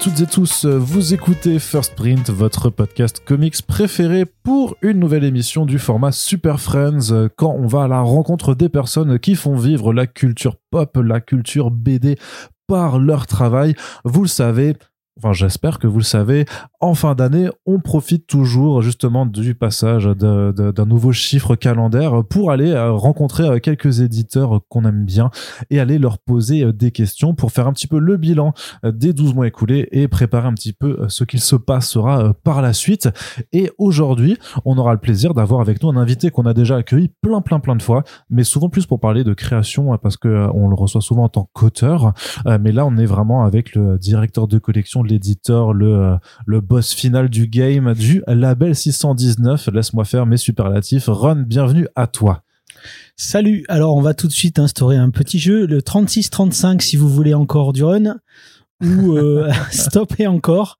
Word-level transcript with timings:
Toutes 0.00 0.20
et 0.20 0.26
tous, 0.26 0.66
vous 0.66 1.14
écoutez 1.14 1.58
First 1.58 1.94
Print, 1.94 2.30
votre 2.30 2.70
podcast 2.70 3.22
comics 3.24 3.60
préféré 3.66 4.24
pour 4.24 4.76
une 4.82 4.98
nouvelle 4.98 5.24
émission 5.24 5.66
du 5.66 5.78
format 5.78 6.12
Super 6.12 6.60
Friends, 6.60 7.28
quand 7.36 7.54
on 7.58 7.66
va 7.66 7.84
à 7.84 7.88
la 7.88 8.00
rencontre 8.00 8.54
des 8.54 8.68
personnes 8.68 9.18
qui 9.18 9.34
font 9.34 9.56
vivre 9.56 9.92
la 9.92 10.06
culture 10.06 10.56
pop, 10.70 10.96
la 10.96 11.20
culture 11.20 11.70
BD 11.70 12.16
par 12.66 12.98
leur 12.98 13.26
travail. 13.26 13.74
Vous 14.04 14.22
le 14.22 14.28
savez, 14.28 14.76
enfin 15.18 15.32
j'espère 15.32 15.78
que 15.78 15.86
vous 15.86 15.98
le 15.98 16.04
savez, 16.04 16.44
en 16.80 16.94
fin 16.94 17.14
d'année, 17.14 17.48
on 17.64 17.80
profite 17.80 18.26
toujours 18.26 18.82
justement 18.82 19.26
du 19.26 19.54
passage 19.54 20.04
d'un 20.04 20.84
nouveau 20.84 21.12
chiffre 21.12 21.56
calendaire 21.56 22.22
pour 22.24 22.50
aller 22.50 22.70
euh, 22.70 22.92
rencontrer 22.92 23.44
euh, 23.44 23.58
quelques 23.58 24.00
éditeurs 24.00 24.60
qu'on 24.68 24.84
aime 24.84 25.04
bien 25.04 25.30
et 25.70 25.80
aller 25.80 25.98
leur 25.98 26.18
poser 26.18 26.64
euh, 26.64 26.72
des 26.72 26.90
questions 26.90 27.34
pour 27.34 27.50
faire 27.50 27.66
un 27.66 27.72
petit 27.72 27.86
peu 27.86 27.98
le 27.98 28.16
bilan 28.16 28.52
des 28.84 29.12
12 29.12 29.34
mois 29.34 29.46
écoulés 29.46 29.88
et 29.90 30.06
préparer 30.08 30.46
un 30.46 30.52
petit 30.52 30.72
peu 30.72 31.06
ce 31.08 31.24
qu'il 31.24 31.40
se 31.40 31.56
passera 31.56 32.34
par 32.44 32.62
la 32.62 32.72
suite. 32.72 33.08
Et 33.52 33.70
aujourd'hui, 33.78 34.36
on 34.64 34.76
aura 34.78 34.92
le 34.92 35.00
plaisir 35.00 35.34
d'avoir 35.34 35.60
avec 35.60 35.82
nous 35.82 35.88
un 35.88 35.96
invité 35.96 36.30
qu'on 36.30 36.46
a 36.46 36.54
déjà 36.54 36.76
accueilli 36.76 37.10
plein 37.20 37.40
plein 37.40 37.58
plein 37.58 37.76
de 37.76 37.82
fois, 37.82 38.04
mais 38.30 38.44
souvent 38.44 38.68
plus 38.68 38.86
pour 38.86 39.00
parler 39.00 39.24
de 39.24 39.34
création 39.34 39.96
parce 39.98 40.16
que 40.16 40.48
on 40.54 40.68
le 40.68 40.74
reçoit 40.74 41.00
souvent 41.00 41.24
en 41.24 41.28
tant 41.28 41.48
qu'auteur. 41.52 42.12
Mais 42.60 42.72
là, 42.72 42.86
on 42.86 42.96
est 42.96 43.06
vraiment 43.06 43.44
avec 43.44 43.74
le 43.74 43.98
directeur 43.98 44.46
de 44.48 44.58
collection, 44.58 45.02
l'éditeur, 45.06 45.72
le, 45.72 46.16
le 46.46 46.60
boss 46.60 46.92
final 46.92 47.28
du 47.28 47.46
game 47.48 47.94
du 47.94 48.22
label 48.26 48.74
619. 48.74 49.68
Laisse-moi 49.72 50.04
faire 50.04 50.26
mes 50.26 50.36
superlatifs. 50.36 51.06
Ron, 51.08 51.44
bienvenue 51.46 51.88
à 51.94 52.06
toi. 52.06 52.42
Salut. 53.16 53.64
Alors, 53.68 53.96
on 53.96 54.02
va 54.02 54.14
tout 54.14 54.26
de 54.26 54.32
suite 54.32 54.58
instaurer 54.58 54.96
un 54.96 55.10
petit 55.10 55.38
jeu, 55.38 55.66
le 55.66 55.80
36-35 55.80 56.80
si 56.80 56.96
vous 56.96 57.08
voulez 57.08 57.34
encore 57.34 57.72
du 57.72 57.82
run 57.82 58.16
ou 58.82 59.16
euh, 59.16 59.50
stopper 59.70 60.26
encore. 60.26 60.78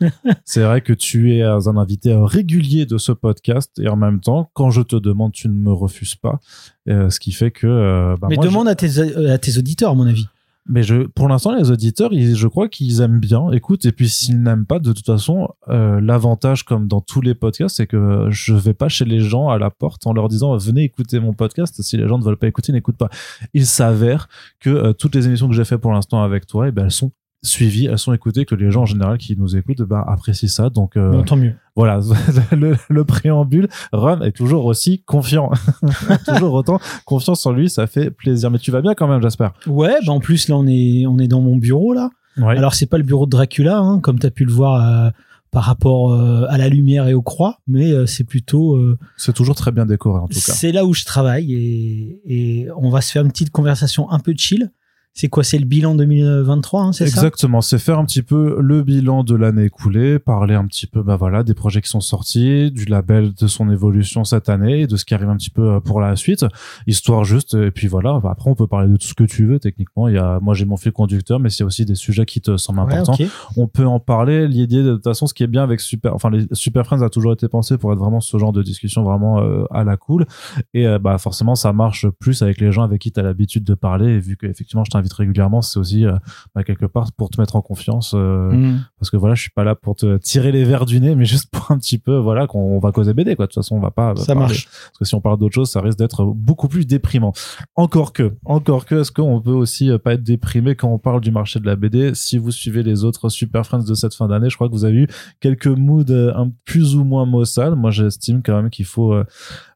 C'est 0.44 0.62
vrai 0.62 0.80
que 0.80 0.92
tu 0.92 1.36
es 1.36 1.42
un 1.42 1.76
invité 1.76 2.12
régulier 2.14 2.86
de 2.86 2.98
ce 2.98 3.12
podcast 3.12 3.78
et 3.78 3.88
en 3.88 3.96
même 3.96 4.20
temps, 4.20 4.50
quand 4.52 4.70
je 4.70 4.82
te 4.82 4.96
demande, 4.96 5.32
tu 5.32 5.48
ne 5.48 5.54
me 5.54 5.72
refuses 5.72 6.16
pas. 6.16 6.40
Euh, 6.88 7.08
ce 7.08 7.20
qui 7.20 7.32
fait 7.32 7.52
que. 7.52 7.66
Euh, 7.66 8.16
bah, 8.20 8.26
Mais 8.28 8.36
demande 8.36 8.68
à, 8.68 8.74
tes, 8.74 8.98
à 9.30 9.38
tes 9.38 9.58
auditeurs, 9.58 9.92
à 9.92 9.94
mon 9.94 10.06
avis. 10.06 10.26
Mais 10.68 10.82
je, 10.82 11.06
pour 11.06 11.28
l'instant, 11.28 11.54
les 11.54 11.70
auditeurs, 11.70 12.10
je 12.12 12.48
crois 12.48 12.68
qu'ils 12.68 13.00
aiment 13.00 13.20
bien. 13.20 13.50
Écoute, 13.52 13.84
et 13.84 13.92
puis 13.92 14.08
s'ils 14.08 14.42
n'aiment 14.42 14.66
pas, 14.66 14.78
de 14.78 14.92
toute 14.92 15.06
façon, 15.06 15.48
euh, 15.68 16.00
l'avantage, 16.00 16.64
comme 16.64 16.88
dans 16.88 17.00
tous 17.00 17.20
les 17.20 17.34
podcasts, 17.34 17.76
c'est 17.76 17.86
que 17.86 18.26
je 18.30 18.54
vais 18.54 18.74
pas 18.74 18.88
chez 18.88 19.04
les 19.04 19.20
gens 19.20 19.48
à 19.48 19.58
la 19.58 19.70
porte 19.70 20.06
en 20.06 20.12
leur 20.12 20.28
disant 20.28 20.56
venez 20.56 20.82
écouter 20.82 21.20
mon 21.20 21.34
podcast. 21.34 21.80
Si 21.82 21.96
les 21.96 22.08
gens 22.08 22.18
ne 22.18 22.24
veulent 22.24 22.36
pas 22.36 22.48
écouter, 22.48 22.72
n'écoutent 22.72 22.96
pas. 22.96 23.10
Il 23.54 23.66
s'avère 23.66 24.28
que 24.60 24.70
euh, 24.70 24.92
toutes 24.92 25.14
les 25.14 25.26
émissions 25.26 25.48
que 25.48 25.54
j'ai 25.54 25.64
fait 25.64 25.78
pour 25.78 25.92
l'instant 25.92 26.22
avec 26.22 26.46
toi, 26.46 26.68
eh 26.68 26.72
ben, 26.72 26.84
elles 26.84 26.90
sont 26.90 27.12
suivies, 27.42 27.86
elles 27.86 27.98
sont 27.98 28.12
écoutées, 28.12 28.44
que 28.44 28.54
les 28.54 28.70
gens 28.70 28.82
en 28.82 28.86
général 28.86 29.18
qui 29.18 29.36
nous 29.36 29.56
écoutent 29.56 29.82
bah, 29.82 30.04
apprécient 30.06 30.48
ça. 30.48 30.70
Donc, 30.70 30.96
euh, 30.96 31.22
tant 31.22 31.36
mieux. 31.36 31.54
Voilà, 31.74 32.00
le, 32.52 33.04
préambule, 33.04 33.68
Ron 33.92 34.22
est 34.22 34.32
toujours 34.32 34.64
aussi 34.64 35.02
confiant, 35.02 35.50
toujours 36.26 36.54
autant 36.54 36.80
confiance 37.04 37.44
en 37.46 37.52
lui, 37.52 37.68
ça 37.68 37.86
fait 37.86 38.10
plaisir. 38.10 38.50
Mais 38.50 38.58
tu 38.58 38.70
vas 38.70 38.80
bien 38.80 38.94
quand 38.94 39.08
même, 39.08 39.22
j'espère. 39.22 39.52
Ouais, 39.66 39.94
bah 40.06 40.12
en 40.12 40.20
plus 40.20 40.48
là 40.48 40.56
on 40.56 40.66
est 40.66 41.06
on 41.06 41.18
est 41.18 41.28
dans 41.28 41.42
mon 41.42 41.56
bureau 41.56 41.92
là. 41.92 42.10
Ouais. 42.38 42.56
Alors 42.56 42.74
c'est 42.74 42.86
pas 42.86 42.98
le 42.98 43.04
bureau 43.04 43.26
de 43.26 43.30
Dracula, 43.30 43.78
hein, 43.78 44.00
comme 44.00 44.18
tu 44.18 44.26
as 44.26 44.30
pu 44.30 44.44
le 44.44 44.52
voir. 44.52 45.06
Euh, 45.06 45.10
par 45.52 45.62
rapport 45.62 46.12
euh, 46.12 46.44
à 46.50 46.58
la 46.58 46.68
lumière 46.68 47.08
et 47.08 47.14
aux 47.14 47.22
croix, 47.22 47.60
mais 47.66 48.06
c'est 48.06 48.24
plutôt. 48.24 48.78
c'est 49.16 49.32
toujours 49.32 49.54
très 49.54 49.72
bien 49.72 49.86
décoré 49.86 50.20
en 50.20 50.28
tout 50.28 50.34
cas. 50.34 50.52
C'est 50.52 50.70
là 50.70 50.84
où 50.84 50.92
je 50.92 51.06
travaille 51.06 51.54
et, 51.54 52.20
et 52.26 52.68
on 52.76 52.90
va 52.90 53.00
se 53.00 53.12
faire 53.12 53.22
une 53.22 53.30
petite 53.30 53.52
conversation 53.52 54.10
un 54.10 54.18
peu 54.18 54.34
chill 54.36 54.70
c'est 55.18 55.28
quoi 55.28 55.42
C'est 55.42 55.58
le 55.58 55.64
bilan 55.64 55.94
2023, 55.94 56.82
hein, 56.82 56.92
c'est 56.92 57.06
ça? 57.06 57.16
Exactement, 57.16 57.62
c'est 57.62 57.78
faire 57.78 57.98
un 57.98 58.04
petit 58.04 58.20
peu 58.20 58.58
le 58.60 58.82
bilan 58.82 59.24
de 59.24 59.34
l'année 59.34 59.64
écoulée, 59.64 60.18
parler 60.18 60.54
un 60.54 60.66
petit 60.66 60.86
peu 60.86 61.02
bah 61.02 61.16
voilà, 61.16 61.42
des 61.42 61.54
projets 61.54 61.80
qui 61.80 61.88
sont 61.88 62.02
sortis, 62.02 62.70
du 62.70 62.84
label, 62.84 63.32
de 63.32 63.46
son 63.46 63.70
évolution 63.70 64.24
cette 64.24 64.50
année, 64.50 64.86
de 64.86 64.94
ce 64.98 65.06
qui 65.06 65.14
arrive 65.14 65.30
un 65.30 65.36
petit 65.36 65.48
peu 65.48 65.70
euh, 65.70 65.80
pour 65.80 66.02
la 66.02 66.16
suite, 66.16 66.44
histoire 66.86 67.24
juste, 67.24 67.54
et 67.54 67.70
puis 67.70 67.86
voilà, 67.86 68.20
bah, 68.22 68.28
après 68.30 68.50
on 68.50 68.54
peut 68.54 68.66
parler 68.66 68.92
de 68.92 68.98
tout 68.98 69.06
ce 69.06 69.14
que 69.14 69.24
tu 69.24 69.46
veux 69.46 69.58
techniquement. 69.58 70.06
Il 70.08 70.16
y 70.16 70.18
a, 70.18 70.38
moi 70.40 70.52
j'ai 70.52 70.66
mon 70.66 70.76
fil 70.76 70.92
conducteur, 70.92 71.40
mais 71.40 71.48
c'est 71.48 71.64
aussi 71.64 71.86
des 71.86 71.94
sujets 71.94 72.26
qui 72.26 72.42
te 72.42 72.58
semblent 72.58 72.80
importants. 72.80 73.16
On 73.56 73.68
peut 73.68 73.86
en 73.86 74.00
parler. 74.00 74.46
L'idée 74.46 74.82
de 74.82 74.96
toute 74.96 75.04
façon, 75.04 75.26
ce 75.26 75.32
qui 75.32 75.42
est 75.44 75.46
bien 75.46 75.62
avec 75.62 75.80
Super, 75.80 76.14
enfin 76.14 76.28
les 76.28 76.46
Super 76.52 76.84
Friends 76.84 77.00
a 77.00 77.08
toujours 77.08 77.32
été 77.32 77.48
pensé 77.48 77.78
pour 77.78 77.90
être 77.94 77.98
vraiment 77.98 78.20
ce 78.20 78.36
genre 78.36 78.52
de 78.52 78.62
discussion 78.62 79.02
vraiment 79.02 79.40
euh, 79.40 79.64
à 79.70 79.82
la 79.82 79.96
cool, 79.96 80.26
et 80.74 80.86
euh, 80.86 80.98
bah 80.98 81.16
forcément 81.16 81.54
ça 81.54 81.72
marche 81.72 82.06
plus 82.20 82.42
avec 82.42 82.60
les 82.60 82.70
gens 82.70 82.82
avec 82.82 83.00
qui 83.00 83.12
tu 83.12 83.18
as 83.18 83.22
l'habitude 83.22 83.64
de 83.64 83.72
parler, 83.72 84.10
et 84.10 84.18
vu 84.18 84.36
que 84.36 84.46
effectivement 84.46 84.84
je 84.84 84.90
t'invite 84.90 85.05
régulièrement, 85.12 85.62
c'est 85.62 85.78
aussi 85.78 86.06
euh, 86.06 86.16
bah, 86.54 86.64
quelque 86.64 86.86
part 86.86 87.10
pour 87.16 87.30
te 87.30 87.40
mettre 87.40 87.56
en 87.56 87.62
confiance. 87.62 88.12
Euh, 88.14 88.50
mm. 88.50 88.84
Parce 88.98 89.10
que 89.10 89.16
voilà, 89.16 89.34
je 89.34 89.42
suis 89.42 89.50
pas 89.50 89.64
là 89.64 89.74
pour 89.74 89.96
te 89.96 90.16
tirer 90.18 90.52
les 90.52 90.64
verres 90.64 90.86
du 90.86 91.00
nez, 91.00 91.14
mais 91.14 91.24
juste 91.24 91.50
pour 91.50 91.70
un 91.70 91.78
petit 91.78 91.98
peu, 91.98 92.16
voilà, 92.16 92.46
qu'on 92.46 92.78
va 92.78 92.92
causer 92.92 93.14
BD, 93.14 93.36
quoi. 93.36 93.46
De 93.46 93.52
toute 93.52 93.62
façon, 93.62 93.76
on 93.76 93.80
va 93.80 93.90
pas. 93.90 94.14
Ça 94.16 94.34
marche. 94.34 94.66
Parce 94.66 94.98
que 94.98 95.04
si 95.04 95.14
on 95.14 95.20
parle 95.20 95.38
d'autre 95.38 95.54
chose, 95.54 95.70
ça 95.70 95.80
risque 95.80 95.98
d'être 95.98 96.24
beaucoup 96.24 96.68
plus 96.68 96.86
déprimant. 96.86 97.32
Encore 97.74 98.12
que, 98.12 98.36
encore 98.44 98.84
que, 98.86 98.96
est-ce 98.96 99.12
qu'on 99.12 99.40
peut 99.40 99.50
aussi 99.50 99.90
euh, 99.90 99.98
pas 99.98 100.14
être 100.14 100.22
déprimé 100.22 100.74
quand 100.74 100.88
on 100.88 100.98
parle 100.98 101.20
du 101.20 101.30
marché 101.30 101.60
de 101.60 101.66
la 101.66 101.76
BD 101.76 102.14
Si 102.14 102.38
vous 102.38 102.50
suivez 102.50 102.82
les 102.82 103.04
autres 103.04 103.28
Super 103.28 103.66
Friends 103.66 103.84
de 103.84 103.94
cette 103.94 104.14
fin 104.14 104.28
d'année, 104.28 104.50
je 104.50 104.56
crois 104.56 104.68
que 104.68 104.72
vous 104.72 104.84
avez 104.84 104.96
eu 104.96 105.08
quelques 105.40 105.66
moods 105.66 106.04
un 106.10 106.50
plus 106.64 106.96
ou 106.96 107.04
moins 107.04 107.26
maussades. 107.26 107.76
Moi, 107.76 107.90
j'estime 107.90 108.42
quand 108.42 108.56
même 108.56 108.70
qu'il 108.70 108.84
faut 108.84 109.14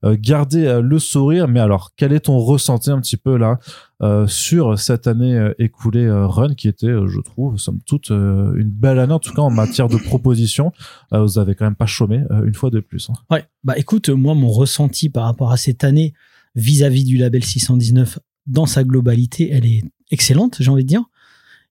garder 0.05 0.81
le 0.83 0.99
sourire. 0.99 1.49
Mais 1.49 1.61
alors, 1.61 1.91
quel 1.97 2.13
est 2.13 2.21
ton 2.21 2.39
ressenti 2.39 2.91
un 2.91 3.01
petit 3.01 3.17
peu 3.17 3.37
là 3.37 3.59
euh, 4.03 4.27
sur 4.27 4.79
cette 4.79 5.07
année 5.07 5.37
euh, 5.37 5.53
écoulée 5.59 6.07
euh, 6.07 6.27
Run, 6.27 6.55
qui 6.55 6.69
était, 6.69 6.87
je 6.87 7.21
trouve, 7.21 7.59
somme 7.59 7.81
toute, 7.85 8.09
une 8.09 8.71
belle 8.71 8.99
année, 8.99 9.13
en 9.13 9.19
tout 9.19 9.35
cas 9.35 9.43
en 9.43 9.51
matière 9.51 9.89
de 9.89 9.99
propositions. 9.99 10.73
vous 11.13 11.39
avez 11.39 11.55
quand 11.55 11.67
même 11.67 11.75
pas 11.75 11.87
chômé 11.87 12.23
une 12.45 12.55
fois 12.55 12.71
de 12.71 12.81
plus. 12.81 13.11
Hein. 13.11 13.15
Ouais, 13.31 13.45
bah 13.63 13.75
écoute, 13.77 14.09
moi, 14.09 14.35
mon 14.35 14.49
ressenti 14.49 15.11
par 15.11 15.25
rapport 15.25 15.53
à 15.53 15.59
cette 15.59 15.85
année 15.85 16.15
vis-à-vis 16.55 17.05
du 17.05 17.19
label 17.19 17.45
619 17.45 18.19
dans 18.47 18.67
sa 18.67 18.85
globalité, 18.85 19.51
elle 19.53 19.67
est 19.67 19.83
excellente, 20.11 20.57
j'ai 20.61 20.71
envie 20.71 20.85
de 20.85 20.89
dire. 20.89 21.05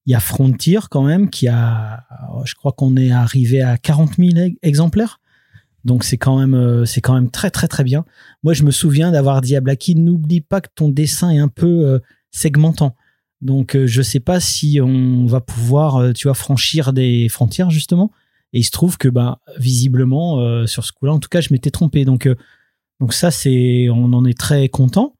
Il 0.05 0.11
y 0.11 0.15
a 0.15 0.19
Frontier 0.19 0.79
quand 0.89 1.03
même 1.03 1.29
qui 1.29 1.47
a, 1.47 2.05
je 2.45 2.53
crois 2.55 2.71
qu'on 2.71 2.95
est 2.95 3.11
arrivé 3.11 3.61
à 3.61 3.77
40 3.77 4.15
000 4.17 4.49
exemplaires. 4.61 5.19
Donc 5.85 6.03
c'est 6.03 6.17
quand 6.17 6.37
même 6.37 6.85
c'est 6.85 7.01
quand 7.01 7.13
même 7.13 7.31
très 7.31 7.51
très 7.51 7.67
très 7.67 7.83
bien. 7.83 8.05
Moi 8.43 8.53
je 8.53 8.63
me 8.63 8.71
souviens 8.71 9.11
d'avoir 9.11 9.41
dit 9.41 9.55
à 9.55 9.61
Blacky 9.61 9.95
n'oublie 9.95 10.41
pas 10.41 10.61
que 10.61 10.69
ton 10.73 10.89
dessin 10.89 11.29
est 11.31 11.39
un 11.39 11.47
peu 11.47 12.01
segmentant. 12.31 12.95
Donc 13.41 13.75
euh, 13.75 13.87
je 13.87 14.01
sais 14.01 14.19
pas 14.19 14.39
si 14.39 14.79
on 14.81 15.25
va 15.25 15.41
pouvoir 15.41 16.13
tu 16.13 16.27
vois 16.27 16.33
franchir 16.33 16.93
des 16.93 17.29
frontières 17.29 17.69
justement. 17.69 18.11
Et 18.51 18.59
il 18.59 18.63
se 18.63 18.71
trouve 18.71 18.97
que 18.97 19.07
bah 19.07 19.39
visiblement 19.57 20.65
sur 20.65 20.83
ce 20.83 20.91
coup-là 20.91 21.13
en 21.13 21.19
tout 21.19 21.29
cas 21.29 21.39
je 21.39 21.49
m'étais 21.51 21.69
trompé. 21.69 22.03
Donc 22.03 22.27
donc 22.99 23.13
ça 23.13 23.29
c'est 23.29 23.89
on 23.89 24.11
en 24.13 24.25
est 24.25 24.37
très 24.37 24.69
content. 24.69 25.15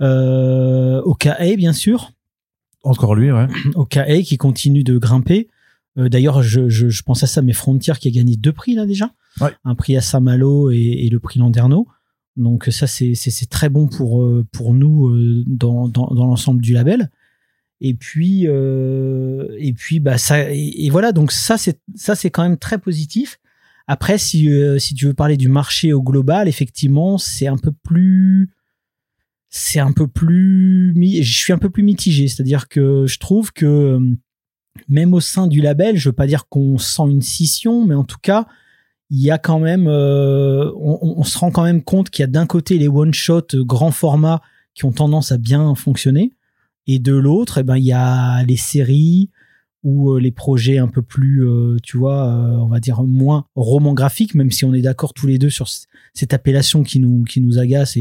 au 0.00 1.14
KA 1.18 1.56
bien 1.56 1.72
sûr. 1.72 2.12
Encore 2.84 3.14
lui 3.14 3.32
ouais. 3.32 3.46
Au 3.74 3.84
KA 3.84 4.22
qui 4.22 4.38
continue 4.38 4.84
de 4.84 4.96
grimper. 4.96 5.48
D'ailleurs 5.96 6.42
je, 6.42 6.68
je, 6.68 6.88
je 6.88 7.02
pense 7.02 7.24
à 7.24 7.26
ça 7.26 7.42
mais 7.42 7.52
Frontier 7.52 7.94
qui 7.98 8.08
a 8.08 8.10
gagné 8.12 8.36
deux 8.36 8.52
prix 8.52 8.76
là 8.76 8.86
déjà 8.86 9.10
un 9.64 9.74
prix 9.74 9.96
à 9.96 10.00
Saint-Malo 10.00 10.70
et, 10.70 11.08
le 11.10 11.18
prix 11.18 11.40
Landerneau. 11.40 11.86
Donc 12.36 12.64
ça, 12.70 12.86
c'est 12.86 13.50
très 13.50 13.68
bon 13.68 13.88
pour, 13.88 14.22
euh, 14.22 14.46
pour 14.52 14.72
nous 14.74 15.08
euh, 15.08 15.44
dans, 15.46 15.88
dans, 15.88 16.08
l'ensemble 16.14 16.62
du 16.62 16.72
label. 16.72 17.10
Et 17.80 17.94
puis, 17.94 18.46
euh, 18.46 19.48
et 19.58 19.72
puis 19.72 20.00
bah, 20.00 20.16
ça, 20.16 20.50
et, 20.50 20.88
voilà, 20.90 21.12
donc 21.12 21.32
ça, 21.32 21.56
c'est 21.58 22.30
quand 22.30 22.42
même 22.42 22.58
très 22.58 22.78
positif. 22.78 23.38
Après, 23.88 24.16
si, 24.16 24.48
si 24.78 24.94
tu 24.94 25.06
veux 25.06 25.14
parler 25.14 25.36
du 25.36 25.48
marché 25.48 25.92
au 25.92 26.02
global, 26.02 26.48
effectivement, 26.48 27.18
c'est 27.18 27.48
un 27.48 27.58
peu 27.58 27.72
plus 27.72 28.50
c'est 29.54 29.80
un 29.80 29.92
peu 29.92 30.08
plus 30.08 30.94
je 30.96 31.38
suis 31.38 31.52
un 31.52 31.58
peu 31.58 31.68
plus 31.68 31.82
mitigé 31.82 32.26
c'est-à-dire 32.26 32.68
que 32.68 33.04
je 33.06 33.18
trouve 33.18 33.52
que 33.52 33.98
même 34.88 35.12
au 35.12 35.20
sein 35.20 35.46
du 35.46 35.60
label 35.60 35.98
je 35.98 36.08
veux 36.08 36.14
pas 36.14 36.26
dire 36.26 36.48
qu'on 36.48 36.78
sent 36.78 37.02
une 37.10 37.20
scission 37.20 37.84
mais 37.84 37.94
en 37.94 38.04
tout 38.04 38.16
cas 38.22 38.46
il 39.14 39.20
y 39.20 39.30
a 39.30 39.36
quand 39.36 39.58
même, 39.58 39.88
euh, 39.88 40.72
on, 40.74 41.22
se 41.22 41.36
rend 41.36 41.50
quand 41.50 41.64
même 41.64 41.82
compte 41.82 42.08
qu'il 42.08 42.22
y 42.22 42.24
a 42.24 42.28
d'un 42.28 42.46
côté 42.46 42.78
les 42.78 42.88
one 42.88 43.12
shot 43.12 43.46
grand 43.56 43.90
format 43.90 44.40
qui 44.74 44.86
ont 44.86 44.92
tendance 44.92 45.32
à 45.32 45.36
bien 45.36 45.74
fonctionner, 45.74 46.32
et 46.86 46.98
de 46.98 47.14
l'autre, 47.14 47.58
eh 47.58 47.62
ben 47.62 47.76
il 47.76 47.84
y 47.84 47.92
a 47.92 48.42
les 48.44 48.56
séries 48.56 49.28
ou 49.82 50.12
euh, 50.12 50.18
les 50.18 50.30
projets 50.30 50.78
un 50.78 50.88
peu 50.88 51.02
plus, 51.02 51.46
euh, 51.46 51.76
tu 51.82 51.98
vois, 51.98 52.26
on 52.26 52.68
va 52.68 52.80
dire 52.80 53.02
moins 53.02 53.44
roman 53.54 53.92
graphique, 53.92 54.34
même 54.34 54.50
si 54.50 54.64
on 54.64 54.72
est 54.72 54.80
d'accord 54.80 55.12
tous 55.12 55.26
les 55.26 55.36
deux 55.36 55.50
sur 55.50 55.68
cette 56.14 56.32
appellation 56.32 56.82
qui 56.82 56.98
nous 56.98 57.24
qui 57.24 57.42
nous 57.42 57.58
agace 57.58 57.98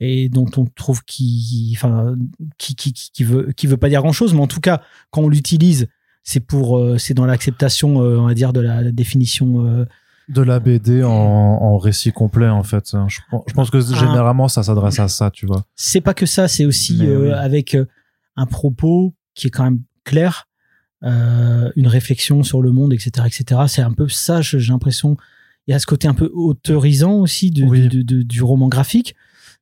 et 0.00 0.28
dont 0.28 0.50
on 0.58 0.66
trouve 0.66 1.02
qui, 1.06 1.72
enfin, 1.78 2.14
qui, 2.58 2.76
qui, 2.76 2.92
qui 2.92 3.24
veut 3.24 3.52
qui 3.56 3.66
veut 3.66 3.78
pas 3.78 3.88
dire 3.88 4.02
grand 4.02 4.12
chose, 4.12 4.34
mais 4.34 4.40
en 4.40 4.48
tout 4.48 4.60
cas 4.60 4.82
quand 5.10 5.22
on 5.22 5.30
l'utilise, 5.30 5.88
c'est 6.24 6.40
pour, 6.40 6.78
c'est 6.98 7.14
dans 7.14 7.24
l'acceptation, 7.24 7.96
on 7.96 8.26
va 8.26 8.34
dire, 8.34 8.52
de 8.52 8.60
la 8.60 8.92
définition 8.92 9.86
de 10.28 10.42
la 10.42 10.58
BD 10.58 11.02
en, 11.04 11.78
récit 11.78 12.12
complet 12.12 12.48
en 12.48 12.62
fait. 12.62 12.96
Je, 13.08 13.20
pense 13.54 13.70
que 13.70 13.78
ah. 13.78 13.94
généralement 13.94 14.48
ça 14.48 14.62
s'adresse 14.62 14.98
à 14.98 15.08
ça, 15.08 15.30
tu 15.30 15.46
vois. 15.46 15.64
C'est 15.74 16.00
pas 16.00 16.14
que 16.14 16.26
ça, 16.26 16.48
c'est 16.48 16.64
aussi 16.64 16.98
euh, 17.02 17.36
avec 17.36 17.74
euh, 17.74 17.86
un 18.36 18.46
propos 18.46 19.14
qui 19.34 19.48
est 19.48 19.50
quand 19.50 19.64
même 19.64 19.82
clair. 20.04 20.48
une 21.02 21.86
réflexion 21.86 22.42
sur 22.42 22.62
le 22.62 22.72
monde, 22.72 22.92
etc., 22.92 23.26
etc. 23.26 23.62
C'est 23.68 23.82
un 23.82 23.92
peu 23.92 24.08
ça, 24.08 24.40
j'ai 24.40 24.58
l'impression. 24.58 25.16
Il 25.66 25.72
y 25.72 25.74
a 25.74 25.78
ce 25.78 25.86
côté 25.86 26.08
un 26.08 26.14
peu 26.14 26.30
autorisant 26.32 27.14
aussi 27.14 27.50
du 27.50 28.42
roman 28.42 28.68
graphique 28.68 29.14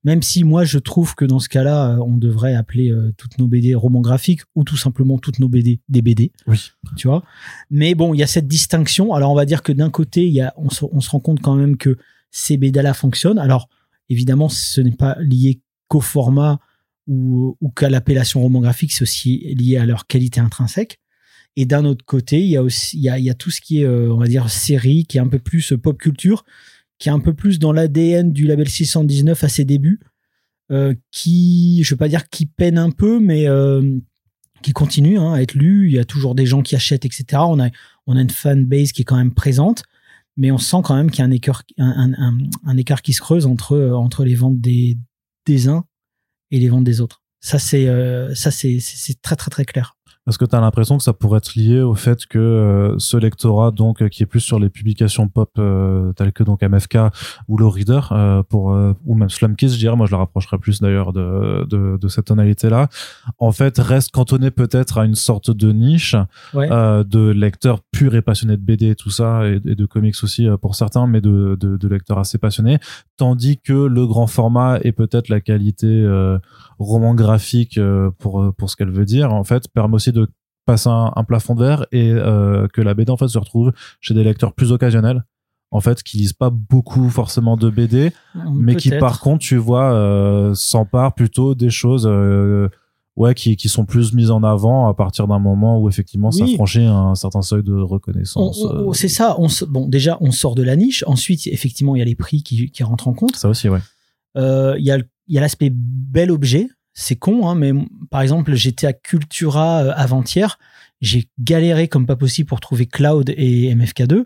même 0.05 0.23
si 0.23 0.45
moi 0.45 0.65
je 0.65 0.79
trouve 0.79 1.15
que 1.15 1.25
dans 1.25 1.39
ce 1.39 1.49
cas-là, 1.49 1.93
euh, 1.93 1.99
on 1.99 2.17
devrait 2.17 2.55
appeler 2.55 2.91
euh, 2.91 3.13
toutes 3.17 3.39
nos 3.39 3.47
BD 3.47 3.75
romans 3.75 4.01
graphiques 4.01 4.43
ou 4.55 4.63
tout 4.63 4.77
simplement 4.77 5.19
toutes 5.19 5.39
nos 5.39 5.49
BD 5.49 5.81
des 5.89 6.03
BD. 6.03 6.33
Oui. 6.47 6.71
Tu 6.97 7.09
vois? 7.09 7.25
Mais 7.71 7.95
bon, 7.95 8.15
il 8.15 8.19
y 8.19 8.23
a 8.23 8.27
cette 8.27 8.47
distinction. 8.47 9.15
Alors 9.15 9.33
on 9.33 9.35
va 9.35 9.47
dire 9.47 9.63
que 9.63 9.73
d'un 9.73 9.91
côté, 9.91 10.27
il 10.27 10.33
y 10.33 10.43
a, 10.43 10.55
on 10.57 10.71
se, 10.71 10.85
rend 11.11 11.21
compte 11.21 11.41
quand 11.41 11.57
même 11.57 11.77
que 11.77 11.97
ces 12.31 12.57
BD-là 12.57 12.95
fonctionnent. 12.95 13.39
Alors 13.39 13.69
évidemment, 14.11 14.49
ce 14.49 14.81
n'est 14.81 14.93
pas 14.93 15.17
lié 15.21 15.63
qu'au 15.89 16.01
format 16.01 16.61
ou, 17.07 17.57
ou 17.61 17.71
qu'à 17.71 17.89
l'appellation 17.89 18.41
roman 18.41 18.61
graphique, 18.61 18.93
c'est 18.93 19.03
aussi 19.03 19.55
lié 19.59 19.79
à 19.79 19.87
leur 19.87 20.07
qualité 20.07 20.41
intrinsèque. 20.41 21.01
Et 21.57 21.67
d'un 21.67 21.85
autre 21.85 22.05
côté, 22.05 22.41
il 22.41 22.49
y 22.49 22.57
a 22.57 22.63
aussi, 22.63 22.97
il 22.97 23.03
y 23.03 23.09
a, 23.09 23.19
il 23.19 23.25
y 23.25 23.31
a 23.31 23.35
tout 23.35 23.51
ce 23.51 23.61
qui 23.61 23.81
est, 23.81 23.85
euh, 23.85 24.13
on 24.13 24.19
va 24.19 24.27
dire, 24.27 24.51
série, 24.51 25.07
qui 25.07 25.19
est 25.19 25.21
un 25.21 25.29
peu 25.29 25.39
plus 25.39 25.75
pop 25.81 25.97
culture, 25.97 26.45
qui 27.05 27.11
est 27.11 27.13
un 27.13 27.21
peu 27.21 27.35
plus 27.35 27.59
dans 27.59 27.71
l'ADN 27.71 28.33
du 28.33 28.47
label 28.47 28.67
619 28.67 29.45
à 29.45 29.49
ses 29.51 29.67
débuts, 29.67 30.01
euh, 30.73 30.95
qui, 31.11 31.83
je 31.85 31.93
veux 31.93 31.99
pas 31.99 32.09
dire 32.09 32.31
qui 32.31 32.47
peine 32.47 32.79
un 32.79 32.91
peu, 32.91 33.21
mais 33.21 33.47
euh, 33.47 33.99
qui 34.63 34.73
continue 34.73 35.19
hein, 35.19 35.35
à 35.35 35.43
être 35.43 35.53
lu. 35.53 35.91
Il 35.91 35.93
y 35.93 35.99
a 35.99 36.07
toujours 36.07 36.35
des 36.35 36.47
gens 36.47 36.63
qui 36.63 36.75
achètent, 36.75 37.05
etc. 37.05 37.43
On 37.47 37.61
a, 37.61 37.69
on 38.07 38.17
a 38.17 38.23
une 38.23 38.31
fanbase 38.31 38.93
qui 38.93 39.03
est 39.03 39.05
quand 39.05 39.19
même 39.19 39.35
présente, 39.35 39.83
mais 40.39 40.51
on 40.51 40.57
sent 40.57 40.79
quand 40.83 40.97
même 40.97 41.11
qu'il 41.11 41.19
y 41.19 41.23
a 41.23 41.27
un 41.27 42.77
écart, 42.77 43.03
qui 43.03 43.13
se 43.13 43.21
creuse 43.21 43.45
entre, 43.45 43.91
entre 43.91 44.25
les 44.25 44.35
ventes 44.35 44.63
des, 44.63 44.97
uns 45.69 45.85
et 46.51 46.59
les 46.59 46.71
ventes 46.71 46.85
des 46.85 47.03
autres. 47.03 47.23
Ça, 47.41 47.59
c'est 47.59 47.87
euh, 47.87 48.35
ça 48.35 48.51
c'est 48.51 48.81
très, 49.21 49.37
très, 49.37 49.51
très 49.51 49.67
clair. 49.67 49.95
Est-ce 50.27 50.39
que 50.39 50.47
tu 50.47 50.57
as 50.57 50.61
l'impression 50.61 50.97
que 50.97 51.03
ça 51.03 51.13
pourrait 51.13 51.37
être 51.37 51.55
lié 51.55 51.83
au 51.83 51.95
fait 51.95 52.25
que 52.25 52.39
euh, 52.39 52.99
ce 52.99 53.19
lectorat 53.19 53.73
donc 53.73 54.01
euh, 54.01 54.09
qui 54.09 54.23
est 54.23 54.27
plus 54.27 54.41
sur 54.41 54.59
les 54.59 54.71
publications 54.71 55.29
pop 55.29 55.51
euh, 55.59 56.15
telles 56.15 56.33
que 56.33 56.43
donc 56.43 56.63
MFK 56.63 56.97
ou 57.49 57.59
le 57.59 57.67
Reader 57.67 58.01
pour 58.49 58.75
ou 59.05 59.15
même 59.15 59.29
Slumkiss 59.29 59.75
je 59.75 59.79
dirais 59.79 59.97
moi 59.97 60.07
je 60.07 60.13
le 60.13 60.17
rapprocherais 60.17 60.57
plus 60.57 60.81
d'ailleurs 60.81 61.13
de, 61.13 61.67
de, 61.69 61.99
de, 61.99 62.09
cette 62.09 62.27
tonalité 62.27 62.71
là 62.71 62.89
en 63.39 63.53
fait 63.53 63.79
reste 63.79 64.13
cantonné 64.13 64.51
peut-être 64.51 64.99
à 64.99 65.05
une 65.05 65.15
sorte 65.15 65.51
de 65.51 65.73
niche 65.73 66.17
de 66.55 67.31
lecteurs 67.31 67.81
purs 67.93 68.15
et 68.15 68.23
passionnés 68.23 68.57
de 68.57 68.63
BD 68.63 68.91
et 68.91 68.95
tout 68.95 69.11
ça 69.11 69.47
et, 69.47 69.61
de 69.61 69.87
comics 69.87 70.17
aussi 70.23 70.49
pour 70.63 70.75
certains 70.75 71.07
mais 71.07 71.21
de, 71.21 71.57
de, 71.61 71.77
de, 71.77 71.89
lecteurs 71.89 72.19
assez 72.19 72.39
passionnés. 72.39 72.79
Tandis 73.17 73.59
que 73.59 73.73
le 73.73 74.07
grand 74.07 74.27
format 74.27 74.79
et 74.83 74.93
peut-être 74.93 75.29
la 75.29 75.41
qualité 75.41 76.07
roman 76.79 77.15
graphique 77.15 77.79
pour 78.19 78.55
pour 78.57 78.71
ce 78.71 78.77
qu'elle 78.77 78.91
veut 78.91 79.05
dire. 79.05 79.33
En 79.33 79.45
fait 79.45 79.69
permet 79.69 79.97
aussi 79.97 80.13
de 80.67 80.73
passer 80.73 80.89
un, 80.89 81.25
plafond 81.25 81.55
de 81.55 81.65
verre 81.65 81.87
et 81.93 82.11
euh, 82.11 82.67
que 82.73 82.81
la 82.81 82.95
BD 82.95 83.11
en 83.11 83.17
fait 83.17 83.29
se 83.29 83.39
retrouve 83.39 83.73
chez 84.01 84.15
des 84.15 84.25
lecteurs 84.25 84.53
plus 84.53 84.73
occasionnels 84.73 85.25
en 85.71 85.81
fait 85.81 86.03
qui 86.03 86.19
lisent 86.19 86.33
pas 86.33 86.51
beaucoup 86.51 87.11
forcément 87.11 87.57
de 87.57 87.69
BD 87.69 88.13
mais 88.53 88.77
qui 88.77 88.91
par 88.91 89.21
contre 89.21 89.45
tu 89.45 89.57
vois 89.57 89.93
euh, 89.93 90.55
s'emparent 90.55 91.15
plutôt 91.15 91.55
des 91.55 91.71
choses 91.71 92.07
euh, 92.09 92.69
ouais 93.17 93.35
qui, 93.35 93.57
qui 93.57 93.69
sont 93.69 93.85
plus 93.85 94.13
mises 94.13 94.31
en 94.31 94.43
avant 94.43 94.89
à 94.89 94.95
partir 94.95 95.27
d'un 95.27 95.39
moment 95.39 95.81
où 95.81 95.89
effectivement 95.89 96.31
ça 96.31 96.47
franchit 96.55 96.85
un 96.85 97.15
certain 97.15 97.43
seuil 97.43 97.63
de 97.63 97.75
reconnaissance 97.75 98.65
c'est 98.93 99.09
ça 99.09 99.37
on 99.39 99.49
bon 99.69 99.89
déjà 99.89 100.17
on 100.21 100.31
sort 100.31 100.55
de 100.55 100.63
la 100.63 100.77
niche. 100.77 101.05
Ensuite 101.07 101.47
effectivement 101.47 101.97
il 101.97 101.99
y 101.99 102.03
a 102.03 102.07
les 102.07 102.15
prix 102.15 102.43
qui, 102.43 102.71
qui 102.71 102.83
rentrent 102.83 103.09
en 103.09 103.15
compte. 103.15 103.37
Ça 103.37 103.49
aussi 103.49 103.69
ouais. 103.69 103.81
Il 104.37 104.85
y 104.85 104.91
a 104.91 104.99
il 105.27 105.35
y 105.35 105.39
a 105.39 105.41
l'aspect 105.41 105.71
bel 105.73 106.31
objet 106.31 106.69
c'est 106.95 107.17
con, 107.17 107.49
hein, 107.49 107.57
mais 107.57 107.73
par 108.09 108.23
exemple, 108.23 108.55
j'étais 108.55 108.87
à 108.87 108.93
Cultura 108.93 109.83
euh, 109.83 109.93
avant-hier. 109.97 110.59
J'ai 111.01 111.29
galéré 111.41 111.89
comme 111.89 112.07
pas 112.07 112.17
possible 112.17 112.49
pour 112.49 112.61
trouver 112.61 112.87
Cloud 112.87 113.31
et 113.37 113.75
MFK2. 113.75 114.25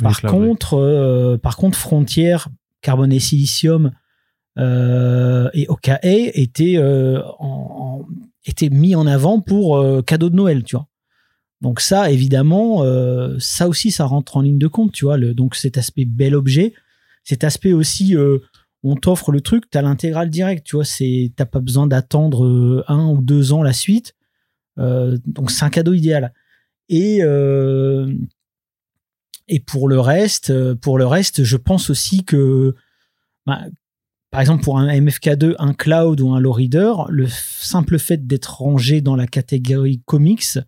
Par 0.00 0.22
contre, 0.22 0.74
euh, 0.74 1.36
par 1.36 1.56
contre, 1.56 1.76
Frontière, 1.76 2.48
Carbone 2.82 3.12
et 3.12 3.20
Silicium 3.20 3.92
euh, 4.58 5.50
et 5.54 5.66
OKA 5.68 5.98
étaient, 6.02 6.78
en, 6.80 8.06
étaient 8.44 8.70
mis 8.70 8.94
en 8.94 9.06
avant 9.06 9.40
pour 9.40 9.84
cadeau 10.04 10.30
de 10.30 10.36
Noël, 10.36 10.62
tu 10.62 10.76
vois. 10.76 10.86
Donc 11.60 11.80
ça, 11.80 12.10
évidemment, 12.10 12.84
ça 13.38 13.68
aussi, 13.68 13.90
ça 13.90 14.04
rentre 14.04 14.36
en 14.36 14.42
ligne 14.42 14.58
de 14.58 14.66
compte, 14.68 14.92
tu 14.92 15.04
vois. 15.04 15.16
Le, 15.16 15.34
donc 15.34 15.56
cet 15.56 15.78
aspect 15.78 16.04
bel 16.04 16.34
objet, 16.34 16.74
cet 17.24 17.42
aspect 17.42 17.72
aussi 17.72 18.14
on 18.84 18.96
t'offre 18.96 19.32
le 19.32 19.40
truc, 19.40 19.70
t'as 19.70 19.82
l'intégrale 19.82 20.28
direct, 20.28 20.64
tu 20.64 20.76
vois, 20.76 20.84
c'est 20.84 21.32
t'as 21.34 21.46
pas 21.46 21.60
besoin 21.60 21.86
d'attendre 21.86 22.44
euh, 22.44 22.84
un 22.86 23.08
ou 23.08 23.22
deux 23.22 23.52
ans 23.52 23.62
la 23.62 23.72
suite. 23.72 24.14
Euh, 24.78 25.16
donc 25.26 25.50
c'est 25.50 25.64
un 25.64 25.70
cadeau 25.70 25.94
idéal. 25.94 26.34
Et 26.90 27.22
euh, 27.22 28.14
et 29.48 29.60
pour 29.60 29.88
le 29.88 29.98
reste, 29.98 30.74
pour 30.74 30.98
le 30.98 31.06
reste, 31.06 31.44
je 31.44 31.56
pense 31.56 31.88
aussi 31.88 32.24
que 32.24 32.74
bah, 33.46 33.62
par 34.30 34.42
exemple 34.42 34.62
pour 34.62 34.78
un 34.78 34.88
MFK2, 34.88 35.54
un 35.58 35.72
cloud 35.72 36.20
ou 36.20 36.32
un 36.32 36.40
low 36.40 36.52
reader, 36.52 36.92
le 37.08 37.26
simple 37.26 37.98
fait 37.98 38.26
d'être 38.26 38.58
rangé 38.58 39.00
dans 39.00 39.16
la 39.16 39.26
catégorie 39.26 40.02
comics, 40.04 40.58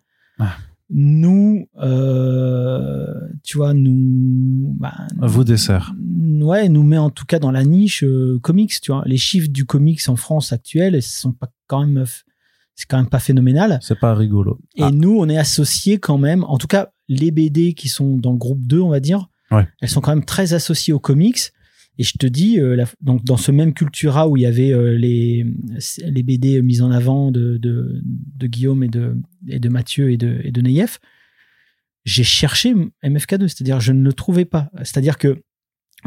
nous, 0.89 1.67
euh, 1.79 3.13
tu 3.43 3.57
vois, 3.57 3.73
nous. 3.73 4.75
Bah, 4.79 4.93
Vos 5.17 5.43
desserts. 5.43 5.93
Ouais, 6.39 6.69
nous 6.69 6.83
met 6.83 6.97
en 6.97 7.09
tout 7.09 7.25
cas 7.25 7.39
dans 7.39 7.51
la 7.51 7.63
niche 7.63 8.03
euh, 8.03 8.39
comics, 8.41 8.79
tu 8.81 8.91
vois. 8.91 9.03
Les 9.05 9.17
chiffres 9.17 9.49
du 9.49 9.65
comics 9.65 10.01
en 10.07 10.15
France 10.15 10.53
actuels, 10.53 11.01
sont 11.01 11.33
pas 11.33 11.49
quand 11.67 11.85
même. 11.85 12.05
C'est 12.75 12.85
quand 12.87 12.97
même 12.97 13.09
pas 13.09 13.19
phénoménal. 13.19 13.79
C'est 13.81 13.99
pas 13.99 14.13
rigolo. 14.13 14.59
Et 14.75 14.83
ah. 14.83 14.91
nous, 14.91 15.17
on 15.17 15.27
est 15.27 15.37
associés 15.37 15.97
quand 15.97 16.17
même. 16.17 16.43
En 16.43 16.57
tout 16.57 16.67
cas, 16.67 16.91
les 17.09 17.31
BD 17.31 17.73
qui 17.73 17.89
sont 17.89 18.17
dans 18.17 18.31
le 18.31 18.37
groupe 18.37 18.61
2, 18.61 18.79
on 18.79 18.89
va 18.89 18.99
dire, 18.99 19.27
elles 19.51 19.89
sont 19.89 20.01
quand 20.01 20.11
même 20.11 20.25
très 20.25 20.53
associées 20.53 20.93
aux 20.93 20.99
comics. 20.99 21.39
Et 21.97 22.03
je 22.03 22.13
te 22.17 22.27
dis, 22.27 22.59
euh, 22.59 22.83
donc 23.01 23.23
dans 23.23 23.37
ce 23.37 23.51
même 23.51 23.73
Cultura 23.73 24.27
où 24.27 24.37
il 24.37 24.43
y 24.43 24.45
avait 24.45 24.71
euh, 24.71 24.95
les, 24.97 25.45
les 26.03 26.23
BD 26.23 26.61
mises 26.61 26.81
en 26.81 26.91
avant 26.91 27.31
de, 27.31 27.57
de, 27.57 28.01
de, 28.03 28.47
Guillaume 28.47 28.83
et 28.83 28.87
de, 28.87 29.17
et 29.47 29.59
de 29.59 29.69
Mathieu 29.69 30.11
et 30.11 30.17
de, 30.17 30.39
et 30.43 30.51
de 30.51 30.61
Neyef, 30.61 30.99
j'ai 32.05 32.23
cherché 32.23 32.73
MFK2, 33.03 33.47
c'est-à-dire 33.47 33.79
je 33.79 33.93
ne 33.93 34.03
le 34.03 34.13
trouvais 34.13 34.45
pas. 34.45 34.69
C'est-à-dire 34.79 35.17
que 35.17 35.41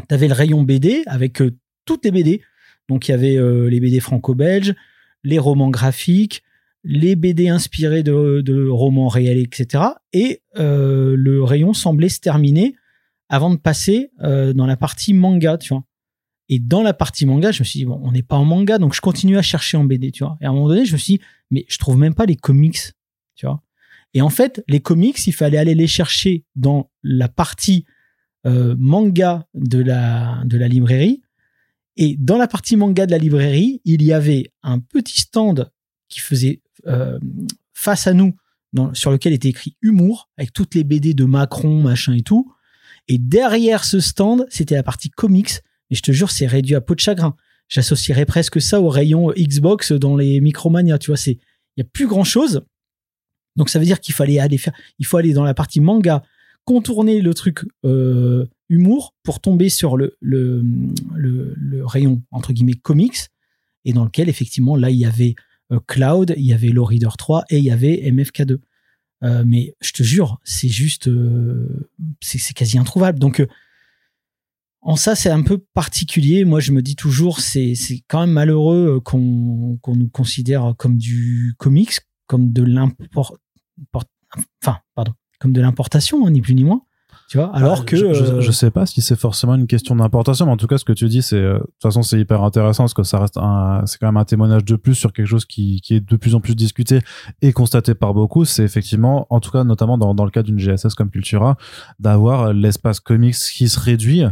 tu 0.07 0.15
avais 0.15 0.29
le 0.29 0.33
rayon 0.33 0.63
BD 0.63 1.03
avec 1.07 1.41
euh, 1.41 1.51
toutes 1.85 2.05
les 2.05 2.11
BD. 2.11 2.41
Donc 2.87 3.07
il 3.07 3.11
y 3.11 3.13
avait 3.13 3.37
les 3.69 3.79
BD 3.79 4.01
franco-belges, 4.01 4.75
les 5.23 5.39
romans 5.39 5.69
graphiques, 5.69 6.43
les 6.83 7.15
BD 7.15 7.47
inspirés 7.47 8.03
de, 8.03 8.41
de 8.41 8.67
romans 8.67 9.07
réels, 9.07 9.37
etc. 9.37 9.83
Et 10.11 10.41
le 10.55 11.41
rayon 11.41 11.73
semblait 11.73 12.09
se 12.09 12.19
terminer 12.19 12.75
avant 13.31 13.49
de 13.49 13.55
passer 13.55 14.11
euh, 14.21 14.51
dans 14.51 14.65
la 14.65 14.75
partie 14.75 15.13
manga, 15.13 15.57
tu 15.57 15.69
vois. 15.69 15.85
Et 16.49 16.59
dans 16.59 16.83
la 16.83 16.93
partie 16.93 17.25
manga, 17.25 17.53
je 17.53 17.61
me 17.61 17.65
suis 17.65 17.79
dit, 17.79 17.85
bon, 17.85 17.97
on 18.03 18.11
n'est 18.11 18.23
pas 18.23 18.35
en 18.35 18.43
manga, 18.43 18.77
donc 18.77 18.93
je 18.93 18.99
continue 18.99 19.37
à 19.37 19.41
chercher 19.41 19.77
en 19.77 19.85
BD, 19.85 20.11
tu 20.11 20.25
vois. 20.25 20.37
Et 20.41 20.45
à 20.45 20.49
un 20.49 20.53
moment 20.53 20.67
donné, 20.67 20.83
je 20.83 20.91
me 20.91 20.97
suis 20.97 21.15
dit, 21.15 21.21
mais 21.49 21.65
je 21.69 21.77
trouve 21.77 21.97
même 21.97 22.13
pas 22.13 22.25
les 22.25 22.35
comics, 22.35 22.77
tu 23.35 23.45
vois. 23.45 23.63
Et 24.13 24.21
en 24.21 24.29
fait, 24.29 24.61
les 24.67 24.81
comics, 24.81 25.25
il 25.25 25.31
fallait 25.31 25.57
aller 25.57 25.75
les 25.75 25.87
chercher 25.87 26.43
dans 26.57 26.91
la 27.03 27.29
partie 27.29 27.85
euh, 28.45 28.75
manga 28.77 29.47
de 29.53 29.79
la, 29.79 30.43
de 30.43 30.57
la 30.57 30.67
librairie. 30.67 31.21
Et 31.95 32.17
dans 32.19 32.37
la 32.37 32.49
partie 32.49 32.75
manga 32.75 33.05
de 33.05 33.11
la 33.11 33.17
librairie, 33.17 33.79
il 33.85 34.03
y 34.03 34.11
avait 34.11 34.51
un 34.61 34.79
petit 34.79 35.21
stand 35.21 35.71
qui 36.09 36.19
faisait 36.19 36.61
euh, 36.85 37.17
face 37.73 38.07
à 38.07 38.13
nous, 38.13 38.35
sur 38.91 39.11
lequel 39.11 39.31
était 39.31 39.47
écrit 39.47 39.77
humour, 39.81 40.29
avec 40.37 40.51
toutes 40.51 40.75
les 40.75 40.83
BD 40.83 41.13
de 41.13 41.23
Macron, 41.23 41.81
machin 41.81 42.13
et 42.13 42.23
tout. 42.23 42.51
Et 43.07 43.17
derrière 43.17 43.83
ce 43.83 43.99
stand, 43.99 44.45
c'était 44.49 44.75
la 44.75 44.83
partie 44.83 45.09
comics. 45.09 45.51
Et 45.89 45.95
je 45.95 46.01
te 46.01 46.11
jure, 46.11 46.31
c'est 46.31 46.47
réduit 46.47 46.75
à 46.75 46.81
peau 46.81 46.95
de 46.95 46.99
chagrin. 46.99 47.35
J'associerais 47.67 48.25
presque 48.25 48.61
ça 48.61 48.81
au 48.81 48.89
rayon 48.89 49.31
Xbox 49.37 49.91
dans 49.91 50.15
les 50.15 50.41
Micromania. 50.41 50.97
Tu 50.97 51.11
vois, 51.11 51.17
c'est, 51.17 51.39
il 51.77 51.79
y 51.79 51.81
a 51.81 51.85
plus 51.85 52.07
grand 52.07 52.23
chose. 52.23 52.63
Donc 53.55 53.69
ça 53.69 53.79
veut 53.79 53.85
dire 53.85 53.99
qu'il 53.99 54.13
fallait 54.13 54.39
aller 54.39 54.57
faire, 54.57 54.73
il 54.99 55.05
faut 55.05 55.17
aller 55.17 55.33
dans 55.33 55.43
la 55.43 55.53
partie 55.53 55.81
manga, 55.81 56.23
contourner 56.63 57.21
le 57.21 57.33
truc 57.33 57.65
euh, 57.85 58.45
humour 58.69 59.13
pour 59.23 59.39
tomber 59.39 59.69
sur 59.69 59.97
le, 59.97 60.17
le, 60.21 60.63
le, 61.15 61.85
rayon 61.85 62.21
entre 62.31 62.53
guillemets 62.53 62.73
comics 62.73 63.27
et 63.83 63.93
dans 63.93 64.05
lequel 64.05 64.29
effectivement 64.29 64.75
là 64.75 64.89
il 64.89 64.97
y 64.97 65.05
avait 65.05 65.35
euh, 65.71 65.79
Cloud, 65.87 66.33
il 66.37 66.45
y 66.45 66.53
avait 66.53 66.69
Low 66.69 66.85
Reader 66.85 67.09
3 67.17 67.45
et 67.49 67.57
il 67.57 67.63
y 67.63 67.71
avait 67.71 67.95
MFK2. 68.11 68.59
Euh, 69.23 69.43
mais 69.45 69.75
je 69.81 69.91
te 69.93 70.03
jure, 70.03 70.39
c'est 70.43 70.69
juste, 70.69 71.07
euh, 71.07 71.89
c'est 72.21 72.53
quasi 72.53 72.77
introuvable. 72.77 73.19
Donc, 73.19 73.39
euh, 73.39 73.47
en 74.81 74.95
ça, 74.95 75.15
c'est 75.15 75.29
un 75.29 75.43
peu 75.43 75.59
particulier. 75.59 76.43
Moi, 76.43 76.59
je 76.59 76.71
me 76.71 76.81
dis 76.81 76.95
toujours, 76.95 77.39
c'est 77.39 77.75
quand 78.07 78.21
même 78.21 78.31
malheureux 78.31 78.99
qu'on 79.03 79.79
nous 79.87 80.09
considère 80.09 80.73
comme 80.77 80.97
du 80.97 81.53
comics, 81.59 81.99
comme 82.25 82.51
de 82.51 82.63
l'import, 82.63 83.37
enfin, 83.93 84.79
pardon, 84.95 85.13
comme 85.39 85.53
de 85.53 85.61
l'importation, 85.61 86.25
hein, 86.25 86.31
ni 86.31 86.41
plus 86.41 86.55
ni 86.55 86.63
moins. 86.63 86.83
Tu 87.31 87.37
vois, 87.37 87.49
alors 87.55 87.77
Ah, 87.79 87.85
que 87.85 87.95
je, 87.95 88.11
je- 88.13 88.23
euh, 88.25 88.41
je 88.41 88.51
sais 88.51 88.71
pas 88.71 88.85
si 88.85 88.99
c'est 89.01 89.15
forcément 89.15 89.55
une 89.55 89.65
question 89.65 89.95
d'importation, 89.95 90.45
mais 90.45 90.51
en 90.51 90.57
tout 90.57 90.67
cas, 90.67 90.77
ce 90.77 90.83
que 90.83 90.91
tu 90.91 91.07
dis, 91.07 91.21
c'est 91.21 91.37
euh, 91.37 91.53
de 91.53 91.59
toute 91.59 91.81
façon, 91.81 92.01
c'est 92.01 92.19
hyper 92.19 92.43
intéressant 92.43 92.83
parce 92.83 92.93
que 92.93 93.03
ça 93.03 93.19
reste 93.19 93.37
un, 93.37 93.83
c'est 93.85 93.97
quand 93.99 94.07
même 94.07 94.17
un 94.17 94.25
témoignage 94.25 94.65
de 94.65 94.75
plus 94.75 94.95
sur 94.95 95.13
quelque 95.13 95.27
chose 95.27 95.45
qui, 95.45 95.79
qui 95.79 95.95
est 95.95 96.01
de 96.01 96.15
plus 96.17 96.35
en 96.35 96.41
plus 96.41 96.55
discuté 96.57 96.99
et 97.41 97.53
constaté 97.53 97.93
par 97.95 98.13
beaucoup. 98.13 98.43
C'est 98.43 98.65
effectivement, 98.65 99.27
en 99.29 99.39
tout 99.39 99.49
cas, 99.49 99.63
notamment 99.63 99.97
dans, 99.97 100.13
dans 100.13 100.25
le 100.25 100.29
cas 100.31 100.43
d'une 100.43 100.59
GSS 100.59 100.93
comme 100.93 101.09
Cultura, 101.09 101.55
d'avoir 101.99 102.51
l'espace 102.51 102.99
comics 102.99 103.35
qui 103.35 103.69
se 103.69 103.79
réduit. 103.79 104.23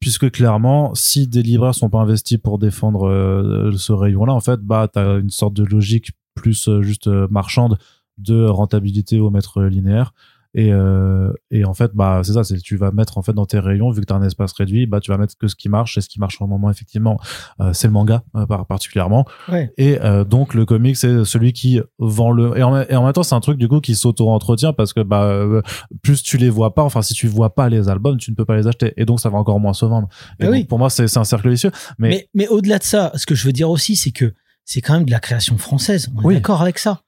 Puisque 0.00 0.30
clairement, 0.30 0.94
si 0.94 1.26
des 1.28 1.42
libraires 1.42 1.74
sont 1.74 1.90
pas 1.90 1.98
investis 1.98 2.38
pour 2.38 2.58
défendre 2.58 3.08
euh, 3.10 3.72
ce 3.76 3.92
rayon-là, 3.92 4.32
en 4.32 4.40
fait, 4.40 4.60
bah, 4.60 4.88
t'as 4.90 5.18
une 5.18 5.28
sorte 5.28 5.52
de 5.52 5.64
logique 5.64 6.12
plus 6.34 6.66
euh, 6.68 6.80
juste 6.80 7.08
euh, 7.08 7.26
marchande 7.30 7.76
de 8.16 8.46
rentabilité 8.46 9.20
au 9.20 9.28
mètre 9.28 9.60
linéaire. 9.64 10.14
Et, 10.60 10.72
euh, 10.72 11.32
et 11.52 11.64
en 11.64 11.72
fait, 11.72 11.92
bah, 11.94 12.20
c'est 12.24 12.32
ça, 12.32 12.42
c'est 12.42 12.58
tu 12.58 12.76
vas 12.76 12.90
mettre 12.90 13.16
en 13.16 13.22
fait 13.22 13.32
dans 13.32 13.46
tes 13.46 13.60
rayons, 13.60 13.90
vu 13.92 14.00
que 14.00 14.06
tu 14.06 14.12
as 14.12 14.16
un 14.16 14.22
espace 14.24 14.52
réduit, 14.54 14.86
bah, 14.86 14.98
tu 14.98 15.12
vas 15.12 15.16
mettre 15.16 15.36
que 15.38 15.46
ce 15.46 15.54
qui 15.54 15.68
marche. 15.68 15.96
Et 15.96 16.00
ce 16.00 16.08
qui 16.08 16.18
marche 16.18 16.42
en 16.42 16.48
moment, 16.48 16.68
effectivement, 16.68 17.20
euh, 17.60 17.72
c'est 17.72 17.86
le 17.86 17.92
manga, 17.92 18.24
euh, 18.34 18.44
par- 18.44 18.66
particulièrement. 18.66 19.24
ouais. 19.52 19.72
Et 19.78 20.00
euh, 20.02 20.24
donc, 20.24 20.54
le 20.54 20.66
comic, 20.66 20.96
c'est 20.96 21.24
celui 21.24 21.52
qui 21.52 21.80
vend 22.00 22.32
le. 22.32 22.58
Et 22.58 22.62
en, 22.64 22.72
même- 22.72 22.86
et 22.90 22.96
en 22.96 23.04
même 23.04 23.12
temps, 23.12 23.22
c'est 23.22 23.36
un 23.36 23.40
truc 23.40 23.56
du 23.56 23.68
coup 23.68 23.80
qui 23.80 23.94
s'auto-entretient 23.94 24.72
parce 24.72 24.92
que 24.92 25.00
bah, 25.00 25.22
euh, 25.24 25.62
plus 26.02 26.22
tu 26.24 26.38
les 26.38 26.50
vois 26.50 26.74
pas, 26.74 26.82
enfin, 26.82 27.02
si 27.02 27.14
tu 27.14 27.28
vois 27.28 27.54
pas 27.54 27.68
les 27.68 27.88
albums, 27.88 28.16
tu 28.18 28.32
ne 28.32 28.36
peux 28.36 28.44
pas 28.44 28.56
les 28.56 28.66
acheter. 28.66 28.94
Et 28.96 29.04
donc, 29.04 29.20
ça 29.20 29.28
va 29.30 29.38
encore 29.38 29.60
moins 29.60 29.74
se 29.74 29.84
vendre. 29.86 30.08
Et 30.40 30.44
donc, 30.44 30.52
oui. 30.52 30.64
pour 30.64 30.78
moi, 30.80 30.90
c'est 30.90 31.06
c'est 31.06 31.20
un 31.20 31.24
cercle 31.24 31.48
vicieux. 31.50 31.70
Mais, 31.98 32.08
Mais, 32.08 32.28
mais 32.34 32.48
au-delà 32.48 32.78
de 32.78 32.84
ça, 32.84 33.12
ce 33.14 33.26
que 33.26 33.34
je 33.36 33.46
veux 33.46 33.52
dire 33.52 33.70
aussi, 33.70 33.94
c'est 33.94 34.10
que 34.10 34.34
c'est 34.64 34.80
quand 34.80 34.94
même 34.94 35.04
de 35.06 35.10
la 35.12 35.20
création 35.20 35.56
française. 35.56 36.10
On 36.16 36.22
est 36.22 36.24
Oui. 36.26 36.34
d'accord 36.34 36.60
avec 36.62 36.78
ça. 36.78 37.00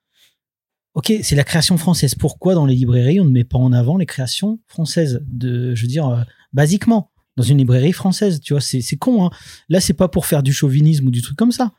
Ok, 0.95 1.13
c'est 1.23 1.37
la 1.37 1.45
création 1.45 1.77
française. 1.77 2.15
Pourquoi 2.15 2.55
dans 2.55 2.67
les 2.67 2.75
librairies 2.75 3.21
on 3.21 3.25
ne 3.25 3.31
met 3.31 3.45
pas 3.45 3.59
en 3.59 3.73
avant 3.73 3.97
les 3.97 4.07
créations 4.07 4.59
françaises 4.67 5.23
de, 5.29 5.75
je 5.75 5.83
veux 5.83 5.89
dire, 5.89 6.09
euh, 6.09 6.23
basiquement 6.53 7.11
dans 7.37 7.45
une 7.45 7.59
librairie 7.59 7.93
française, 7.93 8.41
tu 8.41 8.53
vois, 8.53 8.61
c'est 8.61 8.97
con. 8.97 9.27
Hein. 9.27 9.31
Là, 9.69 9.81
c'est 9.81 9.95
pas 9.95 10.09
pour 10.09 10.27
faire 10.27 10.43
du 10.43 10.53
chauvinisme 10.53 11.07
ou 11.07 11.11
du 11.11 11.23
truc 11.23 11.37
comme 11.37 11.53
ça. 11.53 11.73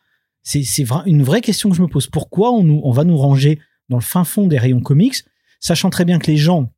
C'est 0.43 0.61
vra- 0.83 1.03
une 1.05 1.21
vraie 1.23 1.41
question 1.41 1.69
que 1.69 1.75
je 1.75 1.81
me 1.81 1.87
pose. 1.87 2.07
Pourquoi 2.07 2.51
on 2.51 2.63
nous, 2.63 2.81
on 2.83 2.91
va 2.91 3.03
nous 3.03 3.17
ranger 3.17 3.59
dans 3.89 3.97
le 3.97 4.01
fin 4.01 4.23
fond 4.23 4.47
des 4.47 4.57
rayons 4.57 4.79
comics, 4.81 5.17
sachant 5.59 5.89
très 5.89 6.05
bien 6.05 6.17
que 6.17 6.27
les 6.27 6.37
gens, 6.37 6.73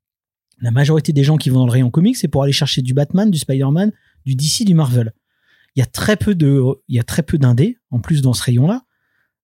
la 0.60 0.72
majorité 0.72 1.14
des 1.14 1.24
gens 1.24 1.38
qui 1.38 1.50
vont 1.50 1.60
dans 1.60 1.66
le 1.68 1.72
rayon 1.72 1.92
comics, 1.92 2.18
c'est 2.18 2.28
pour 2.28 2.44
aller 2.44 2.52
chercher 2.52 2.82
du 2.82 2.94
Batman, 2.94 3.30
du 3.32 3.38
Spider-Man, 3.38 3.92
du 4.26 4.36
DC, 4.36 4.66
du 4.66 4.74
Marvel 4.74 5.14
il 5.76 5.80
y 5.80 5.84
a 5.84 5.86
très 5.86 6.18
peu 6.18 6.36
il 6.88 6.96
y 6.96 7.00
a 7.00 7.04
très 7.04 7.24
peu 7.24 7.38
d'indés 7.38 7.78
en 7.90 8.00
plus 8.00 8.22
dans 8.22 8.34
ce 8.34 8.44
rayon 8.44 8.68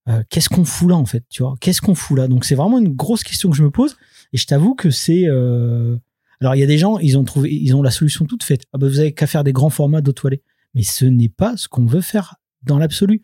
là 0.06 0.24
qu'est-ce 0.30 0.50
qu'on 0.50 0.66
fout 0.66 0.90
là 0.90 0.96
en 0.96 1.06
fait 1.06 1.24
tu 1.30 1.44
vois? 1.44 1.56
Qu'est-ce 1.60 1.82
qu'on 1.82 1.96
fout 1.96 2.18
là? 2.18 2.28
Donc 2.28 2.46
c'est 2.46 2.56
vraiment 2.56 2.80
une 2.80 2.94
grosse 2.96 3.24
question 3.24 3.50
que 3.50 3.56
je 3.56 3.64
me 3.64 3.72
pose. 3.72 3.96
Et 4.34 4.38
je 4.38 4.46
t'avoue 4.46 4.76
que 4.76 4.90
c'est 4.92 5.26
euh, 5.28 5.98
alors 6.42 6.56
il 6.56 6.60
y 6.60 6.64
a 6.64 6.68
des 6.68 6.78
gens 6.78 6.98
ils 7.00 7.18
ont 7.18 7.24
trouvé 7.24 7.54
ils 7.54 7.76
ont 7.76 7.82
la 7.82 7.92
solution 7.92 8.26
toute 8.26 8.44
faite. 8.44 8.64
Ah 8.74 8.78
bah, 8.78 8.88
vous 8.88 9.00
avez 9.00 9.14
qu'à 9.14 9.28
faire 9.28 9.44
des 9.44 9.54
grands 9.54 9.70
formats 9.70 10.02
d'eau 10.02 10.12
toilette 10.14 10.44
mais 10.76 10.84
ce 10.84 11.06
n'est 11.06 11.30
pas 11.30 11.58
ce 11.58 11.68
qu'on 11.68 11.86
veut 11.86 12.02
faire 12.02 12.36
dans 12.64 12.78
l'absolu. 12.78 13.24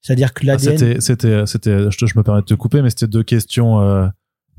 C'est-à-dire 0.00 0.34
que 0.34 0.40
Ah, 0.44 0.46
l'ADN 0.52 0.78
c'était, 0.78 1.00
c'était, 1.00 1.46
c'était, 1.46 1.90
je, 1.90 2.18
me 2.18 2.22
permets 2.22 2.40
de 2.40 2.46
te 2.46 2.54
couper, 2.54 2.82
mais 2.82 2.90
c'était 2.90 3.06
deux 3.06 3.22
questions 3.22 3.80
euh, 3.80 4.08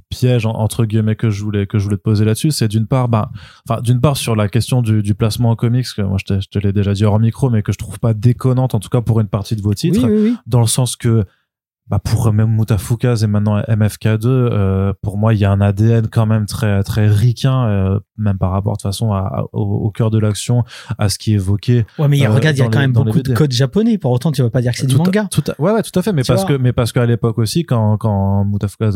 pièges 0.10 0.46
en- 0.46 0.54
entre 0.54 0.86
guillemets 0.86 1.16
que 1.16 1.30
je 1.30 1.44
voulais 1.44 1.68
que 1.68 1.80
je 1.80 1.84
voulais 1.84 1.98
te 1.98 2.02
poser 2.02 2.24
là-dessus. 2.24 2.52
C'est 2.52 2.68
d'une 2.70 2.88
part, 2.88 3.10
ben, 3.10 3.30
enfin, 3.68 3.82
d'une 3.82 4.00
part 4.00 4.16
sur 4.18 4.36
la 4.36 4.48
question 4.48 4.82
du, 4.82 5.04
du 5.04 5.16
placement 5.16 5.50
en 5.52 5.56
comics, 5.56 5.86
que 5.96 6.02
moi 6.02 6.18
je 6.20 6.26
te, 6.26 6.40
je 6.42 6.48
te 6.48 6.60
l'ai 6.60 6.72
déjà 6.72 6.94
dit 6.94 7.04
hors 7.04 7.20
micro, 7.20 7.50
mais 7.50 7.62
que 7.62 7.72
je 7.72 7.78
trouve 7.78 8.00
pas 8.00 8.14
déconnante, 8.14 8.74
en 8.74 8.80
tout 8.80 8.90
cas 8.90 9.02
pour 9.02 9.20
une 9.20 9.28
partie 9.28 9.56
de 9.56 9.62
vos 9.62 9.74
titres, 9.74 10.00
oui 10.08 10.14
oui 10.14 10.30
oui. 10.30 10.36
dans 10.48 10.62
le 10.62 10.68
sens 10.68 10.96
que 10.96 11.26
bah 11.94 12.00
pour 12.04 12.32
même 12.34 12.50
et 13.24 13.28
maintenant 13.28 13.60
MFK2 13.60 14.26
euh, 14.26 14.94
pour 15.02 15.18
moi 15.18 15.34
il 15.34 15.40
y 15.40 15.46
a 15.46 15.52
un 15.52 15.62
ADN 15.62 16.08
quand 16.08 16.26
même 16.26 16.46
très 16.46 16.82
très 16.84 17.08
ricain 17.08 17.68
euh, 17.68 18.00
même 18.18 18.38
par 18.38 18.52
rapport 18.52 18.74
de 18.74 18.78
toute 18.78 18.84
façon 18.90 19.14
à, 19.14 19.20
à- 19.20 19.44
au, 19.54 19.62
au 19.62 19.92
cœur 19.92 20.10
de 20.10 20.18
l'action 20.18 20.64
à 20.98 21.10
ce 21.10 21.18
qui 21.20 21.32
est 21.34 21.36
évoqué 21.36 21.86
ouais 22.00 22.08
mais 22.08 22.18
il 22.18 22.22
y 22.22 22.26
a- 22.26 22.32
euh, 22.32 22.34
regarde 22.34 22.56
il 22.58 22.60
y 22.60 22.64
a 22.64 22.66
quand 22.66 22.80
les- 22.80 22.88
même 22.88 22.94
beaucoup 22.94 23.22
de 23.22 23.34
codes 23.34 23.52
japonais. 23.52 23.98
Pour 23.98 24.12
autant 24.12 24.32
tu 24.32 24.42
vas 24.42 24.50
pas 24.50 24.62
dire 24.62 24.72
que 24.72 24.78
c'est 24.80 24.88
du 24.88 24.96
manga. 24.96 25.28
tout 25.30 25.44
à- 25.48 25.62
ouais, 25.62 25.72
ouais, 25.72 25.84
tout 25.84 25.98
à 25.98 26.02
fait. 26.02 26.14
Mais 26.14 26.24
Tu 26.24 26.28
parce 26.32 26.46
que, 26.46 26.54
mais 26.54 26.74
parce 26.74 26.92
qu'à 26.92 27.06
l'époque 27.06 27.38
aussi, 27.38 27.64
quand, 27.64 27.98
quand 27.98 28.44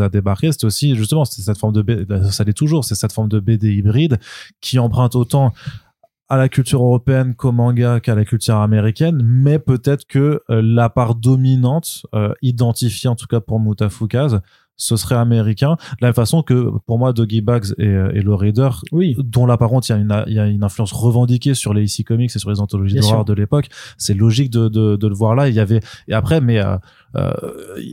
a 0.01 0.09
débarqué, 0.09 0.51
c'était 0.51 0.65
aussi, 0.65 0.95
justement, 0.95 1.25
c'était 1.25 1.43
cette 1.43 1.57
forme 1.57 1.73
de 1.73 1.81
BD, 1.81 2.05
ça 2.31 2.43
l'est 2.43 2.53
toujours, 2.53 2.83
c'est 2.85 2.95
cette 2.95 3.11
forme 3.13 3.29
de 3.29 3.39
BD 3.39 3.73
hybride 3.73 4.17
qui 4.61 4.79
emprunte 4.79 5.15
autant 5.15 5.53
à 6.29 6.37
la 6.37 6.49
culture 6.49 6.83
européenne 6.83 7.35
qu'au 7.35 7.51
manga 7.51 7.99
qu'à 7.99 8.15
la 8.15 8.25
culture 8.25 8.57
américaine, 8.57 9.21
mais 9.23 9.59
peut-être 9.59 10.05
que 10.05 10.41
euh, 10.49 10.61
la 10.61 10.89
part 10.89 11.15
dominante, 11.15 12.05
euh, 12.13 12.33
identifiée 12.41 13.09
en 13.09 13.15
tout 13.15 13.27
cas 13.27 13.39
pour 13.39 13.59
Mutafukaze, 13.59 14.41
ce 14.77 14.95
serait 14.95 15.15
américain. 15.15 15.75
De 15.93 15.97
la 16.01 16.07
même 16.09 16.13
façon 16.13 16.43
que 16.43 16.71
pour 16.85 16.99
moi, 16.99 17.11
Doggy 17.11 17.41
Bags 17.41 17.73
et, 17.77 17.87
euh, 17.87 18.11
et 18.13 18.21
le 18.21 18.33
Reader, 18.33 18.69
oui. 18.91 19.15
dont 19.19 19.45
là 19.45 19.57
par 19.57 19.69
contre 19.69 19.89
il 19.89 19.93
y 19.93 19.95
a 19.95 19.97
une 19.97 20.23
il 20.27 20.33
y 20.33 20.39
a 20.39 20.45
une 20.45 20.63
influence 20.63 20.91
revendiquée 20.93 21.55
sur 21.55 21.73
les 21.73 21.83
IC 21.83 22.07
comics 22.07 22.31
et 22.33 22.39
sur 22.39 22.51
les 22.51 22.59
anthologies 22.61 22.95
d'horreur 22.95 23.25
de 23.25 23.33
l'époque 23.33 23.69
c'est 23.97 24.13
logique 24.13 24.51
de, 24.51 24.69
de, 24.69 24.95
de 24.95 25.07
le 25.07 25.15
voir 25.15 25.35
là. 25.35 25.49
Il 25.49 25.55
y 25.55 25.59
avait 25.59 25.79
et 26.07 26.13
après 26.13 26.41
mais 26.41 26.59
euh, 26.59 26.77
euh, 27.15 27.33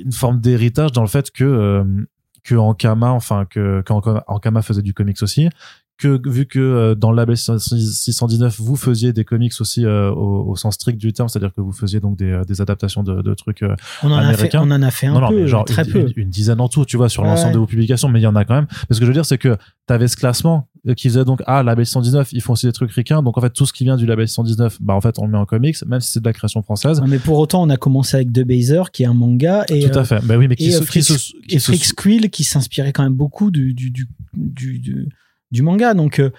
une 0.05 0.13
forme 0.13 0.41
d'héritage 0.41 0.93
dans 0.93 1.03
le 1.03 1.09
fait 1.09 1.31
que 1.31 1.45
euh, 1.45 1.85
que 2.43 2.55
Ankama 2.55 3.11
enfin 3.11 3.47
que 3.47 3.81
qu'Ankama 3.83 4.23
Ankama 4.27 4.61
faisait 4.61 4.83
du 4.83 4.93
comics 4.93 5.23
aussi 5.23 5.49
que 5.97 6.21
vu 6.29 6.47
que 6.47 6.59
euh, 6.59 6.95
dans 6.95 7.11
le 7.13 7.17
label 7.17 7.37
619 7.37 8.61
vous 8.61 8.77
faisiez 8.77 9.13
des 9.13 9.25
comics 9.25 9.53
aussi 9.61 9.85
euh, 9.85 10.11
au, 10.11 10.51
au 10.51 10.57
sens 10.57 10.75
strict 10.75 10.99
du 10.99 11.13
terme 11.13 11.29
c'est-à-dire 11.29 11.55
que 11.55 11.61
vous 11.61 11.73
faisiez 11.73 12.01
donc 12.01 12.17
des, 12.19 12.31
euh, 12.31 12.45
des 12.45 12.61
adaptations 12.61 13.03
de, 13.03 13.23
de 13.23 13.35
trucs 13.35 13.63
euh, 13.63 13.75
on 14.03 14.11
en 14.11 14.17
a 14.19 14.35
fait 14.35 14.55
on 14.57 14.71
en 14.71 14.83
a 14.83 14.91
fait 14.91 15.07
un 15.07 15.15
non, 15.15 15.21
non, 15.21 15.29
peu 15.29 15.43
mais 15.43 15.47
genre 15.47 15.65
très 15.65 15.85
une, 15.85 15.93
peu 15.93 16.01
une- 16.01 16.13
une 16.17 16.31
dizaine 16.31 16.61
en 16.61 16.69
tout, 16.69 16.85
tu 16.85 16.97
vois, 16.97 17.09
sur 17.09 17.23
Ouais, 17.23 17.29
l'ensemble 17.29 17.55
de 17.55 17.59
vos 17.59 17.67
publications, 17.67 18.09
mais 18.09 18.21
il 18.21 18.23
y 18.23 18.27
en 18.27 18.37
a 18.37 18.45
quand 18.45 18.55
même. 18.55 18.67
Mais 18.91 18.95
ce 18.95 19.01
que 19.01 19.07
je 19.07 19.11
veux 19.11 19.15
dire, 19.15 19.25
c'est 19.25 19.39
que 19.39 19.57
tu 19.87 19.93
avais 19.95 20.09
ce 20.09 20.17
classement 20.17 20.69
euh, 20.89 20.95
qui 20.95 21.09
faisait 21.09 21.25
donc, 21.25 21.43
ah, 21.47 21.63
label 21.63 21.87
119, 21.87 22.33
ils 22.33 22.41
font 22.43 22.53
aussi 22.55 22.67
des 22.67 22.73
trucs 22.73 22.91
ricains, 22.93 23.23
donc 23.23 23.39
en 23.39 23.41
fait, 23.41 23.51
tout 23.51 23.67
ce 23.67 23.73
qui 23.73 23.85
vient 23.85 23.97
du 23.97 24.05
label 24.07 24.29
119, 24.29 24.79
bah, 24.83 24.95
en 24.95 25.01
fait, 25.01 25.19
on 25.19 25.27
le 25.27 25.33
met 25.33 25.39
en 25.39 25.47
comics, 25.47 25.77
même 25.87 26.01
si 26.01 26.11
c'est 26.13 26.21
de 26.21 26.27
la 26.27 26.33
création 26.33 26.63
française. 26.63 27.01
mais 27.07 27.19
pour 27.19 27.39
autant 27.39 27.63
on 27.63 27.71
a 27.71 27.77
commencé 27.77 28.17
avec 28.17 28.33
The 28.33 28.41
Baser 28.45 28.83
qui 28.93 29.03
est 29.05 29.07
un 29.07 29.15
manga 29.15 29.65
et 29.69 29.89
Tout 29.89 29.97
euh, 29.97 30.01
à 30.01 30.05
fait. 30.05 30.21
Bah 30.27 30.37
oui, 30.37 30.49
mais 30.49 30.57
qui 30.57 30.67
et, 30.67 30.71
se, 30.73 30.83
euh, 30.83 30.87
qui 30.87 31.03
se, 31.03 31.15
qui 31.15 31.55
et 31.55 31.59
se- 31.59 31.95
Quill 31.95 32.31
qui 32.31 32.45
s'inspirait 32.45 32.93
quand 32.93 33.03
même 33.05 33.15
beaucoup 33.15 33.51
du 33.51 33.73
du 33.75 33.91
du 33.91 34.09
du, 34.35 35.09
du, 35.55 35.63
manga 35.63 35.95
donc 35.95 36.19
euh, 36.19 36.31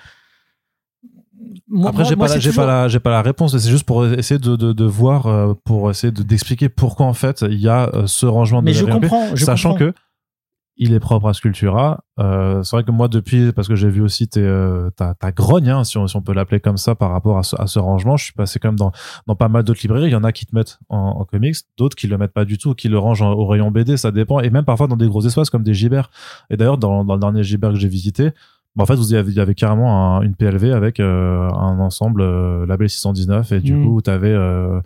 moi- 1.67 1.89
Après, 1.89 2.05
j'ai 2.05 2.15
pas, 2.15 2.27
la, 2.27 2.35
toujours- 2.35 2.55
pas 2.55 2.65
la, 2.65 2.87
j'ai 2.87 2.99
pas 2.99 3.09
la 3.11 3.21
réponse. 3.21 3.57
C'est 3.57 3.69
juste 3.69 3.85
pour 3.85 4.05
essayer 4.05 4.39
de, 4.39 4.55
de, 4.55 4.71
de 4.73 4.85
voir, 4.85 5.27
euh, 5.27 5.53
pour 5.65 5.89
essayer 5.91 6.11
de, 6.11 6.23
d'expliquer 6.23 6.69
pourquoi 6.69 7.05
en 7.05 7.13
fait 7.13 7.43
il 7.47 7.59
y 7.59 7.67
a 7.67 7.89
euh, 7.93 8.07
ce 8.07 8.25
rangement 8.25 8.61
de 8.61 8.65
mais 8.65 8.73
je 8.73 8.85
comprends 8.85 9.35
je 9.35 9.43
sachant 9.43 9.71
comprends. 9.71 9.87
que 9.91 9.93
il 10.77 10.93
est 10.93 10.99
propre 10.99 11.29
à 11.29 11.33
Sculptura. 11.33 12.03
Euh, 12.19 12.61
c'est 12.63 12.75
vrai 12.75 12.83
que 12.83 12.91
moi, 12.91 13.07
depuis, 13.07 13.53
parce 13.53 13.69
que 13.69 13.75
j'ai 13.77 13.87
vu 13.89 14.01
aussi 14.01 14.27
tes, 14.27 14.41
euh, 14.41 14.89
ta, 14.97 15.13
ta 15.13 15.31
grogne, 15.31 15.69
hein, 15.69 15.85
si, 15.85 15.97
on, 15.97 16.05
si 16.05 16.17
on 16.17 16.21
peut 16.21 16.33
l'appeler 16.33 16.59
comme 16.59 16.75
ça, 16.75 16.95
par 16.95 17.11
rapport 17.11 17.37
à 17.37 17.43
ce, 17.43 17.55
à 17.57 17.65
ce 17.67 17.79
rangement, 17.79 18.17
je 18.17 18.25
suis 18.25 18.33
passé 18.33 18.59
quand 18.59 18.67
même 18.67 18.75
dans, 18.77 18.91
dans 19.25 19.35
pas 19.37 19.47
mal 19.47 19.63
d'autres 19.63 19.79
librairies. 19.83 20.07
Il 20.07 20.11
y 20.11 20.15
en 20.15 20.25
a 20.25 20.33
qui 20.33 20.45
te 20.45 20.53
mettent 20.53 20.77
en, 20.89 20.97
en 20.97 21.23
comics, 21.23 21.55
d'autres 21.77 21.95
qui 21.95 22.07
le 22.07 22.17
mettent 22.17 22.33
pas 22.33 22.43
du 22.43 22.57
tout, 22.57 22.73
qui 22.75 22.89
le 22.89 22.97
rangent 22.97 23.21
en- 23.21 23.31
au 23.31 23.45
rayon 23.47 23.71
BD, 23.71 23.95
ça 23.95 24.11
dépend. 24.11 24.41
Et 24.41 24.49
même 24.49 24.65
parfois 24.65 24.87
dans 24.87 24.97
des 24.97 25.07
gros 25.07 25.25
espaces 25.25 25.49
comme 25.49 25.63
des 25.63 25.73
Gibert. 25.73 26.09
Et 26.49 26.57
d'ailleurs, 26.57 26.77
dans, 26.77 27.05
dans 27.05 27.13
le 27.13 27.21
dernier 27.21 27.43
Gibert 27.45 27.69
que 27.71 27.77
j'ai 27.77 27.87
visité, 27.87 28.31
bah, 28.75 28.83
en 28.83 28.85
fait, 28.85 28.95
vous 28.95 29.13
y 29.13 29.15
avez, 29.17 29.31
il 29.31 29.37
y 29.37 29.39
avait 29.39 29.55
carrément 29.55 30.17
un- 30.17 30.21
une 30.21 30.35
PLV 30.35 30.71
avec 30.73 30.99
euh, 30.99 31.49
un 31.49 31.79
ensemble 31.79 32.21
euh, 32.21 32.65
label 32.65 32.89
619 32.89 33.51
et 33.53 33.59
du 33.61 33.73
Mm. 33.73 33.85
coup, 33.85 34.01
t'avais 34.01 34.29
euh, 34.31 34.79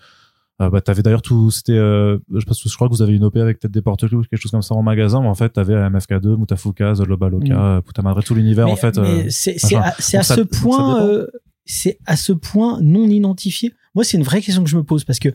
euh, 0.61 0.69
bah, 0.69 0.81
t'avais 0.81 1.01
d'ailleurs 1.01 1.21
tout, 1.21 1.51
c'était, 1.51 1.71
euh, 1.77 2.17
je 2.35 2.43
pense, 2.45 2.61
je 2.67 2.75
crois 2.75 2.87
que 2.89 2.93
vous 2.93 3.01
avez 3.01 3.13
une 3.15 3.23
OP 3.23 3.37
avec 3.37 3.59
peut-être 3.59 3.71
des 3.73 3.81
porte-clés 3.81 4.17
ou 4.17 4.23
quelque 4.23 4.41
chose 4.41 4.51
comme 4.51 4.61
ça 4.61 4.75
en 4.75 4.83
magasin, 4.83 5.21
mais 5.21 5.27
en 5.29 5.33
fait, 5.33 5.49
t'avais 5.49 5.73
MFK2, 5.73 6.37
Mutafuka, 6.37 6.93
Lobaloka, 7.07 7.53
Mm. 7.53 7.57
euh, 7.57 7.81
Putamadre, 7.81 8.23
tout 8.23 8.35
l'univers, 8.35 8.67
en 8.67 8.75
fait. 8.75 8.97
euh, 8.97 9.23
c'est 9.29 9.55
à, 9.75 10.23
ce 10.23 10.41
point 10.41 11.01
euh, 11.07 11.27
c'est 11.65 11.97
à 12.05 12.15
ce 12.17 12.33
point 12.33 12.79
non 12.81 13.07
identifié 13.07 13.73
moi 13.95 14.03
c'est 14.03 14.17
une 14.17 14.23
vraie 14.23 14.41
question 14.41 14.63
que 14.63 14.69
je 14.69 14.75
me 14.77 14.83
pose 14.83 15.03
parce 15.03 15.19
que 15.19 15.29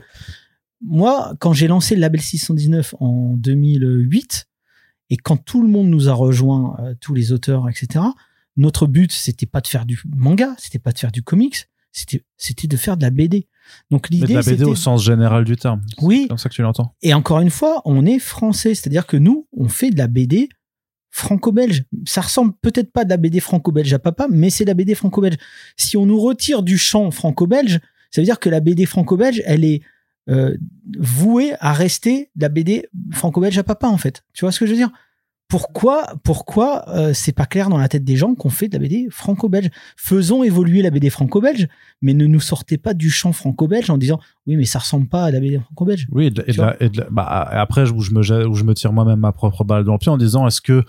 moi 0.81 1.35
quand 1.39 1.53
j'ai 1.53 1.69
lancé 1.69 1.95
le 1.95 2.01
label 2.01 2.21
619 2.21 2.95
en 3.01 3.35
2008 3.37 4.47
et 5.11 5.17
quand 5.17 5.37
tout 5.37 5.63
le 5.63 5.69
monde 5.69 5.89
nous 5.89 6.09
a 6.09 6.13
rejoint 6.13 6.77
tous 7.01 7.15
les 7.15 7.33
auteurs 7.33 7.69
etc 7.69 8.05
notre 8.57 8.87
but 8.87 9.13
c'était 9.13 9.47
pas 9.47 9.61
de 9.61 9.67
faire 9.67 9.87
du 9.87 10.01
manga 10.17 10.55
c'était 10.59 10.79
pas 10.79 10.93
de 10.93 10.99
faire 10.99 11.13
du 11.13 11.23
comics 11.23 11.69
c'était 11.93 12.25
c'était 12.37 12.69
de 12.69 12.77
faire 12.77 12.97
de 12.97 13.03
la 13.03 13.11
BD 13.11 13.49
donc 13.91 14.09
mais 14.11 14.19
de 14.19 14.23
l'idée 14.23 14.35
la 14.35 14.43
BD 14.43 14.65
au 14.65 14.75
sens 14.75 15.05
général 15.05 15.45
du 15.45 15.57
terme. 15.57 15.83
Oui. 16.01 16.23
C'est 16.23 16.29
comme 16.29 16.39
ça 16.39 16.49
que 16.49 16.55
tu 16.55 16.63
l'entends. 16.63 16.95
et 17.03 17.15
encore 17.15 17.41
une 17.41 17.51
fois, 17.51 17.83
on 17.85 18.05
est 18.07 18.19
français, 18.19 18.75
c'est-à-dire 18.75 19.07
que 19.07 19.17
nous, 19.17 19.47
on 19.53 19.69
fait 19.69 19.91
de 19.91 19.99
la 19.99 20.07
BD 20.07 20.49
franco-belge. 21.11 21.85
Ça 22.07 22.23
ressemble 22.23 22.55
peut-être 22.61 22.93
pas 22.93 23.05
de 23.05 23.11
la 23.11 23.17
BD 23.17 23.41
franco-belge 23.41 23.93
à 23.93 23.99
papa, 23.99 24.27
mais 24.31 24.51
c'est 24.51 24.65
de 24.65 24.71
la 24.71 24.75
BD 24.75 24.95
franco-belge. 24.95 25.37
Si 25.77 25.97
on 25.97 26.07
nous 26.07 26.19
retire 26.19 26.63
du 26.63 26.77
champ 26.77 27.11
franco-belge, 27.11 27.79
ça 28.11 28.21
veut 28.21 28.25
dire 28.25 28.41
que 28.41 28.49
la 28.49 28.61
BD 28.61 28.85
franco-belge, 28.85 29.43
elle 29.45 29.65
est 29.65 29.83
euh, 30.29 30.57
vouée 30.99 31.55
à 31.61 31.73
rester 31.73 32.31
de 32.35 32.43
la 32.43 32.49
BD 32.49 32.89
franco-belge 33.13 33.59
à 33.59 33.63
papa, 33.63 33.87
en 33.87 33.99
fait. 33.99 34.25
Tu 34.33 34.45
vois 34.45 34.51
ce 34.51 34.59
que 34.59 34.67
je 34.67 34.73
veux 34.73 34.77
dire? 34.77 34.91
Pourquoi, 35.59 36.07
pourquoi 36.25 36.85
euh, 36.89 37.13
c'est 37.15 37.31
pas 37.33 37.47
clair 37.47 37.69
dans 37.69 37.79
la 37.79 37.87
tête 37.87 38.03
des 38.03 38.17
gens 38.17 38.35
qu'on 38.35 38.51
fait 38.51 38.67
de 38.67 38.73
la 38.73 38.81
BD 38.81 39.07
franco-belge? 39.09 39.71
Faisons 39.97 40.43
évoluer 40.43 40.83
la 40.83 40.91
BD 40.91 41.11
franco-belge, 41.11 41.69
mais 42.03 42.13
ne 42.13 42.27
nous 42.27 42.41
sortez 42.41 42.77
pas 42.77 42.93
du 42.93 43.09
champ 43.09 43.33
franco-belge 43.33 43.89
en 43.89 43.97
disant 43.97 44.19
oui, 44.49 44.57
mais 44.57 44.65
ça 44.65 44.81
ressemble 44.81 45.07
pas 45.07 45.25
à 45.27 45.31
la 45.31 45.39
BD 45.39 45.61
franco-belge. 45.61 46.09
Oui, 46.11 46.27
et 46.27 46.31
de- 46.31 46.43
et 46.49 46.53
Tu 46.53 46.59
de 46.59 46.63
la- 46.63 46.83
et 46.83 46.89
de 46.89 46.99
la- 47.01 47.07
bah, 47.09 47.25
après, 47.53 47.89
où 47.89 48.01
je 48.01 48.11
me, 48.11 48.47
où 48.49 48.55
je 48.57 48.65
me 48.65 48.75
tire 48.75 48.93
moi-même 48.93 49.21
ma 49.21 49.31
propre 49.31 49.63
balle 49.63 49.85
dans 49.85 49.93
le 49.93 49.99
pied 49.99 50.11
en 50.11 50.17
disant 50.19 50.45
est-ce 50.49 50.61
que 50.61 50.83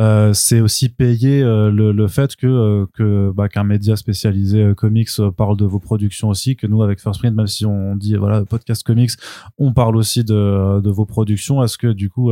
euh, 0.00 0.32
c'est 0.32 0.60
aussi 0.60 0.88
payer 0.88 1.42
euh, 1.42 1.70
le, 1.70 1.92
le, 1.92 2.08
fait 2.08 2.34
que, 2.34 2.46
euh, 2.46 2.86
que 2.94 3.30
bah, 3.30 3.50
qu'un 3.50 3.64
média 3.64 3.94
spécialisé 3.94 4.72
comics 4.74 5.10
parle 5.36 5.58
de 5.58 5.66
vos 5.66 5.80
productions 5.80 6.28
aussi, 6.28 6.56
que 6.56 6.66
nous 6.66 6.82
avec 6.82 6.98
First 6.98 7.20
Print, 7.20 7.36
même 7.36 7.46
si 7.46 7.66
on 7.66 7.94
dit 7.94 8.16
voilà 8.16 8.42
podcast 8.46 8.82
comics, 8.84 9.10
on 9.58 9.74
parle 9.74 9.96
aussi 9.96 10.24
de, 10.24 10.80
de 10.80 10.90
vos 10.90 11.04
productions. 11.04 11.62
Est-ce 11.62 11.76
que 11.76 11.88
du 11.88 12.08
coup, 12.08 12.30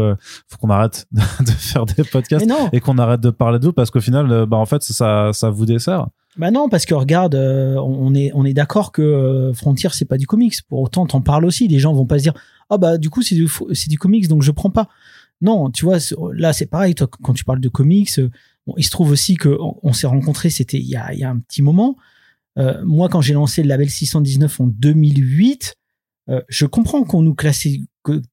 faut 0.48 0.56
qu'on 0.58 0.70
arrête 0.70 1.06
de 1.12 1.50
faire 1.50 1.84
des 1.84 2.02
podcasts 2.02 2.46
et 2.72 2.80
qu'on 2.80 2.96
arrête 2.96 3.20
de 3.20 3.30
parler 3.30 3.58
de 3.58 3.66
vous? 3.66 3.72
Parce 3.74 3.90
qu'au 3.90 4.00
final, 4.00 4.46
bah 4.46 4.56
en 4.56 4.66
fait 4.66 4.82
ça 4.82 5.30
ça 5.34 5.50
vous 5.50 5.66
dessert. 5.66 6.06
Bah 6.38 6.50
non, 6.50 6.68
parce 6.68 6.86
que 6.86 6.94
regarde, 6.94 7.34
on 7.34 8.14
est 8.14 8.30
on 8.34 8.46
est 8.46 8.54
d'accord 8.54 8.90
que 8.90 9.52
Frontier 9.54 9.90
c'est 9.92 10.06
pas 10.06 10.16
du 10.16 10.26
comics. 10.26 10.56
Pour 10.68 10.80
autant, 10.80 11.04
t'en 11.04 11.20
parles 11.20 11.44
aussi. 11.44 11.68
Les 11.68 11.78
gens 11.78 11.92
vont 11.92 12.06
pas 12.06 12.18
se 12.18 12.22
dire 12.22 12.34
ah 12.70 12.78
bah 12.78 12.96
du 12.96 13.10
coup 13.10 13.20
c'est 13.20 13.34
du 13.34 13.48
c'est 13.72 13.90
du 13.90 13.98
comics 13.98 14.28
donc 14.28 14.42
je 14.42 14.50
prends 14.50 14.70
pas. 14.70 14.88
Non, 15.40 15.70
tu 15.70 15.84
vois, 15.84 15.98
là 16.34 16.52
c'est 16.52 16.66
pareil. 16.66 16.94
Quand 16.94 17.32
tu 17.32 17.44
parles 17.44 17.60
de 17.60 17.68
comics, 17.68 18.10
euh, 18.18 18.28
il 18.76 18.84
se 18.84 18.90
trouve 18.90 19.10
aussi 19.10 19.36
que 19.36 19.56
on, 19.82 19.92
s'est 19.92 20.06
rencontrés, 20.06 20.50
c'était 20.50 20.78
il 20.78 20.86
y 20.86 20.96
a, 20.96 21.30
un 21.30 21.38
petit 21.38 21.62
moment. 21.62 21.96
Euh, 22.58 22.82
moi, 22.84 23.08
quand 23.08 23.20
j'ai 23.20 23.34
lancé 23.34 23.62
le 23.62 23.68
label 23.68 23.88
619 23.88 24.60
en 24.60 24.66
2008, 24.66 25.76
euh, 26.28 26.42
je 26.48 26.66
comprends 26.66 27.04
qu'on 27.04 27.22
nous 27.22 27.34
classait 27.34 27.80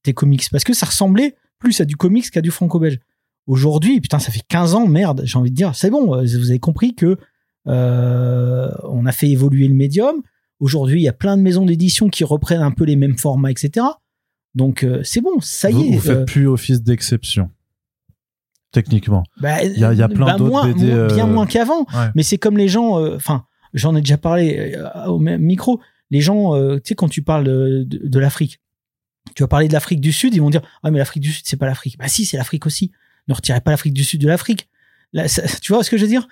des 0.04 0.12
comics 0.12 0.44
parce 0.50 0.64
que 0.64 0.74
ça 0.74 0.86
ressemblait 0.86 1.34
plus 1.58 1.80
à 1.80 1.84
du 1.84 1.96
comics 1.96 2.30
qu'à 2.30 2.42
du 2.42 2.50
franco-belge. 2.50 2.98
Aujourd'hui, 3.46 4.00
putain, 4.00 4.18
ça 4.18 4.30
fait 4.30 4.42
15 4.46 4.74
ans, 4.74 4.86
merde, 4.86 5.22
j'ai 5.24 5.38
envie 5.38 5.50
de 5.50 5.56
dire, 5.56 5.74
c'est 5.74 5.90
bon, 5.90 6.06
vous 6.06 6.50
avez 6.50 6.58
compris 6.58 6.94
que 6.94 7.16
on 7.64 9.06
a 9.06 9.12
fait 9.12 9.30
évoluer 9.30 9.68
le 9.68 9.74
médium. 9.74 10.22
Aujourd'hui, 10.60 11.00
il 11.00 11.04
y 11.04 11.08
a 11.08 11.12
plein 11.12 11.36
de 11.36 11.42
maisons 11.42 11.64
d'édition 11.64 12.08
qui 12.08 12.24
reprennent 12.24 12.62
un 12.62 12.70
peu 12.70 12.84
les 12.84 12.96
mêmes 12.96 13.16
formats, 13.16 13.50
etc. 13.50 13.86
Donc 14.54 14.82
euh, 14.82 15.00
c'est 15.04 15.20
bon, 15.20 15.40
ça 15.40 15.70
y 15.70 15.88
est. 15.88 15.94
Vous 15.94 16.00
faites 16.00 16.18
euh, 16.18 16.24
plus 16.24 16.46
office 16.48 16.82
d'exception. 16.82 17.50
Techniquement. 18.72 19.24
Bah, 19.40 19.62
il 19.64 19.78
y, 19.78 19.84
a, 19.84 20.08
plein 20.08 20.26
bah, 20.26 20.36
d'autres 20.36 20.66
BD. 20.66 20.86
bien 21.14 21.26
euh, 21.26 21.32
moins 21.32 21.46
qu'avant. 21.46 21.86
Mais 22.14 22.22
c'est 22.22 22.38
comme 22.38 22.58
les 22.58 22.68
gens. 22.68 23.02
Enfin, 23.14 23.46
j'en 23.72 23.96
ai 23.96 24.00
déjà 24.00 24.18
parlé 24.18 24.76
au 25.06 25.18
même 25.18 25.42
micro. 25.42 25.80
Les 26.10 26.20
gens, 26.20 26.54
tu 26.76 26.80
sais, 26.84 26.94
quand 26.94 27.08
tu 27.08 27.22
parles 27.22 27.44
de, 27.44 28.18
l'Afrique, 28.18 28.60
tu 29.34 29.42
vas 29.42 29.48
parler 29.48 29.68
de 29.68 29.72
l'Afrique 29.72 30.00
du 30.00 30.12
Sud, 30.12 30.34
ils 30.34 30.40
vont 30.40 30.50
dire 30.50 30.62
ah 30.82 30.90
mais 30.90 30.98
l'Afrique 30.98 31.22
du 31.22 31.32
Sud 31.32 31.44
c'est 31.46 31.56
pas 31.56 31.66
l'Afrique. 31.66 31.96
Bah 31.98 32.08
si, 32.08 32.24
c'est 32.24 32.36
l'Afrique 32.36 32.66
aussi. 32.66 32.92
Ne 33.28 33.34
retirez 33.34 33.60
pas 33.60 33.70
l'Afrique 33.70 33.94
du 33.94 34.04
Sud 34.04 34.20
de 34.20 34.28
l'Afrique. 34.28 34.68
tu 35.62 35.72
vois 35.72 35.82
ce 35.82 35.90
que 35.90 35.96
je 35.96 36.02
veux 36.02 36.08
dire? 36.08 36.28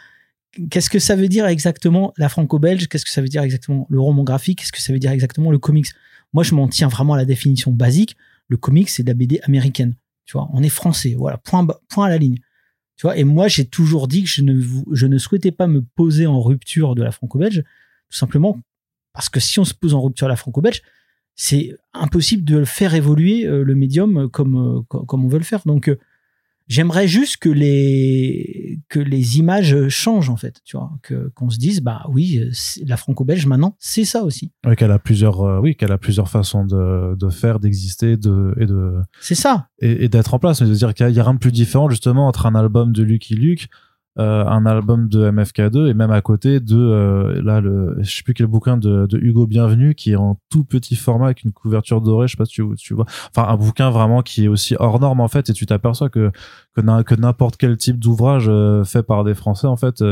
Qu'est-ce 0.71 0.89
que 0.89 0.99
ça 0.99 1.17
veut 1.17 1.29
dire 1.29 1.47
exactement 1.47 2.13
la 2.17 2.29
franco-belge? 2.29 2.89
Qu'est-ce 2.89 3.05
que 3.05 3.11
ça 3.11 3.21
veut 3.21 3.29
dire 3.29 3.43
exactement 3.43 3.87
le 3.91 4.01
roman 4.01 4.25
graphique? 4.25 4.61
Qu'est-ce 4.61 4.73
que 4.73 4.81
ça 4.81 4.93
veut 4.93 4.99
dire 4.99 5.11
exactement 5.11 5.51
le 5.51 5.59
comics? 5.59 5.89
Moi, 6.37 6.43
je 6.43 6.55
m'en 6.55 6.69
tiens 6.69 6.89
vraiment 6.89 7.15
à 7.15 7.17
la 7.17 7.25
définition 7.25 7.73
basique. 7.73 8.15
Le 8.49 8.59
comics, 8.59 8.91
c'est 8.91 9.03
de 9.03 9.09
la 9.09 9.15
BD 9.15 9.41
américaine. 9.45 9.95
Tu 10.27 10.35
vois, 10.35 10.51
on 10.53 10.63
est 10.63 10.69
français. 10.69 11.15
Voilà, 11.17 11.39
point, 11.39 11.67
point 11.89 12.05
à 12.05 12.09
la 12.11 12.19
ligne. 12.19 12.37
Tu 12.97 13.07
vois, 13.07 13.17
et 13.17 13.25
moi, 13.25 13.49
j'ai 13.49 13.65
toujours 13.65 14.07
dit 14.07 14.23
que 14.23 14.29
je 14.29 14.43
ne, 14.43 14.63
je 14.93 15.07
ne 15.07 15.17
souhaitais 15.17 15.51
pas 15.51 15.67
me 15.67 15.81
poser 15.81 16.27
en 16.27 16.43
rupture 16.43 16.95
de 16.95 17.03
la 17.03 17.11
franco-belge, 17.11 17.65
tout 18.11 18.17
simplement 18.19 18.61
parce 19.15 19.31
que 19.31 19.41
si 19.41 19.59
on 19.59 19.65
se 19.65 19.73
pose 19.73 19.95
en 19.95 20.03
rupture 20.03 20.27
de 20.27 20.33
la 20.33 20.37
franco-belge, 20.37 20.83
c'est 21.37 21.75
impossible 21.95 22.45
de 22.45 22.65
faire 22.65 22.93
évoluer 22.93 23.47
euh, 23.47 23.65
le 23.65 23.75
médium 23.75 24.29
comme, 24.29 24.83
euh, 24.93 25.05
comme 25.07 25.25
on 25.25 25.29
veut 25.29 25.39
le 25.39 25.45
faire. 25.45 25.63
Donc, 25.65 25.89
euh, 25.89 25.99
J'aimerais 26.69 27.07
juste 27.07 27.37
que 27.37 27.49
les 27.49 28.81
que 28.89 28.99
les 28.99 29.39
images 29.39 29.89
changent 29.89 30.31
en 30.31 30.37
fait, 30.37 30.61
tu 30.65 30.77
vois, 30.77 30.91
que 31.03 31.31
qu'on 31.35 31.49
se 31.49 31.59
dise 31.59 31.81
bah 31.81 32.05
oui, 32.09 32.41
la 32.85 32.97
franco-belge 32.97 33.47
maintenant, 33.47 33.77
c'est 33.79 34.05
ça 34.05 34.25
aussi. 34.25 34.53
Oui, 34.67 34.75
qu'elle 34.75 34.91
a 34.91 34.99
plusieurs 34.99 35.43
euh, 35.43 35.61
oui, 35.61 35.77
qu'elle 35.77 35.93
a 35.93 35.99
plusieurs 35.99 36.29
façons 36.29 36.65
de, 36.65 37.15
de 37.15 37.29
faire, 37.29 37.61
d'exister, 37.61 38.17
de 38.17 38.55
et 38.59 38.67
de 38.67 38.95
C'est 39.21 39.35
ça. 39.35 39.69
Et, 39.81 40.09
d'être 40.09 40.35
en 40.35 40.39
place, 40.39 40.61
mais 40.61 40.69
de 40.69 40.75
dire 40.75 40.95
qu'il 40.95 41.09
y, 41.09 41.21
a 41.21 41.23
rien 41.23 41.35
de 41.35 41.39
plus 41.39 41.53
différent 41.53 41.89
justement 41.89 42.27
entre 42.27 42.47
un 42.47 42.55
album 42.55 42.93
de 42.93 43.03
Lucky 43.03 43.35
Luke 43.35 43.69
un 44.19 44.65
album 44.65 45.09
de 45.09 45.31
MFK2 45.31 45.89
et 45.89 45.95
même 45.95 46.11
à 46.11 46.23
côté 46.23 46.61
de 46.61 46.77
euh, 46.77 47.43
là 47.43 47.61
le 47.61 47.97
je 48.01 48.17
sais 48.17 48.23
plus 48.23 48.33
quel 48.33 48.47
bouquin 48.47 48.79
de, 48.79 49.07
de, 49.07 49.19
Hugo 49.19 49.47
Bienvenu 49.47 49.95
qui 49.95 50.13
est 50.13 50.17
en 50.17 50.39
tout 50.51 50.65
petit 50.65 50.97
format 50.97 51.27
avec 51.27 51.43
une 51.45 51.53
couverture 51.53 52.01
dorée 52.01 52.27
je 52.27 52.33
sais 52.33 52.39
pas 52.39 52.47
si 52.47 52.55
tu, 52.55 52.65
tu 52.79 52.95
vois. 52.95 53.05
Enfin 53.31 53.47
un 53.49 53.57
bouquin 53.57 53.91
vraiment 53.91 54.23
qui 54.23 54.45
est 54.45 54.49
aussi 54.49 54.75
hors 54.79 55.01
norme 55.01 55.21
en 55.21 55.29
fait 55.29 55.51
et 55.51 55.53
tu 55.53 55.67
t'aperçois 55.67 56.09
que 56.09 56.31
que 56.75 57.15
n'importe 57.15 57.59
quel 57.59 57.77
type 57.77 57.99
d'ouvrage 57.99 58.47
euh, 58.49 58.85
fait 58.85 59.03
par 59.03 59.23
des 59.23 59.35
Français 59.35 59.67
en 59.67 59.77
fait 59.77 60.03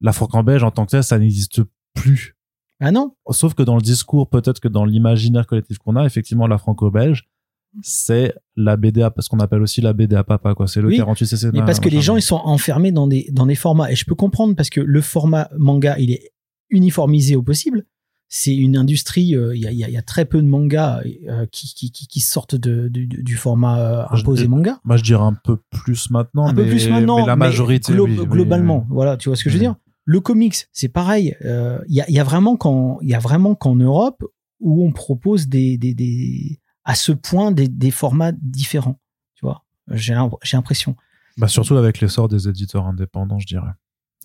la 0.00 0.12
franco-belge 0.12 0.62
en 0.62 0.70
tant 0.70 0.86
que 0.86 0.92
tel 0.92 1.04
ça 1.04 1.18
n'existe 1.18 1.62
plus. 1.94 2.36
Ah 2.80 2.92
non? 2.92 3.16
Sauf 3.30 3.54
que 3.54 3.62
dans 3.62 3.76
le 3.76 3.82
discours 3.82 4.28
peut-être 4.28 4.60
que 4.60 4.68
dans 4.68 4.84
l'imaginaire 4.84 5.46
collectif 5.46 5.78
qu'on 5.78 5.96
a 5.96 6.04
effectivement 6.06 6.46
la 6.46 6.58
franco-belge 6.58 7.26
c'est 7.82 8.34
la 8.56 8.76
BD 8.76 9.02
à, 9.02 9.12
ce 9.18 9.28
qu'on 9.28 9.38
appelle 9.38 9.62
aussi 9.62 9.80
la 9.80 9.92
BD 9.92 10.16
à 10.16 10.24
papa 10.24 10.54
quoi. 10.54 10.66
C'est 10.66 10.80
le 10.80 10.90
48 10.90 11.26
cc 11.26 11.50
mais 11.52 11.64
parce 11.64 11.80
que 11.80 11.88
les 11.88 12.00
gens 12.00 12.16
ils 12.16 12.22
sont 12.22 12.36
enfermés 12.36 12.92
dans 12.92 13.06
des 13.06 13.28
dans 13.32 13.46
des 13.46 13.54
formats. 13.54 13.90
Et 13.90 13.96
je 13.96 14.04
peux 14.04 14.14
comprendre 14.14 14.54
parce 14.54 14.70
que 14.70 14.80
le 14.80 15.00
format 15.00 15.48
manga 15.56 15.98
il 15.98 16.12
est 16.12 16.32
uniformisé 16.70 17.36
au 17.36 17.42
possible. 17.42 17.84
C'est 18.28 18.54
une 18.54 18.76
industrie 18.76 19.36
euh, 19.36 19.54
il 19.54 19.62
y, 19.62 19.68
a, 19.68 19.70
y, 19.70 19.96
a, 19.96 20.02
très 20.02 20.24
peu 20.24 20.42
de 20.42 20.48
mangas 20.48 21.00
euh, 21.28 21.46
qui, 21.52 21.72
qui, 21.74 21.92
qui, 21.92 22.20
sortent 22.20 22.56
de, 22.56 22.88
du 22.88 23.36
format 23.36 23.78
euh, 23.78 24.04
imposé 24.10 24.48
manga. 24.48 24.80
moi 24.82 24.96
je 24.96 25.04
dirais 25.04 25.22
un 25.22 25.34
peu 25.44 25.58
plus 25.70 26.10
maintenant 26.10 26.48
un 26.48 26.52
mais, 26.52 26.64
peu 26.64 26.70
plus 26.70 26.88
maintenant 26.88 27.20
mais 27.20 27.26
la 27.26 27.36
majorité 27.36 27.92
globalement. 27.94 28.84
voilà 28.90 29.16
tu 29.16 29.28
vois 29.28 29.36
ce 29.36 29.44
que 29.44 29.50
je 29.50 29.54
veux 29.54 29.60
dire? 29.60 29.76
Le 30.04 30.18
comics 30.18 30.56
c'est 30.72 30.88
pareil. 30.88 31.36
Il 31.40 31.94
y, 31.94 32.00
a, 32.00 32.10
y 32.10 32.18
a 32.18 32.24
vraiment 32.24 32.56
quand 32.56 32.98
il 33.00 33.08
y 33.10 33.14
a 33.14 33.20
vraiment 33.20 33.54
qu'en 33.54 33.76
Europe 33.76 34.24
où 34.58 34.84
on 34.84 34.90
propose 34.90 35.46
des, 35.46 35.78
des, 35.78 35.94
des 35.94 36.58
à 36.86 36.94
ce 36.94 37.12
point 37.12 37.50
des, 37.50 37.90
formats 37.90 38.32
différents. 38.32 38.98
Tu 39.34 39.44
vois, 39.44 39.64
j'ai 39.90 40.14
l'impression. 40.14 40.96
Bah 41.36 41.48
surtout 41.48 41.76
avec 41.76 42.00
l'essor 42.00 42.28
des 42.28 42.48
éditeurs 42.48 42.86
indépendants, 42.86 43.40
je 43.40 43.46
dirais. 43.46 43.72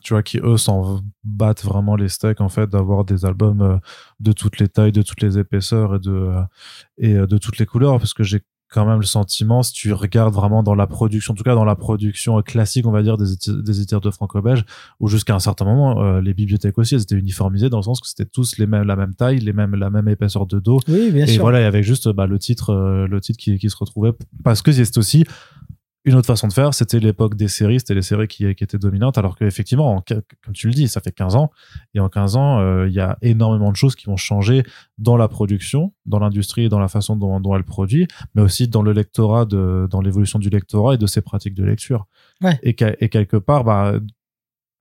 Tu 0.02 0.14
vois, 0.14 0.24
qui 0.24 0.40
eux 0.40 0.58
s'en 0.58 1.02
battent 1.24 1.64
vraiment 1.64 1.96
les 1.96 2.08
steaks 2.08 2.40
en 2.40 2.50
fait 2.50 2.68
d'avoir 2.70 3.04
des 3.04 3.26
albums 3.26 3.62
euh, 3.62 3.78
de 4.20 4.32
toutes 4.32 4.60
les 4.60 4.68
tailles, 4.68 4.92
de 4.92 5.02
toutes 5.02 5.22
les 5.22 5.38
épaisseurs 5.38 5.96
et 5.96 6.00
de 6.00 6.12
euh, 6.12 6.42
et 6.98 7.14
euh, 7.16 7.28
de 7.28 7.38
toutes 7.38 7.58
les 7.58 7.66
couleurs, 7.66 8.00
parce 8.00 8.14
que 8.14 8.24
j'ai 8.24 8.42
quand 8.72 8.86
même 8.86 9.00
le 9.00 9.06
sentiment, 9.06 9.64
si 9.64 9.74
tu 9.74 9.92
regardes 9.92 10.34
vraiment 10.34 10.64
dans 10.64 10.76
la 10.76 10.88
production, 10.88 11.34
en 11.34 11.36
tout 11.36 11.44
cas 11.44 11.56
dans 11.56 11.66
la 11.66 11.76
production 11.76 12.42
classique, 12.42 12.88
on 12.88 12.92
va 12.92 13.04
dire, 13.04 13.18
des, 13.18 13.26
des 13.48 13.78
éditeurs 13.78 14.00
de 14.00 14.10
franco-belge, 14.10 14.64
où 15.02 15.10
jusqu'à 15.10 15.36
un 15.36 15.40
certain 15.40 15.66
moment, 15.66 16.02
euh, 16.02 16.22
les 16.22 16.34
bibliothèques 16.34 16.78
aussi, 16.78 16.96
elles 16.96 17.02
étaient 17.02 17.16
uniformisées 17.16 17.70
dans 17.70 17.78
le 17.78 17.84
sens 17.84 18.00
que 18.00 18.08
c'était 18.08 18.26
tous 18.26 18.58
les 18.58 18.68
mêmes, 18.68 18.84
la 18.84 18.96
même 18.96 19.14
taille, 19.14 19.40
les 19.40 19.52
mêmes, 19.52 19.76
la 19.76 19.90
même 19.90 20.08
épaisseur 20.08 20.46
de 20.46 20.60
dos. 20.60 20.80
Oui, 20.88 21.12
bien 21.12 21.26
et 21.26 21.38
voilà, 21.38 21.60
il 21.60 21.64
y 21.64 21.66
avait 21.66 21.84
juste 21.84 22.08
bah, 22.10 22.28
le 22.28 22.40
titre, 22.40 22.70
euh, 22.70 23.08
le 23.08 23.20
titre 23.20 23.38
qui, 23.38 23.60
qui 23.60 23.70
se 23.70 23.76
retrouvait, 23.76 24.14
parce 24.42 24.62
que 24.62 24.72
c'est 24.72 24.98
aussi 24.98 25.26
une 26.04 26.16
autre 26.16 26.28
façon 26.28 26.48
de 26.48 26.54
faire, 26.54 26.74
c'était 26.74 27.00
l'époque 27.00 27.36
des 27.36 27.48
séries, 27.48 27.80
c'était 27.80 27.94
les 27.94 28.02
séries 28.02 28.28
qui, 28.28 28.56
qui 28.56 28.64
étaient 28.64 28.80
dominantes, 28.80 29.18
alors 29.18 29.38
qu'effectivement, 29.38 30.04
comme 30.08 30.54
tu 30.54 30.68
le 30.68 30.74
dis, 30.74 30.88
ça 30.88 31.00
fait 31.00 31.12
15 31.12 31.36
ans, 31.36 31.52
et 31.94 32.00
en 32.00 32.10
15 32.10 32.36
ans, 32.38 32.60
euh, 32.60 32.88
il 32.88 32.94
y 32.94 33.00
a 33.00 33.18
énormément 33.22 33.72
de 33.72 33.76
choses 33.76 33.96
qui 33.96 34.08
vont 34.08 34.18
changer 34.18 34.64
dans 34.98 35.16
la 35.16 35.28
production, 35.28 35.94
dans 36.08 36.18
l'industrie 36.18 36.66
et 36.66 36.70
dans 36.70 36.80
la 36.80 36.88
façon 36.88 37.16
dont, 37.16 37.40
dont, 37.40 37.56
elle 37.56 37.64
produit, 37.64 38.08
mais 38.34 38.42
aussi 38.42 38.68
dans 38.68 38.82
le 38.82 38.94
lectorat, 38.94 39.46
de, 39.46 39.88
dans 39.92 40.02
l'évolution 40.02 40.40
du 40.40 40.50
lectorat 40.50 40.96
et 40.96 40.98
de 40.98 41.06
ses 41.06 41.22
pratiques 41.22 41.54
de 41.54 41.64
lecture. 41.64 42.08
Ouais. 42.42 42.60
Et, 42.64 42.76
et, 43.00 43.10
quelque 43.10 43.38
part, 43.38 43.64
bah, 43.64 43.94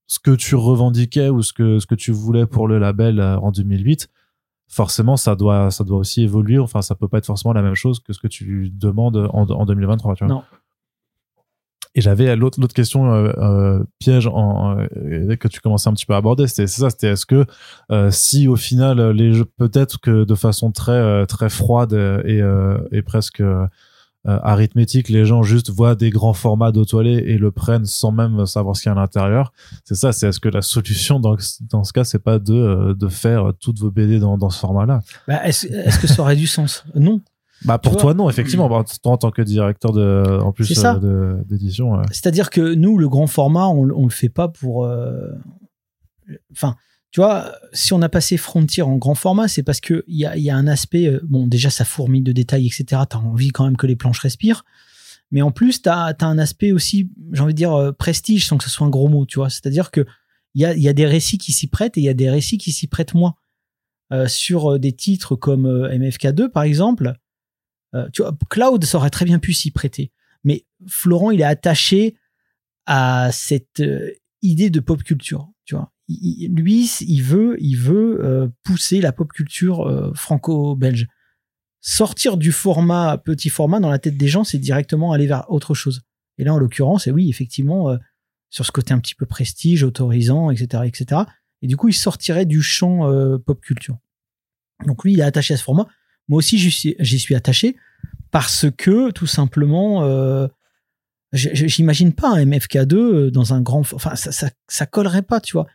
ce 0.06 0.18
que 0.18 0.30
tu 0.30 0.54
revendiquais 0.54 1.28
ou 1.28 1.42
ce 1.42 1.52
que, 1.52 1.78
ce 1.80 1.86
que 1.86 1.94
tu 1.94 2.12
voulais 2.12 2.46
pour 2.46 2.66
le 2.66 2.78
label 2.78 3.20
euh, 3.20 3.38
en 3.38 3.52
2008, 3.52 4.08
forcément 4.68 5.16
ça 5.16 5.34
doit 5.34 5.72
ça 5.72 5.82
doit 5.82 5.98
aussi 5.98 6.22
évoluer 6.22 6.56
enfin 6.60 6.80
ça 6.80 6.94
peut 6.94 7.08
pas 7.08 7.18
être 7.18 7.26
forcément 7.26 7.52
la 7.52 7.60
même 7.60 7.74
chose 7.74 7.98
que 7.98 8.12
ce 8.12 8.20
que 8.20 8.28
tu 8.28 8.70
demandes 8.70 9.16
en, 9.32 9.42
en 9.50 9.66
2023 9.66 10.14
tu 10.14 10.24
vois 10.24 10.32
non 10.32 10.44
et 11.94 12.00
j'avais 12.00 12.36
l'autre 12.36 12.66
question 12.68 13.12
euh, 13.12 13.32
euh, 13.38 13.84
piège 13.98 14.28
en, 14.28 14.78
euh, 14.78 15.36
que 15.36 15.48
tu 15.48 15.60
commençais 15.60 15.88
un 15.88 15.92
petit 15.92 16.06
peu 16.06 16.14
à 16.14 16.18
aborder, 16.18 16.46
c'était 16.46 16.68
ça, 16.68 16.90
c'était 16.90 17.08
est-ce 17.08 17.26
que 17.26 17.44
si 18.10 18.46
au 18.46 18.56
final 18.56 19.14
peut-être 19.56 19.98
que 20.00 20.24
de 20.24 20.34
façon 20.34 20.70
très 20.70 21.26
très 21.26 21.50
froide 21.50 21.92
et, 21.92 23.02
presque 23.02 23.42
arithmétique, 24.24 25.08
les 25.08 25.24
gens 25.24 25.42
juste 25.42 25.70
voient 25.70 25.94
des 25.94 26.10
grands 26.10 26.34
formats 26.34 26.72
d'autoilets 26.72 27.24
et 27.30 27.38
le 27.38 27.50
prennent 27.50 27.86
sans 27.86 28.12
même 28.12 28.44
savoir 28.46 28.76
ce 28.76 28.82
qu'il 28.82 28.90
y 28.90 28.94
a 28.94 28.96
à 28.96 29.00
l'intérieur. 29.00 29.52
C'est 29.84 29.94
ça, 29.94 30.12
c'est 30.12 30.28
est-ce 30.28 30.40
que 30.40 30.50
la 30.50 30.62
solution 30.62 31.18
dans, 31.18 31.36
dans 31.70 31.84
ce 31.84 31.92
cas, 31.92 32.04
c'est 32.04 32.22
pas 32.22 32.38
de, 32.38 32.92
de 32.92 33.08
faire 33.08 33.52
toutes 33.58 33.78
vos 33.78 33.90
BD 33.90 34.20
dans, 34.20 34.50
ce 34.50 34.58
format-là? 34.58 35.00
Bah, 35.26 35.44
Est-ce 35.44 35.66
est 35.66 36.00
que 36.00 36.06
ça 36.06 36.22
aurait 36.22 36.36
du 36.36 36.46
sens? 36.46 36.84
Non. 36.94 37.20
Bah 37.64 37.78
pour 37.78 37.96
toi 37.96 38.14
non 38.14 38.30
effectivement. 38.30 38.68
Bah, 38.68 38.84
toi 39.02 39.12
en 39.12 39.16
tant 39.18 39.30
que 39.30 39.42
directeur 39.42 39.92
de 39.92 40.40
en 40.40 40.52
plus 40.52 40.72
euh, 40.84 41.42
d'édition 41.44 41.98
euh. 41.98 42.02
c'est-à-dire 42.10 42.50
que 42.50 42.74
nous 42.74 42.96
le 42.96 43.08
grand 43.08 43.26
format 43.26 43.68
on, 43.68 43.88
on 43.90 44.04
le 44.04 44.10
fait 44.10 44.30
pas 44.30 44.48
pour 44.48 44.84
euh, 44.84 45.28
enfin 46.52 46.76
tu 47.10 47.20
vois 47.20 47.52
si 47.72 47.92
on 47.92 48.00
a 48.00 48.08
passé 48.08 48.36
Frontier 48.36 48.82
en 48.82 48.96
grand 48.96 49.14
format 49.14 49.46
c'est 49.46 49.62
parce 49.62 49.80
que 49.80 50.04
il 50.06 50.16
y 50.16 50.24
a, 50.24 50.36
y 50.38 50.48
a 50.48 50.56
un 50.56 50.66
aspect 50.66 51.20
bon 51.22 51.46
déjà 51.46 51.68
ça 51.68 51.84
fourmille 51.84 52.22
de 52.22 52.32
détails 52.32 52.66
etc 52.66 53.02
t'as 53.08 53.18
envie 53.18 53.50
quand 53.50 53.64
même 53.64 53.76
que 53.76 53.86
les 53.86 53.96
planches 53.96 54.20
respirent. 54.20 54.64
Mais 55.30 55.42
en 55.42 55.52
plus 55.52 55.82
t'as 55.82 56.14
as 56.18 56.26
un 56.26 56.38
aspect 56.38 56.72
aussi 56.72 57.10
j'ai 57.32 57.42
envie 57.42 57.54
de 57.54 57.58
dire 57.58 57.92
prestige 57.98 58.46
sans 58.46 58.56
que 58.56 58.64
ce 58.64 58.70
soit 58.70 58.86
un 58.86 58.90
gros 58.90 59.08
mot 59.08 59.26
tu 59.26 59.38
vois. 59.38 59.50
C'est-à-dire 59.50 59.90
que 59.90 60.06
il 60.54 60.62
y 60.62 60.64
a, 60.64 60.74
y 60.74 60.88
a 60.88 60.92
des 60.92 61.06
récits 61.06 61.38
qui 61.38 61.52
s'y 61.52 61.68
prêtent 61.68 61.96
et 61.98 62.00
il 62.00 62.04
y 62.04 62.08
a 62.08 62.14
des 62.14 62.30
récits 62.30 62.58
qui 62.58 62.72
s'y 62.72 62.86
prêtent 62.86 63.14
moins. 63.14 63.34
Sur 64.26 64.80
des 64.80 64.90
titres 64.90 65.36
comme 65.36 65.68
MFK2 65.68 66.48
par 66.48 66.64
exemple 66.64 67.14
euh, 67.94 68.08
tu 68.12 68.22
vois, 68.22 68.36
Cloud, 68.48 68.84
ça 68.84 68.98
aurait 68.98 69.10
très 69.10 69.24
bien 69.24 69.38
pu 69.38 69.52
s'y 69.52 69.70
prêter. 69.70 70.12
Mais 70.44 70.66
Florent, 70.86 71.30
il 71.30 71.40
est 71.40 71.44
attaché 71.44 72.16
à 72.86 73.30
cette 73.32 73.82
idée 74.42 74.70
de 74.70 74.80
pop 74.80 75.02
culture. 75.02 75.50
Tu 75.64 75.74
vois, 75.74 75.92
lui, 76.08 76.90
il 77.00 77.20
veut, 77.22 77.56
il 77.60 77.76
veut 77.76 78.50
pousser 78.64 79.00
la 79.00 79.12
pop 79.12 79.30
culture 79.32 80.12
franco-belge. 80.14 81.06
Sortir 81.82 82.36
du 82.36 82.52
format 82.52 83.18
petit 83.18 83.50
format 83.50 83.80
dans 83.80 83.90
la 83.90 83.98
tête 83.98 84.16
des 84.16 84.28
gens, 84.28 84.44
c'est 84.44 84.58
directement 84.58 85.12
aller 85.12 85.26
vers 85.26 85.50
autre 85.50 85.74
chose. 85.74 86.02
Et 86.38 86.44
là, 86.44 86.54
en 86.54 86.58
l'occurrence, 86.58 87.06
et 87.06 87.10
oui, 87.10 87.28
effectivement, 87.28 87.96
sur 88.48 88.64
ce 88.64 88.72
côté 88.72 88.94
un 88.94 88.98
petit 88.98 89.14
peu 89.14 89.26
prestige, 89.26 89.82
autorisant, 89.82 90.50
etc., 90.50 90.84
etc. 90.86 91.22
Et 91.60 91.66
du 91.66 91.76
coup, 91.76 91.88
il 91.88 91.94
sortirait 91.94 92.46
du 92.46 92.62
champ 92.62 93.00
pop 93.44 93.60
culture. 93.60 93.98
Donc 94.86 95.04
lui, 95.04 95.12
il 95.12 95.20
est 95.20 95.24
attaché 95.24 95.54
à 95.54 95.56
ce 95.58 95.62
format. 95.62 95.86
Moi 96.30 96.38
aussi, 96.38 96.58
j'y 96.58 97.18
suis, 97.18 97.34
attaché 97.34 97.76
parce 98.30 98.66
que 98.78 99.10
tout 99.10 99.26
simplement, 99.26 100.04
euh, 100.04 100.46
j'imagine 101.32 102.12
pas 102.12 102.28
un 102.28 102.44
MFK2 102.44 102.94
euh, 102.94 103.30
dans 103.32 103.52
un 103.52 103.60
grand. 103.60 103.80
Enfin, 103.80 104.14
ça, 104.14 104.30
ça, 104.30 104.48
ça, 104.68 104.86
collerait 104.86 105.22
pas, 105.22 105.40
tu 105.40 105.54
vois. 105.54 105.66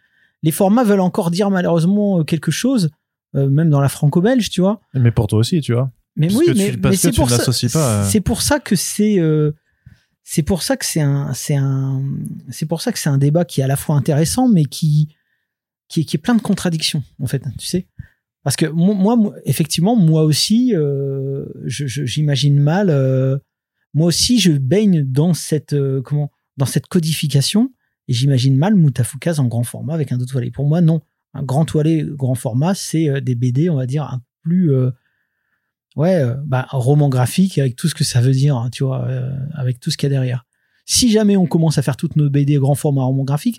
Les 0.44 0.52
formats 0.52 0.86
veulent 0.86 1.02
encore 1.02 1.30
dire 1.30 1.52
malheureusement 1.52 2.22
euh, 2.22 2.24
quelque 2.24 2.52
chose, 2.52 2.90
même 3.34 3.70
dans 3.70 3.82
la 3.82 3.90
franco-belge, 3.90 4.50
tu 4.50 4.62
vois. 4.62 4.80
Mais 4.94 5.12
pour 5.12 5.28
toi 5.28 5.40
aussi, 5.40 5.60
tu 5.60 5.74
vois. 5.74 5.92
Mais 6.16 6.34
oui, 6.34 6.46
mais, 6.56 6.96
c'est 6.96 7.14
pour, 7.14 7.30
ça, 7.30 7.36
pour 8.24 8.42
ça 8.42 8.60
que 8.62 8.78
c'est. 8.78 9.20
c'est 10.24 10.42
pour 10.42 10.64
ça 10.64 10.78
que 10.78 10.86
c'est 10.86 11.02
un, 11.02 11.34
c'est 11.34 11.58
un, 11.58 12.02
c'est 12.50 12.66
pour 12.66 12.82
ça 12.82 12.94
que 12.94 13.00
c'est 13.00 13.10
un 13.10 13.18
débat 13.18 13.44
qui 13.44 13.60
est 13.60 13.66
à 13.66 13.68
la 13.68 13.76
fois 13.76 13.98
intéressant, 13.98 14.48
mais 14.48 14.64
qui, 14.64 15.14
qui, 15.90 16.06
qui 16.06 16.16
est 16.16 16.20
plein 16.20 16.36
de 16.36 16.42
contradictions, 16.42 17.04
en 17.22 17.28
fait, 17.28 17.44
tu 17.60 17.66
sais. 17.66 17.88
Parce 18.46 18.58
que 18.58 18.68
moi, 18.68 19.18
effectivement, 19.46 19.96
moi 19.96 20.24
aussi, 20.24 20.76
euh, 20.76 21.48
j'imagine 21.66 22.60
mal. 22.60 22.92
Euh, 22.92 23.40
moi 23.96 24.06
aussi, 24.06 24.40
je 24.40 24.52
baigne 24.52 25.02
dans 25.02 25.34
cette 25.34 25.74
euh, 25.74 26.00
comment 26.04 26.30
dans 26.56 26.68
cette 26.68 26.86
codification 26.86 27.72
et 28.08 28.14
j'imagine 28.14 28.56
mal 28.56 28.76
Moutafoukaz 28.76 29.40
en 29.40 29.48
grand 29.48 29.64
format 29.64 29.96
avec 29.96 30.12
un 30.12 30.20
dos 30.20 30.28
toilé. 30.28 30.52
Pour 30.52 30.68
moi, 30.68 30.80
non. 30.80 31.02
Un 31.34 31.42
grand 31.42 31.66
toilé, 31.66 32.06
grand 32.08 32.36
format, 32.36 32.76
c'est 32.76 33.20
des 33.20 33.34
BD, 33.34 33.68
on 33.68 33.78
va 33.78 33.88
dire, 33.88 34.04
un 34.04 34.22
plus 34.44 34.72
ouais, 35.96 36.24
bah, 36.46 36.68
roman 36.70 37.10
graphique 37.10 37.58
avec 37.58 37.76
tout 37.76 37.90
ce 37.90 37.96
que 37.96 38.04
ça 38.04 38.22
veut 38.22 38.32
dire, 38.32 38.56
hein, 38.56 38.70
tu 38.72 38.84
vois, 38.86 39.06
avec 39.54 39.82
tout 39.82 39.92
ce 39.92 39.98
qu'il 39.98 40.08
y 40.08 40.14
a 40.14 40.16
derrière. 40.16 40.46
Si 40.86 41.12
jamais 41.12 41.36
on 41.36 41.46
commence 41.46 41.78
à 41.78 41.82
faire 41.82 41.98
toutes 41.98 42.16
nos 42.16 42.30
BD 42.30 42.56
grand 42.56 42.76
format 42.76 43.04
roman 43.04 43.26
graphique, 43.26 43.58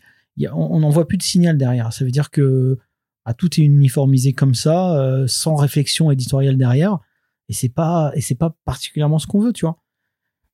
on 0.53 0.81
n'en 0.81 0.91
voit 0.91 1.07
plus 1.07 1.19
de 1.19 1.23
signal 1.23 1.59
derrière. 1.59 1.93
Ça 1.93 2.05
veut 2.05 2.11
dire 2.11 2.31
que 2.31 2.79
à 3.27 3.35
tout 3.35 3.61
est 3.61 3.65
uniformisé 3.65 4.33
comme 4.33 4.55
ça, 4.55 4.97
euh, 4.99 5.27
sans 5.27 5.57
réflexion 5.57 6.13
éditoriale 6.13 6.57
derrière. 6.57 7.01
Et 7.49 7.53
c'est 7.53 7.69
pas, 7.69 8.13
et 8.15 8.21
c'est 8.21 8.37
pas 8.37 8.57
particulièrement 8.65 9.19
ce 9.19 9.27
qu'on 9.27 9.41
veut, 9.41 9.53
tu 9.53 9.67
vois. 9.67 9.83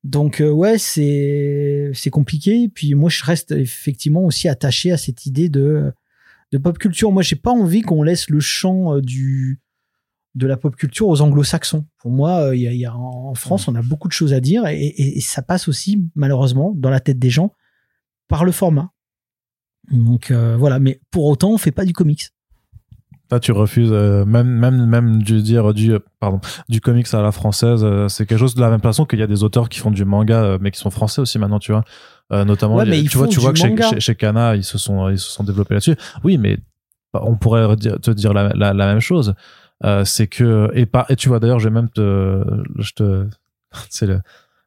Donc 0.04 0.40
euh, 0.40 0.50
ouais, 0.50 0.78
c'est 0.78 1.90
c'est 1.94 2.10
compliqué. 2.10 2.68
Puis 2.68 2.94
moi, 2.94 3.10
je 3.10 3.22
reste 3.24 3.52
effectivement 3.52 4.24
aussi 4.24 4.48
attaché 4.48 4.90
à 4.90 4.96
cette 4.96 5.26
idée 5.26 5.50
de 5.50 5.92
de 6.50 6.58
pop 6.58 6.78
culture. 6.78 7.12
Moi, 7.12 7.22
j'ai 7.22 7.36
pas 7.36 7.50
envie 7.50 7.82
qu'on 7.82 8.02
laisse 8.02 8.30
le 8.30 8.40
champ 8.40 8.96
euh, 8.96 9.00
du 9.02 9.60
de 10.34 10.46
la 10.46 10.56
pop 10.56 10.74
culture 10.74 11.08
aux 11.08 11.20
anglo-saxons. 11.20 11.84
Pour 11.98 12.10
moi, 12.10 12.56
il 12.56 12.62
y 12.62 12.86
a, 12.86 12.96
en 12.96 13.34
France, 13.34 13.68
on 13.68 13.74
a 13.74 13.82
beaucoup 13.82 14.08
de 14.08 14.14
choses 14.14 14.32
à 14.32 14.40
dire 14.40 14.66
et, 14.66 14.86
et, 14.86 15.20
ça 15.20 15.42
passe 15.42 15.68
aussi 15.68 16.08
malheureusement 16.14 16.72
dans 16.74 16.88
la 16.88 17.00
tête 17.00 17.18
des 17.18 17.28
gens 17.28 17.52
par 18.28 18.46
le 18.46 18.52
format. 18.52 18.92
Donc 19.90 20.32
voilà, 20.32 20.78
mais 20.78 21.02
pour 21.10 21.26
autant, 21.26 21.50
on 21.50 21.58
fait 21.58 21.70
pas 21.70 21.84
du 21.84 21.92
comics 21.92 22.32
tu 23.40 23.52
refuses 23.52 23.90
euh, 23.92 24.24
même 24.24 24.48
même 24.48 24.86
même 24.86 25.22
du 25.22 25.42
dire 25.42 25.72
du 25.74 25.94
pardon 26.20 26.40
du 26.68 26.80
comics 26.80 27.12
à 27.12 27.22
la 27.22 27.32
française. 27.32 27.82
Euh, 27.84 28.08
c'est 28.08 28.26
quelque 28.26 28.38
chose 28.38 28.54
de 28.54 28.60
la 28.60 28.70
même 28.70 28.80
façon 28.80 29.04
qu'il 29.04 29.18
y 29.18 29.22
a 29.22 29.26
des 29.26 29.42
auteurs 29.42 29.68
qui 29.68 29.78
font 29.78 29.90
du 29.90 30.04
manga, 30.04 30.42
euh, 30.42 30.58
mais 30.60 30.70
qui 30.70 30.78
sont 30.78 30.90
français 30.90 31.20
aussi 31.20 31.38
maintenant, 31.38 31.58
tu 31.58 31.72
vois. 31.72 31.84
notamment, 32.44 32.82
tu 32.84 33.18
vois, 33.18 33.28
tu 33.28 33.40
vois 33.40 33.52
que 33.52 33.58
chez, 33.58 34.00
chez, 34.00 34.14
Kana, 34.14 34.56
ils 34.56 34.64
se 34.64 34.78
sont 34.78 35.08
ils 35.08 35.18
se 35.18 35.30
sont 35.30 35.44
développés 35.44 35.74
là-dessus. 35.74 35.96
Oui, 36.24 36.38
mais 36.38 36.58
on 37.14 37.36
pourrait 37.36 37.76
te 37.76 38.10
dire 38.10 38.32
la, 38.32 38.52
la, 38.54 38.86
même 38.86 39.00
chose. 39.00 39.34
c'est 40.04 40.26
que 40.26 40.70
et 40.74 40.86
pas 40.86 41.06
et 41.08 41.16
tu 41.16 41.28
vois 41.28 41.40
d'ailleurs, 41.40 41.58
je 41.58 41.68
vais 41.68 41.74
même 41.74 41.90
te 41.90 42.42
je 42.78 42.92
te 42.92 43.26
c'est 43.90 44.06
le 44.06 44.20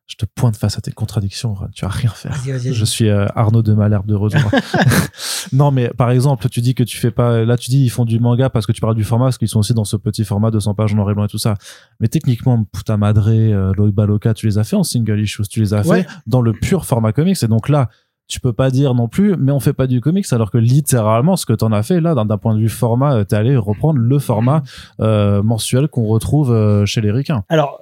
je 0.07 0.15
te 0.17 0.25
pointe 0.25 0.55
face 0.55 0.77
à 0.77 0.81
tes 0.81 0.91
contradictions, 0.91 1.55
tu 1.73 1.83
vas 1.83 1.91
rien 1.91 2.11
faire. 2.11 2.35
Je 2.45 2.85
suis 2.85 3.09
euh, 3.09 3.25
Arnaud 3.35 3.63
de 3.63 3.73
Malherbe 3.73 4.05
de 4.05 4.13
retour. 4.13 4.39
non, 5.53 5.71
mais 5.71 5.89
par 5.89 6.11
exemple, 6.11 6.47
tu 6.47 6.61
dis 6.61 6.75
que 6.75 6.83
tu 6.83 6.97
fais 6.97 7.09
pas, 7.09 7.43
là 7.43 7.57
tu 7.57 7.71
dis 7.71 7.83
ils 7.83 7.89
font 7.89 8.05
du 8.05 8.19
manga 8.19 8.49
parce 8.49 8.67
que 8.67 8.71
tu 8.71 8.81
parles 8.81 8.95
du 8.95 9.03
format, 9.03 9.25
parce 9.25 9.39
qu'ils 9.39 9.47
sont 9.47 9.59
aussi 9.59 9.73
dans 9.73 9.83
ce 9.83 9.97
petit 9.97 10.23
format 10.23 10.51
de 10.51 10.59
100 10.59 10.75
pages 10.75 10.93
en 10.93 10.97
noir 10.97 11.09
et 11.09 11.15
blanc 11.15 11.25
et 11.25 11.29
tout 11.29 11.39
ça. 11.39 11.55
Mais 11.99 12.07
techniquement, 12.07 12.63
Puta 12.63 12.97
Madre, 12.97 13.29
euh, 13.29 13.91
Baloka, 13.91 14.33
tu 14.33 14.45
les 14.45 14.57
as 14.59 14.63
fait 14.63 14.75
en 14.75 14.83
single 14.83 15.19
issues, 15.19 15.47
tu 15.49 15.59
les 15.59 15.73
as 15.73 15.83
fait 15.83 16.05
dans 16.27 16.41
le 16.41 16.53
pur 16.53 16.85
format 16.85 17.11
comics. 17.11 17.41
Et 17.41 17.47
donc 17.47 17.69
là, 17.69 17.89
tu 18.27 18.39
peux 18.39 18.53
pas 18.53 18.71
dire 18.71 18.95
non 18.95 19.07
plus, 19.07 19.35
mais 19.37 19.51
on 19.51 19.59
fait 19.59 19.73
pas 19.73 19.87
du 19.87 20.01
comics, 20.01 20.25
alors 20.31 20.49
que 20.49 20.57
littéralement, 20.57 21.35
ce 21.35 21.45
que 21.45 21.53
tu 21.53 21.63
en 21.63 21.71
as 21.71 21.83
fait 21.83 22.01
là, 22.01 22.15
d'un 22.15 22.37
point 22.37 22.55
de 22.55 22.59
vue 22.59 22.69
format, 22.69 23.17
euh, 23.17 23.23
t'es 23.23 23.35
allé 23.35 23.55
reprendre 23.55 23.99
le 23.99 24.19
format 24.19 24.63
euh, 24.99 25.43
mensuel 25.43 25.87
qu'on 25.87 26.05
retrouve 26.05 26.51
euh, 26.51 26.85
chez 26.85 27.01
les 27.01 27.11
ricains. 27.11 27.43
Alors, 27.49 27.81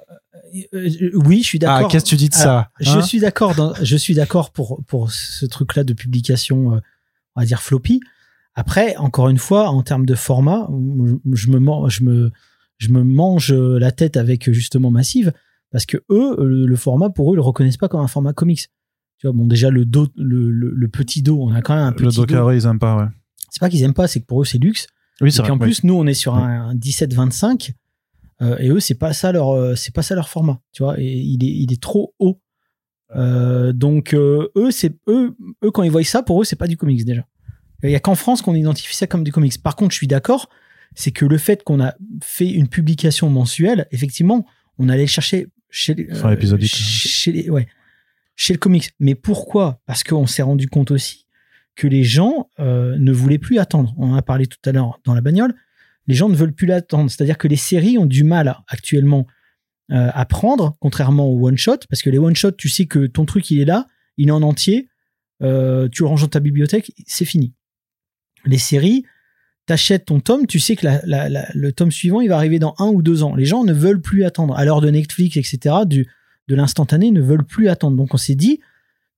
oui, 1.14 1.42
je 1.42 1.46
suis 1.46 1.58
d'accord. 1.58 1.86
Ah, 1.86 1.90
qu'est-ce 1.90 2.04
que 2.04 2.10
tu 2.10 2.16
dis 2.16 2.28
de 2.28 2.34
ça 2.34 2.70
Je 2.80 2.90
hein 2.90 3.02
suis 3.02 3.20
d'accord. 3.20 3.74
Je 3.82 3.96
suis 3.96 4.14
d'accord 4.14 4.50
pour 4.50 4.82
pour 4.86 5.10
ce 5.10 5.46
truc-là 5.46 5.84
de 5.84 5.92
publication, 5.92 6.74
euh, 6.74 6.80
on 7.36 7.40
va 7.40 7.46
dire 7.46 7.62
floppy. 7.62 8.00
Après, 8.54 8.96
encore 8.96 9.28
une 9.28 9.38
fois, 9.38 9.70
en 9.70 9.82
termes 9.82 10.06
de 10.06 10.14
format, 10.14 10.68
je 11.32 11.48
me 11.50 11.88
je 11.88 12.04
me 12.04 12.30
je 12.78 12.88
me 12.88 13.02
mange 13.02 13.52
la 13.52 13.92
tête 13.92 14.16
avec 14.16 14.50
justement 14.52 14.90
Massive 14.90 15.32
parce 15.72 15.86
que 15.86 15.96
eux, 16.08 16.36
le, 16.38 16.76
format 16.76 17.10
pour 17.10 17.32
eux, 17.32 17.34
ils 17.34 17.36
le 17.36 17.42
reconnaissent 17.42 17.76
pas 17.76 17.88
comme 17.88 18.00
un 18.00 18.06
format 18.06 18.32
comics. 18.32 18.68
Tu 19.18 19.26
vois, 19.26 19.32
bon, 19.32 19.44
déjà 19.44 19.70
le 19.70 19.84
dos, 19.84 20.06
le, 20.16 20.50
le, 20.50 20.88
petit 20.88 21.20
dos, 21.20 21.40
on 21.40 21.52
a 21.52 21.62
quand 21.62 21.74
même 21.74 21.84
un 21.84 21.92
petit 21.92 22.04
le 22.04 22.12
dos 22.12 22.26
carré, 22.26 22.56
ils 22.56 22.66
aiment 22.66 22.78
pas, 22.78 22.96
ouais. 22.96 23.08
C'est 23.50 23.58
pas 23.58 23.68
qu'ils 23.68 23.82
aiment 23.82 23.94
pas, 23.94 24.06
c'est 24.06 24.20
que 24.20 24.26
pour 24.26 24.42
eux 24.42 24.44
c'est 24.44 24.58
luxe. 24.58 24.86
Oui, 25.20 25.32
c'est 25.32 25.42
vrai. 25.42 25.48
Et 25.48 25.52
en 25.52 25.58
plus, 25.58 25.82
nous, 25.82 25.94
on 25.94 26.06
est 26.06 26.14
sur 26.14 26.36
un 26.36 26.74
17-25 26.76 27.72
euh, 28.42 28.56
et 28.58 28.68
eux, 28.68 28.80
c'est 28.80 28.94
pas 28.94 29.12
ça 29.12 29.32
leur, 29.32 29.50
euh, 29.50 29.74
c'est 29.74 29.94
pas 29.94 30.02
ça 30.02 30.14
leur 30.14 30.28
format, 30.28 30.60
tu 30.72 30.82
vois. 30.82 30.98
Et 30.98 31.12
il 31.12 31.44
est, 31.44 31.50
il 31.50 31.72
est 31.72 31.80
trop 31.80 32.14
haut. 32.18 32.40
Euh, 33.14 33.72
donc 33.72 34.14
eux, 34.14 34.50
c'est 34.70 34.96
eux, 35.08 35.36
eux 35.62 35.70
quand 35.70 35.82
ils 35.82 35.90
voient 35.90 36.02
ça, 36.04 36.22
pour 36.22 36.40
eux, 36.40 36.44
c'est 36.44 36.56
pas 36.56 36.66
du 36.66 36.76
comics 36.76 37.04
déjà. 37.04 37.26
Il 37.82 37.90
y 37.90 37.94
a 37.94 38.00
qu'en 38.00 38.14
France 38.14 38.40
qu'on 38.40 38.54
identifie 38.54 38.96
ça 38.96 39.06
comme 39.06 39.24
du 39.24 39.32
comics. 39.32 39.62
Par 39.62 39.76
contre, 39.76 39.92
je 39.92 39.98
suis 39.98 40.06
d'accord, 40.06 40.48
c'est 40.94 41.10
que 41.10 41.26
le 41.26 41.38
fait 41.38 41.62
qu'on 41.62 41.82
a 41.82 41.94
fait 42.22 42.50
une 42.50 42.68
publication 42.68 43.28
mensuelle, 43.28 43.86
effectivement, 43.90 44.46
on 44.78 44.88
allait 44.88 45.06
chercher 45.06 45.48
chez, 45.68 45.94
chez 46.66 47.32
les, 47.32 47.50
ouais, 47.50 47.68
chez 48.36 48.54
le 48.54 48.58
comics. 48.58 48.90
Mais 49.00 49.14
pourquoi? 49.14 49.82
Parce 49.86 50.02
qu'on 50.02 50.26
s'est 50.26 50.42
rendu 50.42 50.68
compte 50.68 50.90
aussi 50.90 51.26
que 51.76 51.86
les 51.86 52.04
gens 52.04 52.48
ne 52.58 53.12
voulaient 53.12 53.38
plus 53.38 53.58
attendre. 53.58 53.94
On 53.98 54.12
en 54.12 54.14
a 54.14 54.22
parlé 54.22 54.46
tout 54.46 54.58
à 54.64 54.72
l'heure 54.72 54.98
dans 55.04 55.14
la 55.14 55.20
bagnole 55.20 55.54
les 56.06 56.14
gens 56.14 56.28
ne 56.28 56.34
veulent 56.34 56.54
plus 56.54 56.66
l'attendre. 56.66 57.10
C'est-à-dire 57.10 57.38
que 57.38 57.48
les 57.48 57.56
séries 57.56 57.98
ont 57.98 58.06
du 58.06 58.24
mal 58.24 58.56
actuellement 58.68 59.26
euh, 59.90 60.10
à 60.12 60.24
prendre, 60.24 60.76
contrairement 60.80 61.28
aux 61.28 61.46
one-shot, 61.46 61.78
parce 61.88 62.02
que 62.02 62.10
les 62.10 62.18
one-shot, 62.18 62.52
tu 62.52 62.68
sais 62.68 62.86
que 62.86 63.06
ton 63.06 63.24
truc, 63.24 63.50
il 63.50 63.60
est 63.60 63.64
là, 63.64 63.86
il 64.16 64.28
est 64.28 64.32
en 64.32 64.42
entier, 64.42 64.88
euh, 65.42 65.88
tu 65.90 66.02
le 66.02 66.08
ranges 66.08 66.22
dans 66.22 66.28
ta 66.28 66.40
bibliothèque, 66.40 66.92
c'est 67.06 67.24
fini. 67.24 67.52
Les 68.46 68.58
séries, 68.58 69.04
t'achètes 69.66 70.06
ton 70.06 70.20
tome, 70.20 70.46
tu 70.46 70.60
sais 70.60 70.76
que 70.76 70.86
le 71.04 71.70
tome 71.72 71.90
suivant, 71.90 72.20
il 72.20 72.28
va 72.28 72.36
arriver 72.36 72.58
dans 72.58 72.74
un 72.78 72.86
ou 72.86 73.02
deux 73.02 73.22
ans. 73.22 73.34
Les 73.34 73.44
gens 73.44 73.64
ne 73.64 73.72
veulent 73.72 74.00
plus 74.00 74.24
attendre. 74.24 74.56
À 74.56 74.64
l'heure 74.64 74.80
de 74.80 74.90
Netflix, 74.90 75.36
etc., 75.36 75.74
de 75.86 76.06
l'instantané, 76.54 77.10
ne 77.10 77.20
veulent 77.20 77.44
plus 77.44 77.68
attendre. 77.68 77.96
Donc 77.96 78.14
on 78.14 78.18
s'est 78.18 78.34
dit, 78.34 78.60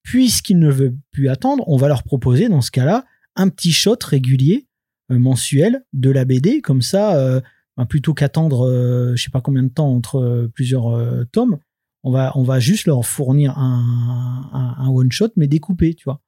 puisqu'ils 0.03 0.59
ne 0.59 0.71
veulent 0.71 0.97
plus 1.11 1.29
attendre, 1.29 1.65
on 1.69 1.77
va 1.77 1.89
leur 1.89 2.03
proposer, 2.05 2.49
dans 2.49 2.61
ce 2.61 2.71
cas-là, 2.71 3.05
un 3.35 3.49
petit 3.49 3.73
shot 3.73 3.99
régulier 4.05 4.67
mensuel 5.11 5.85
de 5.93 6.11
la 6.11 6.25
BD, 6.25 6.61
comme 6.61 6.83
ça, 6.83 7.17
euh, 7.17 7.41
ben, 7.77 7.87
plutôt 7.87 8.15
qu'attendre 8.15 8.67
euh, 8.67 9.15
je 9.17 9.23
sais 9.23 9.31
pas 9.31 9.41
combien 9.41 9.63
de 9.63 9.69
temps 9.69 9.93
entre 9.93 10.51
plusieurs 10.55 11.27
tomes, 11.33 11.59
on 12.03 12.11
va, 12.11 12.33
on 12.37 12.43
va 12.43 12.61
juste 12.61 12.87
leur 12.87 13.05
fournir 13.05 13.59
un, 13.59 14.77
un, 14.79 14.89
one 14.89 15.11
shot 15.11 15.31
mais 15.37 15.49
découpé, 15.49 15.95
tu 15.95 16.05
vois. 16.05 16.21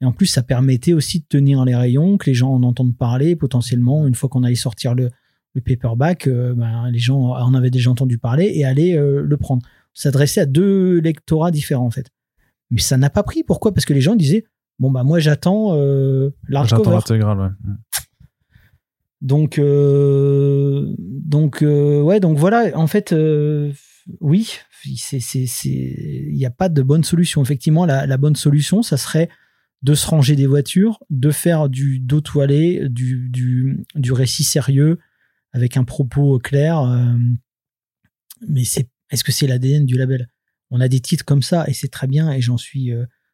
Et 0.00 0.04
en 0.04 0.12
plus, 0.12 0.26
ça 0.26 0.42
permettait 0.42 0.94
aussi 0.94 1.20
de 1.20 1.26
tenir 1.28 1.64
les 1.64 1.76
rayons, 1.76 2.16
que 2.16 2.28
les 2.28 2.34
gens 2.34 2.50
en 2.52 2.62
entendent 2.62 2.96
parler 2.96 3.36
potentiellement 3.36 4.06
une 4.06 4.14
fois 4.14 4.28
qu'on 4.28 4.42
allait 4.42 4.54
sortir 4.54 4.94
le, 4.94 5.10
le 5.54 5.60
paperback, 5.60 6.28
ben, 6.28 6.90
les 6.90 6.98
gens 6.98 7.20
en 7.20 7.54
avaient 7.54 7.70
déjà 7.70 7.90
entendu 7.90 8.18
parler 8.18 8.50
et 8.54 8.64
allaient 8.64 8.96
le 8.96 9.36
prendre. 9.36 9.62
S'adressait 9.94 10.40
à 10.40 10.46
deux 10.46 10.98
lectorats 11.00 11.50
différents 11.50 11.86
en 11.86 11.90
fait. 11.90 12.08
Mais 12.70 12.80
ça 12.80 12.96
n'a 12.96 13.10
pas 13.10 13.22
pris. 13.22 13.44
Pourquoi? 13.44 13.74
Parce 13.74 13.84
que 13.84 13.92
les 13.92 14.00
gens 14.00 14.16
disaient 14.16 14.44
bon 14.78 14.90
bah 14.90 15.04
moi 15.04 15.18
j'attends 15.18 15.76
euh, 15.76 16.30
J'attends 16.48 16.90
l'intégrale, 16.90 17.38
ouais. 17.38 17.48
Mm. 17.64 17.76
Donc, 19.22 19.60
euh, 19.60 20.92
donc, 20.98 21.62
euh, 21.62 22.02
ouais, 22.02 22.18
donc 22.18 22.36
voilà. 22.36 22.76
En 22.76 22.88
fait, 22.88 23.12
euh, 23.12 23.72
oui, 24.20 24.58
il 24.84 26.34
n'y 26.34 26.44
a 26.44 26.50
pas 26.50 26.68
de 26.68 26.82
bonne 26.82 27.04
solution. 27.04 27.40
Effectivement, 27.40 27.86
la, 27.86 28.16
bonne 28.16 28.34
solution, 28.34 28.82
ça 28.82 28.96
serait 28.96 29.28
de 29.82 29.94
se 29.94 30.08
ranger 30.08 30.34
des 30.34 30.48
voitures, 30.48 30.98
de 31.08 31.30
faire 31.30 31.68
du 31.68 32.00
dos 32.00 32.20
toilé, 32.20 32.88
du, 32.88 33.30
du, 33.30 33.84
du 33.94 34.12
récit 34.12 34.44
sérieux 34.44 34.98
avec 35.52 35.76
un 35.76 35.84
propos 35.84 36.40
clair. 36.40 36.82
mais 38.48 38.64
c'est, 38.64 38.88
est-ce 39.10 39.22
que 39.22 39.32
c'est 39.32 39.46
l'ADN 39.46 39.86
du 39.86 39.96
label? 39.96 40.28
On 40.70 40.80
a 40.80 40.88
des 40.88 41.00
titres 41.00 41.24
comme 41.24 41.42
ça 41.42 41.64
et 41.68 41.74
c'est 41.74 41.90
très 41.90 42.08
bien 42.08 42.32
et 42.32 42.40
j'en 42.40 42.56
suis 42.56 42.90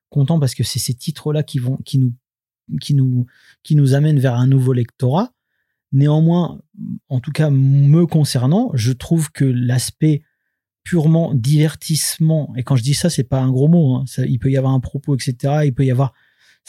content 0.08 0.38
parce 0.38 0.54
que 0.54 0.64
c'est 0.64 0.78
ces 0.78 0.94
titres-là 0.94 1.42
qui 1.42 1.58
vont, 1.58 1.76
qui 1.84 1.98
nous, 1.98 2.14
qui 2.80 2.94
nous, 2.94 3.26
qui 3.62 3.74
nous 3.74 3.94
amènent 3.94 4.20
vers 4.20 4.34
un 4.34 4.46
nouveau 4.46 4.72
lectorat. 4.72 5.32
Néanmoins, 5.92 6.60
en 7.08 7.20
tout 7.20 7.32
cas 7.32 7.50
me 7.50 8.06
concernant, 8.06 8.70
je 8.74 8.92
trouve 8.92 9.30
que 9.30 9.44
l'aspect 9.44 10.22
purement 10.84 11.34
divertissement, 11.34 12.52
et 12.56 12.62
quand 12.62 12.76
je 12.76 12.82
dis 12.82 12.94
ça, 12.94 13.10
c'est 13.10 13.24
pas 13.24 13.40
un 13.40 13.50
gros 13.50 13.68
mot, 13.68 13.96
hein, 13.96 14.04
il 14.26 14.38
peut 14.38 14.50
y 14.50 14.56
avoir 14.56 14.72
un 14.72 14.80
propos, 14.80 15.14
etc. 15.14 15.60
Il 15.64 15.74
peut 15.74 15.84
y 15.84 15.90
avoir, 15.90 16.14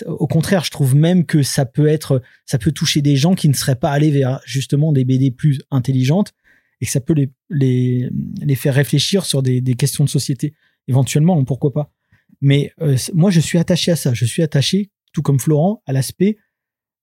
au 0.05 0.27
contraire, 0.27 0.63
je 0.63 0.71
trouve 0.71 0.95
même 0.95 1.25
que 1.25 1.43
ça 1.43 1.65
peut 1.65 1.87
être, 1.87 2.21
ça 2.45 2.57
peut 2.57 2.71
toucher 2.71 3.01
des 3.01 3.15
gens 3.15 3.35
qui 3.35 3.47
ne 3.49 3.53
seraient 3.53 3.77
pas 3.77 3.91
allés 3.91 4.11
vers 4.11 4.39
justement 4.45 4.91
des 4.91 5.05
BD 5.05 5.31
plus 5.31 5.61
intelligentes 5.71 6.33
et 6.81 6.85
que 6.85 6.91
ça 6.91 7.01
peut 7.01 7.13
les, 7.13 7.29
les, 7.49 8.09
les 8.41 8.55
faire 8.55 8.73
réfléchir 8.73 9.25
sur 9.25 9.41
des, 9.41 9.61
des 9.61 9.75
questions 9.75 10.03
de 10.03 10.09
société, 10.09 10.53
éventuellement, 10.87 11.43
pourquoi 11.43 11.73
pas. 11.73 11.93
Mais 12.41 12.71
euh, 12.81 12.97
moi, 13.13 13.31
je 13.31 13.39
suis 13.39 13.57
attaché 13.57 13.91
à 13.91 13.95
ça. 13.95 14.13
Je 14.13 14.25
suis 14.25 14.41
attaché, 14.41 14.91
tout 15.13 15.21
comme 15.21 15.39
Florent, 15.39 15.81
à 15.85 15.93
l'aspect 15.93 16.37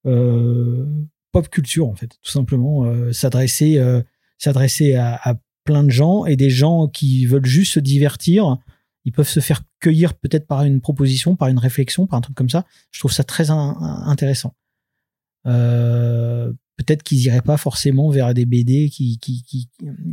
euh, 0.07 0.87
pop 1.33 1.49
culture, 1.49 1.89
en 1.89 1.95
fait, 1.95 2.09
tout 2.23 2.31
simplement. 2.31 2.85
Euh, 2.85 3.13
s'adresser 3.13 3.79
euh, 3.79 4.03
s'adresser 4.39 4.95
à, 4.95 5.39
plein 5.65 5.83
de 5.83 5.91
gens 5.91 6.27
et 6.27 6.37
des 6.37 6.51
gens 6.51 6.87
qui 6.87 7.27
veulent 7.27 7.45
juste 7.45 7.73
se 7.73 7.81
divertir. 7.81 8.57
Ils 9.05 9.13
peuvent 9.13 9.29
se 9.29 9.41
faire 9.41 9.63
cueillir 9.81 10.15
peut-être 10.15 10.47
par 10.47 10.63
une 10.63 10.81
proposition, 10.81 11.35
par 11.35 11.49
une 11.49 11.59
réflexion, 11.59 12.07
par 12.07 12.19
un 12.19 12.21
truc 12.21 12.37
comme 12.37 12.49
ça. 12.49 12.65
Je 12.93 13.01
trouve 13.01 13.13
ça 13.13 13.25
très 13.25 13.51
intéressant. 13.51 14.55
Euh, 15.47 16.53
peut-être 16.77 17.03
qu'ils 17.03 17.19
iraient 17.19 17.43
pas 17.43 17.57
forcément 17.57 18.11
vers 18.11 18.33
des 18.33 18.47
BD 18.47 18.91
qui, 18.91 19.19
qui, 19.19 19.43
qui, 19.43 19.69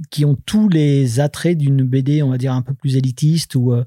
qui 0.10 0.26
ont 0.26 0.36
tous 0.36 0.70
les 0.70 1.20
attraits 1.20 1.58
d'une 1.58 1.84
BD, 1.84 2.24
on 2.24 2.30
va 2.30 2.40
dire, 2.40 2.54
un 2.54 2.64
peu 2.64 2.74
plus 2.74 2.96
élitiste 2.96 3.54
ou, 3.54 3.74
euh, 3.74 3.84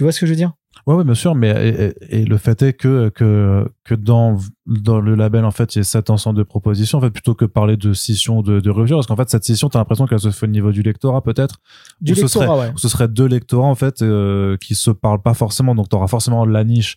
tu 0.00 0.04
vois 0.04 0.12
ce 0.12 0.20
que 0.20 0.24
je 0.24 0.32
veux 0.32 0.36
dire? 0.36 0.52
Ouais, 0.86 0.94
ouais, 0.94 1.04
bien 1.04 1.12
sûr, 1.12 1.34
mais 1.34 1.92
et, 2.08 2.24
le 2.24 2.38
fait 2.38 2.62
est 2.62 2.72
que 2.72 3.10
que 3.10 3.70
que 3.84 3.94
dans 3.94 4.38
dans 4.64 4.98
le 4.98 5.14
label 5.14 5.44
en 5.44 5.50
fait 5.50 5.74
il 5.74 5.80
y 5.80 5.82
a 5.82 5.84
cet 5.84 6.08
ensemble 6.08 6.38
de 6.38 6.42
propositions 6.42 6.96
en 6.96 7.00
fait 7.02 7.10
plutôt 7.10 7.34
que 7.34 7.44
parler 7.44 7.76
de 7.76 7.92
scission 7.92 8.40
de 8.40 8.60
de 8.60 8.70
revue 8.70 8.94
parce 8.94 9.06
qu'en 9.06 9.16
fait 9.16 9.28
cette 9.28 9.44
scission 9.44 9.68
t'as 9.68 9.78
l'impression 9.78 10.06
qu'elle 10.06 10.20
se 10.20 10.30
fait 10.30 10.46
au 10.46 10.48
niveau 10.48 10.72
du 10.72 10.80
lectorat 10.80 11.22
peut-être? 11.22 11.60
Du 12.00 12.14
lectorat 12.14 12.28
ce 12.28 12.38
serait, 12.38 12.48
ouais. 12.48 12.72
ce 12.76 12.88
serait 12.88 13.08
deux 13.08 13.26
lectorats 13.26 13.68
en 13.68 13.74
fait 13.74 14.00
euh, 14.00 14.56
qui 14.56 14.74
se 14.74 14.90
parlent 14.90 15.20
pas 15.20 15.34
forcément 15.34 15.74
donc 15.74 15.90
t'auras 15.90 16.06
forcément 16.06 16.46
la 16.46 16.64
niche 16.64 16.96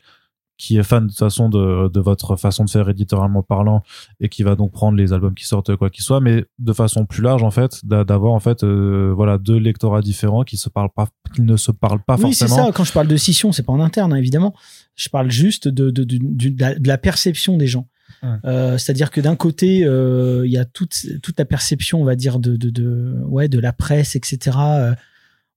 qui 0.64 0.78
est 0.78 0.84
fan 0.84 1.04
de 1.04 1.10
toute 1.10 1.20
façon 1.20 1.50
de, 1.50 1.90
de 1.90 2.00
votre 2.00 2.38
façon 2.38 2.64
de 2.64 2.70
faire 2.70 2.88
éditorialement 2.88 3.44
parlant 3.44 3.84
et 4.22 4.30
qui 4.30 4.44
va 4.44 4.56
donc 4.56 4.72
prendre 4.72 4.98
les 4.98 5.12
albums 5.12 5.36
qui 5.36 5.46
sortent 5.46 5.76
quoi 5.76 5.90
qu'il 5.90 6.06
soit. 6.06 6.22
Mais 6.22 6.46
de 6.58 6.72
façon 6.72 7.06
plus 7.06 7.22
large 7.22 7.44
en 7.44 7.52
fait 7.52 7.86
d'avoir 7.86 8.32
en 8.32 8.40
fait 8.40 8.64
euh, 8.64 9.12
voilà 9.14 9.38
deux 9.38 9.58
lectorats 9.58 10.02
différents 10.02 10.44
qui 10.44 10.56
se 10.56 10.70
parlent 10.70 10.94
pas 10.96 11.10
qui 11.36 11.42
ne 11.42 11.58
se 11.58 11.72
parlent 11.72 12.02
pas 12.02 12.16
oui, 12.16 12.22
forcément. 12.22 12.56
c'est 12.56 12.62
ça. 12.64 12.72
Quand 12.74 12.86
je 12.86 12.94
parle 12.94 13.08
de 13.08 13.18
scission 13.18 13.52
c'est 13.52 13.64
pas 13.64 13.74
en 13.74 13.82
interne 13.82 14.14
hein, 14.14 14.16
évidemment. 14.16 14.56
Je 14.96 15.10
parle 15.10 15.30
juste 15.30 15.68
de 15.68 15.90
de, 15.90 16.06
de, 16.06 16.88
la 16.88 16.98
perception 16.98 17.58
des 17.58 17.68
gens. 17.68 17.90
Ouais. 18.22 18.30
euh, 18.46 18.78
c'est-à-dire 18.78 19.12
que 19.12 19.20
d'un 19.20 19.36
côté 19.36 19.80
il 19.80 19.86
euh, 19.86 20.48
y 20.48 20.58
a 20.58 20.64
toute 20.64 20.96
toute 21.22 21.38
la 21.38 21.46
perception 21.46 22.02
on 22.02 22.06
va 22.06 22.16
dire 22.16 22.40
de 22.40 22.56
de, 22.56 22.70
de 22.70 23.18
ouais 23.26 23.50
de 23.50 23.60
la 23.60 23.74
presse 23.74 24.16
etc 24.16 24.58
euh, 24.60 24.96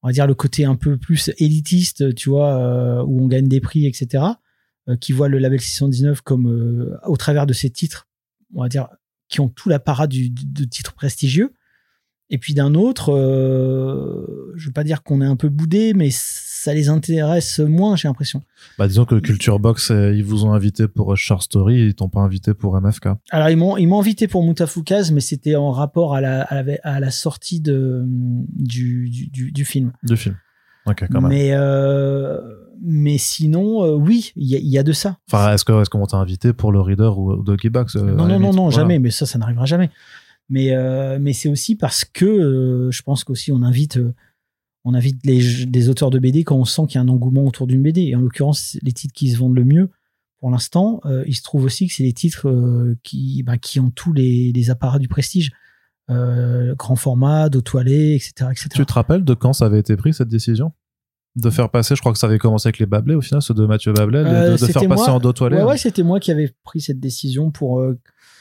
on 0.03 0.09
va 0.09 0.13
dire 0.13 0.27
le 0.27 0.35
côté 0.35 0.65
un 0.65 0.75
peu 0.75 0.97
plus 0.97 1.31
élitiste 1.39 2.15
tu 2.17 2.31
vois 2.31 3.05
où 3.05 3.23
on 3.23 3.29
gagne 3.29 3.47
des 3.47 3.61
prix 3.61 3.87
etc 3.87 4.25
qui 4.95 5.13
voit 5.13 5.29
le 5.29 5.39
label 5.39 5.61
619 5.61 6.21
comme 6.21 6.47
euh, 6.47 6.97
au 7.07 7.17
travers 7.17 7.47
de 7.47 7.53
ces 7.53 7.71
titres, 7.71 8.07
on 8.55 8.63
va 8.63 8.69
dire, 8.69 8.89
qui 9.29 9.41
ont 9.41 9.49
tout 9.49 9.69
l'apparat 9.69 10.07
du, 10.07 10.31
de 10.31 10.65
titres 10.65 10.95
prestigieux. 10.95 11.53
Et 12.29 12.39
puis 12.39 12.55
d'un 12.55 12.75
autre, 12.75 13.13
euh, 13.13 14.53
je 14.57 14.67
veux 14.67 14.73
pas 14.73 14.83
dire 14.83 15.05
qu'on 15.05 15.21
est 15.23 15.27
un 15.27 15.37
peu 15.37 15.49
boudé, 15.49 15.95
mais 15.95 16.09
ça 16.11 16.75
les 16.75 16.89
intéresse 16.89 17.61
moins, 17.61 17.95
j'ai 17.95 18.09
l'impression. 18.09 18.43
Bah 18.79 18.89
disons 18.89 19.05
que 19.05 19.15
Culture 19.17 19.61
Box, 19.61 19.93
euh, 19.93 20.13
ils 20.13 20.25
vous 20.25 20.45
ont 20.45 20.53
invité 20.53 20.89
pour 20.89 21.17
Short 21.17 21.43
Story, 21.43 21.87
ils 21.87 21.95
t'ont 21.95 22.09
pas 22.09 22.21
invité 22.21 22.53
pour 22.53 22.81
MFK. 22.81 23.11
Alors 23.31 23.49
ils 23.49 23.57
m'ont 23.57 23.77
ils 23.77 23.87
m'ont 23.87 24.01
invité 24.01 24.27
pour 24.27 24.43
Moutafoukaz, 24.43 25.13
mais 25.13 25.21
c'était 25.21 25.55
en 25.55 25.71
rapport 25.71 26.17
à 26.17 26.21
la, 26.21 26.43
à 26.43 26.65
la 26.65 26.77
à 26.83 26.99
la 26.99 27.11
sortie 27.13 27.61
de 27.61 28.03
du 28.09 29.09
du, 29.09 29.53
du 29.53 29.65
film. 29.65 29.93
Du 30.03 30.17
film. 30.17 30.37
Ok, 30.87 31.05
quand 31.11 31.21
même. 31.21 31.31
Mais 31.31 31.51
euh, 31.53 32.41
mais 32.81 33.19
sinon, 33.19 33.85
euh, 33.85 33.95
oui, 33.95 34.33
il 34.37 34.47
y, 34.47 34.57
y, 34.57 34.79
a 34.79 34.83
de 34.83 34.93
ça. 34.93 35.19
Enfin, 35.31 35.53
est-ce 35.53 35.65
que 35.65 35.81
est-ce 35.81 35.91
qu'on 35.91 36.05
t'a 36.07 36.17
invité 36.17 36.53
pour 36.53 36.73
le 36.73 36.81
Reader 36.81 37.13
ou 37.17 37.43
Doggy 37.43 37.69
Box 37.69 37.97
euh, 37.97 38.15
Non, 38.15 38.27
non, 38.39 38.53
non, 38.53 38.71
jamais. 38.71 38.99
Mais 38.99 39.11
ça, 39.11 39.27
ça 39.27 39.39
n'arrivera 39.39 39.67
jamais. 39.67 39.91
Mais 40.49 40.75
euh, 40.75 41.19
mais 41.21 41.33
c'est 41.33 41.49
aussi 41.49 41.75
parce 41.75 42.05
que 42.05 42.89
je 42.93 43.03
pense 43.03 43.25
qu'aussi 43.25 43.51
on 43.51 43.63
invite 43.63 43.99
on 44.85 44.95
invite 44.95 45.19
les, 45.25 45.41
les 45.41 45.89
auteurs 45.89 46.11
de 46.11 46.21
BD 46.21 46.45
quand 46.45 46.55
on 46.55 46.65
sent 46.65 46.83
qu'il 46.89 46.95
y 46.95 46.99
a 46.99 47.01
un 47.01 47.09
engouement 47.09 47.45
autour 47.45 47.67
d'une 47.67 47.83
BD. 47.83 48.03
Et 48.03 48.15
en 48.15 48.21
l'occurrence, 48.21 48.79
les 48.83 48.93
titres 48.93 49.15
qui 49.15 49.31
se 49.31 49.39
vendent 49.39 49.57
le 49.57 49.65
mieux 49.65 49.91
pour 50.39 50.51
l'instant, 50.51 51.01
il 51.27 51.35
se 51.35 51.43
trouve 51.43 51.65
aussi 51.65 51.89
que 51.89 51.95
c'est 51.95 52.05
les 52.05 52.13
titres 52.13 52.95
qui 53.03 53.43
bah, 53.43 53.59
qui 53.59 53.81
ont 53.81 53.91
tous 53.91 54.13
les, 54.13 54.53
les 54.53 54.71
apparats 54.71 55.01
du 55.01 55.09
prestige. 55.09 55.51
Euh, 56.09 56.77
grand 56.77 56.95
format, 56.95 57.49
dos 57.49 57.63
toilé, 57.63 58.15
etc., 58.15 58.51
etc. 58.53 58.69
Tu 58.73 58.87
te 58.87 58.93
rappelles 58.93 59.25
de 59.25 59.35
quand 59.35 59.53
ça 59.53 59.67
avait 59.67 59.81
été 59.81 59.97
pris 59.97 60.15
cette 60.15 60.29
décision? 60.29 60.73
De 61.37 61.51
faire 61.51 61.71
passer, 61.71 61.95
je 61.95 62.01
crois 62.01 62.13
que 62.13 62.19
ça 62.19 62.27
avait 62.27 62.39
commencé 62.39 62.67
avec 62.67 62.79
les 62.79 62.87
Bablés 62.87 63.15
au 63.15 63.21
final, 63.21 63.43
ceux 63.43 63.55
de 63.55 63.67
Mathieu 63.67 63.93
Bablet, 63.93 64.19
euh, 64.19 64.57
de, 64.57 64.67
de 64.67 64.73
faire 64.73 64.89
passer 64.89 65.11
en 65.11 65.21
dos 65.21 65.33
toilé. 65.33 65.59
Ouais, 65.59 65.65
ouais 65.65 65.77
c'était 65.77 66.03
moi 66.03 66.19
qui 66.19 66.31
avais 66.31 66.53
pris 66.65 66.81
cette 66.81 66.99
décision 66.99 67.51
pour 67.51 67.81
euh, 67.81 67.99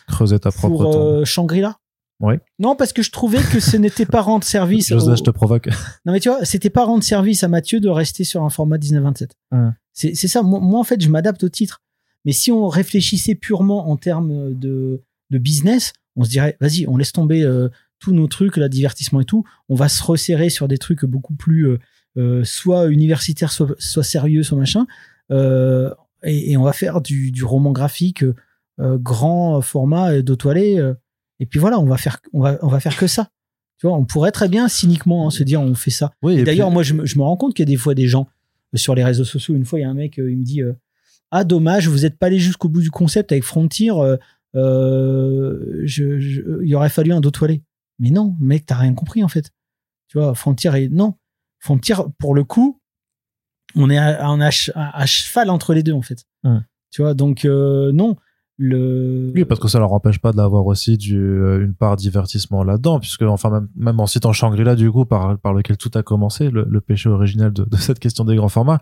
creuser 0.07 0.39
ta 0.39 0.51
propre 0.51 0.77
pour 0.77 0.95
euh, 0.95 1.25
Shangri-La. 1.25 1.77
Oui. 2.21 2.35
Non, 2.59 2.77
parce 2.77 2.93
que 2.93 3.03
je 3.03 3.11
trouvais 3.11 3.41
que 3.41 3.59
ce 3.59 3.75
n'était 3.75 4.05
pas 4.05 4.21
rendre 4.21 4.45
service. 4.45 4.87
José, 4.87 5.11
au... 5.11 5.15
je 5.17 5.23
te 5.23 5.29
provoque. 5.29 5.67
Non, 6.05 6.13
mais 6.13 6.21
tu 6.21 6.29
vois, 6.29 6.45
c'était 6.45 6.69
pas 6.69 6.85
rendre 6.85 7.03
service 7.03 7.43
à 7.43 7.49
Mathieu 7.49 7.81
de 7.81 7.89
rester 7.89 8.23
sur 8.23 8.43
un 8.43 8.49
format 8.49 8.77
19-27. 8.77 9.31
Hum. 9.51 9.73
C'est 9.91 10.15
ça. 10.15 10.41
Moi, 10.41 10.59
moi, 10.61 10.79
en 10.79 10.83
fait, 10.83 11.01
je 11.01 11.09
m'adapte 11.09 11.43
au 11.43 11.49
titre. 11.49 11.81
Mais 12.23 12.31
si 12.31 12.51
on 12.51 12.67
réfléchissait 12.67 13.35
purement 13.35 13.89
en 13.89 13.97
termes 13.97 14.53
de, 14.53 15.01
de 15.29 15.37
business, 15.37 15.93
on 16.15 16.23
se 16.23 16.29
dirait, 16.29 16.57
vas-y, 16.59 16.87
on 16.87 16.97
laisse 16.97 17.11
tomber 17.11 17.43
euh, 17.43 17.69
tous 17.99 18.13
nos 18.13 18.27
trucs, 18.27 18.57
la 18.57 18.69
divertissement 18.69 19.21
et 19.21 19.25
tout. 19.25 19.43
On 19.69 19.75
va 19.75 19.89
se 19.89 20.03
resserrer 20.03 20.49
sur 20.49 20.67
des 20.67 20.77
trucs 20.77 21.05
beaucoup 21.05 21.33
plus 21.35 21.67
euh, 21.67 21.73
euh, 21.73 21.79
soit 22.43 22.87
universitaires, 22.87 23.51
soit, 23.51 23.75
soit 23.77 24.03
sérieux, 24.03 24.43
soit 24.43 24.57
machin. 24.57 24.85
Euh, 25.31 25.93
et, 26.23 26.51
et, 26.51 26.57
on 26.57 26.63
va 26.63 26.73
faire 26.73 27.01
du, 27.01 27.31
du 27.31 27.43
roman 27.43 27.71
graphique 27.71 28.23
euh, 28.79 28.97
grand 28.97 29.61
format 29.61 30.21
d'autoilé. 30.21 30.81
et 31.39 31.45
puis 31.45 31.59
voilà, 31.59 31.79
on 31.79 31.85
va 31.85 31.97
faire, 31.97 32.19
on 32.33 32.41
va, 32.41 32.57
on 32.61 32.67
va 32.67 32.79
faire 32.79 32.97
que 32.97 33.07
ça. 33.07 33.29
Tu 33.77 33.87
vois, 33.87 33.97
on 33.97 34.05
pourrait 34.05 34.31
très 34.31 34.47
bien 34.47 34.67
cyniquement 34.67 35.27
hein, 35.27 35.31
se 35.31 35.43
dire, 35.43 35.61
on 35.61 35.75
fait 35.75 35.91
ça. 35.91 36.11
Oui, 36.21 36.43
D'ailleurs, 36.43 36.69
puis... 36.69 36.73
moi, 36.73 36.83
je 36.83 36.93
me, 36.93 37.05
je 37.05 37.17
me, 37.17 37.23
rends 37.23 37.35
compte 37.35 37.53
qu'il 37.53 37.63
y 37.63 37.69
a 37.69 37.71
des 37.71 37.77
fois 37.77 37.93
des 37.93 38.07
gens 38.07 38.27
sur 38.73 38.95
les 38.95 39.03
réseaux 39.03 39.25
sociaux. 39.25 39.55
Une 39.55 39.65
fois, 39.65 39.79
il 39.79 39.81
y 39.81 39.85
a 39.85 39.89
un 39.89 39.93
mec, 39.93 40.15
il 40.17 40.37
me 40.37 40.43
dit, 40.43 40.61
ah 41.31 41.43
dommage, 41.43 41.87
vous 41.87 41.99
n'êtes 41.99 42.17
pas 42.17 42.27
allé 42.27 42.39
jusqu'au 42.39 42.69
bout 42.69 42.81
du 42.81 42.91
concept 42.91 43.31
avec 43.31 43.43
Frontier. 43.43 43.91
Euh, 44.55 45.81
je, 45.83 46.19
je, 46.19 46.41
il 46.63 46.75
aurait 46.75 46.89
fallu 46.89 47.11
un 47.11 47.19
dos 47.19 47.31
toilé. 47.31 47.61
Mais 47.99 48.09
non, 48.09 48.35
mec, 48.39 48.65
t'as 48.65 48.75
rien 48.75 48.93
compris 48.93 49.23
en 49.23 49.27
fait. 49.27 49.51
Tu 50.07 50.17
vois, 50.17 50.33
Frontier 50.35 50.71
et 50.75 50.89
non. 50.89 51.15
Frontier, 51.65 51.95
pour 52.19 52.35
le 52.35 52.43
coup, 52.43 52.79
on 53.75 53.89
est 53.89 53.97
à, 53.97 54.29
on 54.29 54.39
est 54.39 54.71
à, 54.75 54.95
à 54.95 55.05
cheval 55.05 55.49
entre 55.49 55.73
les 55.73 55.83
deux 55.83 55.93
en 55.93 56.03
fait. 56.03 56.23
Tu 56.91 57.01
vois, 57.01 57.13
donc 57.13 57.43
euh, 57.43 57.91
non. 57.91 58.15
Le... 58.57 59.33
Oui, 59.35 59.43
parce 59.43 59.59
que 59.59 59.67
ça 59.67 59.79
leur 59.79 59.91
empêche 59.91 60.19
pas 60.19 60.31
d'avoir 60.31 60.65
aussi 60.65 60.97
du, 60.97 61.19
euh, 61.19 61.61
une 61.61 61.73
part 61.73 61.97
divertissement 61.97 62.63
là-dedans, 62.63 63.01
puisque 63.01 63.23
enfin 63.23 63.49
même, 63.49 63.67
même 63.75 63.99
en 63.99 64.05
citant 64.05 64.31
Shangri-La 64.31 64.75
du 64.75 64.89
coup 64.89 65.03
par, 65.03 65.37
par 65.39 65.53
lequel 65.53 65.75
tout 65.75 65.91
a 65.95 66.03
commencé, 66.03 66.49
le, 66.49 66.65
le 66.69 66.79
péché 66.81 67.09
originel 67.09 67.51
de, 67.51 67.65
de, 67.65 67.75
cette 67.75 67.99
question 67.99 68.23
des 68.23 68.37
grands 68.37 68.47
formats, 68.47 68.79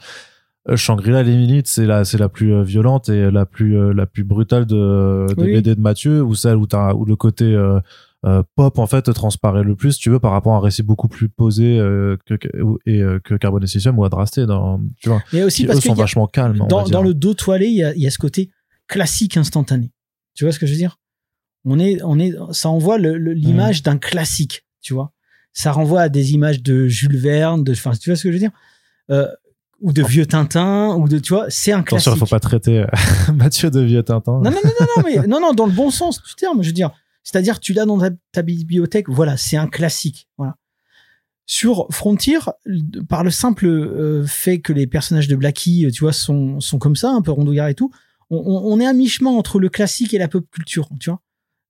euh, 0.70 0.76
Shangri-La 0.76 1.24
les 1.24 1.36
minutes 1.36 1.68
c'est 1.68 1.88
la 1.88 2.06
c'est 2.06 2.20
la 2.20 2.30
plus 2.30 2.64
violente 2.64 3.10
et 3.10 3.32
la 3.32 3.48
plus 3.48 3.94
la 3.94 4.06
plus 4.06 4.24
brutale 4.24 4.68
de, 4.68 5.26
de 5.36 5.42
Oui. 5.42 5.54
BD 5.54 5.74
de 5.74 5.82
Mathieu 5.82 6.22
ou 6.22 6.36
celle 6.36 6.58
où 6.58 6.68
t'as 6.68 6.94
où 6.94 7.04
le 7.06 7.16
côté 7.16 7.46
euh, 7.46 7.80
pop 8.56 8.80
en 8.80 8.88
fait 8.88 9.02
transparaît 9.14 9.64
le 9.64 9.76
plus 9.76 9.98
tu 9.98 10.10
veux 10.10 10.20
par 10.20 10.32
rapport 10.32 10.54
à 10.54 10.58
un 10.58 10.62
récit 10.62 10.82
beaucoup 10.84 11.08
plus 11.10 11.28
posé 11.30 11.78
euh, 11.78 12.16
que, 12.26 12.36
et 12.86 13.02
euh, 13.02 13.20
que 13.24 13.36
Carbon 13.36 13.60
et 13.60 13.68
Silicium 13.68 14.00
ou 14.00 14.06
Adrasté 14.06 14.46
dans 14.46 14.80
tu 15.02 15.10
vois 15.10 15.22
Mais 15.34 15.44
aussi 15.44 15.64
qui, 15.64 15.68
parce 15.68 15.80
eux 15.80 15.82
que 15.82 15.88
sont 15.88 15.94
a- 15.94 15.98
vachement 15.98 16.28
calmes 16.28 16.66
dans, 16.70 17.02
le 17.02 17.14
dos 17.14 17.34
toilé, 17.34 17.68
il 17.68 17.76
y 17.76 17.84
a, 17.84 17.94
il 17.96 18.02
y 18.02 18.08
a 18.08 18.12
ce 18.12 18.18
côté 18.18 18.50
classique 18.88 19.36
instantané. 19.38 19.92
Tu 20.36 20.46
vois 20.46 20.52
ce 20.54 20.60
que 20.60 20.66
je 20.66 20.72
veux 20.72 20.78
dire? 20.78 20.98
On 21.66 21.80
est, 21.80 22.02
on 22.04 22.20
est, 22.20 22.34
ça 22.52 22.70
envoie 22.70 22.98
l'image 22.98 23.80
Mm. 23.82 23.84
d'un 23.84 23.98
classique. 23.98 24.66
Tu 24.82 24.94
vois 24.94 25.12
Ça 25.54 25.72
renvoie 25.72 26.02
à 26.02 26.10
des 26.10 26.34
images 26.34 26.62
de 26.64 26.88
Jules 26.88 27.18
Verne, 27.18 27.64
de, 27.64 27.72
enfin, 27.74 27.92
tu 27.92 28.10
vois 28.10 28.18
ce 28.18 28.24
que 28.24 28.30
je 28.30 28.34
veux 28.34 28.40
dire? 28.40 28.52
Euh, 29.12 29.28
Ou 29.82 29.92
de 29.94 30.02
vieux 30.04 30.26
Tintin, 30.26 30.96
ou 30.96 31.08
de, 31.10 31.20
tu 31.20 31.34
vois, 31.34 31.46
c'est 31.50 31.72
un 31.74 31.84
classique. 31.84 32.08
attention 32.08 32.26
faut 32.26 32.30
pas 32.30 32.40
traiter 32.40 32.80
euh, 32.80 32.88
Mathieu 33.34 33.70
de 33.70 33.82
vieux 33.82 34.02
Tintin 34.04 34.40
Non, 34.44 34.44
non, 34.44 34.52
non, 34.52 34.72
non, 34.80 34.88
non, 34.98 35.04
mais 35.06 35.28
non, 35.28 35.40
non, 35.42 35.54
dans 35.54 35.66
le 35.66 35.72
bon 35.74 35.90
sens 35.92 36.22
du 36.24 36.34
terme, 36.36 36.62
je 36.64 36.68
veux 36.70 36.74
dire. 36.74 36.92
C'est-à-dire, 37.24 37.60
tu 37.60 37.74
l'as 37.74 37.86
dans 37.86 38.00
ta, 38.00 38.10
ta 38.32 38.42
bibliothèque, 38.42 39.10
voilà, 39.10 39.38
c'est 39.38 39.58
un 39.58 39.68
classique, 39.68 40.28
voilà. 40.38 40.56
Sur 41.46 41.88
Frontier, 41.90 42.38
par 43.10 43.24
le 43.24 43.30
simple 43.30 43.66
euh, 43.66 44.26
fait 44.26 44.62
que 44.62 44.72
les 44.72 44.88
personnages 44.88 45.28
de 45.28 45.36
Blackie, 45.36 45.86
euh, 45.86 45.92
tu 45.92 46.02
vois, 46.02 46.14
sont, 46.14 46.62
sont 46.62 46.80
comme 46.80 46.96
ça, 46.96 47.12
un 47.12 47.22
peu 47.22 47.32
rondouillard 47.32 47.68
et 47.68 47.76
tout, 47.76 47.92
on, 48.30 48.80
est 48.80 48.86
à 48.86 48.94
mi-chemin 48.94 49.30
entre 49.30 49.60
le 49.60 49.70
classique 49.70 50.14
et 50.14 50.18
la 50.18 50.28
pop 50.28 50.46
culture, 50.52 50.90
tu 51.00 51.10
vois. 51.10 51.22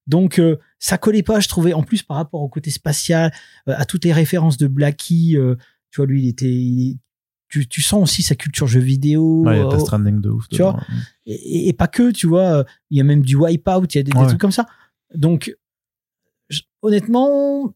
Donc, 0.07 0.39
euh, 0.39 0.57
ça 0.79 0.97
collait 0.97 1.23
pas, 1.23 1.39
je 1.39 1.47
trouvais, 1.47 1.73
en 1.73 1.83
plus 1.83 2.03
par 2.03 2.17
rapport 2.17 2.41
au 2.41 2.49
côté 2.49 2.71
spatial, 2.71 3.33
euh, 3.67 3.73
à 3.75 3.85
toutes 3.85 4.05
les 4.05 4.13
références 4.13 4.57
de 4.57 4.67
Blackie, 4.67 5.37
euh, 5.37 5.55
tu 5.91 5.97
vois, 5.97 6.05
lui, 6.05 6.23
il 6.23 6.29
était, 6.29 6.45
il- 6.45 6.99
tu, 7.47 7.67
tu 7.67 7.81
sens 7.81 8.01
aussi 8.01 8.23
sa 8.23 8.35
culture 8.35 8.67
jeu 8.67 8.79
vidéo. 8.79 9.43
Ouais, 9.45 9.57
il 9.57 9.71
y 9.71 9.75
a 9.75 9.79
Stranding 9.79 10.19
de 10.21 10.29
ouf. 10.29 10.47
tu 10.49 10.61
vois, 10.61 10.75
et, 11.25 11.69
et 11.69 11.73
pas 11.73 11.87
que, 11.87 12.11
tu 12.11 12.27
vois, 12.27 12.65
il 12.89 12.97
y 12.97 13.01
a 13.01 13.03
même 13.03 13.21
du 13.21 13.35
Wipeout, 13.35 13.85
il 13.93 13.97
y 13.97 13.99
a 13.99 14.03
des, 14.03 14.11
trucs 14.11 14.39
comme 14.39 14.51
ça. 14.51 14.65
Donc, 15.15 15.55
honnêtement, 16.81 17.73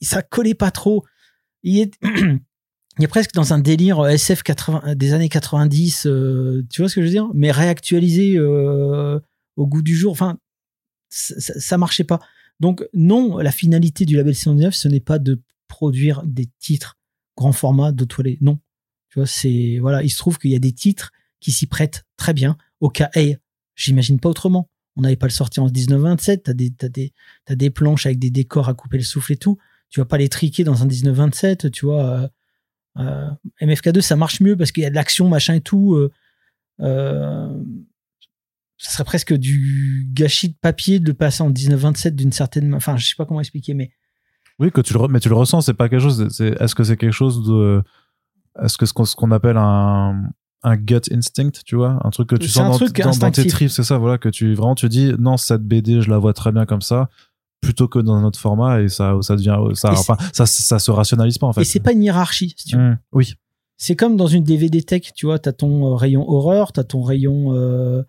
ça 0.00 0.22
collait 0.22 0.54
pas 0.54 0.70
trop. 0.70 1.04
Il 1.62 1.78
est, 1.78 1.98
presque 3.08 3.32
dans 3.34 3.52
un 3.52 3.58
délire 3.58 4.06
SF 4.06 4.42
80, 4.42 4.94
des 4.94 5.12
années 5.12 5.28
90, 5.28 6.06
euh, 6.06 6.64
tu 6.70 6.82
vois 6.82 6.88
ce 6.88 6.94
que 6.96 7.00
je 7.00 7.06
veux 7.06 7.12
dire? 7.12 7.28
Mais 7.34 7.50
réactualisé 7.50 8.36
euh, 8.36 9.18
au 9.56 9.66
goût 9.66 9.82
du 9.82 9.96
jour. 9.96 10.12
Enfin, 10.12 10.38
ça, 11.08 11.34
ça- 11.40 11.78
marchait 11.78 12.04
pas. 12.04 12.20
Donc, 12.60 12.86
non, 12.92 13.38
la 13.38 13.52
finalité 13.52 14.04
du 14.04 14.16
label 14.16 14.34
109, 14.34 14.74
ce 14.74 14.88
n'est 14.88 15.00
pas 15.00 15.18
de 15.18 15.40
produire 15.66 16.22
des 16.24 16.48
titres 16.58 16.98
grand 17.36 17.52
format 17.52 17.92
d'auto 17.92 18.22
Non. 18.40 18.58
Tu 19.08 19.18
vois, 19.18 19.26
c'est, 19.26 19.78
voilà, 19.80 20.02
il 20.02 20.10
se 20.10 20.18
trouve 20.18 20.38
qu'il 20.38 20.50
y 20.50 20.56
a 20.56 20.60
des 20.60 20.72
titres 20.72 21.10
qui 21.40 21.52
s'y 21.52 21.66
prêtent 21.66 22.04
très 22.16 22.34
bien 22.34 22.56
au 22.80 22.90
cas, 22.90 23.10
j'imagine 23.74 24.20
pas 24.20 24.28
autrement. 24.28 24.68
On 25.00 25.02
n'avait 25.02 25.16
pas 25.16 25.26
le 25.26 25.32
sortir 25.32 25.62
en 25.62 25.66
1927, 25.70 26.42
t'as 26.42 26.52
des, 26.52 26.70
t'as 26.70 26.90
des, 26.90 27.14
t'as 27.46 27.54
des 27.54 27.70
planches 27.70 28.04
avec 28.04 28.18
des 28.18 28.28
décors 28.30 28.68
à 28.68 28.74
couper 28.74 28.98
le 28.98 29.02
souffle 29.02 29.32
et 29.32 29.36
tout. 29.36 29.56
Tu 29.88 29.98
vas 29.98 30.04
pas 30.04 30.18
les 30.18 30.28
triquer 30.28 30.62
dans 30.62 30.82
un 30.82 30.86
1927, 30.86 31.70
tu 31.70 31.86
vois. 31.86 32.04
euh, 32.04 32.28
euh, 32.98 33.30
MFK2, 33.62 34.02
ça 34.02 34.14
marche 34.16 34.40
mieux 34.40 34.56
parce 34.58 34.72
qu'il 34.72 34.82
y 34.82 34.86
a 34.86 34.90
de 34.90 34.94
l'action, 34.94 35.26
machin 35.28 35.54
et 35.54 35.62
tout. 35.62 35.94
euh, 35.94 36.10
euh, 36.80 37.62
ça 38.76 38.90
serait 38.90 39.04
presque 39.04 39.32
du 39.34 40.06
gâchis 40.12 40.50
de 40.50 40.54
papier 40.60 41.00
de 41.00 41.06
le 41.06 41.14
passer 41.14 41.42
en 41.42 41.48
1927 41.48 42.14
d'une 42.14 42.32
certaine, 42.32 42.74
enfin, 42.74 42.96
je 42.98 43.06
sais 43.06 43.14
pas 43.16 43.24
comment 43.26 43.40
expliquer, 43.40 43.72
mais 43.74 43.90
Oui, 44.58 44.70
que 44.70 44.80
tu 44.82 44.92
le, 44.92 45.08
mais 45.08 45.20
tu 45.20 45.28
le 45.30 45.34
ressens, 45.34 45.62
c'est 45.62 45.74
pas 45.74 45.88
quelque 45.88 46.02
chose. 46.02 46.20
Est-ce 46.40 46.74
que 46.74 46.84
c'est 46.84 46.96
quelque 46.98 47.12
chose 47.12 47.46
de, 47.46 47.82
est-ce 48.62 48.76
que 48.78 48.84
ce 48.86 48.92
qu'on, 48.92 49.04
ce 49.06 49.14
qu'on 49.16 49.30
appelle 49.32 49.56
un, 49.56 50.22
un 50.62 50.76
gut 50.76 51.00
instinct, 51.10 51.50
tu 51.64 51.76
vois, 51.76 51.98
un 52.04 52.10
truc 52.10 52.28
que 52.28 52.36
tu 52.36 52.48
sens 52.48 52.70
dans, 52.72 52.76
truc 52.86 53.00
dans- 53.00 53.10
dans 53.16 53.30
tes 53.30 53.46
tripes, 53.46 53.70
c'est 53.70 53.82
ça, 53.82 53.96
voilà, 53.98 54.18
que 54.18 54.28
tu 54.28 54.54
vraiment 54.54 54.74
tu 54.74 54.88
dis 54.88 55.12
non 55.18 55.36
cette 55.36 55.62
BD 55.62 56.02
je 56.02 56.10
la 56.10 56.18
vois 56.18 56.32
très 56.34 56.52
bien 56.52 56.66
comme 56.66 56.82
ça, 56.82 57.08
plutôt 57.62 57.88
que 57.88 57.98
dans 57.98 58.14
un 58.14 58.24
autre 58.24 58.38
format 58.38 58.80
et 58.82 58.88
ça, 58.88 59.14
ça 59.22 59.36
devient, 59.36 59.56
ça, 59.74 59.92
Et 59.92 59.96
enfin, 59.96 60.16
ça, 60.32 60.44
ça 60.46 60.78
se 60.78 60.90
rationalise 60.90 61.38
pas 61.38 61.46
en 61.46 61.52
fait. 61.52 61.62
et 61.62 61.64
c'est 61.64 61.80
pas 61.80 61.92
une 61.92 62.02
hiérarchie. 62.02 62.54
Si 62.56 62.66
tu 62.68 62.76
veux. 62.76 62.82
Mmh, 62.90 62.98
oui, 63.12 63.34
C'est 63.78 63.96
comme 63.96 64.16
dans 64.16 64.26
une 64.26 64.44
DVD 64.44 64.82
tech, 64.82 65.12
tu 65.14 65.26
vois, 65.26 65.38
t'as 65.38 65.52
ton 65.52 65.92
euh, 65.92 65.94
rayon 65.96 66.28
horreur, 66.28 66.72
t'as 66.72 66.84
ton 66.84 67.02
rayon, 67.02 67.54
euh, 67.54 68.02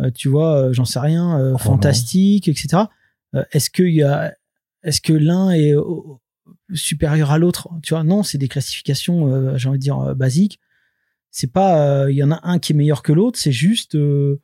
euh, 0.00 0.10
tu 0.14 0.28
vois, 0.28 0.54
euh, 0.56 0.72
j'en 0.74 0.84
sais 0.84 0.98
rien, 1.00 1.38
euh, 1.38 1.44
Roman. 1.54 1.58
fantastique, 1.58 2.48
etc. 2.48 2.84
Euh, 3.34 3.42
est-ce 3.52 3.70
que 3.70 3.82
y 3.82 4.02
a, 4.02 4.34
est-ce 4.82 5.00
que 5.00 5.14
l'un 5.14 5.50
est 5.52 5.74
euh, 5.74 5.84
supérieur 6.74 7.30
à 7.30 7.38
l'autre 7.38 7.68
Tu 7.82 7.94
vois, 7.94 8.02
non, 8.04 8.22
c'est 8.22 8.38
des 8.38 8.48
classifications, 8.48 9.28
euh, 9.32 9.56
j'ai 9.56 9.68
envie 9.68 9.78
de 9.78 9.82
dire 9.82 9.98
euh, 9.98 10.14
basiques. 10.14 10.60
C'est 11.38 11.52
pas, 11.52 12.04
euh, 12.04 12.10
il 12.10 12.16
y 12.16 12.22
en 12.22 12.30
a 12.30 12.40
un 12.44 12.58
qui 12.58 12.72
est 12.72 12.74
meilleur 12.74 13.02
que 13.02 13.12
l'autre, 13.12 13.38
c'est 13.38 13.52
juste, 13.52 13.94
euh, 13.94 14.40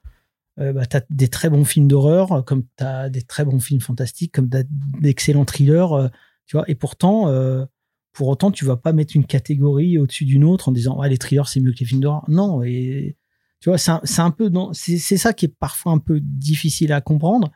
euh, 0.59 0.75
bah, 0.75 0.85
t'as 0.85 1.01
des 1.09 1.29
très 1.29 1.49
bons 1.49 1.65
films 1.65 1.89
d'horreur, 1.89 2.33
euh, 2.33 2.43
comme 2.43 2.65
t'as 2.77 3.09
des 3.09 3.23
très 3.23 3.47
bons 3.47 3.61
films 3.61 3.81
fantastiques, 3.81 4.33
comme 4.33 4.51
t'as 4.51 4.65
d'excellents 5.01 5.47
thrillers, 5.47 6.11
tu 6.45 6.57
vois. 6.57 6.69
Et 6.69 6.75
pourtant. 6.75 7.29
euh, 7.29 7.65
pour 8.13 8.29
autant, 8.29 8.51
tu 8.51 8.67
vas 8.67 8.77
pas 8.77 8.93
mettre 8.93 9.17
une 9.17 9.25
catégorie 9.25 9.97
au-dessus 9.97 10.27
d'une 10.27 10.45
autre 10.45 10.69
en 10.69 10.73
disant 10.73 10.99
ouais, 10.99 11.09
les 11.09 11.17
thrillers 11.17 11.49
c'est 11.49 11.61
mieux 11.61 11.73
que 11.73 11.79
les 11.79 11.87
films 11.87 12.03
d'horreur. 12.03 12.25
Non, 12.29 12.63
et 12.63 13.17
tu 13.61 13.71
vois, 13.71 13.79
c'est 13.79 14.21
un, 14.21 14.31
peu 14.31 14.51
c'est 14.75 15.17
ça 15.17 15.33
qui 15.33 15.47
est 15.47 15.57
parfois 15.59 15.93
un 15.93 15.99
peu 15.99 16.21
difficile 16.21 16.93
à 16.93 17.01
comprendre. 17.01 17.51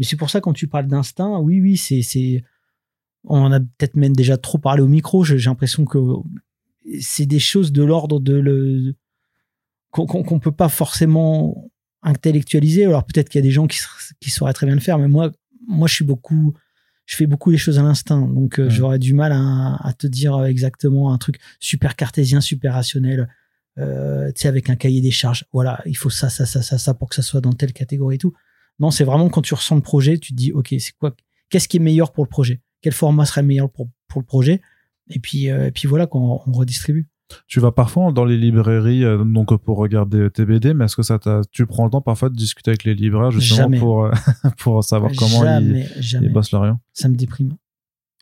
Mais 0.00 0.04
c'est 0.04 0.16
pour 0.16 0.30
ça 0.30 0.40
quand 0.40 0.52
tu 0.52 0.66
parles 0.66 0.88
d'instinct, 0.88 1.38
oui, 1.38 1.60
oui, 1.60 1.76
c'est 1.76 2.42
on 3.22 3.38
en 3.38 3.52
a 3.52 3.60
peut-être 3.60 3.94
même 3.94 4.16
déjà 4.16 4.36
trop 4.36 4.58
parlé 4.58 4.82
au 4.82 4.88
micro. 4.88 5.22
J'ai 5.22 5.36
l'impression 5.38 5.84
que 5.84 5.98
c'est 7.00 7.26
des 7.26 7.38
choses 7.38 7.72
de 7.72 7.82
l'ordre 7.82 8.20
de 8.20 8.34
le 8.34 8.94
qu'on 9.90 10.06
qu'on 10.06 10.38
peut 10.38 10.52
pas 10.52 10.68
forcément 10.68 11.70
intellectualiser. 12.02 12.84
Alors 12.86 13.04
peut-être 13.04 13.28
qu'il 13.28 13.38
y 13.38 13.44
a 13.44 13.46
des 13.46 13.50
gens 13.50 13.66
qui 13.66 13.78
qui 14.20 14.30
sauraient 14.30 14.52
très 14.52 14.66
bien 14.66 14.74
le 14.74 14.80
faire, 14.80 14.98
mais 14.98 15.08
moi 15.08 15.30
moi 15.66 15.88
je 15.88 15.94
suis 15.94 16.04
beaucoup 16.04 16.54
je 17.06 17.16
fais 17.16 17.26
beaucoup 17.26 17.50
les 17.50 17.58
choses 17.58 17.78
à 17.78 17.82
l'instinct, 17.82 18.20
donc 18.28 18.60
euh, 18.60 18.70
j'aurais 18.70 19.00
du 19.00 19.14
mal 19.14 19.32
à, 19.32 19.76
à 19.84 19.92
te 19.92 20.06
dire 20.06 20.44
exactement 20.44 21.12
un 21.12 21.18
truc 21.18 21.40
super 21.58 21.96
cartésien, 21.96 22.40
super 22.40 22.74
rationnel, 22.74 23.28
euh, 23.78 24.30
tu 24.32 24.42
sais, 24.42 24.48
avec 24.48 24.70
un 24.70 24.76
cahier 24.76 25.00
des 25.00 25.10
charges. 25.10 25.44
Voilà, 25.52 25.82
il 25.86 25.96
faut 25.96 26.08
ça, 26.08 26.30
ça, 26.30 26.46
ça, 26.46 26.62
ça, 26.62 26.78
ça 26.78 26.94
pour 26.94 27.08
que 27.08 27.16
ça 27.16 27.22
soit 27.22 27.40
dans 27.40 27.52
telle 27.52 27.72
catégorie 27.72 28.14
et 28.14 28.18
tout. 28.18 28.32
Non, 28.78 28.92
c'est 28.92 29.02
vraiment 29.02 29.28
quand 29.28 29.42
tu 29.42 29.54
ressens 29.54 29.74
le 29.74 29.82
projet, 29.82 30.18
tu 30.18 30.30
te 30.30 30.36
dis, 30.36 30.52
ok, 30.52 30.68
c'est 30.78 30.92
quoi, 31.00 31.14
qu'est-ce 31.48 31.66
qui 31.66 31.78
est 31.78 31.80
meilleur 31.80 32.12
pour 32.12 32.22
le 32.22 32.28
projet? 32.30 32.60
Quel 32.80 32.92
format 32.92 33.26
serait 33.26 33.42
meilleur 33.42 33.70
pour, 33.70 33.88
pour 34.06 34.20
le 34.20 34.26
projet? 34.26 34.62
Et 35.10 35.18
puis, 35.18 35.50
euh, 35.50 35.66
et 35.66 35.70
puis 35.70 35.88
voilà, 35.88 36.06
quand 36.06 36.42
on, 36.46 36.52
redistribue. 36.52 37.08
Tu 37.46 37.60
vas 37.60 37.70
parfois 37.70 38.10
dans 38.10 38.24
les 38.24 38.36
librairies 38.36 39.04
euh, 39.04 39.22
donc 39.24 39.56
pour 39.62 39.78
regarder 39.78 40.28
tes 40.30 40.44
BD, 40.44 40.74
mais 40.74 40.86
est-ce 40.86 40.96
que 40.96 41.02
ça 41.04 41.18
t'a, 41.20 41.42
tu 41.52 41.64
prends 41.64 41.84
le 41.84 41.90
temps 41.90 42.00
parfois 42.00 42.28
de 42.28 42.34
discuter 42.34 42.70
avec 42.72 42.82
les 42.84 42.94
libraires 42.94 43.30
justement 43.30 43.56
Jamais. 43.62 43.78
pour 43.78 44.04
euh, 44.06 44.10
pour 44.58 44.82
savoir 44.82 45.12
comment 45.16 45.44
ils, 45.44 45.46
jamais, 45.46 45.86
jamais. 46.00 46.26
ils 46.26 46.32
bossent 46.32 46.50
l'Orient 46.50 46.80
Ça 46.92 47.08
me 47.08 47.14
déprime. 47.14 47.56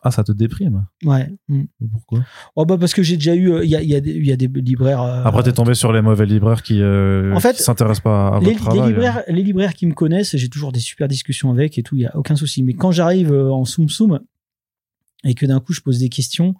Ah, 0.03 0.11
ça 0.11 0.23
te 0.23 0.31
déprime? 0.31 0.87
Ouais. 1.05 1.29
mm. 1.49 1.65
Pourquoi? 1.91 2.21
Oh 2.55 2.65
bah 2.67 2.77
parce 2.79 2.93
que 2.95 3.03
j'ai 3.03 3.17
déjà 3.17 3.35
eu, 3.35 3.51
euh, 3.51 3.65
il 3.65 3.71
y, 3.71 3.77
a, 3.77 3.83
y, 3.83 3.95
a 3.95 3.99
y 3.99 4.31
a 4.33 4.37
des 4.37 4.47
libraires. 4.47 5.03
euh, 5.03 5.25
Après, 5.25 5.43
t'es 5.43 5.53
tombé 5.53 5.75
sur 5.75 5.91
les 5.93 6.03
mauvais 6.03 6.27
libraires 6.27 6.63
qui 6.63 6.83
En 6.85 7.41
fait, 7.41 7.57
qui 7.57 7.63
s'intéressent 7.63 8.05
pas 8.05 8.29
à 8.37 8.41
les, 8.41 8.53
votre 8.53 8.59
travail. 8.59 8.81
les 8.81 8.87
libraires, 8.89 9.23
les 9.27 9.43
libraires 9.43 9.75
qui 9.75 9.87
me 9.87 9.95
connaissent, 9.95 10.37
j'ai 10.37 10.49
toujours 10.51 10.71
des 10.71 10.81
super 10.81 11.09
discussions 11.09 11.51
avec 11.51 11.79
et 11.79 11.83
tout, 11.83 11.97
il 11.97 12.03
y 12.03 12.07
a 12.07 12.15
aucun 12.17 12.37
souci. 12.37 12.63
Mais 12.63 12.75
quand 12.75 12.93
j'arrive 12.93 13.33
en 13.33 13.65
soum 13.65 13.89
soum 13.89 14.21
et 15.25 15.35
que 15.35 15.47
d'un 15.47 15.61
coup 15.61 15.73
je 15.73 15.81
pose 15.81 15.99
des 15.99 16.11
questions 16.11 16.55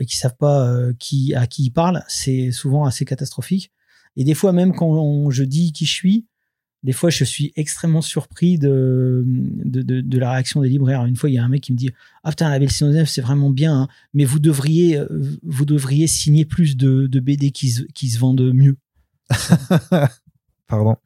et 0.00 0.04
qu'ils 0.06 0.18
savent 0.18 0.36
pas 0.36 0.68
euh, 0.68 0.92
qui 0.98 1.34
à 1.34 1.46
qui 1.46 1.64
ils 1.64 1.70
parlent, 1.70 2.02
c'est 2.08 2.50
souvent 2.52 2.84
assez 2.84 3.04
catastrophique. 3.04 3.70
Et 4.16 4.24
des 4.24 4.34
fois 4.34 4.52
même 4.52 4.72
quand 4.74 4.86
on- 4.88 5.30
je 5.30 5.44
dis 5.44 5.72
qui 5.72 5.84
je 5.86 5.92
suis, 5.92 6.26
des 6.82 6.92
fois 6.92 7.10
je 7.10 7.24
suis 7.24 7.52
extrêmement 7.56 8.00
surpris 8.02 8.58
de 8.58 9.24
de, 9.26 9.82
de, 9.82 10.00
de 10.00 10.18
la 10.18 10.32
réaction 10.32 10.60
des 10.62 10.68
libraires. 10.68 11.04
Une 11.04 11.16
fois 11.16 11.30
il 11.30 11.34
y 11.34 11.38
a 11.38 11.44
un 11.44 11.48
mec 11.48 11.62
qui 11.62 11.72
me 11.72 11.76
dit 11.76 11.90
ah 12.24 12.30
putain 12.30 12.48
la 12.48 12.58
BL609 12.58 13.06
c'est 13.06 13.20
vraiment 13.20 13.50
bien, 13.50 13.82
hein, 13.82 13.88
mais 14.14 14.24
vous 14.24 14.38
devriez 14.38 14.98
euh, 14.98 15.08
vous 15.42 15.64
devriez 15.64 16.06
signer 16.06 16.44
plus 16.44 16.76
de, 16.76 17.06
de 17.06 17.20
BD 17.20 17.50
qui 17.50 17.70
se, 17.70 17.82
qui 17.94 18.08
se 18.08 18.18
vendent 18.18 18.52
mieux. 18.54 18.76
Pardon. 20.68 20.96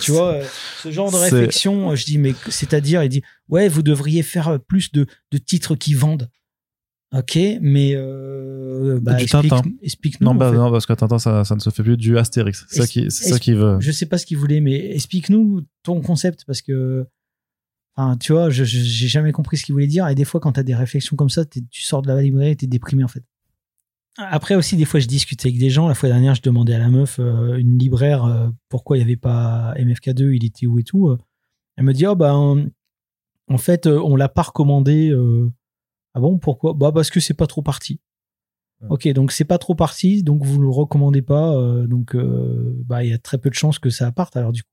Tu 0.00 0.12
vois, 0.12 0.34
euh, 0.34 0.44
ce 0.82 0.90
genre 0.90 1.10
de 1.10 1.16
réflexion, 1.16 1.90
euh, 1.90 1.94
je 1.96 2.06
dis, 2.06 2.16
mais 2.16 2.34
c'est-à-dire, 2.48 3.02
il 3.02 3.10
dit, 3.10 3.22
ouais, 3.50 3.68
vous 3.68 3.82
devriez 3.82 4.22
faire 4.22 4.48
euh, 4.48 4.58
plus 4.58 4.92
de, 4.92 5.06
de 5.30 5.38
titres 5.38 5.74
qui 5.74 5.92
vendent. 5.92 6.30
Ok, 7.16 7.38
mais 7.60 7.92
euh, 7.94 8.98
bah, 9.00 9.14
Du 9.14 9.22
explique, 9.24 9.50
Tintin. 9.50 9.70
explique-nous. 9.82 10.24
Non, 10.26 10.34
bah, 10.34 10.50
non, 10.50 10.72
parce 10.72 10.84
que 10.86 10.92
Tintin, 10.94 11.18
ça, 11.18 11.44
ça 11.44 11.54
ne 11.54 11.60
se 11.60 11.70
fait 11.70 11.82
plus 11.84 11.96
du 11.96 12.18
Astérix. 12.18 12.66
C'est 12.68 12.80
ça 12.80 12.86
qui, 12.88 13.00
c'est 13.02 13.06
est-ce- 13.06 13.28
ça 13.34 13.38
qui 13.38 13.52
veut. 13.52 13.76
Je 13.80 13.92
sais 13.92 14.06
pas 14.06 14.18
ce 14.18 14.26
qu'il 14.26 14.36
voulait, 14.36 14.60
mais 14.60 14.90
explique-nous 14.94 15.62
ton 15.84 16.00
concept 16.00 16.44
parce 16.44 16.60
que, 16.60 17.06
enfin, 17.94 18.16
tu 18.16 18.32
vois, 18.32 18.50
je 18.50 18.64
j'ai 18.64 19.06
jamais 19.08 19.30
compris 19.30 19.58
ce 19.58 19.64
qu'il 19.64 19.74
voulait 19.74 19.86
dire. 19.86 20.08
Et 20.08 20.16
des 20.16 20.24
fois, 20.24 20.40
quand 20.40 20.52
tu 20.54 20.60
as 20.60 20.64
des 20.64 20.74
réflexions 20.74 21.14
comme 21.16 21.28
ça, 21.30 21.44
tu 21.44 21.62
sors 21.82 22.02
de 22.02 22.08
la 22.08 22.20
librairie 22.20 22.50
et 22.50 22.56
t'es 22.56 22.66
déprimé 22.66 23.04
en 23.04 23.08
fait. 23.08 23.22
Après 24.16 24.54
aussi, 24.56 24.76
des 24.76 24.84
fois, 24.84 24.98
je 25.00 25.06
discute 25.06 25.44
avec 25.44 25.58
des 25.58 25.70
gens. 25.70 25.86
La 25.88 25.94
fois 25.94 26.08
dernière, 26.08 26.34
je 26.34 26.42
demandais 26.42 26.74
à 26.74 26.78
la 26.78 26.88
meuf, 26.88 27.18
euh, 27.20 27.56
une 27.56 27.78
libraire, 27.78 28.24
euh, 28.24 28.48
pourquoi 28.68 28.96
il 28.96 29.00
n'y 29.00 29.04
avait 29.04 29.16
pas 29.16 29.74
MFK2, 29.76 30.30
il 30.34 30.44
était 30.44 30.66
où 30.66 30.78
et 30.78 30.84
tout. 30.84 31.16
Elle 31.76 31.84
me 31.84 31.92
dit, 31.92 32.06
oh, 32.06 32.14
bah, 32.16 32.34
en, 32.34 32.64
en 33.48 33.58
fait, 33.58 33.86
euh, 33.86 34.00
on 34.04 34.14
l'a 34.16 34.28
pas 34.28 34.42
recommandé. 34.42 35.10
euh. 35.10 35.48
Ah 36.14 36.20
bon, 36.20 36.38
pourquoi? 36.38 36.74
Bah, 36.74 36.92
parce 36.92 37.10
que 37.10 37.20
c'est 37.20 37.34
pas 37.34 37.46
trop 37.46 37.62
parti. 37.62 38.00
Ouais. 38.80 38.88
Ok, 38.90 39.08
donc 39.08 39.32
c'est 39.32 39.44
pas 39.44 39.58
trop 39.58 39.74
parti, 39.74 40.22
donc 40.22 40.44
vous 40.44 40.60
le 40.60 40.68
recommandez 40.68 41.22
pas. 41.22 41.54
euh, 41.56 41.86
donc, 41.86 42.14
euh, 42.14 42.74
bah, 42.86 43.04
il 43.04 43.10
y 43.10 43.12
a 43.12 43.18
très 43.18 43.38
peu 43.38 43.50
de 43.50 43.54
chances 43.54 43.78
que 43.78 43.90
ça 43.90 44.10
parte. 44.12 44.36
Alors, 44.36 44.52
du 44.52 44.62
coup, 44.62 44.68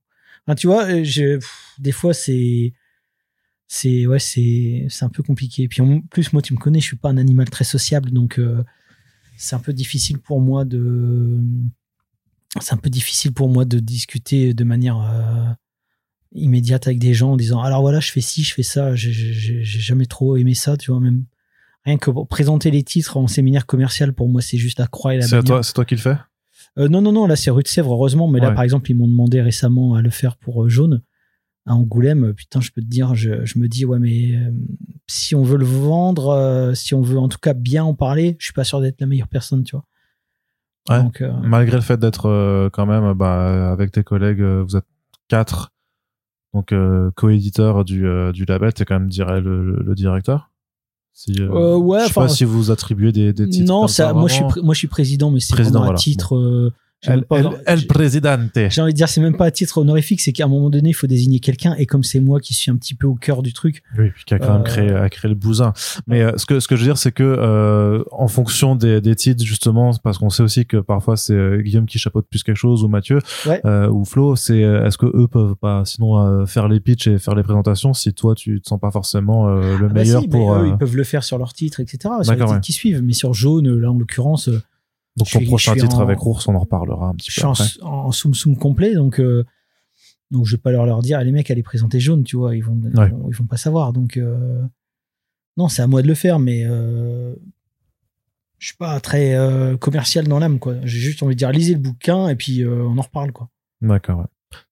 Enfin, 0.47 0.55
tu 0.55 0.67
vois, 0.67 0.85
euh, 0.85 1.03
je, 1.03 1.35
pff, 1.37 1.75
des 1.79 1.91
fois, 1.91 2.13
c'est. 2.13 2.73
C'est 3.67 4.05
ouais, 4.05 4.19
c'est 4.19 4.87
c'est 4.89 5.05
un 5.05 5.09
peu 5.09 5.23
compliqué. 5.23 5.67
Puis 5.67 5.81
en 5.81 6.01
plus, 6.01 6.33
moi, 6.33 6.41
tu 6.41 6.53
me 6.53 6.59
connais, 6.59 6.79
je 6.81 6.85
suis 6.87 6.97
pas 6.97 7.09
un 7.09 7.17
animal 7.17 7.49
très 7.49 7.63
sociable, 7.63 8.11
donc 8.11 8.37
euh, 8.39 8.63
c'est 9.37 9.55
un 9.55 9.59
peu 9.59 9.73
difficile 9.73 10.19
pour 10.19 10.41
moi 10.41 10.65
de 10.65 11.39
c'est 12.59 12.73
un 12.73 12.77
peu 12.77 12.89
difficile 12.89 13.33
pour 13.33 13.49
moi 13.49 13.63
de 13.65 13.79
discuter 13.79 14.53
de 14.53 14.63
manière 14.65 14.97
immédiate 16.33 16.87
avec 16.87 16.99
des 16.99 17.13
gens 17.13 17.33
en 17.33 17.37
disant 17.37 17.61
alors 17.61 17.81
voilà 17.81 17.99
je 17.99 18.11
fais 18.11 18.21
ci 18.21 18.43
je 18.43 18.53
fais 18.53 18.63
ça 18.63 18.95
j'ai 18.95 19.63
jamais 19.63 20.05
trop 20.05 20.37
aimé 20.37 20.53
ça 20.53 20.77
tu 20.77 20.91
vois 20.91 21.01
même 21.01 21.25
rien 21.85 21.97
que 21.97 22.09
pour 22.09 22.27
présenter 22.27 22.71
les 22.71 22.83
titres 22.83 23.17
en 23.17 23.27
séminaire 23.27 23.65
commercial 23.65 24.13
pour 24.13 24.29
moi 24.29 24.41
c'est 24.41 24.57
juste 24.57 24.79
la 24.79 24.87
croix 24.87 25.13
et 25.13 25.17
la 25.17 25.27
C'est 25.27 25.43
toi, 25.43 25.61
c'est 25.61 25.73
toi 25.73 25.83
qui 25.83 25.95
le 25.95 26.01
fais? 26.01 26.17
Euh, 26.77 26.87
non, 26.87 27.01
non, 27.01 27.11
non, 27.11 27.27
là 27.27 27.35
c'est 27.35 27.51
rue 27.51 27.63
de 27.63 27.67
Sèvres, 27.67 27.93
heureusement, 27.93 28.27
mais 28.27 28.39
là 28.39 28.51
par 28.51 28.63
exemple, 28.63 28.89
ils 28.91 28.95
m'ont 28.95 29.07
demandé 29.07 29.41
récemment 29.41 29.95
à 29.95 30.01
le 30.01 30.09
faire 30.09 30.37
pour 30.37 30.63
euh, 30.63 30.69
Jaune, 30.69 31.01
à 31.65 31.75
Angoulême. 31.75 32.33
Putain, 32.33 32.61
je 32.61 32.71
peux 32.71 32.81
te 32.81 32.87
dire, 32.87 33.13
je, 33.13 33.45
je 33.45 33.59
me 33.59 33.67
dis, 33.67 33.85
ouais, 33.85 33.99
mais 33.99 34.35
euh, 34.35 34.51
si 35.07 35.35
on 35.35 35.43
veut 35.43 35.57
le 35.57 35.65
vendre, 35.65 36.71
si 36.73 36.93
on 36.93 37.01
veut 37.01 37.19
en 37.19 37.27
tout 37.27 37.39
cas 37.41 37.53
bien 37.53 37.83
en 37.83 37.93
parler, 37.93 38.37
je 38.39 38.45
suis 38.45 38.53
pas 38.53 38.63
sûr 38.63 38.79
d'être 38.79 39.01
la 39.01 39.07
meilleure 39.07 39.27
personne, 39.27 39.63
tu 39.63 39.75
vois. 39.75 39.85
Ouais. 40.89 41.03
Donc, 41.03 41.23
Malgré 41.43 41.75
le 41.75 41.83
fait 41.83 41.97
d'être 41.97 42.69
quand 42.73 42.85
même 42.85 43.13
bah, 43.13 43.71
avec 43.71 43.91
tes 43.91 44.03
collègues, 44.03 44.41
vous 44.41 44.75
êtes 44.77 44.85
quatre, 45.27 45.70
donc 46.53 46.71
euh, 46.71 47.11
co-éditeur 47.15 47.85
du, 47.85 48.05
euh, 48.05 48.31
du 48.31 48.45
label, 48.45 48.73
t'es 48.73 48.85
quand 48.85 48.99
même 48.99 49.09
dirais, 49.09 49.41
le, 49.41 49.75
le- 49.81 49.95
directeur? 49.95 50.49
Si, 51.13 51.33
ouais, 51.77 51.99
je 52.03 52.07
sais 52.07 52.13
pas 52.13 52.27
si 52.29 52.43
vous 52.45 52.71
attribuez 52.71 53.11
des, 53.11 53.33
des 53.33 53.47
titres. 53.49 53.67
Non, 53.71 53.87
ça, 53.87 54.13
moi 54.13 54.27
je 54.29 54.33
suis 54.35 54.61
moi 54.63 54.73
je 54.73 54.79
suis 54.79 54.87
président, 54.87 55.29
mais 55.31 55.39
c'est 55.39 55.53
vraiment 55.63 55.83
un 55.83 55.87
titre. 55.95 56.33
El, 57.07 57.25
el, 57.65 57.87
présidente. 57.87 58.51
J'ai 58.69 58.79
envie 58.79 58.93
de 58.93 58.95
dire, 58.95 59.09
c'est 59.09 59.21
même 59.21 59.35
pas 59.35 59.45
à 59.45 59.51
titre 59.51 59.79
honorifique, 59.79 60.21
c'est 60.21 60.33
qu'à 60.33 60.45
un 60.45 60.47
moment 60.47 60.69
donné, 60.69 60.89
il 60.89 60.93
faut 60.93 61.07
désigner 61.07 61.39
quelqu'un. 61.39 61.73
Et 61.79 61.87
comme 61.87 62.03
c'est 62.03 62.19
moi 62.19 62.39
qui 62.39 62.53
suis 62.53 62.69
un 62.69 62.75
petit 62.75 62.93
peu 62.93 63.07
au 63.07 63.15
cœur 63.15 63.41
du 63.41 63.53
truc. 63.53 63.81
Oui, 63.97 64.11
puis 64.13 64.23
qui 64.23 64.35
a 64.35 64.39
quand 64.39 64.53
même 64.53 64.63
créé, 64.63 64.91
a 64.91 65.09
créé 65.09 65.27
le 65.27 65.35
bousin. 65.35 65.73
Mais 66.05 66.21
euh, 66.21 66.33
ce 66.37 66.45
que 66.45 66.59
ce 66.59 66.67
que 66.67 66.75
je 66.75 66.81
veux 66.81 66.87
dire, 66.87 66.99
c'est 66.99 67.11
que 67.11 67.23
euh, 67.23 68.03
en 68.11 68.27
fonction 68.27 68.75
des, 68.75 69.01
des 69.01 69.15
titres, 69.15 69.43
justement, 69.43 69.91
parce 70.03 70.19
qu'on 70.19 70.29
sait 70.29 70.43
aussi 70.43 70.67
que 70.67 70.77
parfois 70.77 71.17
c'est 71.17 71.33
euh, 71.33 71.61
Guillaume 71.61 71.87
qui 71.87 71.97
chapeaute 71.97 72.27
plus 72.29 72.43
quelque 72.43 72.55
chose 72.55 72.83
ou 72.83 72.87
Mathieu 72.87 73.17
ou 73.65 74.05
Flo, 74.05 74.35
c'est 74.35 74.59
est-ce 74.59 74.97
que 74.97 75.07
eux 75.07 75.27
peuvent 75.27 75.55
pas 75.55 75.83
sinon 75.85 76.45
faire 76.45 76.67
les 76.67 76.79
pitchs 76.79 77.07
et 77.07 77.17
faire 77.17 77.33
les 77.33 77.43
présentations 77.43 77.93
si 77.93 78.13
toi 78.13 78.35
tu 78.35 78.61
te 78.61 78.69
sens 78.69 78.79
pas 78.79 78.91
forcément 78.91 79.47
le 79.47 79.85
ah 79.85 79.87
bah 79.87 80.01
meilleur 80.01 80.27
pour. 80.29 80.53
eux, 80.53 80.67
ils 80.67 80.77
peuvent 80.77 80.95
le 80.95 81.03
faire 81.03 81.23
sur 81.23 81.39
leur 81.39 81.53
titre, 81.53 81.79
etc. 81.79 82.13
Sur 82.21 82.33
les 82.33 82.39
titres 82.39 82.61
qui 82.61 82.73
suivent, 82.73 83.01
mais 83.01 83.13
sur 83.13 83.33
jaune, 83.33 83.73
là 83.79 83.91
en 83.91 83.97
l'occurrence 83.97 84.49
donc 85.17 85.29
ton 85.29 85.43
prochain 85.43 85.75
titre 85.75 85.99
avec 85.99 86.25
Ours, 86.25 86.47
on 86.47 86.55
en 86.55 86.59
reparlera 86.59 87.07
un 87.07 87.15
petit 87.15 87.29
peu. 87.29 87.47
Je 87.53 87.63
suis 87.63 87.81
en, 87.81 88.11
soum 88.11 88.33
soum 88.33 88.57
complet, 88.57 88.93
donc 88.93 89.19
euh, 89.19 89.45
donc 90.31 90.45
je 90.45 90.55
vais 90.55 90.61
pas 90.61 90.71
leur, 90.71 90.85
leur 90.85 91.01
dire, 91.01 91.21
les 91.21 91.31
mecs, 91.31 91.51
allez 91.51 91.61
présenter 91.61 91.99
jaune, 91.99 92.23
tu 92.23 92.37
vois, 92.37 92.55
ils 92.55 92.63
vont 92.63 92.79
ils, 93.29 93.35
vont, 93.35 93.45
pas 93.45 93.57
savoir. 93.57 93.91
Donc 93.91 94.17
euh, 94.17 94.61
non, 95.57 95.67
c'est 95.67 95.81
à 95.81 95.87
moi 95.87 96.01
de 96.01 96.07
le 96.07 96.15
faire, 96.15 96.39
mais 96.39 96.63
euh, 96.65 97.35
je 98.57 98.67
suis 98.67 98.77
pas 98.77 98.99
très 99.01 99.35
euh, 99.35 99.75
commercial 99.75 100.27
dans 100.27 100.39
l'âme, 100.39 100.57
quoi. 100.57 100.75
J'ai 100.85 100.99
juste 100.99 101.21
envie 101.21 101.35
de 101.35 101.39
dire, 101.39 101.51
lisez 101.51 101.73
le 101.73 101.81
bouquin 101.81 102.29
et 102.29 102.35
puis 102.35 102.65
on 102.65 102.97
en 102.97 103.01
reparle, 103.01 103.33
quoi. 103.33 103.49
D'accord. 103.81 104.19
Ouais. 104.19 104.25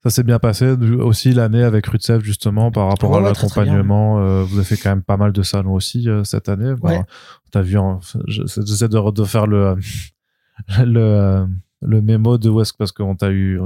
Ça 0.03 0.09
s'est 0.09 0.23
bien 0.23 0.39
passé 0.39 0.67
aussi 0.67 1.33
l'année 1.33 1.63
avec 1.63 1.87
Rutsev 1.87 2.21
justement 2.21 2.69
par 2.69 2.89
rapport 2.89 3.15
à 3.15 3.21
l'accompagnement. 3.21 4.43
vous 4.43 4.57
avez 4.57 4.65
fait 4.65 4.77
quand 4.77 4.89
même 4.89 5.03
pas 5.03 5.15
mal 5.17 5.31
de 5.31 5.41
salons 5.41 5.73
aussi 5.73 6.07
cette 6.23 6.49
année. 6.49 6.73
Bah, 6.81 7.05
T'as 7.51 7.61
vu, 7.61 7.77
j'essaie 8.27 8.89
de, 8.89 9.11
de, 9.11 9.23
faire 9.23 9.47
le 9.47 9.77
le, 10.85 11.47
le 11.81 12.01
mémo 12.01 12.37
de 12.37 12.49
West 12.49 12.75
parce 12.77 12.91
qu'on 12.91 13.15
t'a 13.15 13.31
eu 13.31 13.59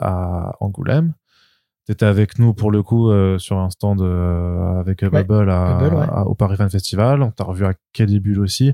à 0.00 0.52
Angoulême. 0.60 1.14
T'étais 1.86 2.06
avec 2.06 2.38
nous 2.38 2.54
pour 2.54 2.70
le 2.70 2.82
coup 2.82 3.10
euh, 3.10 3.38
sur 3.38 3.58
un 3.58 3.68
stand 3.70 4.00
euh, 4.02 4.78
avec 4.78 5.04
Bubble, 5.04 5.50
à, 5.50 6.24
au 6.26 6.34
Paris 6.34 6.56
Fan 6.56 6.70
Festival. 6.70 7.22
On 7.22 7.32
t'a 7.32 7.42
revu 7.42 7.64
à 7.64 7.74
Bull 8.20 8.38
aussi. 8.38 8.72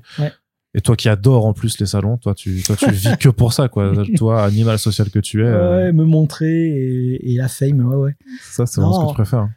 Et 0.74 0.82
toi 0.82 0.94
qui 0.94 1.08
adores 1.08 1.46
en 1.46 1.54
plus 1.54 1.80
les 1.80 1.86
salons, 1.86 2.18
toi 2.18 2.34
tu, 2.34 2.62
toi, 2.62 2.76
tu 2.76 2.90
vis 2.90 3.16
que 3.16 3.30
pour 3.30 3.54
ça, 3.54 3.68
quoi. 3.68 3.92
toi, 4.16 4.44
animal 4.44 4.78
social 4.78 5.10
que 5.10 5.18
tu 5.18 5.42
es. 5.42 5.48
Euh. 5.48 5.92
me 5.94 6.04
montrer 6.04 7.18
et, 7.22 7.36
la 7.36 7.48
fame, 7.48 7.80
ouais, 7.80 7.96
ouais. 7.96 8.16
Ça, 8.42 8.66
c'est 8.66 8.80
vraiment 8.80 9.00
ce 9.00 9.04
que 9.06 9.08
tu 9.08 9.14
préfères. 9.14 9.48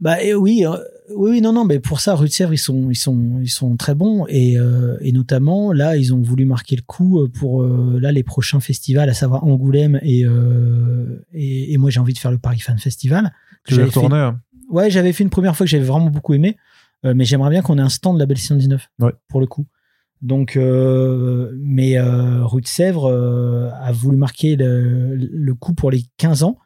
Bah 0.00 0.20
et 0.22 0.34
oui, 0.34 0.66
euh, 0.66 0.76
oui, 1.14 1.40
non, 1.40 1.52
non, 1.52 1.64
mais 1.64 1.78
pour 1.78 2.00
ça, 2.00 2.14
Rue 2.14 2.26
de 2.26 2.32
Sèvres, 2.32 2.52
ils 2.52 2.58
sont, 2.58 2.90
ils 2.90 2.96
sont, 2.96 3.38
ils 3.40 3.50
sont 3.50 3.76
très 3.76 3.94
bons 3.94 4.26
et, 4.28 4.58
euh, 4.58 4.96
et 5.00 5.12
notamment 5.12 5.72
là, 5.72 5.96
ils 5.96 6.12
ont 6.12 6.20
voulu 6.20 6.44
marquer 6.44 6.76
le 6.76 6.82
coup 6.82 7.22
euh, 7.22 7.28
pour 7.28 7.62
là 7.64 8.12
les 8.12 8.22
prochains 8.22 8.60
festivals, 8.60 9.08
à 9.08 9.14
savoir 9.14 9.44
Angoulême 9.44 10.00
et 10.02 10.24
et, 11.32 11.72
et, 11.72 11.78
moi 11.78 11.90
j'ai 11.90 12.00
envie 12.00 12.12
de 12.12 12.18
faire 12.18 12.30
le 12.30 12.38
Paris 12.38 12.60
Fan 12.60 12.78
Festival. 12.78 13.32
Tu 13.66 13.76
l'as 13.76 13.88
tourné 13.88 14.16
hein. 14.16 14.40
Ouais, 14.68 14.90
j'avais 14.90 15.12
fait 15.12 15.22
une 15.22 15.30
première 15.30 15.56
fois 15.56 15.64
que 15.64 15.70
j'avais 15.70 15.84
vraiment 15.84 16.10
beaucoup 16.10 16.34
aimé, 16.34 16.56
mais 17.04 17.24
j'aimerais 17.24 17.50
bien 17.50 17.62
qu'on 17.62 17.78
ait 17.78 17.82
un 17.82 17.88
stand 17.88 18.16
de 18.16 18.20
la 18.20 18.26
Belle 18.26 18.38
619 18.38 18.88
ouais. 19.00 19.12
pour 19.28 19.40
le 19.40 19.46
coup. 19.46 19.66
Donc, 20.22 20.56
mais 20.56 22.00
Rue 22.00 22.60
de 22.62 22.66
Sèvres 22.66 23.72
a 23.80 23.92
voulu 23.92 24.16
marquer 24.16 24.56
le, 24.56 25.14
le 25.14 25.54
coup 25.54 25.72
pour 25.72 25.90
les 25.90 26.02
15 26.16 26.42
ans. 26.42 26.58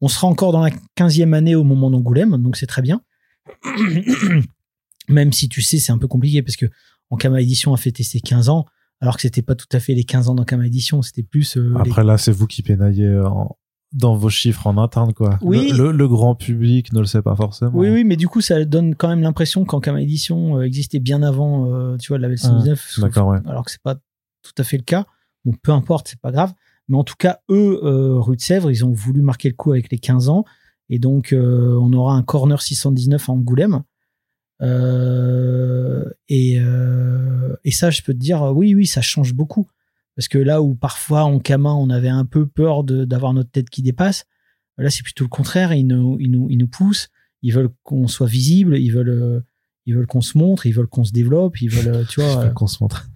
On 0.00 0.06
sera 0.06 0.28
encore 0.28 0.52
dans 0.52 0.60
la 0.60 0.70
15e 0.96 1.32
année 1.32 1.56
au 1.56 1.64
moment 1.64 1.90
d'Angoulême, 1.90 2.36
donc 2.36 2.56
c'est 2.56 2.66
très 2.66 2.82
bien. 2.82 3.00
Même 5.08 5.32
si 5.32 5.48
tu 5.48 5.62
sais, 5.62 5.78
c'est 5.78 5.92
un 5.92 5.98
peu 5.98 6.08
compliqué 6.08 6.42
parce 6.42 6.56
que 6.56 6.66
en 7.10 7.16
Kama 7.16 7.40
Edition 7.40 7.72
a 7.72 7.76
fêté 7.76 8.02
ses 8.02 8.20
15 8.20 8.48
ans, 8.50 8.66
alors 9.00 9.16
que 9.16 9.22
c'était 9.22 9.42
pas 9.42 9.54
tout 9.54 9.68
à 9.72 9.80
fait 9.80 9.94
les 9.94 10.04
15 10.04 10.28
ans 10.28 10.34
dans 10.34 10.44
Kama 10.44 10.66
Edition, 10.66 11.00
c'était 11.02 11.22
plus. 11.22 11.56
Euh, 11.56 11.74
Après 11.78 12.04
là, 12.04 12.18
c'est 12.18 12.32
vous 12.32 12.46
qui 12.46 12.62
pénaillez 12.62 13.20
dans 13.92 14.16
vos 14.16 14.28
chiffres 14.28 14.66
en 14.66 14.76
interne, 14.76 15.14
quoi. 15.14 15.38
Oui. 15.42 15.72
Le, 15.72 16.08
grand 16.08 16.34
public 16.34 16.92
ne 16.92 17.00
le 17.00 17.06
sait 17.06 17.22
pas 17.22 17.34
forcément. 17.34 17.72
Oui, 17.74 17.88
oui, 17.90 18.04
mais 18.04 18.16
du 18.16 18.28
coup, 18.28 18.40
ça 18.40 18.64
donne 18.64 18.94
quand 18.94 19.08
même 19.08 19.22
l'impression 19.22 19.64
qu'en 19.64 19.80
Kama 19.80 20.02
Edition 20.02 20.58
euh, 20.58 20.62
existait 20.62 20.98
bien 20.98 21.22
avant, 21.22 21.72
euh, 21.72 21.96
tu 21.96 22.08
vois, 22.08 22.18
la 22.18 22.28
version 22.28 22.56
19. 22.58 22.98
D'accord, 22.98 23.28
ouais. 23.28 23.38
Alors 23.46 23.64
que 23.64 23.70
c'est 23.70 23.82
pas 23.82 23.94
tout 23.94 24.52
à 24.58 24.64
fait 24.64 24.76
le 24.76 24.82
cas. 24.82 25.06
Bon, 25.44 25.54
peu 25.62 25.72
importe, 25.72 26.08
c'est 26.08 26.20
pas 26.20 26.32
grave. 26.32 26.52
Mais 26.88 26.96
en 26.96 27.04
tout 27.04 27.16
cas, 27.18 27.38
eux, 27.50 27.80
euh, 27.82 28.18
Rue 28.18 28.36
de 28.36 28.40
Sèvres, 28.40 28.70
ils 28.70 28.84
ont 28.84 28.92
voulu 28.92 29.22
marquer 29.22 29.48
le 29.48 29.54
coup 29.54 29.72
avec 29.72 29.90
les 29.90 29.98
15 29.98 30.28
ans. 30.28 30.44
Et 30.90 30.98
donc, 30.98 31.32
euh, 31.32 31.76
on 31.80 31.92
aura 31.92 32.14
un 32.14 32.22
corner 32.22 32.60
619 32.60 33.28
à 33.28 33.32
Angoulême. 33.32 33.82
Euh, 34.60 36.04
et, 36.28 36.58
et 37.64 37.70
ça, 37.70 37.90
je 37.90 38.02
peux 38.02 38.12
te 38.12 38.18
dire, 38.18 38.42
oui, 38.54 38.74
oui, 38.74 38.86
ça 38.86 39.02
change 39.02 39.34
beaucoup. 39.34 39.68
Parce 40.16 40.28
que 40.28 40.38
là 40.38 40.62
où 40.62 40.74
parfois 40.74 41.22
en 41.22 41.38
Kama, 41.38 41.72
on 41.72 41.90
avait 41.90 42.08
un 42.08 42.24
peu 42.24 42.46
peur 42.46 42.82
d'avoir 42.82 43.34
notre 43.34 43.50
tête 43.50 43.70
qui 43.70 43.82
dépasse, 43.82 44.24
là, 44.76 44.90
c'est 44.90 45.02
plutôt 45.02 45.24
le 45.24 45.28
contraire. 45.28 45.72
Ils 45.72 45.86
nous, 45.86 46.16
ils 46.18 46.30
nous, 46.30 46.48
ils 46.50 46.58
nous 46.58 46.68
poussent. 46.68 47.08
Ils 47.42 47.52
veulent 47.52 47.70
qu'on 47.84 48.08
soit 48.08 48.26
visible. 48.26 48.78
Ils 48.78 48.90
veulent 48.90 49.44
ils 49.88 49.94
veulent 49.94 50.06
qu'on 50.06 50.20
se 50.20 50.36
montre, 50.36 50.66
ils 50.66 50.72
veulent 50.72 50.86
qu'on 50.86 51.02
se 51.02 51.12
développe, 51.12 51.62
ils 51.62 51.70
veulent, 51.70 52.06
tu 52.06 52.20
vois. 52.20 52.50
qu'on 52.50 52.66
se 52.66 52.76
montre. 52.82 53.08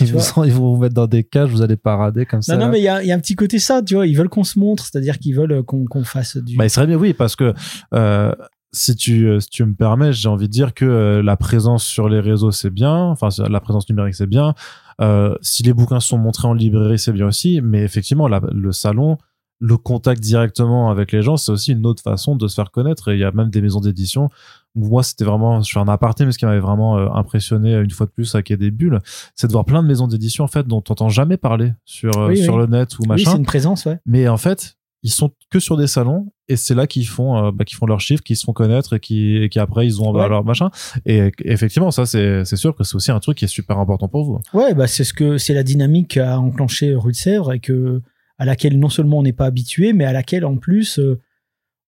ils, 0.00 0.12
vont 0.12 0.74
vous 0.74 0.80
mettre 0.80 0.94
dans 0.94 1.08
des 1.08 1.24
cages, 1.24 1.50
vous 1.50 1.62
allez 1.62 1.76
parader 1.76 2.26
comme 2.26 2.42
ça. 2.42 2.56
Non, 2.56 2.66
non, 2.66 2.70
mais 2.70 2.78
il 2.78 2.84
y 2.84 2.88
a, 2.88 3.02
y 3.02 3.10
a, 3.10 3.14
un 3.16 3.18
petit 3.18 3.34
côté 3.34 3.58
ça, 3.58 3.82
tu 3.82 3.96
vois. 3.96 4.06
Ils 4.06 4.16
veulent 4.16 4.28
qu'on 4.28 4.44
se 4.44 4.56
montre, 4.56 4.84
c'est-à-dire 4.84 5.18
qu'ils 5.18 5.34
veulent 5.34 5.64
qu'on 5.64 6.04
fasse 6.04 6.36
du. 6.36 6.56
Bah, 6.56 6.64
il 6.64 6.70
serait 6.70 6.86
bien, 6.86 6.96
oui, 6.96 7.12
parce 7.12 7.34
que 7.34 7.54
euh, 7.92 8.32
si 8.70 8.94
tu 8.94 9.40
si 9.40 9.50
tu 9.50 9.64
me 9.64 9.74
permets, 9.74 10.12
j'ai 10.12 10.28
envie 10.28 10.46
de 10.46 10.52
dire 10.52 10.74
que 10.74 10.84
euh, 10.84 11.22
la 11.24 11.36
présence 11.36 11.84
sur 11.84 12.08
les 12.08 12.20
réseaux 12.20 12.52
c'est 12.52 12.70
bien, 12.70 12.94
enfin 12.94 13.28
la 13.48 13.60
présence 13.60 13.88
numérique 13.88 14.14
c'est 14.14 14.28
bien. 14.28 14.54
Euh, 15.00 15.34
si 15.40 15.64
les 15.64 15.72
bouquins 15.72 15.98
sont 15.98 16.18
montrés 16.18 16.46
en 16.46 16.54
librairie 16.54 17.00
c'est 17.00 17.12
bien 17.12 17.26
aussi, 17.26 17.60
mais 17.60 17.82
effectivement 17.82 18.28
le 18.28 18.72
salon 18.72 19.18
le 19.62 19.76
contact 19.76 20.20
directement 20.20 20.90
avec 20.90 21.12
les 21.12 21.22
gens, 21.22 21.36
c'est 21.36 21.52
aussi 21.52 21.70
une 21.70 21.86
autre 21.86 22.02
façon 22.02 22.34
de 22.34 22.48
se 22.48 22.54
faire 22.56 22.72
connaître. 22.72 23.12
Et 23.12 23.14
il 23.14 23.20
y 23.20 23.24
a 23.24 23.30
même 23.30 23.48
des 23.48 23.62
maisons 23.62 23.78
d'édition. 23.78 24.28
Moi, 24.74 25.04
c'était 25.04 25.24
vraiment, 25.24 25.60
je 25.60 25.66
suis 25.66 25.78
un 25.78 25.86
aparté, 25.86 26.26
mais 26.26 26.32
ce 26.32 26.38
qui 26.38 26.46
m'avait 26.46 26.58
vraiment 26.58 26.98
euh, 26.98 27.08
impressionné 27.14 27.74
une 27.74 27.90
fois 27.90 28.06
de 28.06 28.10
plus 28.10 28.34
à 28.34 28.42
Quai 28.42 28.56
des 28.56 28.72
Bulles, 28.72 28.98
c'est 29.36 29.46
de 29.46 29.52
voir 29.52 29.64
plein 29.64 29.80
de 29.80 29.86
maisons 29.86 30.08
d'édition 30.08 30.42
en 30.42 30.48
fait 30.48 30.66
dont 30.66 30.80
t'entends 30.80 31.10
jamais 31.10 31.36
parler 31.36 31.72
sur 31.84 32.18
euh, 32.18 32.34
sur 32.34 32.58
le 32.58 32.66
net 32.66 32.98
ou 32.98 33.04
machin. 33.04 33.22
Oui, 33.24 33.30
c'est 33.30 33.38
une 33.38 33.46
présence, 33.46 33.84
ouais. 33.84 34.00
Mais 34.04 34.26
en 34.26 34.36
fait, 34.36 34.78
ils 35.04 35.12
sont 35.12 35.30
que 35.48 35.60
sur 35.60 35.76
des 35.76 35.86
salons 35.86 36.32
et 36.48 36.56
c'est 36.56 36.74
là 36.74 36.88
qu'ils 36.88 37.06
font 37.06 37.36
euh, 37.36 37.50
bah, 37.52 37.64
qu'ils 37.64 37.76
font 37.76 37.86
leurs 37.86 38.00
chiffres 38.00 38.22
qu'ils 38.22 38.36
se 38.36 38.44
font 38.44 38.52
connaître 38.52 38.94
et 38.94 39.00
qui 39.00 39.36
et 39.36 39.48
qui 39.48 39.58
après 39.58 39.84
ils 39.86 40.00
ont 40.00 40.12
leur 40.12 40.44
machin 40.44 40.70
et 41.06 41.32
effectivement 41.44 41.90
ça 41.90 42.06
c'est 42.06 42.44
c'est 42.44 42.56
sûr 42.56 42.76
que 42.76 42.84
c'est 42.84 42.94
aussi 42.94 43.10
un 43.10 43.18
truc 43.18 43.38
qui 43.38 43.46
est 43.46 43.48
super 43.48 43.78
important 43.78 44.06
pour 44.06 44.24
vous 44.24 44.38
ouais 44.54 44.74
bah 44.74 44.86
c'est 44.86 45.02
ce 45.02 45.12
que 45.12 45.38
c'est 45.38 45.54
la 45.54 45.64
dynamique 45.64 46.18
à 46.18 46.38
enclencher 46.38 46.94
rue 46.94 47.10
de 47.10 47.16
Sèvres 47.16 47.52
et 47.52 47.58
que 47.58 48.00
à 48.38 48.44
laquelle 48.44 48.78
non 48.78 48.88
seulement 48.88 49.18
on 49.18 49.22
n'est 49.22 49.32
pas 49.32 49.46
habitué, 49.46 49.92
mais 49.92 50.04
à 50.04 50.12
laquelle 50.12 50.44
en 50.44 50.56
plus 50.56 50.98
euh, 50.98 51.18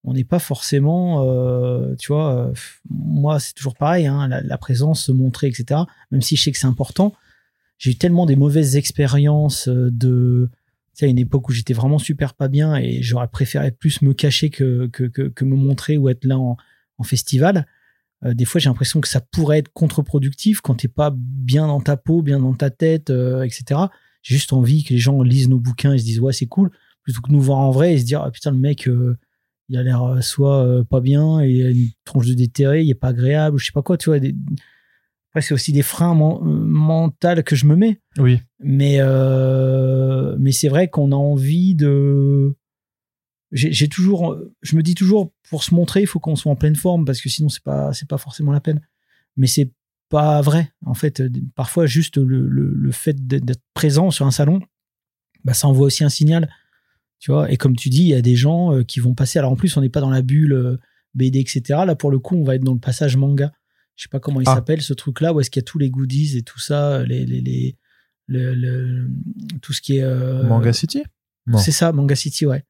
on 0.05 0.13
n'est 0.13 0.25
pas 0.25 0.39
forcément, 0.39 1.25
euh, 1.27 1.95
tu 1.97 2.13
vois, 2.13 2.35
euh, 2.35 2.53
moi 2.91 3.41
c'est 3.41 3.55
toujours 3.55 3.75
pareil, 3.75 4.07
hein, 4.07 4.29
la, 4.29 4.59
présence, 4.59 5.05
se 5.05 5.13
montrer, 5.13 5.49
etc. 5.49 5.81
Même 6.11 6.21
si 6.21 6.37
je 6.37 6.43
sais 6.43 6.53
que 6.53 6.59
c'est 6.59 6.67
important, 6.67 7.15
j'ai 7.79 7.93
eu 7.93 7.97
tellement 7.97 8.27
des 8.27 8.37
mauvaises 8.37 8.77
expériences 8.77 9.69
de, 9.69 10.51
tu 10.53 10.91
sais, 10.93 11.07
à 11.07 11.09
une 11.09 11.19
époque 11.19 11.49
où 11.49 11.53
j'étais 11.53 11.73
vraiment 11.73 11.99
super 11.99 12.35
pas 12.35 12.49
bien 12.49 12.77
et 12.77 13.03
j'aurais 13.03 13.29
préféré 13.29 13.71
plus 13.71 14.03
me 14.03 14.13
cacher 14.13 14.51
que, 14.51 14.89
que, 14.89 15.05
que, 15.05 15.45
me 15.45 15.57
montrer 15.57 15.97
ou 15.97 16.09
être 16.09 16.25
là 16.25 16.39
en, 16.39 16.57
festival. 17.03 17.67
des 18.23 18.45
fois, 18.45 18.61
j'ai 18.61 18.71
l'impression 18.71 19.01
que 19.01 19.09
ça 19.09 19.21
pourrait 19.21 19.59
être 19.59 19.73
contre-productif 19.73 20.61
quand 20.61 20.77
t'es 20.77 20.89
pas 20.89 21.13
bien 21.15 21.67
dans 21.67 21.81
ta 21.81 21.97
peau, 21.97 22.23
bien 22.23 22.39
dans 22.39 22.55
ta 22.55 22.71
tête, 22.71 23.11
etc. 23.11 23.81
J'ai 24.25 24.37
juste 24.37 24.53
envie 24.53 24.83
que 24.83 24.93
les 24.93 24.99
gens 24.99 25.23
lisent 25.23 25.51
nos 25.51 25.61
bouquins 25.61 25.93
et 25.93 25.99
se 25.99 26.05
disent 26.05 26.19
ouais 26.19 26.33
c'est 26.33 26.47
cool 26.47 26.71
plutôt 27.03 27.21
que 27.21 27.31
nous 27.31 27.41
voir 27.41 27.59
en 27.59 27.71
vrai 27.71 27.95
et 27.95 27.99
se 27.99 28.05
dire 28.05 28.23
ah 28.23 28.31
putain 28.31 28.51
le 28.51 28.59
mec 28.59 28.89
euh, 28.89 29.17
il 29.69 29.77
a 29.77 29.83
l'air 29.83 30.03
euh, 30.03 30.21
soit 30.23 30.65
euh, 30.65 30.83
pas 30.83 31.01
bien 31.01 31.41
et 31.41 31.51
il 31.51 31.67
a 31.67 31.71
une 31.71 31.91
tronche 32.05 32.27
de 32.27 32.35
déterré, 32.35 32.83
il 32.83 32.91
est 32.91 32.95
pas 32.95 33.09
agréable, 33.09 33.57
ou 33.57 33.59
je 33.59 33.67
sais 33.67 33.73
pas 33.73 33.83
quoi, 33.83 33.97
tu 33.97 34.09
vois. 34.09 34.19
Des... 34.19 34.35
Après, 35.31 35.43
c'est 35.43 35.55
aussi 35.55 35.73
des 35.73 35.83
freins 35.83 36.15
mentaux 36.15 37.43
que 37.45 37.57
je 37.57 37.67
me 37.67 37.77
mets. 37.77 38.01
Oui. 38.19 38.41
Mais, 38.61 38.99
mais 40.39 40.53
c'est 40.53 40.69
vrai 40.69 40.89
qu'on 40.89 41.13
a 41.13 41.17
envie 41.17 41.75
de. 41.75 42.55
J'ai 43.53 43.89
toujours, 43.89 44.37
je 44.63 44.77
me 44.77 44.83
dis 44.83 44.95
toujours, 44.95 45.33
pour 45.49 45.65
se 45.65 45.75
montrer, 45.75 46.03
il 46.03 46.07
faut 46.07 46.19
qu'on 46.19 46.37
soit 46.37 46.53
en 46.53 46.57
pleine 46.57 46.77
forme 46.77 47.05
parce 47.05 47.21
que 47.21 47.29
sinon 47.29 47.49
c'est 47.49 47.63
pas, 47.63 47.93
c'est 47.93 48.09
pas 48.09 48.19
forcément 48.19 48.53
la 48.53 48.61
peine. 48.61 48.81
Mais 49.37 49.47
c'est 49.47 49.73
pas 50.09 50.41
vrai. 50.41 50.73
En 50.85 50.95
fait, 50.95 51.23
parfois, 51.55 51.87
juste 51.87 52.17
le, 52.17 52.49
le, 52.49 52.93
fait 52.93 53.27
d'être 53.27 53.63
présent 53.75 54.11
sur 54.11 54.27
un 54.27 54.31
salon, 54.31 54.61
bah, 55.45 55.55
ça 55.55 55.69
envoie 55.69 55.87
aussi 55.87 56.05
un 56.05 56.09
signal. 56.09 56.49
Tu 57.19 57.31
vois, 57.31 57.51
et 57.51 57.57
comme 57.57 57.77
tu 57.77 57.89
dis, 57.89 58.03
il 58.03 58.09
y 58.09 58.15
a 58.15 58.23
des 58.23 58.37
gens 58.37 58.75
euh, 58.75 58.83
qui 58.83 59.01
vont 59.01 59.15
passer. 59.15 59.39
Alors 59.39 59.53
en 59.53 59.57
plus, 59.57 59.77
on 59.77 59.81
n'est 59.81 59.89
pas 59.89 60.01
dans 60.01 60.11
la 60.11 60.23
bulle 60.23 60.53
euh, 60.53 60.77
BD, 61.15 61.41
etc. 61.41 61.63
Là, 61.87 61.95
pour 61.95 62.11
le 62.11 62.19
coup, 62.19 62.37
on 62.37 62.45
va 62.45 62.55
être 62.55 62.65
dans 62.65 62.75
le 62.75 62.81
passage 62.81 63.17
manga. 63.17 63.53
Je 63.97 64.03
sais 64.03 64.09
pas 64.09 64.21
comment 64.21 64.41
il 64.41 64.49
ah. 64.49 64.55
s'appelle 64.55 64.83
ce 64.83 64.93
truc-là, 64.93 65.33
où 65.33 65.41
est-ce 65.41 65.51
qu'il 65.51 65.61
y 65.61 65.65
a 65.65 65.67
tous 65.67 65.79
les 65.79 65.91
goodies 65.91 66.37
et 66.37 66.43
tout 66.43 66.59
ça, 66.59 67.03
les, 67.05 67.25
les, 67.25 67.41
les 67.41 67.79
le, 68.27 69.09
tout 69.63 69.73
ce 69.73 69.81
qui 69.81 69.99
est. 69.99 70.03
Euh, 70.03 70.43
manga 70.45 70.73
City? 70.73 71.03
C'est 71.59 71.73
ça, 71.73 71.93
Manga 71.93 72.15
City, 72.15 72.47
ouais. 72.47 72.65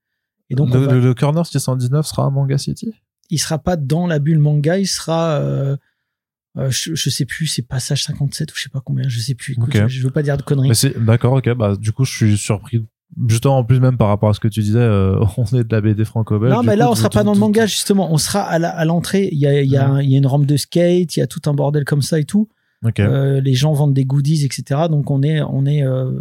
Et 0.51 0.57
donc, 0.57 0.75
le, 0.75 1.01
le 1.01 1.15
Corner 1.15 1.47
619 1.47 2.07
sera 2.07 2.27
à 2.27 2.31
Manga 2.31 2.59
City? 2.59 2.93
Il 3.31 3.39
sera 3.39 3.59
pas 3.59 3.77
dans 3.77 4.07
la 4.07 4.19
bulle 4.19 4.41
manga, 4.41 4.79
il 4.79 4.87
sera 4.87 5.41
je, 6.57 6.95
je 6.95 7.11
sais 7.11 7.25
plus, 7.25 7.47
c'est 7.47 7.63
passage 7.63 8.05
57 8.05 8.53
ou 8.53 8.55
je 8.57 8.63
sais 8.63 8.69
pas 8.69 8.81
combien, 8.85 9.09
je 9.09 9.19
sais 9.19 9.35
plus. 9.35 9.53
Écoute, 9.53 9.77
je, 9.89 10.03
veux 10.03 10.11
pas 10.11 10.23
dire 10.23 10.37
de 10.37 10.43
conneries. 10.43 10.71
D'accord, 10.97 11.35
ok. 11.35 11.53
Bah, 11.55 11.77
du 11.77 11.93
coup, 11.93 12.05
je 12.05 12.13
suis 12.13 12.39
surpris 12.39 12.85
justement 13.29 13.59
en 13.59 13.65
plus 13.65 13.79
même 13.79 13.97
par 13.97 14.09
rapport 14.09 14.31
à 14.31 14.35
ce 14.35 14.41
que 14.41 14.49
tu 14.49 14.61
disais 14.61 14.81
on 15.37 15.45
est 15.57 15.63
de 15.63 15.73
la 15.73 15.81
BD 15.81 16.05
franco-belge 16.05 16.53
non 16.53 16.65
mais 16.65 16.75
là 16.75 16.91
on 16.91 16.97
sera 16.97 17.11
pas 17.11 17.23
dans 17.23 17.35
le 17.35 17.39
manga 17.39 17.65
justement 17.65 18.13
on 18.13 18.19
sera 18.19 18.41
à 18.41 18.85
l'entrée 18.85 19.29
il 19.31 19.39
y 19.39 19.47
a, 19.47 19.63
il 19.63 19.71
y, 19.71 19.77
a, 19.77 20.03
il 20.03 20.11
y 20.11 20.17
a 20.17 20.19
une 20.19 20.27
rampe 20.27 20.47
de 20.47 20.57
skate 20.57 21.17
il 21.17 21.21
y 21.21 21.23
a 21.23 21.29
tout 21.29 21.43
un 21.47 21.55
bordel 21.55 21.85
comme 21.85 22.03
ça 22.03 22.19
et 22.19 22.25
tout 22.25 22.49
euh, 22.99 23.41
les 23.41 23.55
gens 23.55 23.73
vendent 23.73 23.95
des 23.95 24.05
goodies, 24.05 24.45
etc. 24.45 24.83
Donc 24.91 25.11
on 25.11 25.23
est, 25.23 25.43
on 25.43 25.65
est, 25.67 25.83
euh, 25.83 26.21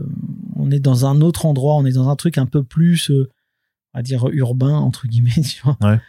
on 0.55 0.71
est 0.71 0.79
dans 0.79 1.05
un 1.05 1.21
autre 1.21 1.45
endroit, 1.45 1.75
on 1.75 1.86
est 1.86 1.93
dans 1.93 2.09
un 2.09 2.15
truc 2.15 2.38
un 2.38 2.45
peu 2.45 2.63
plus, 2.63 3.11
euh, 3.11 3.29
va 3.93 4.01
dire 4.01 4.27
urbain 4.29 4.75
entre 4.75 5.07
guillemets. 5.07 5.31
Tu 5.43 5.61
vois. 5.63 5.77
Ouais. 5.81 5.99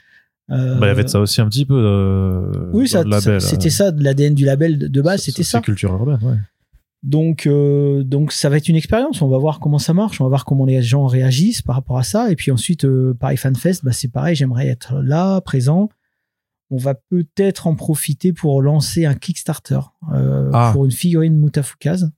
Bah, 0.49 0.79
il 0.83 0.87
y 0.87 0.91
avait 0.91 1.05
de 1.05 1.09
ça 1.09 1.21
aussi 1.21 1.41
un 1.41 1.49
petit 1.49 1.65
peu. 1.65 2.71
oui, 2.73 2.89
ça, 2.89 3.03
c'était 3.41 3.71
ça, 3.71 3.91
l'ADN 3.97 4.35
du 4.35 4.45
label 4.45 4.91
de 4.91 5.03
base, 5.03 5.23
c'était 5.23 5.43
ça. 5.43 5.59
C'est 5.59 5.65
culture 5.65 5.93
urbaine, 5.93 6.19
ouais. 6.23 6.37
Donc, 7.03 7.47
donc 7.47 8.33
ça 8.33 8.49
va 8.49 8.57
être 8.57 8.69
une 8.69 8.77
expérience. 8.77 9.21
On 9.21 9.29
va 9.29 9.39
voir 9.39 9.61
comment 9.61 9.79
ça 9.79 9.93
marche, 9.93 10.21
on 10.21 10.25
va 10.25 10.29
voir 10.29 10.45
comment 10.45 10.65
les 10.65 10.83
gens 10.83 11.07
réagissent 11.07 11.63
par 11.63 11.77
rapport 11.77 11.99
à 11.99 12.03
ça. 12.03 12.31
Et 12.31 12.37
puis 12.37 12.51
ensuite, 12.51 12.87
Paris 13.19 13.37
Fan 13.37 13.57
Fest, 13.57 13.85
bah, 13.85 13.93
c'est 13.93 14.09
pareil. 14.09 14.35
J'aimerais 14.35 14.69
être 14.69 14.95
là, 15.03 15.41
présent 15.41 15.89
on 16.71 16.77
va 16.77 16.95
peut-être 16.95 17.67
en 17.67 17.75
profiter 17.75 18.33
pour 18.33 18.61
lancer 18.63 19.05
un 19.05 19.15
Kickstarter 19.15 19.81
euh, 20.13 20.51
ah. 20.53 20.71
pour 20.73 20.85
une 20.85 20.91
figurine 20.91 21.37
Mutafukaz. 21.37 22.11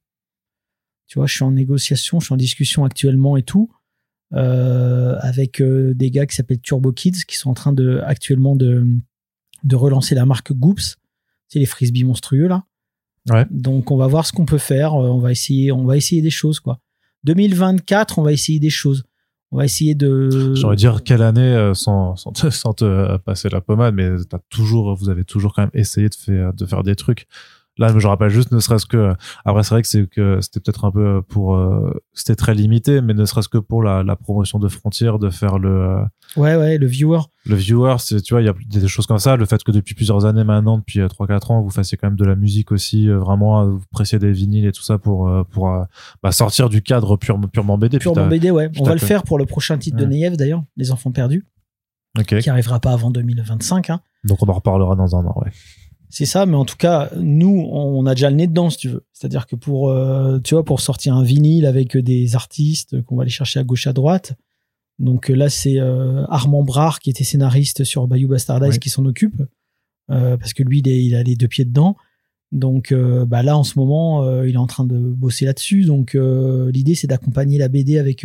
Tu 1.07 1.18
vois, 1.18 1.27
je 1.27 1.35
suis 1.35 1.45
en 1.45 1.53
négociation, 1.53 2.20
je 2.20 2.27
suis 2.27 2.33
en 2.33 2.39
discussion 2.39 2.85
actuellement 2.85 3.37
et 3.37 3.43
tout 3.43 3.70
euh, 3.70 3.77
avec 4.33 5.61
euh, 5.61 5.95
des 5.95 6.11
gars 6.11 6.27
qui 6.27 6.37
s'appellent 6.37 6.61
Turbo 6.61 6.93
Kids 6.93 7.24
qui 7.27 7.37
sont 7.37 7.51
en 7.51 7.55
train 7.55 7.72
de 7.72 8.01
actuellement 8.05 8.57
de 8.57 8.87
de 9.64 9.77
relancer 9.77 10.14
la 10.14 10.27
marque 10.27 10.53
Goops, 10.53 10.97
c'est 11.49 11.59
les 11.59 11.66
frisbees 11.66 12.05
monstrueux 12.05 12.49
là. 12.49 12.64
Donc 13.51 13.91
on 13.91 13.97
va 13.97 14.07
voir 14.07 14.24
ce 14.24 14.33
qu'on 14.33 14.47
peut 14.47 14.59
faire, 14.59 14.95
on 14.95 15.18
va 15.18 15.33
essayer, 15.33 15.72
on 15.72 15.85
va 15.85 15.97
essayer 15.97 16.22
des 16.22 16.31
choses 16.31 16.61
quoi. 16.61 16.81
2024, 17.24 18.18
on 18.18 18.22
va 18.22 18.33
essayer 18.33 18.61
des 18.61 18.70
choses. 18.70 19.05
On 19.53 19.59
va 19.59 19.64
essayer 19.64 19.95
de. 19.95 20.55
J'aurais 20.55 20.77
dire 20.77 21.03
quelle 21.05 21.22
année 21.22 21.41
euh, 21.41 21.72
sans, 21.74 22.16
sans, 22.16 22.33
te, 22.33 22.51
sans 22.51 22.72
te 22.72 23.16
passer 23.18 23.49
la 23.49 23.61
pommade, 23.61 23.95
mais 23.95 24.11
as 24.33 24.39
toujours, 24.49 24.95
vous 24.95 25.09
avez 25.09 25.24
toujours 25.24 25.55
quand 25.55 25.62
même 25.62 25.70
essayé 25.72 26.09
de 26.09 26.14
faire, 26.14 26.53
de 26.53 26.66
faire 26.66 26.83
des 26.83 26.97
trucs. 26.97 27.27
Là, 27.79 27.93
je 27.97 28.07
rappelle 28.07 28.31
juste, 28.31 28.53
ne 28.53 28.59
serait-ce 28.59 28.87
que, 28.87 29.14
après, 29.45 29.62
c'est 29.62 29.74
vrai 29.74 29.83
que 29.83 29.89
c'est 29.89 30.07
que 30.09 30.41
c'était 30.41 30.61
peut-être 30.61 30.87
un 30.87 30.91
peu 30.91 31.20
pour, 31.20 31.57
euh, 31.57 31.93
c'était 32.14 32.35
très 32.35 32.55
limité, 32.55 33.03
mais 33.03 33.12
ne 33.12 33.24
serait-ce 33.27 33.51
que 33.51 33.59
pour 33.59 33.83
la, 33.83 34.03
la 34.03 34.16
promotion 34.16 34.59
de 34.59 34.68
Frontier, 34.68 35.11
de 35.20 35.29
faire 35.29 35.59
le, 35.59 35.68
euh, 35.68 36.03
ouais, 36.37 36.57
ouais, 36.57 36.79
le 36.79 36.87
viewer. 36.87 37.20
Le 37.45 37.55
viewer, 37.55 37.97
c'est, 37.99 38.22
tu 38.22 38.33
vois, 38.33 38.41
il 38.41 38.47
y 38.47 38.49
a 38.49 38.55
des 38.68 38.89
choses 38.89 39.07
comme 39.07 39.18
ça. 39.18 39.37
Le 39.37 39.45
fait 39.45 39.62
que 39.62 39.72
depuis 39.72 39.95
plusieurs 39.95 40.24
années 40.24 40.43
maintenant, 40.43 40.79
depuis 40.79 41.01
3-4 41.01 41.33
euh, 41.33 41.53
ans, 41.53 41.62
vous 41.62 41.70
fassiez 41.70 41.99
quand 41.99 42.09
même 42.09 42.16
de 42.16 42.24
la 42.24 42.35
musique 42.35 42.72
aussi, 42.72 43.09
vraiment, 43.09 43.66
vous 43.66 43.85
pressiez 43.93 44.18
des 44.18 44.33
vinyles 44.33 44.66
et 44.66 44.72
tout 44.72 44.83
ça 44.83 44.97
pour, 44.97 45.31
pour 45.51 45.70
bah, 46.22 46.33
sortir 46.33 46.70
du 46.70 46.81
cadre 46.81 47.16
purement 47.16 47.77
BD. 47.77 47.99
Purement 47.99 48.27
BD, 48.27 48.51
ouais. 48.51 48.70
On 48.81 48.85
va 48.85 48.95
le 48.95 49.01
faire 49.01 49.22
pour 49.22 49.39
le 49.39 49.45
prochain 49.45 49.77
titre 49.77 49.99
de 49.99 50.07
Neyev 50.07 50.37
d'ailleurs, 50.37 50.64
Les 50.77 50.93
Enfants 50.93 51.12
Perdus. 51.12 51.47
Qui 52.24 52.49
arrivera 52.49 52.81
pas 52.81 52.93
avant 52.93 53.11
2025, 53.11 53.91
hein. 53.91 54.01
Donc 54.24 54.43
on 54.43 54.49
en 54.49 54.55
reparlera 54.55 54.97
dans 54.97 55.16
un 55.16 55.27
an, 55.27 55.35
ouais. 55.45 55.53
C'est 56.17 56.25
ça, 56.25 56.47
mais 56.47 56.57
en 56.57 56.64
tout 56.64 56.79
cas, 56.79 57.11
nous, 57.21 57.69
on 57.71 58.07
a 58.07 58.14
déjà 58.14 58.31
le 58.31 58.37
nez 58.37 58.47
dedans, 58.47 58.71
si 58.71 58.79
tu 58.79 58.89
veux. 58.89 59.05
C'est-à-dire 59.12 59.47
que 59.47 59.55
pour, 59.55 59.91
euh, 59.91 60.39
tu 60.39 60.55
vois, 60.55 60.64
pour 60.64 60.81
sortir 60.81 61.14
un 61.14 61.23
vinyle 61.23 61.67
avec 61.67 61.95
des 61.95 62.35
artistes 62.35 63.03
qu'on 63.03 63.17
va 63.17 63.23
aller 63.25 63.31
chercher 63.31 63.61
à 63.61 63.64
gauche 63.64 63.87
à 63.87 63.93
droite. 63.93 64.33
Donc 64.99 65.29
là, 65.29 65.51
c'est 65.51 65.79
euh, 65.79 66.25
Armand 66.29 66.62
Brard 66.62 67.01
qui 67.01 67.11
était 67.11 67.23
scénariste 67.23 67.85
sur 67.85 68.09
Bayou 68.09 68.29
Bastardize 68.29 68.79
qui 68.79 68.89
s'en 68.89 69.05
occupe 69.05 69.43
euh, 70.11 70.39
parce 70.39 70.55
que 70.55 70.62
lui, 70.62 70.79
il, 70.79 70.87
il, 70.87 71.14
a 71.14 71.23
les 71.23 71.37
deux 71.37 71.49
pieds 71.49 71.67
dedans. 71.67 71.99
Donc 72.51 72.95
bah 72.95 73.43
là, 73.43 73.59
en 73.59 73.64
ce 73.64 73.79
moment, 73.79 74.43
il 74.43 74.55
est 74.55 74.57
en 74.57 74.67
train 74.67 74.87
de 74.87 74.97
bosser 74.97 75.45
là-dessus. 75.45 75.85
Donc 75.85 76.17
l'idée, 76.17 76.95
c'est 76.95 77.09
d'accompagner 77.09 77.59
la 77.59 77.69
BD 77.69 77.99
avec 77.99 78.25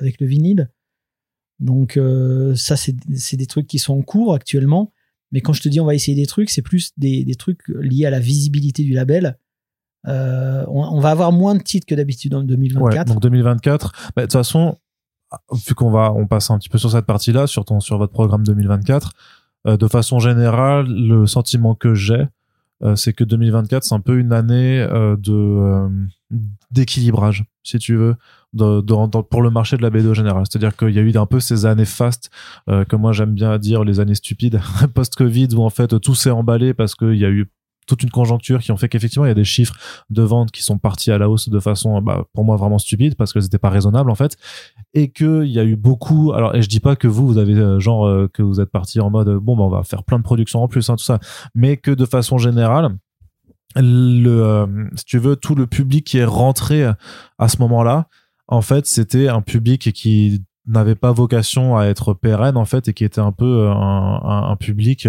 avec 0.00 0.20
le 0.20 0.26
vinyle. 0.26 0.70
Donc 1.60 2.00
ça, 2.56 2.74
c'est 2.74 3.36
des 3.36 3.46
trucs 3.46 3.68
qui 3.68 3.78
sont 3.78 3.96
en 3.96 4.02
cours 4.02 4.34
actuellement. 4.34 4.90
Mais 5.32 5.40
quand 5.40 5.52
je 5.52 5.62
te 5.62 5.68
dis 5.68 5.80
on 5.80 5.86
va 5.86 5.94
essayer 5.94 6.16
des 6.16 6.26
trucs, 6.26 6.50
c'est 6.50 6.62
plus 6.62 6.92
des, 6.96 7.24
des, 7.24 7.34
trucs 7.34 7.68
liés 7.68 8.06
à 8.06 8.10
la 8.10 8.20
visibilité 8.20 8.82
du 8.82 8.92
label. 8.92 9.38
Euh, 10.06 10.64
on, 10.68 11.00
va 11.00 11.10
avoir 11.10 11.32
moins 11.32 11.54
de 11.54 11.62
titres 11.62 11.86
que 11.86 11.94
d'habitude 11.94 12.34
en 12.34 12.42
2024. 12.42 12.98
Ouais, 12.98 13.04
donc 13.04 13.20
2024. 13.20 13.92
Bah, 14.14 14.22
de 14.22 14.26
toute 14.26 14.32
façon, 14.32 14.78
vu 15.52 15.74
qu'on 15.74 15.90
va, 15.90 16.12
on 16.12 16.26
passe 16.26 16.50
un 16.50 16.58
petit 16.58 16.68
peu 16.68 16.78
sur 16.78 16.90
cette 16.90 17.04
partie-là, 17.04 17.46
sur 17.46 17.64
ton, 17.64 17.80
sur 17.80 17.98
votre 17.98 18.12
programme 18.12 18.44
2024. 18.44 19.12
Euh, 19.66 19.76
de 19.76 19.88
façon 19.88 20.18
générale, 20.18 20.86
le 20.86 21.26
sentiment 21.26 21.74
que 21.74 21.94
j'ai, 21.94 22.26
euh, 22.82 22.96
c'est 22.96 23.12
que 23.12 23.24
2024, 23.24 23.84
c'est 23.84 23.94
un 23.94 24.00
peu 24.00 24.18
une 24.18 24.32
année 24.32 24.80
euh, 24.80 25.16
de 25.16 25.88
d'équilibrage, 26.70 27.44
si 27.62 27.78
tu 27.78 27.96
veux, 27.96 28.14
de, 28.52 29.20
pour 29.22 29.42
le 29.42 29.50
marché 29.50 29.76
de 29.76 29.82
la 29.82 29.90
BD 29.90 30.08
au 30.08 30.14
général. 30.14 30.44
C'est-à-dire 30.48 30.76
qu'il 30.76 30.90
y 30.90 30.98
a 30.98 31.02
eu 31.02 31.16
un 31.16 31.26
peu 31.26 31.40
ces 31.40 31.66
années 31.66 31.84
fast, 31.84 32.30
euh, 32.68 32.84
que 32.84 32.96
moi 32.96 33.12
j'aime 33.12 33.34
bien 33.34 33.58
dire 33.58 33.84
les 33.84 34.00
années 34.00 34.14
stupides, 34.14 34.60
post-Covid, 34.94 35.48
où 35.54 35.62
en 35.62 35.70
fait 35.70 35.98
tout 36.00 36.14
s'est 36.14 36.30
emballé 36.30 36.74
parce 36.74 36.94
qu'il 36.94 37.16
y 37.16 37.24
a 37.24 37.30
eu 37.30 37.50
toute 37.88 38.02
une 38.02 38.10
conjoncture 38.10 38.60
qui 38.60 38.70
ont 38.70 38.76
fait 38.76 38.88
qu'effectivement 38.88 39.24
il 39.24 39.28
y 39.28 39.32
a 39.32 39.34
des 39.34 39.44
chiffres 39.44 39.74
de 40.10 40.22
vente 40.22 40.52
qui 40.52 40.62
sont 40.62 40.78
partis 40.78 41.10
à 41.10 41.18
la 41.18 41.28
hausse 41.28 41.48
de 41.48 41.58
façon 41.58 42.00
bah, 42.00 42.26
pour 42.34 42.44
moi 42.44 42.56
vraiment 42.56 42.78
stupide 42.78 43.16
parce 43.16 43.32
que 43.32 43.40
c'était 43.40 43.58
pas 43.58 43.70
raisonnable 43.70 44.10
en 44.10 44.14
fait 44.14 44.36
et 44.94 45.08
que 45.08 45.42
il 45.44 45.50
y 45.50 45.58
a 45.58 45.64
eu 45.64 45.74
beaucoup 45.74 46.32
alors 46.34 46.54
et 46.54 46.62
je 46.62 46.68
dis 46.68 46.80
pas 46.80 46.94
que 46.94 47.08
vous 47.08 47.26
vous 47.26 47.38
avez 47.38 47.54
euh, 47.54 47.80
genre 47.80 48.06
euh, 48.06 48.28
que 48.32 48.42
vous 48.42 48.60
êtes 48.60 48.70
parti 48.70 49.00
en 49.00 49.10
mode 49.10 49.30
bon 49.38 49.56
bah 49.56 49.64
on 49.64 49.70
va 49.70 49.82
faire 49.82 50.04
plein 50.04 50.18
de 50.18 50.22
productions 50.22 50.62
en 50.62 50.68
plus 50.68 50.88
hein, 50.90 50.96
tout 50.96 51.04
ça 51.04 51.18
mais 51.54 51.78
que 51.78 51.90
de 51.90 52.04
façon 52.04 52.38
générale 52.38 52.96
le 53.74 54.88
si 54.94 55.04
tu 55.04 55.18
veux 55.18 55.36
tout 55.36 55.54
le 55.54 55.66
public 55.66 56.06
qui 56.06 56.18
est 56.18 56.24
rentré 56.24 56.84
à 57.38 57.48
ce 57.48 57.58
moment-là 57.60 58.06
en 58.48 58.62
fait 58.62 58.86
c'était 58.86 59.28
un 59.28 59.42
public 59.42 59.92
qui 59.92 60.42
n'avait 60.66 60.94
pas 60.94 61.12
vocation 61.12 61.76
à 61.76 61.86
être 61.86 62.12
pérenne 62.14 62.56
en 62.56 62.64
fait 62.64 62.88
et 62.88 62.94
qui 62.94 63.04
était 63.04 63.20
un 63.20 63.32
peu 63.32 63.68
un, 63.68 64.50
un, 64.50 64.56
public 64.56 65.08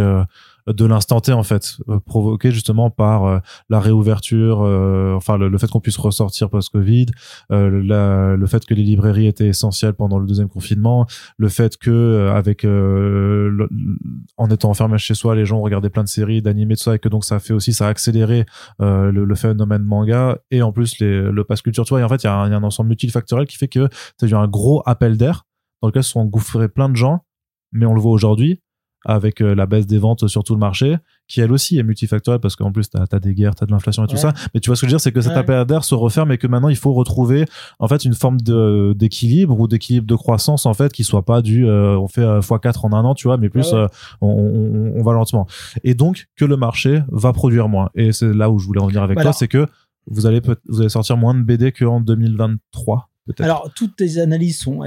de 0.67 0.85
l'instant 0.85 1.19
T 1.19 1.33
en 1.33 1.43
fait 1.43 1.77
euh, 1.89 1.99
provoqué 1.99 2.51
justement 2.51 2.89
par 2.89 3.25
euh, 3.25 3.39
la 3.69 3.79
réouverture 3.79 4.61
euh, 4.61 5.13
enfin 5.15 5.37
le, 5.37 5.57
fait 5.57 5.69
qu'on 5.69 5.79
puisse 5.79 5.97
ressortir 5.97 6.49
post 6.49 6.69
Covid 6.69 7.07
le 7.49 8.45
fait 8.47 8.65
que 8.65 8.73
les 8.73 8.83
librairies 8.83 9.27
étaient 9.27 9.47
essentielles 9.47 9.93
pendant 9.93 10.19
le 10.19 10.27
deuxième 10.27 10.49
confinement 10.49 11.07
le 11.37 11.49
fait 11.49 11.77
que 11.77 12.29
avec 12.33 12.65
en 12.65 14.49
étant 14.49 14.69
enfermé 14.69 14.97
chez 14.97 15.13
soi 15.13 15.35
les 15.35 15.45
gens 15.45 15.61
regardaient 15.61 15.89
plein 15.89 16.03
de 16.03 16.09
séries 16.09 16.41
d'animés 16.41 16.75
tout 16.75 16.83
ça 16.83 16.95
et 16.95 16.99
que 16.99 17.09
donc 17.09 17.25
ça 17.25 17.39
fait 17.39 17.53
aussi 17.53 17.73
ça 17.73 17.87
a 17.87 17.89
accéléré 17.89 18.45
le, 18.79 19.35
phénomène 19.35 19.83
manga 19.83 20.37
et 20.51 20.61
en 20.61 20.71
plus 20.71 20.99
les, 20.99 21.21
le 21.21 21.43
pass 21.43 21.61
culture 21.61 21.85
tu 21.85 21.89
vois 21.89 22.01
et 22.01 22.03
en 22.03 22.09
fait 22.09 22.23
il 22.23 22.27
y, 22.27 22.29
a 22.29 22.35
un 22.35 22.63
ensemble 22.63 22.89
multifactoriel 22.89 23.47
qui 23.47 23.57
fait 23.57 23.67
que 23.67 23.87
tu 24.17 24.25
as 24.25 24.27
eu 24.27 24.33
un 24.33 24.47
gros 24.47 24.83
appel 24.85 25.17
d'air 25.17 25.45
dans 25.81 25.87
lequel 25.87 26.03
se 26.03 26.11
sont 26.11 26.19
engouffrés 26.19 26.67
plein 26.67 26.89
de 26.89 26.95
gens 26.95 27.21
mais 27.71 27.85
on 27.85 27.93
le 27.93 28.01
voit 28.01 28.11
aujourd'hui 28.11 28.61
avec 29.05 29.41
euh, 29.41 29.55
la 29.55 29.65
baisse 29.65 29.87
des 29.87 29.97
ventes 29.97 30.27
sur 30.27 30.43
tout 30.43 30.53
le 30.53 30.59
marché, 30.59 30.97
qui 31.27 31.41
elle 31.41 31.51
aussi 31.51 31.77
est 31.77 31.83
multifactorielle 31.83 32.41
parce 32.41 32.55
qu'en 32.55 32.71
plus, 32.71 32.89
tu 32.89 32.97
as, 32.97 33.19
des 33.19 33.33
guerres, 33.33 33.55
tu 33.55 33.63
as 33.63 33.67
de 33.67 33.71
l'inflation 33.71 34.03
et 34.03 34.07
tout 34.07 34.17
ça. 34.17 34.33
Mais 34.53 34.59
tu 34.59 34.69
vois 34.69 34.75
ce 34.75 34.81
que 34.81 34.87
je 34.87 34.91
veux 34.91 34.97
dire, 34.97 35.01
c'est 35.01 35.11
que 35.11 35.21
cette 35.21 35.35
ouais. 35.47 35.65
d'air 35.65 35.83
se 35.83 35.95
referme 35.95 36.31
et 36.31 36.37
que 36.37 36.47
maintenant, 36.47 36.69
il 36.69 36.75
faut 36.75 36.93
retrouver 36.93 37.45
en 37.79 37.87
fait 37.87 38.03
une 38.05 38.13
forme 38.13 38.37
d'équilibre 38.41 39.59
ou 39.59 39.67
d'équilibre 39.67 40.07
de 40.07 40.15
croissance 40.15 40.65
en 40.65 40.73
fait 40.73 40.91
qui 40.91 41.03
soit 41.03 41.23
pas 41.23 41.41
du 41.41 41.67
euh, 41.67 41.97
on 41.97 42.07
fait 42.07 42.21
euh, 42.21 42.41
x4 42.41 42.85
en 42.85 42.93
un 42.93 43.05
an, 43.05 43.15
tu 43.15 43.27
vois, 43.27 43.37
mais 43.37 43.49
plus 43.49 43.73
on, 44.21 44.27
on, 44.95 45.03
va 45.03 45.13
lentement. 45.13 45.47
Et 45.83 45.93
donc, 45.93 46.27
que 46.35 46.45
le 46.45 46.57
marché 46.57 47.01
va 47.09 47.31
produire 47.31 47.69
moins. 47.69 47.89
Et 47.95 48.11
c'est 48.11 48.33
là 48.33 48.49
où 48.49 48.59
je 48.59 48.65
voulais 48.65 48.81
revenir 48.81 49.03
avec 49.03 49.19
toi, 49.19 49.33
c'est 49.33 49.47
que 49.47 49.65
vous 50.07 50.25
allez, 50.25 50.41
vous 50.67 50.81
allez 50.81 50.89
sortir 50.89 51.17
moins 51.17 51.35
de 51.35 51.43
BD 51.43 51.71
qu'en 51.71 52.01
2023. 52.01 53.09
Alors, 53.39 53.69
toutes 53.75 53.95
tes 53.95 54.19
analyses 54.19 54.59
sont, 54.59 54.81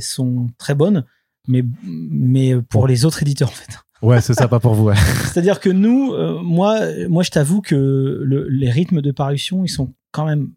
sont 0.00 0.46
très 0.58 0.74
bonnes 0.74 1.04
mais, 1.46 1.64
mais 1.82 2.54
pour 2.68 2.86
les 2.86 3.04
autres 3.04 3.22
éditeurs, 3.22 3.50
en 3.50 3.52
fait. 3.52 3.78
Ouais, 4.02 4.20
c'est 4.20 4.34
ça, 4.34 4.48
pas 4.48 4.60
pour 4.60 4.74
vous. 4.74 4.84
Ouais. 4.84 4.96
C'est-à-dire 5.32 5.60
que 5.60 5.70
nous, 5.70 6.12
euh, 6.12 6.38
moi, 6.42 6.80
moi, 7.08 7.22
je 7.22 7.30
t'avoue 7.30 7.62
que 7.62 8.20
le, 8.22 8.46
les 8.48 8.70
rythmes 8.70 9.00
de 9.00 9.10
parution, 9.10 9.64
ils 9.64 9.68
sont 9.68 9.94
quand 10.12 10.26
même 10.26 10.50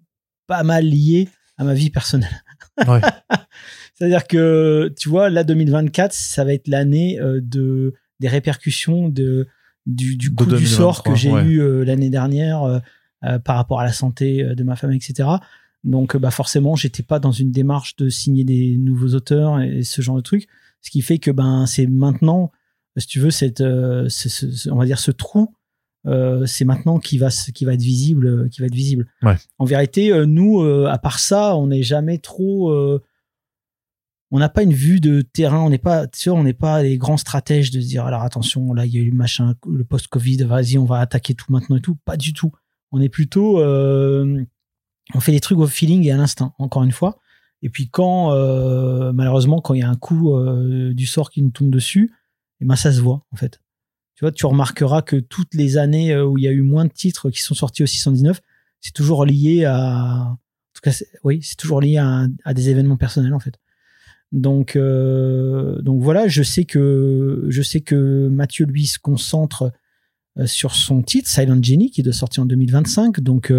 pas 0.47 0.63
mal 0.63 0.85
liés 0.85 1.29
à 1.57 1.63
ma 1.63 1.73
vie 1.73 1.89
personnelle. 1.89 2.43
Ouais. 2.87 2.99
C'est-à-dire 3.93 4.27
que, 4.27 4.93
tu 4.97 5.07
vois, 5.07 5.29
là, 5.29 5.45
2024, 5.45 6.13
ça 6.13 6.43
va 6.43 6.53
être 6.53 6.67
l'année 6.67 7.19
euh, 7.19 7.39
de 7.41 7.93
des 8.19 8.27
répercussions 8.27 9.09
de 9.09 9.47
du, 9.85 10.17
du 10.17 10.33
coup 10.33 10.45
du 10.45 10.65
sort 10.65 11.03
que 11.03 11.15
j'ai 11.15 11.29
eu 11.29 11.61
euh, 11.61 11.85
l'année 11.85 12.09
dernière 12.09 12.81
par 13.45 13.55
rapport 13.55 13.79
à 13.79 13.85
la 13.85 13.93
santé 13.93 14.43
de 14.43 14.63
ma 14.63 14.75
femme, 14.75 14.91
etc. 14.91 15.29
Donc, 15.83 16.17
bah 16.17 16.31
forcément, 16.31 16.75
j'étais 16.75 17.03
pas 17.03 17.19
dans 17.19 17.31
une 17.31 17.51
démarche 17.51 17.95
de 17.95 18.09
signer 18.09 18.43
des 18.43 18.77
nouveaux 18.77 19.15
auteurs 19.15 19.61
et 19.61 19.83
ce 19.83 20.01
genre 20.01 20.17
de 20.17 20.21
trucs. 20.21 20.47
Ce 20.81 20.91
qui 20.91 21.01
fait 21.01 21.17
que 21.19 21.31
ben 21.31 21.65
c'est 21.65 21.87
maintenant, 21.87 22.51
si 22.97 23.07
tu 23.07 23.19
veux, 23.19 23.31
cette, 23.31 23.61
euh, 23.61 24.07
on 24.71 24.75
va 24.75 24.85
dire 24.85 24.99
ce 24.99 25.11
trou, 25.11 25.53
euh, 26.05 26.45
c'est 26.45 26.65
maintenant 26.65 26.99
qui 26.99 27.17
va 27.17 27.29
qui 27.29 27.65
va 27.65 27.73
être 27.73 27.81
visible, 27.81 28.49
qui 28.49 28.61
va 28.61 28.67
être 28.67 28.75
visible. 28.75 29.07
En 29.57 29.65
vérité, 29.65 30.11
euh, 30.11 30.25
nous, 30.25 30.61
à 30.61 30.97
part 30.97 31.19
ça, 31.19 31.55
on 31.55 31.67
n'est 31.67 31.83
jamais 31.83 32.17
trop 32.17 33.01
on 34.31 34.39
n'a 34.39 34.49
pas 34.49 34.63
une 34.63 34.73
vue 34.73 34.99
de 34.99 35.21
terrain, 35.21 35.59
on 35.59 35.69
n'est 35.69 35.77
pas, 35.77 36.07
tu 36.07 36.29
on 36.29 36.43
n'est 36.43 36.53
pas 36.53 36.83
les 36.83 36.97
grands 36.97 37.17
stratèges 37.17 37.71
de 37.71 37.79
se 37.79 37.87
dire 37.87 38.05
alors 38.05 38.23
attention, 38.23 38.73
là 38.73 38.85
il 38.85 38.93
y 38.93 38.97
a 38.97 39.01
eu 39.01 39.09
le 39.09 39.15
machin, 39.15 39.55
le 39.65 39.83
post-Covid, 39.85 40.43
vas-y, 40.43 40.77
on 40.77 40.85
va 40.85 40.99
attaquer 40.99 41.33
tout 41.33 41.51
maintenant 41.51 41.77
et 41.77 41.81
tout. 41.81 41.95
Pas 42.03 42.17
du 42.17 42.33
tout. 42.33 42.51
On 42.91 43.01
est 43.01 43.09
plutôt, 43.09 43.59
euh, 43.59 44.43
on 45.13 45.19
fait 45.19 45.31
des 45.31 45.39
trucs 45.39 45.59
au 45.59 45.67
feeling 45.67 46.05
et 46.05 46.11
à 46.11 46.17
l'instinct, 46.17 46.53
encore 46.57 46.83
une 46.83 46.91
fois. 46.91 47.19
Et 47.61 47.69
puis 47.69 47.89
quand, 47.89 48.33
euh, 48.33 49.11
malheureusement, 49.11 49.61
quand 49.61 49.73
il 49.73 49.79
y 49.79 49.83
a 49.83 49.89
un 49.89 49.95
coup 49.95 50.35
euh, 50.35 50.93
du 50.93 51.05
sort 51.05 51.31
qui 51.31 51.41
nous 51.41 51.49
tombe 51.49 51.69
dessus, 51.69 52.13
eh 52.61 52.65
ben 52.65 52.75
ça 52.75 52.91
se 52.91 53.01
voit 53.01 53.25
en 53.31 53.35
fait. 53.35 53.59
Tu 54.15 54.23
vois, 54.23 54.31
tu 54.31 54.45
remarqueras 54.45 55.01
que 55.01 55.15
toutes 55.15 55.53
les 55.53 55.77
années 55.77 56.19
où 56.19 56.37
il 56.37 56.43
y 56.43 56.47
a 56.47 56.51
eu 56.51 56.61
moins 56.61 56.85
de 56.85 56.91
titres 56.91 57.29
qui 57.29 57.41
sont 57.41 57.53
sortis 57.53 57.83
au 57.83 57.85
619, 57.85 58.41
c'est 58.81 58.93
toujours 58.93 59.25
lié 59.25 59.65
à, 59.65 60.31
en 60.31 60.37
tout 60.73 60.81
cas, 60.81 60.91
oui, 61.23 61.39
c'est 61.43 61.55
toujours 61.55 61.81
lié 61.81 61.97
à 61.97 62.53
des 62.53 62.69
événements 62.69 62.97
personnels 62.97 63.33
en 63.33 63.39
fait. 63.39 63.59
Donc, 64.31 64.75
euh, 64.75 65.81
donc 65.81 66.01
voilà, 66.01 66.27
je 66.27 66.43
sais 66.43 66.65
que 66.65 67.45
je 67.47 67.61
sais 67.61 67.81
que 67.81 68.27
Mathieu 68.27 68.65
lui 68.65 68.85
se 68.85 68.99
concentre 68.99 69.71
euh, 70.37 70.45
sur 70.45 70.75
son 70.75 71.01
titre 71.01 71.29
Silent 71.29 71.61
Genie 71.61 71.91
qui 71.91 72.03
doit 72.03 72.13
sortir 72.13 72.43
en 72.43 72.45
2025. 72.45 73.21
Donc 73.21 73.53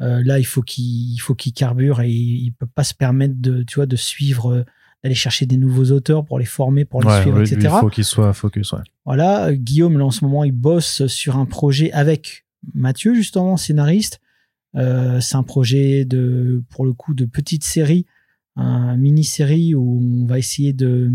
euh, 0.00 0.22
là, 0.24 0.38
il 0.38 0.44
faut 0.44 0.62
qu'il 0.62 1.20
faut 1.20 1.34
qu'il 1.34 1.52
carbure 1.52 2.00
et 2.00 2.10
il 2.10 2.52
peut 2.52 2.66
pas 2.66 2.84
se 2.84 2.94
permettre 2.94 3.34
de 3.38 3.62
tu 3.62 3.76
vois 3.76 3.86
de 3.86 3.96
suivre 3.96 4.64
d'aller 5.02 5.14
chercher 5.14 5.46
des 5.46 5.56
nouveaux 5.56 5.92
auteurs 5.92 6.24
pour 6.24 6.38
les 6.38 6.44
former, 6.44 6.84
pour 6.84 7.02
les 7.02 7.22
suivre, 7.22 7.40
etc. 7.40 7.58
il 7.62 7.80
faut 7.80 7.88
qu'il 7.88 8.04
soit 8.04 8.32
focus. 8.32 8.72
Ouais. 8.72 8.80
Voilà, 9.04 9.54
Guillaume 9.54 9.98
là 9.98 10.04
en 10.04 10.10
ce 10.10 10.24
moment 10.24 10.44
il 10.44 10.52
bosse 10.52 11.06
sur 11.06 11.36
un 11.36 11.46
projet 11.46 11.90
avec 11.92 12.44
Mathieu 12.74 13.14
justement 13.14 13.56
scénariste. 13.56 14.20
c'est 14.74 15.36
un 15.36 15.42
projet 15.42 16.04
de 16.04 16.62
pour 16.68 16.84
le 16.84 16.92
coup 16.92 17.14
de 17.14 17.24
petite 17.24 17.64
série 17.64 18.06
un 18.56 18.96
mini-série 18.96 19.74
où 19.74 20.00
on 20.02 20.26
va 20.26 20.38
essayer 20.38 20.72
de 20.72 21.10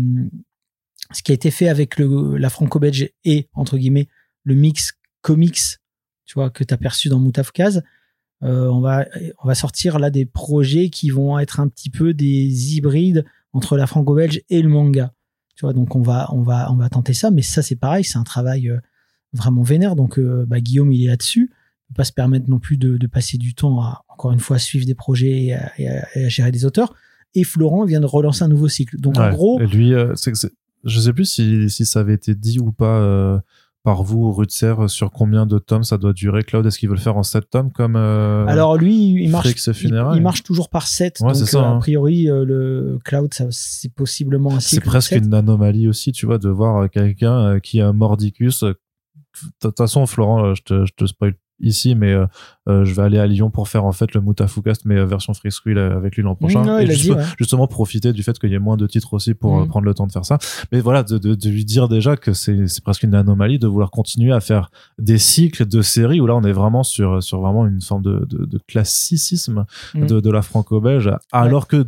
ce 1.12 1.22
qui 1.22 1.32
a 1.32 1.34
été 1.34 1.50
fait 1.50 1.68
avec 1.68 1.98
le, 1.98 2.36
la 2.36 2.50
franco-belge 2.50 3.10
et 3.24 3.48
entre 3.54 3.78
guillemets 3.78 4.08
le 4.44 4.54
mix 4.54 4.94
comics, 5.20 5.60
tu 6.24 6.34
vois, 6.34 6.50
que 6.50 6.64
tu 6.64 6.72
as 6.72 6.76
perçu 6.76 7.08
dans 7.08 7.18
Moutafkaz. 7.18 7.82
Euh, 8.42 8.66
on 8.68 8.80
va 8.80 9.06
on 9.42 9.48
va 9.48 9.54
sortir 9.54 9.98
là 9.98 10.10
des 10.10 10.26
projets 10.26 10.90
qui 10.90 11.08
vont 11.10 11.38
être 11.38 11.58
un 11.58 11.68
petit 11.68 11.88
peu 11.88 12.12
des 12.12 12.76
hybrides 12.76 13.24
entre 13.52 13.76
la 13.76 13.86
franco-belge 13.86 14.42
et 14.50 14.60
le 14.60 14.68
manga. 14.68 15.12
Tu 15.54 15.64
vois, 15.64 15.72
donc 15.72 15.96
on 15.96 16.02
va 16.02 16.28
on 16.32 16.42
va 16.42 16.70
on 16.70 16.76
va 16.76 16.88
tenter 16.90 17.14
ça, 17.14 17.30
mais 17.30 17.42
ça 17.42 17.62
c'est 17.62 17.76
pareil, 17.76 18.04
c'est 18.04 18.18
un 18.18 18.24
travail 18.24 18.68
euh, 18.68 18.78
vraiment 19.32 19.62
vénère. 19.62 19.96
Donc 19.96 20.18
euh, 20.18 20.44
bah, 20.46 20.60
Guillaume 20.60 20.92
il 20.92 21.04
est 21.04 21.08
là-dessus, 21.08 21.50
il 21.50 21.94
peut 21.94 21.98
pas 21.98 22.04
se 22.04 22.12
permettre 22.12 22.50
non 22.50 22.58
plus 22.58 22.76
de, 22.76 22.98
passer 23.06 23.38
du 23.38 23.54
temps 23.54 23.80
à 23.80 24.04
encore 24.08 24.32
une 24.32 24.40
fois 24.40 24.58
suivre 24.58 24.84
des 24.84 24.94
projets 24.94 25.56
et 25.78 25.88
à 25.88 26.28
gérer 26.28 26.52
des 26.52 26.64
auteurs 26.66 26.94
et 27.36 27.44
Florent 27.44 27.84
vient 27.84 28.00
de 28.00 28.06
relancer 28.06 28.42
un 28.42 28.48
nouveau 28.48 28.68
cycle. 28.68 28.98
Donc 28.98 29.18
en 29.18 29.30
gros, 29.30 29.60
et 29.60 29.66
lui, 29.66 29.94
euh, 29.94 30.12
c'est, 30.16 30.32
je 30.84 31.00
sais 31.00 31.12
plus 31.12 31.26
si, 31.26 31.70
si 31.70 31.84
ça 31.84 32.00
avait 32.00 32.14
été 32.14 32.34
dit 32.34 32.58
ou 32.58 32.72
pas 32.72 33.42
par 33.86 34.02
vous, 34.02 34.32
Rutzer, 34.32 34.74
sur 34.88 35.12
combien 35.12 35.46
de 35.46 35.60
tomes 35.60 35.84
ça 35.84 35.96
doit 35.96 36.12
durer. 36.12 36.42
Claude, 36.42 36.66
est-ce 36.66 36.76
qu'il 36.76 36.88
veut 36.88 36.96
le 36.96 37.00
faire 37.00 37.16
en 37.16 37.22
7 37.22 37.48
tomes 37.48 37.70
comme 37.70 37.94
euh, 37.94 38.44
Alors 38.48 38.76
lui, 38.76 39.12
il 39.12 39.30
marche, 39.30 39.46
il, 39.84 40.22
marche 40.22 40.42
toujours 40.42 40.70
par 40.70 40.88
7. 40.88 41.20
donc 41.20 41.36
ça, 41.36 41.60
a 41.60 41.68
hein. 41.68 41.78
priori, 41.78 42.24
le 42.24 42.98
Cloud, 43.04 43.32
c'est 43.50 43.94
possiblement 43.94 44.56
un. 44.56 44.58
C'est 44.58 44.80
presque 44.80 45.12
une 45.12 45.32
anomalie 45.32 45.86
aussi, 45.86 46.10
tu 46.10 46.26
vois, 46.26 46.38
de 46.38 46.48
voir 46.48 46.90
quelqu'un 46.90 47.60
qui 47.60 47.80
a 47.80 47.92
Mordicus. 47.92 48.64
De 48.64 48.74
toute 49.60 49.76
façon, 49.76 50.04
Florent, 50.06 50.56
je 50.56 50.62
te, 50.64 50.84
je 50.84 50.92
te 50.92 51.06
spoil 51.06 51.34
ici, 51.60 51.94
mais 51.94 52.12
euh, 52.12 52.26
euh, 52.68 52.84
je 52.84 52.94
vais 52.94 53.02
aller 53.02 53.18
à 53.18 53.26
Lyon 53.26 53.50
pour 53.50 53.68
faire 53.68 53.84
en 53.84 53.92
fait 53.92 54.12
le 54.14 54.20
Moutafoukast, 54.20 54.84
mais 54.84 54.96
euh, 54.96 55.06
version 55.06 55.34
free 55.34 55.50
squill 55.50 55.78
avec 55.78 56.16
lui 56.16 56.22
l'an 56.22 56.34
prochain. 56.34 56.78
et 56.78 56.86
justement 57.38 57.66
profiter 57.66 58.12
du 58.12 58.22
fait 58.22 58.38
qu'il 58.38 58.50
y 58.50 58.54
ait 58.54 58.58
moins 58.58 58.76
de 58.76 58.86
titres 58.86 59.14
aussi 59.14 59.34
pour 59.34 59.60
mm. 59.60 59.68
prendre 59.68 59.86
le 59.86 59.94
temps 59.94 60.06
de 60.06 60.12
faire 60.12 60.24
ça. 60.24 60.38
Mais 60.72 60.80
voilà, 60.80 61.02
de, 61.02 61.18
de, 61.18 61.34
de 61.34 61.48
lui 61.48 61.64
dire 61.64 61.88
déjà 61.88 62.16
que 62.16 62.32
c'est 62.32 62.66
presque 62.82 63.02
une 63.02 63.14
anomalie 63.14 63.58
de 63.58 63.66
vouloir 63.66 63.90
continuer 63.90 64.32
à 64.32 64.40
faire 64.40 64.70
des 64.98 65.18
cycles 65.18 65.66
de 65.66 65.82
séries 65.82 66.20
où 66.20 66.26
là 66.26 66.34
on 66.34 66.42
est 66.42 66.52
vraiment 66.52 66.82
sur 66.82 67.22
sur 67.22 67.40
vraiment 67.40 67.66
une 67.66 67.80
forme 67.80 68.02
de, 68.02 68.26
de, 68.28 68.58
classicisme 68.66 69.64
mm. 69.94 70.06
de, 70.06 70.20
de 70.20 70.30
la 70.30 70.42
franco-belge, 70.42 71.10
alors 71.32 71.66
que 71.66 71.86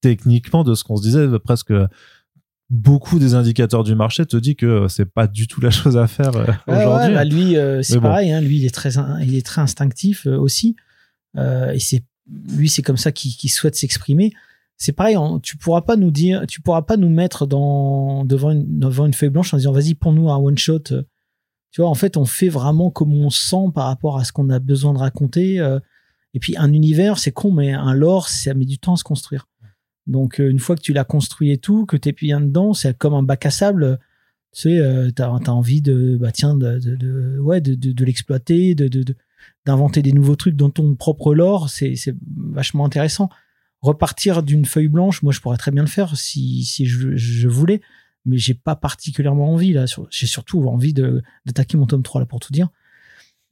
techniquement 0.00 0.64
de 0.64 0.74
ce 0.74 0.84
qu'on 0.84 0.96
se 0.96 1.02
disait 1.02 1.26
presque 1.38 1.72
beaucoup 2.70 3.18
des 3.18 3.34
indicateurs 3.34 3.84
du 3.84 3.94
marché 3.94 4.26
te 4.26 4.36
dit 4.36 4.56
que 4.56 4.88
c'est 4.88 5.04
pas 5.06 5.26
du 5.26 5.46
tout 5.46 5.60
la 5.60 5.70
chose 5.70 5.96
à 5.96 6.06
faire 6.06 6.36
euh, 6.36 6.46
aujourd'hui. 6.66 7.14
Bah, 7.14 7.24
lui, 7.24 7.56
euh, 7.56 7.82
c'est 7.82 8.00
pareil. 8.00 8.32
Hein, 8.32 8.40
lui, 8.40 8.58
il 8.58 8.66
est 8.66 8.74
très, 8.74 8.94
il 9.22 9.34
est 9.34 9.46
très 9.46 9.60
instinctif 9.60 10.26
euh, 10.26 10.36
aussi. 10.36 10.76
et 11.36 11.78
c'est 11.78 12.04
lui, 12.28 12.68
c'est 12.68 12.82
comme 12.82 12.96
ça 12.96 13.12
qu'il 13.12 13.50
souhaite 13.50 13.76
s'exprimer. 13.76 14.32
C'est 14.78 14.92
pareil. 14.92 15.16
tu 15.42 15.56
pourras 15.56 15.82
pas 15.82 15.96
nous 15.96 16.10
dire, 16.10 16.44
tu 16.46 16.60
pourras 16.60 16.82
pas 16.82 16.96
nous 16.96 17.08
mettre 17.08 17.46
dans 17.46 18.24
devant 18.24 18.50
une 18.50 18.78
devant 18.78 19.06
une 19.06 19.14
feuille 19.14 19.30
blanche 19.30 19.54
en 19.54 19.56
disant 19.56 19.72
vas-y 19.72 19.94
pour 19.94 20.12
nous 20.12 20.28
un 20.30 20.36
one 20.36 20.58
shot. 20.58 20.80
Tu 21.70 21.82
vois, 21.82 21.88
en 21.88 21.94
fait, 21.94 22.16
on 22.16 22.24
fait 22.24 22.48
vraiment 22.48 22.90
comme 22.90 23.12
on 23.12 23.30
sent 23.30 23.70
par 23.74 23.86
rapport 23.86 24.18
à 24.18 24.24
ce 24.24 24.32
qu'on 24.32 24.50
a 24.50 24.58
besoin 24.58 24.92
de 24.92 24.98
raconter. 24.98 25.56
et 26.34 26.40
puis 26.40 26.56
un 26.56 26.72
univers, 26.72 27.18
c'est 27.18 27.32
con, 27.32 27.52
mais 27.52 27.72
un 27.72 27.94
lore, 27.94 28.28
ça 28.28 28.54
met 28.54 28.64
du 28.64 28.78
temps 28.78 28.94
à 28.94 28.96
se 28.96 29.04
construire. 29.04 29.46
Donc 30.06 30.40
euh, 30.40 30.50
une 30.50 30.58
fois 30.58 30.76
que 30.76 30.82
tu 30.82 30.92
l'as 30.92 31.04
construit 31.04 31.50
et 31.50 31.58
tout, 31.58 31.86
que 31.86 31.96
t'es 31.96 32.12
bien 32.12 32.40
dedans, 32.40 32.74
c'est 32.74 32.96
comme 32.96 33.14
un 33.14 33.22
bac 33.22 33.46
à 33.46 33.50
sable. 33.50 33.98
Tu 34.52 34.62
sais, 34.62 34.78
euh, 34.78 35.10
t'as 35.10 35.28
as 35.28 35.50
envie 35.50 35.82
de, 35.82 36.16
bah 36.16 36.32
tiens, 36.32 36.56
de, 36.56 36.78
de, 36.78 37.38
ouais, 37.38 37.60
de, 37.60 37.74
de, 37.74 37.92
de 37.92 38.04
l'exploiter, 38.04 38.74
d'inventer 39.66 40.02
des 40.02 40.12
nouveaux 40.12 40.36
trucs 40.36 40.56
dans 40.56 40.70
ton 40.70 40.94
propre 40.94 41.34
lore. 41.34 41.68
C'est, 41.68 41.94
vachement 42.36 42.84
intéressant. 42.84 43.28
Repartir 43.82 44.42
d'une 44.42 44.64
feuille 44.64 44.88
blanche, 44.88 45.22
moi 45.22 45.32
je 45.32 45.40
pourrais 45.40 45.58
très 45.58 45.70
bien 45.70 45.82
le 45.82 45.88
faire 45.88 46.16
si, 46.16 46.64
si 46.64 46.86
je, 46.86 47.48
voulais, 47.48 47.82
mais 48.24 48.38
j'ai 48.38 48.54
pas 48.54 48.74
particulièrement 48.76 49.52
envie 49.52 49.72
là. 49.72 49.84
J'ai 50.10 50.26
surtout 50.26 50.66
envie 50.66 50.94
d'attaquer 50.94 51.76
mon 51.76 51.86
tome 51.86 52.02
3 52.02 52.22
là 52.22 52.26
pour 52.26 52.40
tout 52.40 52.52
dire. 52.52 52.68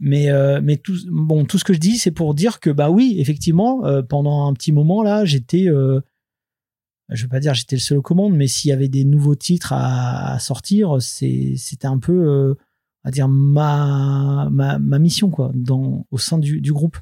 Mais, 0.00 0.30
euh, 0.30 0.60
mais 0.62 0.76
tout, 0.76 0.96
bon, 1.08 1.44
tout 1.44 1.58
ce 1.58 1.64
que 1.64 1.72
je 1.72 1.78
dis, 1.78 1.98
c'est 1.98 2.10
pour 2.10 2.34
dire 2.34 2.58
que, 2.58 2.70
bah 2.70 2.90
oui, 2.90 3.16
effectivement, 3.18 3.84
euh, 3.86 4.02
pendant 4.02 4.48
un 4.48 4.52
petit 4.52 4.72
moment, 4.72 5.02
là, 5.02 5.24
j'étais, 5.24 5.68
je 7.10 7.22
veux 7.22 7.28
pas 7.28 7.40
dire 7.40 7.54
j'étais 7.54 7.76
le 7.76 7.80
seul 7.80 7.98
aux 7.98 8.02
commandes, 8.02 8.34
mais 8.34 8.46
s'il 8.46 8.70
y 8.70 8.72
avait 8.72 8.88
des 8.88 9.04
nouveaux 9.04 9.34
titres 9.34 9.72
à, 9.72 10.38
sortir, 10.38 10.96
c'était 11.00 11.86
un 11.86 11.98
peu, 11.98 12.12
euh, 12.12 12.54
à 13.04 13.10
dire 13.10 13.28
ma, 13.28 14.48
mission 14.98 15.30
au 16.10 16.18
sein 16.18 16.38
du, 16.38 16.72
groupe. 16.72 16.98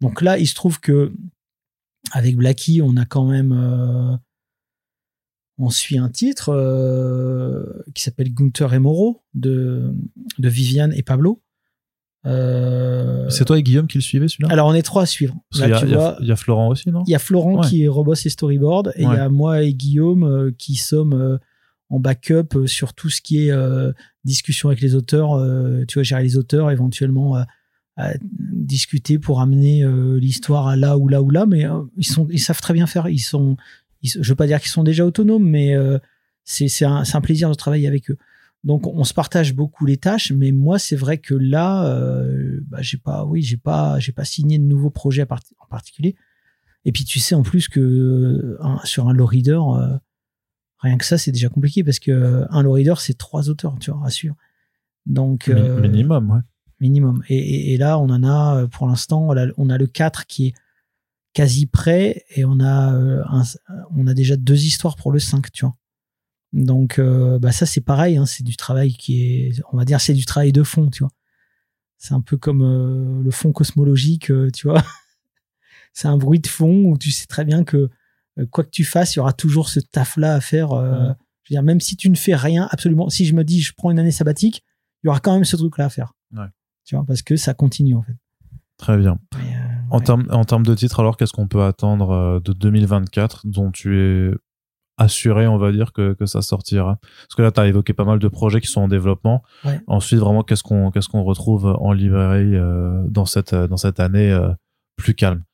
Donc 0.00 0.22
là, 0.22 0.38
il 0.38 0.46
se 0.46 0.54
trouve 0.54 0.80
que 0.80 1.12
avec 2.12 2.36
Blacky, 2.36 2.80
on 2.80 2.96
a 2.96 3.04
quand 3.04 3.26
même, 3.26 3.52
euh, 3.52 4.16
on 5.58 5.70
suit 5.70 5.98
un 5.98 6.08
titre 6.08 6.50
euh, 6.50 7.82
qui 7.94 8.04
s'appelle 8.04 8.32
Gunther 8.32 8.72
et 8.72 8.78
Moreau 8.78 9.24
de 9.34 9.92
Viviane 10.38 10.92
et 10.92 11.02
Pablo. 11.02 11.42
Euh, 12.28 13.28
c'est 13.30 13.44
toi 13.44 13.58
et 13.58 13.62
Guillaume 13.62 13.86
qui 13.86 13.98
le 13.98 14.02
suivez 14.02 14.28
celui-là? 14.28 14.50
Alors 14.50 14.68
on 14.68 14.74
est 14.74 14.82
trois 14.82 15.02
à 15.02 15.06
suivre. 15.06 15.34
il, 15.54 15.60
y 15.60 16.32
a, 16.32 16.36
Florent 16.36 16.68
aussi, 16.68 16.90
non? 16.90 17.02
Il 17.06 17.10
y 17.10 17.14
a 17.14 17.18
Florent 17.18 17.60
qui 17.60 17.84
est 17.84 17.88
robot 17.88 18.14
et 18.14 18.28
storyboard 18.28 18.92
et 18.96 19.02
il 19.02 19.08
y 19.08 19.16
a 19.16 19.28
moi 19.28 19.62
et 19.62 19.72
Guillaume 19.72 20.24
euh, 20.24 20.50
qui 20.56 20.76
sommes 20.76 21.14
euh, 21.14 21.38
en 21.90 22.00
backup 22.00 22.66
sur 22.66 22.92
tout 22.92 23.08
ce 23.08 23.22
qui 23.22 23.48
est 23.48 23.52
discussion 24.24 24.68
avec 24.68 24.82
les 24.82 24.94
auteurs. 24.94 25.42
tu 25.86 25.94
vois, 25.94 26.02
gérer 26.02 26.22
les 26.22 26.36
auteurs, 26.36 26.70
éventuellement 26.70 27.36
à 27.96 28.12
discuter 28.20 29.18
pour 29.18 29.40
amener 29.40 29.86
l'histoire 30.20 30.66
à 30.66 30.76
là 30.76 30.98
ou 30.98 31.08
là 31.08 31.22
ou 31.22 31.30
là. 31.30 31.46
Mais 31.46 31.66
ils 31.96 32.06
sont, 32.06 32.28
ils 32.30 32.40
savent 32.40 32.60
très 32.60 32.74
bien 32.74 32.86
faire. 32.86 33.08
Ils 33.08 33.20
sont, 33.20 33.56
je 34.02 34.28
veux 34.28 34.34
pas 34.34 34.46
dire 34.46 34.60
qu'ils 34.60 34.70
sont 34.70 34.84
déjà 34.84 35.06
autonomes, 35.06 35.48
mais 35.48 35.74
c'est 36.44 36.84
un, 36.84 37.04
un 37.10 37.20
plaisir 37.22 37.48
de 37.48 37.54
travailler 37.54 37.88
avec 37.88 38.10
eux. 38.10 38.18
Donc 38.64 38.86
on 38.86 39.04
se 39.04 39.14
partage 39.14 39.54
beaucoup 39.54 39.86
les 39.86 39.98
tâches, 39.98 40.32
mais 40.32 40.50
moi 40.50 40.78
c'est 40.78 40.96
vrai 40.96 41.18
que 41.18 41.34
là, 41.34 41.86
euh, 41.86 42.60
bah, 42.66 42.78
j'ai 42.80 42.96
pas, 42.96 43.24
oui, 43.24 43.42
j'ai 43.42 43.56
pas, 43.56 43.98
j'ai 44.00 44.12
pas 44.12 44.24
signé 44.24 44.58
de 44.58 44.64
nouveaux 44.64 44.90
projets 44.90 45.22
en 45.22 45.66
particulier. 45.70 46.16
Et 46.84 46.92
puis 46.92 47.04
tu 47.04 47.20
sais 47.20 47.34
en 47.34 47.42
plus 47.42 47.68
que 47.68 48.58
sur 48.84 49.08
un 49.08 49.12
low 49.12 49.26
reader, 49.26 49.60
euh, 49.76 49.96
rien 50.78 50.98
que 50.98 51.04
ça 51.04 51.18
c'est 51.18 51.30
déjà 51.30 51.48
compliqué 51.48 51.84
parce 51.84 52.00
que 52.00 52.46
un 52.50 52.62
low 52.62 52.72
reader 52.72 52.94
c'est 52.98 53.16
trois 53.16 53.48
auteurs, 53.48 53.76
tu 53.78 53.92
vois, 53.92 54.00
rassure. 54.00 54.34
Donc 55.06 55.48
euh, 55.48 55.80
minimum, 55.80 56.30
ouais. 56.30 56.40
Minimum. 56.80 57.22
Et, 57.28 57.76
là 57.76 57.98
on 57.98 58.10
en 58.10 58.24
a 58.24 58.66
pour 58.66 58.88
l'instant, 58.88 59.28
on 59.56 59.70
a, 59.70 59.78
le 59.78 59.86
4 59.86 60.26
qui 60.26 60.48
est 60.48 60.54
quasi 61.32 61.66
prêt 61.66 62.24
et 62.34 62.44
on 62.44 62.58
a 62.60 63.24
on 63.94 64.06
a 64.08 64.14
déjà 64.14 64.36
deux 64.36 64.64
histoires 64.64 64.96
pour 64.96 65.12
le 65.12 65.20
5, 65.20 65.52
tu 65.52 65.64
vois. 65.64 65.76
Donc, 66.52 66.98
euh, 66.98 67.38
bah 67.38 67.52
ça 67.52 67.66
c'est 67.66 67.80
pareil, 67.80 68.16
hein, 68.16 68.26
c'est 68.26 68.42
du 68.42 68.56
travail 68.56 68.92
qui 68.92 69.22
est, 69.22 69.62
on 69.72 69.76
va 69.76 69.84
dire, 69.84 70.00
c'est 70.00 70.14
du 70.14 70.24
travail 70.24 70.52
de 70.52 70.62
fond, 70.62 70.88
tu 70.88 71.02
vois. 71.02 71.12
C'est 71.98 72.14
un 72.14 72.20
peu 72.20 72.36
comme 72.36 72.62
euh, 72.62 73.22
le 73.22 73.30
fond 73.30 73.52
cosmologique, 73.52 74.30
euh, 74.30 74.50
tu 74.50 74.68
vois. 74.68 74.82
c'est 75.92 76.08
un 76.08 76.16
bruit 76.16 76.40
de 76.40 76.46
fond 76.46 76.84
où 76.84 76.96
tu 76.96 77.10
sais 77.10 77.26
très 77.26 77.44
bien 77.44 77.64
que 77.64 77.90
quoi 78.50 78.62
que 78.62 78.70
tu 78.70 78.84
fasses, 78.84 79.14
il 79.14 79.18
y 79.18 79.20
aura 79.20 79.32
toujours 79.32 79.68
ce 79.68 79.80
taf-là 79.80 80.34
à 80.34 80.40
faire. 80.40 80.68
Je 80.70 81.08
veux 81.50 81.54
dire, 81.54 81.62
même 81.64 81.80
si 81.80 81.96
tu 81.96 82.08
ne 82.08 82.14
fais 82.14 82.36
rien, 82.36 82.68
absolument. 82.70 83.08
Si 83.08 83.26
je 83.26 83.34
me 83.34 83.42
dis, 83.42 83.60
je 83.60 83.72
prends 83.76 83.90
une 83.90 83.98
année 83.98 84.12
sabbatique, 84.12 84.62
il 85.02 85.08
y 85.08 85.10
aura 85.10 85.18
quand 85.18 85.34
même 85.34 85.44
ce 85.44 85.56
truc-là 85.56 85.86
à 85.86 85.88
faire. 85.88 86.12
Ouais. 86.32 86.46
Tu 86.84 86.94
vois, 86.94 87.04
parce 87.04 87.22
que 87.22 87.34
ça 87.34 87.52
continue 87.52 87.96
en 87.96 88.02
fait. 88.02 88.16
Très 88.76 88.96
bien. 88.96 89.18
en, 89.90 89.98
termes, 89.98 90.28
en 90.30 90.44
termes 90.44 90.64
de 90.64 90.72
titres, 90.72 91.00
alors 91.00 91.16
qu'est-ce 91.16 91.32
qu'on 91.32 91.48
peut 91.48 91.64
attendre 91.64 92.40
de 92.44 92.52
2024 92.52 93.48
dont 93.48 93.72
tu 93.72 93.98
es 93.98 94.30
assuré, 94.98 95.46
on 95.46 95.56
va 95.56 95.72
dire, 95.72 95.92
que, 95.92 96.12
que 96.12 96.26
ça 96.26 96.42
sortira 96.42 96.98
Parce 97.00 97.34
que 97.36 97.42
là, 97.42 97.52
tu 97.52 97.60
as 97.60 97.66
évoqué 97.68 97.92
pas 97.92 98.04
mal 98.04 98.18
de 98.18 98.28
projets 98.28 98.60
qui 98.60 98.66
sont 98.66 98.82
en 98.82 98.88
développement. 98.88 99.42
Ensuite, 99.86 100.18
vraiment, 100.18 100.42
qu'est-ce 100.42 100.62
qu'on 100.62 100.90
qu'est-ce 100.90 101.08
qu'on 101.08 101.22
retrouve 101.22 101.66
en 101.66 101.92
librairie 101.92 102.56
euh, 102.56 103.02
dans 103.08 103.24
cette 103.24 103.54
dans 103.54 103.76
cette 103.76 104.00
année 104.00 104.30
euh, 104.30 104.50
plus 104.96 105.14
calme? 105.14 105.44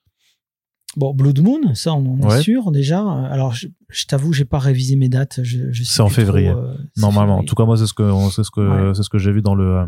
Bon, 0.97 1.12
Blood 1.12 1.40
Moon, 1.40 1.74
ça, 1.74 1.92
on 1.92 2.22
en 2.22 2.30
est 2.30 2.42
sûr 2.42 2.70
déjà. 2.70 3.01
Alors, 3.01 3.53
je, 3.53 4.07
t'avoue, 4.07 4.32
j'ai 4.32 4.45
pas 4.45 4.61
révisé 4.61 4.95
mes 4.95 5.09
dates. 5.09 5.40
Je, 5.42 5.82
c'est 5.82 6.03
en 6.03 6.09
février, 6.09 6.51
euh, 6.51 6.76
normalement. 6.97 7.38
En 7.38 7.42
tout 7.42 7.57
cas, 7.57 7.64
moi, 7.64 7.76
c'est 7.76 7.86
ce 7.86 7.95
que 7.95 8.11
c'est 8.30 8.45
ce 8.45 8.51
que 8.51 8.92
c'est 8.95 9.03
ce 9.03 9.11
que 9.11 9.18
j'ai 9.18 9.32
vu 9.32 9.42
dans 9.42 9.55
le 9.55 9.86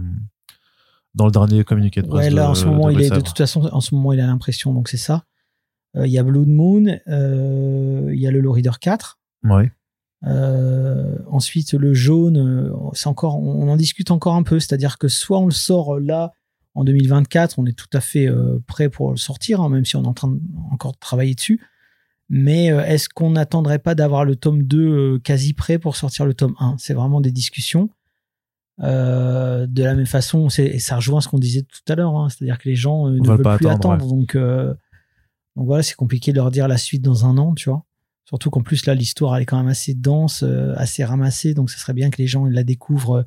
dans 1.14 1.26
le 1.26 1.32
dernier 1.32 1.64
communiqué 1.64 2.02
de 2.02 2.08
presse. 2.08 2.26
Ouais, 2.26 2.30
là, 2.30 2.50
en 2.50 2.54
ce 2.54 2.66
moment, 2.66 2.90
il 2.90 3.00
est 3.00 3.10
de 3.10 3.20
toute 3.20 3.38
façon, 3.38 3.62
en 3.72 3.80
ce 3.80 3.94
moment, 3.94 4.12
il 4.12 4.20
a 4.20 4.26
l'impression, 4.26 4.74
donc 4.74 4.88
c'est 4.88 4.96
ça. 4.96 5.24
Il 5.94 6.10
y 6.10 6.18
a 6.18 6.22
Blood 6.22 6.48
Moon, 6.48 6.84
il 7.06 8.20
y 8.20 8.26
a 8.26 8.30
le 8.30 8.40
Low 8.40 8.52
Reader 8.52 8.78
4. 8.80 9.18
Ouais. 9.48 9.70
Euh, 10.24 11.18
ensuite, 11.30 11.74
le 11.74 11.94
jaune, 11.94 12.36
euh, 12.38 12.72
c'est 12.94 13.08
encore, 13.08 13.38
on 13.38 13.68
en 13.68 13.76
discute 13.76 14.10
encore 14.10 14.34
un 14.34 14.42
peu, 14.42 14.58
c'est-à-dire 14.58 14.98
que 14.98 15.08
soit 15.08 15.38
on 15.38 15.46
le 15.46 15.52
sort 15.52 15.98
là 16.00 16.32
en 16.74 16.84
2024, 16.84 17.58
on 17.58 17.66
est 17.66 17.76
tout 17.76 17.88
à 17.92 18.00
fait 18.00 18.28
euh, 18.28 18.58
prêt 18.66 18.88
pour 18.88 19.10
le 19.10 19.16
sortir, 19.16 19.60
hein, 19.60 19.68
même 19.68 19.84
si 19.84 19.96
on 19.96 20.04
est 20.04 20.08
en 20.08 20.14
train 20.14 20.28
de, 20.28 20.40
encore 20.72 20.92
de 20.92 20.98
travailler 20.98 21.34
dessus. 21.34 21.60
Mais 22.28 22.66
est-ce 22.66 23.08
qu'on 23.08 23.30
n'attendrait 23.30 23.78
pas 23.78 23.94
d'avoir 23.94 24.24
le 24.24 24.34
tome 24.34 24.64
2 24.64 25.20
quasi 25.20 25.52
prêt 25.54 25.78
pour 25.78 25.94
sortir 25.94 26.26
le 26.26 26.34
tome 26.34 26.56
1 26.58 26.74
C'est 26.76 26.92
vraiment 26.92 27.20
des 27.20 27.30
discussions. 27.30 27.88
de 28.80 29.82
la 29.82 29.94
même 29.94 30.06
façon, 30.06 30.48
et 30.58 30.80
ça 30.80 30.96
rejoint 30.96 31.20
ce 31.20 31.28
qu'on 31.28 31.38
disait 31.38 31.62
tout 31.62 31.92
à 31.92 31.94
l'heure, 31.94 32.16
hein, 32.16 32.28
c'est-à-dire 32.28 32.58
que 32.58 32.68
les 32.68 32.74
gens 32.74 33.06
ne 33.06 33.24
veulent 33.24 33.56
plus 33.58 33.68
attendre. 33.68 34.08
Donc, 34.08 34.36
donc 34.36 35.66
voilà, 35.66 35.84
c'est 35.84 35.94
compliqué 35.94 36.32
de 36.32 36.38
leur 36.38 36.50
dire 36.50 36.66
la 36.66 36.78
suite 36.78 37.02
dans 37.02 37.26
un 37.26 37.38
an, 37.38 37.54
tu 37.54 37.70
vois. 37.70 37.85
Surtout 38.26 38.50
qu'en 38.50 38.62
plus, 38.62 38.86
là, 38.86 38.94
l'histoire, 38.94 39.36
elle 39.36 39.42
est 39.42 39.46
quand 39.46 39.56
même 39.56 39.68
assez 39.68 39.94
dense, 39.94 40.42
euh, 40.42 40.74
assez 40.76 41.04
ramassée. 41.04 41.54
Donc, 41.54 41.70
ce 41.70 41.78
serait 41.78 41.92
bien 41.92 42.10
que 42.10 42.18
les 42.18 42.26
gens 42.26 42.44
la 42.44 42.64
découvrent. 42.64 43.18
Euh, 43.18 43.24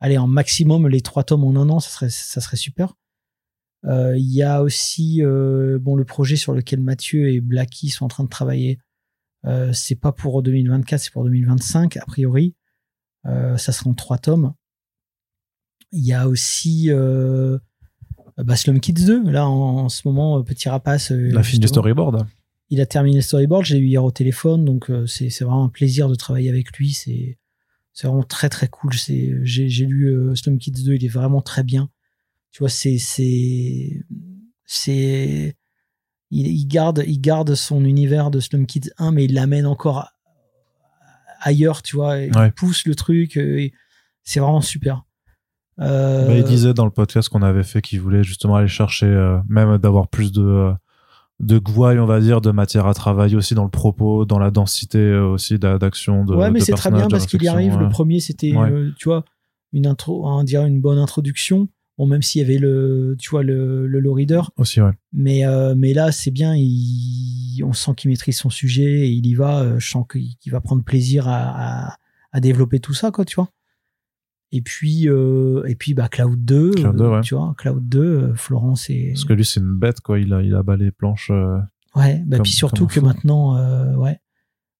allez, 0.00 0.18
en 0.18 0.26
maximum, 0.26 0.88
les 0.88 1.00
trois 1.00 1.22
tomes 1.22 1.44
en 1.44 1.54
un 1.60 1.68
an, 1.70 1.78
ça 1.78 1.90
serait, 1.90 2.10
ça 2.10 2.40
serait 2.40 2.56
super. 2.56 2.94
Euh, 3.84 4.16
il 4.18 4.32
y 4.32 4.42
a 4.42 4.62
aussi 4.62 5.22
bon, 5.22 5.96
le 5.96 6.04
projet 6.04 6.36
sur 6.36 6.52
lequel 6.52 6.80
Mathieu 6.80 7.30
et 7.30 7.40
Blacky 7.40 7.88
sont 7.88 8.04
en 8.04 8.08
train 8.08 8.24
de 8.24 8.28
travailler. 8.28 8.78
c'est 9.72 9.96
pas 9.96 10.12
pour 10.12 10.42
2024, 10.42 11.00
c'est 11.00 11.12
pour 11.12 11.24
2025, 11.24 11.96
a 11.96 12.04
priori. 12.04 12.54
ça 13.24 13.72
sera 13.72 13.90
en 13.90 13.94
trois 13.94 14.18
tomes. 14.18 14.54
Il 15.92 16.04
y 16.04 16.12
a 16.12 16.28
aussi 16.28 16.90
bah, 18.38 18.56
Slum 18.56 18.80
Kids 18.80 19.04
2, 19.04 19.30
là, 19.30 19.48
en, 19.48 19.88
ce 19.88 20.06
moment, 20.06 20.42
Petit 20.44 20.68
Rapace. 20.68 21.10
La 21.10 21.42
fille 21.42 21.58
du 21.58 21.68
storyboard 21.68 22.26
il 22.72 22.80
a 22.80 22.86
terminé 22.86 23.16
le 23.16 23.22
storyboard, 23.22 23.66
j'ai 23.66 23.76
eu 23.76 23.84
hier 23.84 24.02
au 24.02 24.10
téléphone, 24.10 24.64
donc 24.64 24.88
euh, 24.88 25.06
c'est 25.06 25.28
vraiment 25.40 25.64
un 25.64 25.68
plaisir 25.68 26.08
de 26.08 26.14
travailler 26.14 26.48
avec 26.48 26.74
lui. 26.78 26.94
C'est 26.94 27.36
vraiment 28.02 28.22
très 28.22 28.48
très 28.48 28.68
cool. 28.68 28.94
J'ai 28.94 29.84
lu 29.84 30.06
euh, 30.06 30.34
Slum 30.34 30.56
Kids 30.56 30.82
2, 30.82 30.94
il 30.94 31.04
est 31.04 31.08
vraiment 31.08 31.42
très 31.42 31.64
bien. 31.64 31.90
Tu 32.50 32.60
vois, 32.60 32.70
c'est 32.70 32.96
c'est 32.96 34.02
c'est 34.64 35.54
il, 36.30 36.66
garde 36.66 37.04
il 37.06 37.20
garde 37.20 37.54
son 37.54 37.84
univers 37.84 38.30
de 38.30 38.40
Slum 38.40 38.64
Kids 38.64 38.90
1, 38.96 39.12
mais 39.12 39.26
il 39.26 39.34
l'amène 39.34 39.66
encore 39.66 40.08
ailleurs, 41.40 41.82
tu 41.82 41.96
vois. 41.96 42.20
Il 42.20 42.52
pousse 42.56 42.86
le 42.86 42.94
truc. 42.94 43.36
Euh, 43.36 43.68
c'est 44.22 44.40
vraiment 44.40 44.62
super. 44.62 45.04
Bah, 45.76 46.34
il 46.34 46.44
disait 46.44 46.72
dans 46.72 46.86
le 46.86 46.90
podcast 46.90 47.28
qu'on 47.28 47.42
avait 47.42 47.64
fait 47.64 47.82
qu'il 47.82 48.00
voulait 48.00 48.24
justement 48.24 48.56
aller 48.56 48.68
chercher, 48.68 49.06
même 49.46 49.76
d'avoir 49.76 50.08
plus 50.08 50.32
de 50.32 50.72
de 51.42 51.58
gouaille, 51.58 51.98
on 51.98 52.06
va 52.06 52.20
dire, 52.20 52.40
de 52.40 52.52
matière 52.52 52.86
à 52.86 52.94
travailler 52.94 53.36
aussi 53.36 53.54
dans 53.54 53.64
le 53.64 53.70
propos, 53.70 54.24
dans 54.24 54.38
la 54.38 54.50
densité 54.50 54.98
euh, 54.98 55.26
aussi 55.26 55.58
d'action. 55.58 56.24
De, 56.24 56.34
ouais, 56.34 56.50
mais 56.50 56.60
c'est 56.60 56.72
très 56.72 56.90
bien 56.90 57.08
parce 57.08 57.26
qu'il 57.26 57.42
y 57.42 57.48
arrive. 57.48 57.76
Le 57.78 57.88
premier, 57.88 58.20
c'était, 58.20 58.54
euh, 58.56 58.90
tu 58.96 59.08
vois, 59.08 59.24
une 59.72 59.86
intro, 59.86 60.26
on 60.26 60.44
dirait 60.44 60.66
une 60.66 60.80
bonne 60.80 60.98
introduction. 60.98 61.68
Bon, 61.98 62.06
même 62.06 62.22
s'il 62.22 62.40
y 62.40 62.44
avait 62.44 62.58
le, 62.58 63.16
tu 63.18 63.28
vois, 63.30 63.42
le, 63.42 63.86
le 63.86 64.00
low 64.00 64.14
reader. 64.14 64.40
Aussi, 64.56 64.80
ouais. 64.80 64.92
Mais, 65.12 65.44
euh, 65.44 65.74
mais 65.76 65.92
là, 65.92 66.10
c'est 66.10 66.30
bien. 66.30 66.54
Il, 66.56 67.62
on 67.64 67.74
sent 67.74 67.92
qu'il 67.96 68.10
maîtrise 68.10 68.38
son 68.38 68.48
sujet 68.48 69.06
et 69.06 69.08
il 69.08 69.26
y 69.26 69.34
va. 69.34 69.78
je 69.78 69.86
sens 69.86 70.06
qu'il 70.10 70.52
va 70.52 70.60
prendre 70.60 70.82
plaisir 70.82 71.28
à, 71.28 71.88
à, 71.88 71.96
à 72.32 72.40
développer 72.40 72.80
tout 72.80 72.94
ça, 72.94 73.10
quoi, 73.10 73.24
tu 73.24 73.34
vois. 73.34 73.50
Et 74.54 74.60
puis, 74.60 75.08
euh, 75.08 75.64
et 75.66 75.74
puis 75.74 75.94
bah, 75.94 76.08
Cloud 76.08 76.44
2, 76.44 76.72
euh, 76.78 77.20
tu 77.22 77.34
vois, 77.34 77.54
Cloud 77.56 77.88
2, 77.88 78.00
euh, 78.00 78.34
Florence 78.34 78.90
et. 78.90 79.12
Parce 79.14 79.24
que 79.24 79.32
lui, 79.32 79.46
c'est 79.46 79.60
une 79.60 79.78
bête, 79.78 80.00
quoi. 80.00 80.18
Il 80.18 80.32
a, 80.34 80.42
il 80.42 80.54
a 80.54 80.62
bas 80.62 80.76
les 80.76 80.90
planches. 80.90 81.30
ouais, 81.96 82.22
bah, 82.26 82.38
puis 82.40 82.52
surtout 82.52 82.86
que 82.86 83.00
maintenant, 83.00 83.56
ouais. 83.96 84.20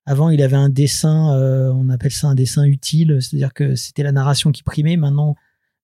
Avant, 0.05 0.31
il 0.31 0.43
avait 0.43 0.57
un 0.57 0.69
dessin, 0.69 1.31
on 1.75 1.89
appelle 1.89 2.11
ça 2.11 2.29
un 2.29 2.35
dessin 2.35 2.65
utile, 2.65 3.19
c'est-à-dire 3.21 3.55
que 3.55 3.77
c'était 3.77 4.03
la 4.03 4.13
narration 4.13 4.51
qui 4.51 4.63
primait. 4.63 4.97
Maintenant, 4.97 5.37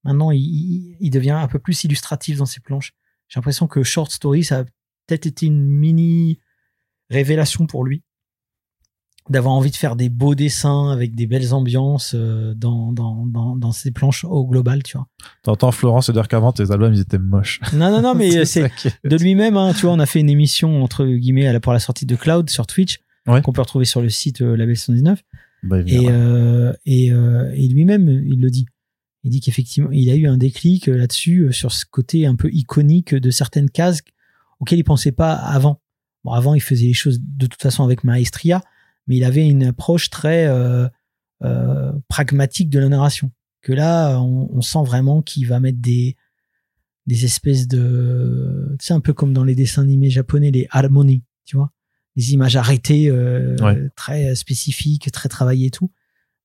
maintenant 0.03 0.32
il, 0.32 0.97
il, 0.99 1.11
devient 1.11 1.30
un 1.30 1.47
peu 1.47 1.61
plus 1.61 1.84
illustratif 1.84 2.39
dans 2.39 2.47
ses 2.47 2.61
planches. 2.61 2.95
J'ai 3.28 3.39
l'impression 3.39 3.68
que 3.68 3.84
Short 3.84 4.11
Story, 4.11 4.43
ça 4.43 4.61
a 4.61 4.64
peut-être 5.07 5.26
été 5.26 5.47
une 5.47 5.64
mini 5.64 6.41
révélation 7.11 7.66
pour 7.66 7.84
lui 7.84 8.03
d'avoir 9.31 9.55
envie 9.55 9.70
de 9.70 9.76
faire 9.76 9.97
des 9.97 10.09
beaux 10.09 10.35
dessins 10.35 10.91
avec 10.91 11.14
des 11.14 11.26
belles 11.26 11.53
ambiances 11.53 12.12
euh, 12.14 12.55
dans, 12.55 12.93
dans, 12.93 13.26
dans, 13.26 13.57
dans 13.57 13.72
ces 13.72 13.91
planches 13.91 14.24
au 14.24 14.47
global, 14.47 14.83
tu 14.83 14.97
vois. 14.97 15.07
T'entends 15.43 15.72
Florence 15.72 16.11
dire 16.11 16.29
qu'avant 16.29 16.53
tes 16.53 16.70
albums 16.70 16.93
ils 16.93 17.01
étaient 17.01 17.18
moches. 17.18 17.61
Non, 17.74 17.91
non, 17.91 18.01
non, 18.01 18.14
mais 18.14 18.45
c'est 18.47 18.70
de 19.05 19.16
lui-même, 19.16 19.57
hein, 19.57 19.72
tu 19.74 19.83
vois, 19.83 19.93
on 19.93 19.99
a 19.99 20.07
fait 20.07 20.20
une 20.20 20.31
émission 20.31 20.83
entre 20.83 21.05
guillemets 21.05 21.61
pour 21.61 21.72
la 21.72 21.79
sortie 21.79 22.07
de 22.07 22.16
Cloud 22.16 22.49
sur 22.51 22.66
Twitch, 22.66 23.01
qu'on 23.43 23.53
peut 23.53 23.61
retrouver 23.61 23.85
sur 23.85 24.01
le 24.01 24.09
site 24.09 24.41
euh, 24.41 24.57
Label 24.57 24.76
119. 24.76 25.22
Bah, 25.64 25.81
et, 25.87 26.07
euh, 26.09 26.72
et, 26.87 27.12
euh, 27.12 27.51
et 27.55 27.68
lui-même, 27.68 28.09
il 28.09 28.41
le 28.41 28.51
dit. 28.51 28.66
Il 29.24 29.31
dit 29.31 29.41
qu'effectivement, 29.41 29.91
il 29.91 30.09
a 30.11 30.14
eu 30.14 30.26
un 30.26 30.37
déclic 30.37 30.87
là-dessus, 30.87 31.53
sur 31.53 31.72
ce 31.72 31.85
côté 31.85 32.26
un 32.26 32.37
peu 32.37 32.49
iconique 32.53 33.14
de 33.14 33.31
certaines 33.31 33.68
cases 33.68 34.01
auxquelles 34.61 34.79
il 34.79 34.85
pensait 34.85 35.12
pas 35.12 35.33
avant. 35.35 35.81
Bon, 36.24 36.33
avant, 36.33 36.55
il 36.55 36.61
faisait 36.61 36.87
les 36.87 36.95
choses 36.95 37.20
de 37.20 37.47
toute 37.47 37.61
façon 37.61 37.85
avec 37.85 38.05
maestria, 38.05 38.62
mais 39.09 39.16
il 39.16 39.24
avait 39.24 39.48
une 39.48 39.64
approche 39.64 40.11
très 40.11 40.46
euh, 40.46 40.86
euh, 41.42 41.92
pragmatique 42.09 42.70
de 42.70 42.78
la 42.78 42.88
narration. 42.88 43.32
Que 43.62 43.72
là, 43.72 44.20
on, 44.20 44.61
sent 44.61 44.84
vraiment 44.84 45.20
qu'il 45.20 45.48
va 45.48 45.59
mettre 45.59 45.80
des 45.80 46.16
des 47.06 47.24
espèces 47.24 47.66
de, 47.66 48.76
tu 48.78 48.86
sais, 48.86 48.92
un 48.92 49.00
peu 49.00 49.14
comme 49.14 49.32
dans 49.32 49.42
les 49.42 49.54
dessins 49.54 49.82
animés 49.82 50.11
japonais, 50.11 50.50
les 50.50 50.68
harmonies, 50.70 51.24
tu 51.46 51.56
vois, 51.56 51.72
des 52.16 52.34
images 52.34 52.54
arrêtées, 52.54 53.09
euh, 53.09 53.56
très 53.96 54.34
spécifiques, 54.34 55.11
très 55.11 55.30
travaillées 55.30 55.68
et 55.68 55.70
tout. 55.70 55.90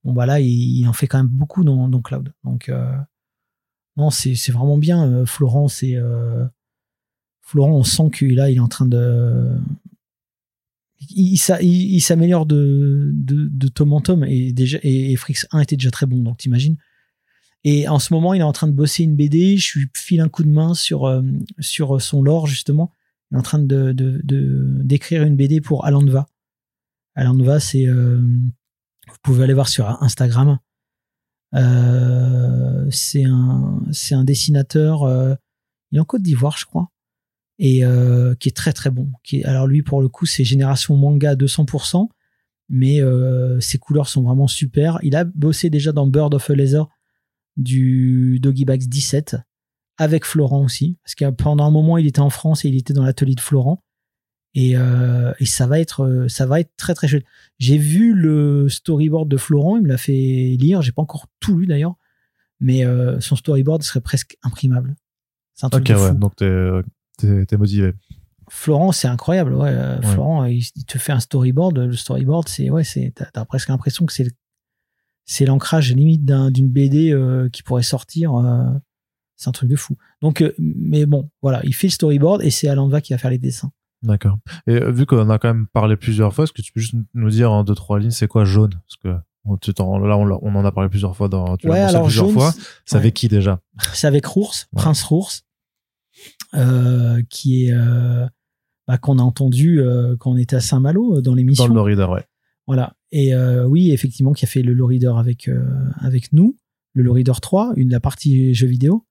Bon, 0.05 0.14
bah 0.14 0.26
là, 0.26 0.39
il, 0.39 0.88
en 0.88 0.93
fait 0.93 1.07
quand 1.07 1.18
même 1.18 1.28
beaucoup 1.28 1.66
dans, 1.66 1.89
dans 1.89 2.01
Cloud. 2.01 2.34
Donc, 2.45 2.72
non, 3.97 4.09
c'est, 4.09 4.36
c'est 4.36 4.53
vraiment 4.53 4.78
bien. 4.78 5.26
Florent, 5.26 5.68
c'est, 5.68 5.97
Florent, 7.41 7.74
on 7.74 7.84
sent 7.84 8.09
qu'il 8.14 8.36
là, 8.36 8.49
il 8.49 8.57
est 8.57 8.61
en 8.61 8.70
train 8.70 8.86
de, 8.86 9.51
il, 11.16 12.01
s'améliore 12.01 12.45
de, 12.45 13.11
de, 13.14 13.68
tome 13.68 13.93
en 13.93 14.01
tome 14.01 14.24
et 14.26 14.51
déjà 14.51 14.78
et, 14.84 15.16
Frix 15.16 15.45
1 15.51 15.59
était 15.59 15.76
déjà 15.76 15.91
très 15.91 16.05
bon 16.05 16.18
donc 16.18 16.38
t'imagines. 16.38 16.78
Et 17.64 17.88
en 17.88 17.99
ce 17.99 18.14
moment 18.14 18.34
il 18.34 18.41
est 18.41 18.43
en 18.43 18.51
train 18.51 18.68
de 18.68 18.74
bosser 18.74 19.03
une 19.03 19.16
BD 19.16 19.57
je 19.57 19.80
lui 19.80 19.88
file 19.95 20.22
un 20.22 20.30
coup 20.30 20.43
de 20.43 20.49
main 20.49 20.74
sur 20.74 21.05
euh, 21.05 21.22
sur 21.59 22.01
son 22.01 22.22
lore 22.22 22.47
justement. 22.47 22.91
Il 23.32 23.36
est 23.36 23.39
en 23.39 23.43
train 23.43 23.59
de 23.59 23.93
d'écrire 24.84 25.24
une 25.24 25.36
BD 25.36 25.61
pour 25.61 25.86
Alandva 25.86 26.28
Alandva 27.16 27.59
c'est 27.59 27.88
euh, 27.88 28.20
vous 28.20 29.18
pouvez 29.22 29.43
aller 29.43 29.53
voir 29.53 29.68
sur 29.68 29.88
Instagram. 30.03 30.59
Euh, 31.55 32.88
c'est 32.91 33.26
un 33.26 33.82
c'est 33.91 34.16
un 34.16 34.24
dessinateur 34.24 35.07
il 35.91 35.97
est 35.97 36.01
en 36.01 36.05
Côte 36.05 36.24
d'Ivoire 36.24 36.57
je 36.57 36.66
crois 36.66 36.93
et 37.60 37.86
euh, 37.86 38.36
qui 38.36 38.49
est 38.49 38.56
très 38.56 38.74
très 38.74 38.89
bon. 38.89 39.12
Qui 39.24 39.43
alors 39.43 39.68
lui 39.68 39.84
pour 39.84 40.01
le 40.01 40.10
coup 40.10 40.26
c'est 40.26 40.43
génération 40.43 40.95
manga 40.97 41.32
à 41.32 41.36
200%, 41.36 42.08
mais 42.70 43.01
euh, 43.01 43.60
ses 43.60 43.78
couleurs 43.78 44.08
sont 44.08 44.24
vraiment 44.24 44.47
super. 44.47 44.99
Il 45.04 45.16
a 45.16 45.24
bossé 45.24 45.70
déjà 45.70 45.91
dans 45.91 46.08
Bird 46.08 46.34
of 46.34 46.49
a 46.49 46.56
Laser 46.56 46.88
du 47.58 48.39
Doggy 48.41 48.66
Bags 48.66 48.88
17 48.88 49.38
avec 49.97 50.26
Florent 50.26 50.64
aussi, 50.64 50.97
parce 51.04 51.16
que 51.16 51.30
pendant 51.30 51.66
un 51.66 51.72
moment 51.72 51.97
il 51.97 52.08
était 52.08 52.20
en 52.20 52.32
France 52.32 52.66
et 52.66 52.70
il 52.70 52.76
était 52.76 52.93
dans 52.93 53.04
l'atelier 53.04 53.36
de 53.36 53.41
Florent. 53.41 53.84
Et, 54.56 54.78
euh, 54.78 55.34
et, 55.39 55.47
ça 55.47 55.66
va 55.66 55.80
être 55.80 56.28
ça 56.28 56.45
va 56.45 56.60
être 56.60 56.72
très 56.78 56.93
très 56.93 57.08
chouette. 57.08 57.26
J'ai 57.58 57.80
vu 57.80 58.14
le 58.14 58.70
storyboard 58.70 59.28
de 59.28 59.38
Florent, 59.38 59.78
il 59.78 59.84
me 59.84 59.88
l'a 59.88 59.97
fait 59.97 60.12
lire, 60.60 60.84
j'ai 60.84 60.91
pas 60.91 61.01
encore 61.01 61.26
tout 61.39 61.58
lu 61.58 61.66
d'ailleurs, 61.66 61.95
mais 62.60 62.84
son 63.20 63.36
storyboard 63.36 63.82
serait 63.82 64.01
presque 64.01 64.38
imprimable. 64.43 64.95
C'est 65.56 65.66
un 65.66 65.70
truc 65.70 65.86
de 65.86 65.95
fou. 65.95 66.14
donc 66.14 66.36
t'es 66.36 66.45
motivé. 67.57 67.93
Florent, 68.49 68.91
c'est 68.91 69.07
incroyable. 69.07 69.53
Ouais. 69.53 69.74
Florent, 70.03 70.45
il, 70.45 70.64
te 70.88 70.97
fait 70.97 71.11
un 71.11 71.20
storyboard. 71.20 71.78
Le 71.78 71.93
storyboard, 71.93 72.47
c'est 72.47 72.70
ouais, 72.70 72.84
c'est 72.84 73.14
t'as 73.34 73.45
presque 73.45 73.70
l'impression 73.70 74.05
que 74.05 74.14
c'est 74.14 74.28
c'est 75.26 75.45
l'ancrage 75.45 75.93
limite 75.93 76.26
d'une 76.26 76.70
BD 76.70 77.11
euh, 77.11 77.49
qui 77.49 77.64
pourrait 77.64 77.84
sortir. 77.84 78.36
Euh, 78.36 78.66
c'est 79.36 79.49
un 79.49 79.51
truc 79.51 79.70
de 79.70 79.76
fou. 79.76 79.95
Donc, 80.22 80.41
euh, 80.41 80.53
mais 80.59 81.05
bon, 81.05 81.30
voilà, 81.41 81.61
il 81.64 81.74
fait 81.74 81.88
le 81.88 81.91
storyboard 81.91 82.41
et 82.43 82.49
c'est 82.49 82.68
Alandva 82.68 83.01
qui 83.01 83.14
va 83.14 83.18
faire 83.18 83.32
les 83.32 83.38
dessins. 83.38 83.72
D'accord. 84.01 84.38
Et 84.68 84.80
vu 84.91 85.05
qu'on 85.05 85.30
a 85.30 85.39
quand 85.39 85.47
même 85.47 85.68
parlé 85.68 85.95
plusieurs 85.95 86.34
fois, 86.34 86.43
est-ce 86.43 86.51
que 86.51 86.61
tu 86.61 86.74
peux 86.74 86.82
juste 86.82 86.95
nous 87.14 87.30
dire 87.30 87.51
en 87.51 87.64
deux 87.64 87.76
trois 87.76 87.99
lignes 87.99 88.11
c'est 88.11 88.28
quoi 88.28 88.43
jaune? 88.43 88.72
Parce 88.72 88.97
que 89.01 89.07
là, 89.07 90.18
on, 90.18 90.55
en 90.55 90.66
a 90.66 90.72
parlé 90.72 90.89
plusieurs 90.89 91.16
fois 91.16 91.30
dans. 91.30 91.55
Tu 91.55 91.70
ouais, 91.70 91.80
alors 91.80 92.03
plusieurs 92.03 92.32
fois. 92.32 92.53
C'est 92.86 92.97
avec 92.97 93.14
qui 93.14 93.30
déjà? 93.30 93.61
C'est 93.93 94.07
avec 94.07 94.26
Rours, 94.26 94.53
Prince 94.76 95.03
Rours, 95.03 95.32
euh, 95.32 95.53
qui 97.30 97.66
est 97.66 97.74
euh, 97.74 98.26
bah, 98.88 98.97
qu'on 98.97 99.20
a 99.20 99.24
entendu 99.24 99.80
euh, 99.80 100.16
quand 100.18 100.32
on 100.32 100.38
était 100.38 100.56
à 100.56 100.62
Saint-Malo 100.62 101.22
dans 101.22 101.36
l'émission. 101.36 101.66
Dans 101.66 101.74
le 101.74 101.76
Lorider, 101.76 102.12
ouais. 102.12 102.26
Voilà. 102.68 102.95
Et 103.12 103.36
oui, 103.36 103.91
effectivement, 103.91 104.34
qui 104.34 104.45
a 104.45 104.47
fait 104.47 104.62
le 104.62 104.74
Lorider 104.74 105.12
avec 105.18 105.49
avec 105.97 106.32
nous, 106.34 106.58
le 106.93 107.04
Lorider 107.04 107.34
3, 107.39 107.74
une 107.76 107.91
la 107.91 107.99
partie 107.99 108.54
jeux 108.54 108.68
vidéo. 108.68 109.06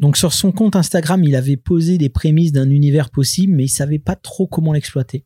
Donc 0.00 0.16
sur 0.16 0.32
son 0.32 0.50
compte 0.50 0.74
Instagram, 0.74 1.22
il 1.22 1.36
avait 1.36 1.56
posé 1.56 1.96
des 1.96 2.08
prémices 2.08 2.52
d'un 2.52 2.68
univers 2.68 3.10
possible, 3.10 3.54
mais 3.54 3.64
il 3.64 3.68
savait 3.68 4.00
pas 4.00 4.16
trop 4.16 4.48
comment 4.48 4.72
l'exploiter 4.72 5.24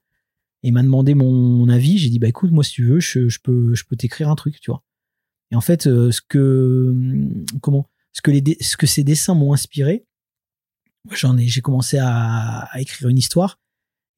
et 0.62 0.70
m'a 0.70 0.82
demandé 0.82 1.14
mon 1.14 1.68
avis. 1.68 1.98
J'ai 1.98 2.10
dit 2.10 2.18
bah 2.18 2.28
écoute, 2.28 2.50
moi 2.50 2.64
si 2.64 2.72
tu 2.72 2.84
veux, 2.84 3.00
je, 3.00 3.38
peux, 3.42 3.74
je 3.74 3.84
peux 3.84 3.96
t'écrire 3.96 4.28
un 4.28 4.34
truc, 4.34 4.60
tu 4.60 4.70
vois. 4.70 4.84
Et 5.50 5.56
en 5.56 5.60
fait, 5.60 5.86
euh, 5.86 6.10
ce 6.10 6.20
que 6.20 6.94
comment, 7.60 7.88
ce 8.12 8.22
que 8.22 8.30
les, 8.30 8.42
ce 8.60 8.76
que 8.76 8.86
ces 8.86 9.04
dessins 9.04 9.34
m'ont 9.34 9.52
inspiré, 9.52 10.06
j'en 11.14 11.36
ai, 11.36 11.46
j'ai 11.46 11.60
commencé 11.60 11.98
à, 12.00 12.68
écrire 12.76 13.08
une 13.08 13.18
histoire. 13.18 13.58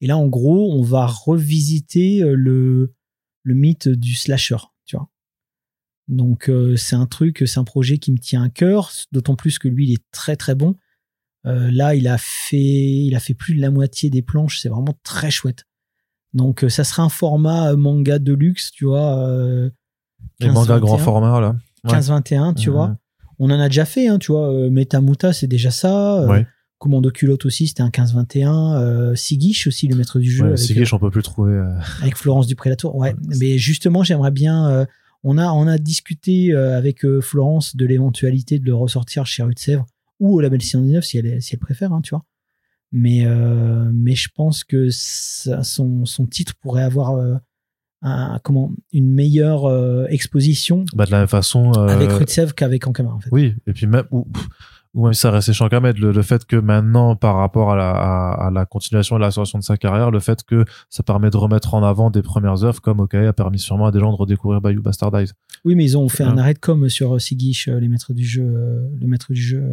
Et 0.01 0.07
là, 0.07 0.17
en 0.17 0.27
gros, 0.27 0.73
on 0.73 0.81
va 0.81 1.05
revisiter 1.05 2.23
euh, 2.23 2.33
le 2.35 2.93
le 3.43 3.55
mythe 3.55 3.89
du 3.89 4.13
slasher, 4.13 4.57
tu 4.85 4.95
vois. 4.95 5.09
Donc 6.07 6.49
euh, 6.49 6.75
c'est 6.75 6.95
un 6.95 7.07
truc, 7.07 7.43
c'est 7.45 7.59
un 7.59 7.63
projet 7.63 7.97
qui 7.97 8.11
me 8.11 8.17
tient 8.17 8.43
à 8.43 8.49
cœur, 8.49 8.91
d'autant 9.11 9.35
plus 9.35 9.59
que 9.59 9.67
lui, 9.67 9.87
il 9.89 9.93
est 9.93 10.03
très 10.11 10.35
très 10.35 10.55
bon. 10.55 10.75
là, 11.43 11.95
il 11.95 12.07
a 12.07 12.17
fait, 12.17 12.57
il 12.57 13.15
a 13.15 13.19
fait 13.19 13.33
plus 13.33 13.55
de 13.55 13.61
la 13.61 13.71
moitié 13.71 14.09
des 14.09 14.21
planches. 14.21 14.59
C'est 14.59 14.69
vraiment 14.69 14.95
très 15.03 15.31
chouette. 15.31 15.65
Donc 16.33 16.63
euh, 16.63 16.69
ça 16.69 16.83
serait 16.83 17.01
un 17.01 17.09
format 17.09 17.71
euh, 17.71 17.77
manga 17.77 18.19
de 18.19 18.33
luxe, 18.33 18.71
tu 18.71 18.85
vois. 18.85 19.17
Euh, 19.17 19.69
Les 20.39 20.49
mangas 20.49 20.79
grand 20.79 20.97
format 20.97 21.39
là. 21.39 21.55
15-21, 21.87 22.55
tu 22.55 22.69
vois. 22.69 22.95
On 23.39 23.49
en 23.49 23.59
a 23.59 23.67
déjà 23.67 23.85
fait, 23.85 24.07
hein, 24.07 24.19
tu 24.19 24.31
vois. 24.31 24.51
Metamuta, 24.69 25.33
c'est 25.33 25.47
déjà 25.47 25.71
ça. 25.71 26.25
Ouais. 26.27 26.45
Commando 26.81 27.11
culotte 27.11 27.45
aussi, 27.45 27.67
c'était 27.67 27.83
un 27.83 27.89
15-21. 27.89 28.75
Euh, 28.75 29.15
Sigish 29.15 29.67
aussi, 29.67 29.87
le 29.87 29.95
maître 29.95 30.19
du 30.19 30.31
jeu. 30.31 30.49
Ouais, 30.49 30.57
Sigish, 30.57 30.93
on 30.93 30.99
peut 30.99 31.11
plus 31.11 31.21
trouver. 31.21 31.63
Avec 32.01 32.17
Florence 32.17 32.47
du 32.47 32.55
Prélator. 32.55 32.95
Ouais. 32.95 33.15
Mais 33.39 33.57
justement, 33.57 34.03
j'aimerais 34.03 34.31
bien. 34.31 34.87
on 35.23 35.37
a 35.37 35.51
on 35.51 35.67
a 35.67 35.77
discuté 35.77 36.53
avec 36.53 37.05
Florence 37.21 37.75
de 37.75 37.85
l'éventualité 37.85 38.59
de 38.59 38.65
le 38.65 38.75
ressortir 38.75 39.25
chez 39.25 39.43
Rue 39.43 39.53
de 39.53 39.59
Sèvres 39.59 39.85
ou 40.19 40.35
au 40.35 40.41
label 40.41 40.61
619 40.61 41.03
si 41.03 41.17
elle 41.17 41.41
si 41.41 41.53
elle 41.53 41.59
préfère, 41.59 41.93
hein, 41.93 42.01
tu 42.01 42.09
vois 42.11 42.25
mais 42.91 43.25
euh, 43.25 43.89
mais 43.93 44.15
je 44.15 44.29
pense 44.33 44.63
que 44.63 44.89
son, 44.89 46.05
son 46.05 46.25
titre 46.27 46.53
pourrait 46.59 46.83
avoir 46.83 47.15
euh, 47.15 47.35
un, 48.01 48.39
comment 48.43 48.71
une 48.91 49.09
meilleure 49.09 49.65
euh, 49.65 50.05
exposition 50.09 50.85
bah 50.93 51.05
de 51.05 51.11
la 51.11 51.19
même 51.19 51.27
façon 51.27 51.71
avec 51.71 52.11
Rutsev 52.11 52.53
qu'avec 52.53 52.85
Ankama 52.87 53.11
en 53.11 53.19
fait 53.19 53.29
oui 53.31 53.55
et 53.67 53.73
puis 53.73 53.87
même 53.87 54.05
ou, 54.11 54.27
ou 54.93 55.05
même 55.05 55.13
ça 55.13 55.31
restait 55.31 55.53
Shankamet 55.53 55.93
le, 55.93 56.11
le 56.11 56.21
fait 56.21 56.45
que 56.45 56.55
maintenant 56.55 57.15
par 57.15 57.37
rapport 57.37 57.71
à 57.71 57.75
la, 57.75 57.91
à, 57.91 58.51
la 58.51 58.65
continuation 58.65 59.17
et 59.17 59.19
la 59.19 59.27
l'association 59.27 59.59
de 59.59 59.63
sa 59.63 59.77
carrière 59.77 60.11
le 60.11 60.19
fait 60.19 60.43
que 60.43 60.65
ça 60.89 61.03
permet 61.03 61.29
de 61.29 61.37
remettre 61.37 61.73
en 61.73 61.83
avant 61.83 62.09
des 62.09 62.21
premières 62.21 62.63
œuvres 62.63 62.81
comme 62.81 62.99
OK 62.99 63.15
a 63.15 63.33
permis 63.33 63.59
sûrement 63.59 63.87
à 63.87 63.91
des 63.91 63.99
gens 63.99 64.11
de 64.11 64.17
redécouvrir 64.17 64.59
Bayou 64.61 64.81
Bastardize 64.81 65.33
oui 65.63 65.75
mais 65.75 65.85
ils 65.85 65.97
ont 65.97 66.09
fait 66.09 66.23
un 66.23 66.37
arrêt 66.37 66.53
de 66.53 66.59
com 66.59 66.89
sur 66.89 67.19
Sigish 67.21 67.67
les 67.67 67.87
maîtres 67.87 68.13
du 68.13 68.25
jeu 68.25 68.43
le 68.99 69.07
maître 69.07 69.31
du 69.31 69.41
jeu 69.41 69.63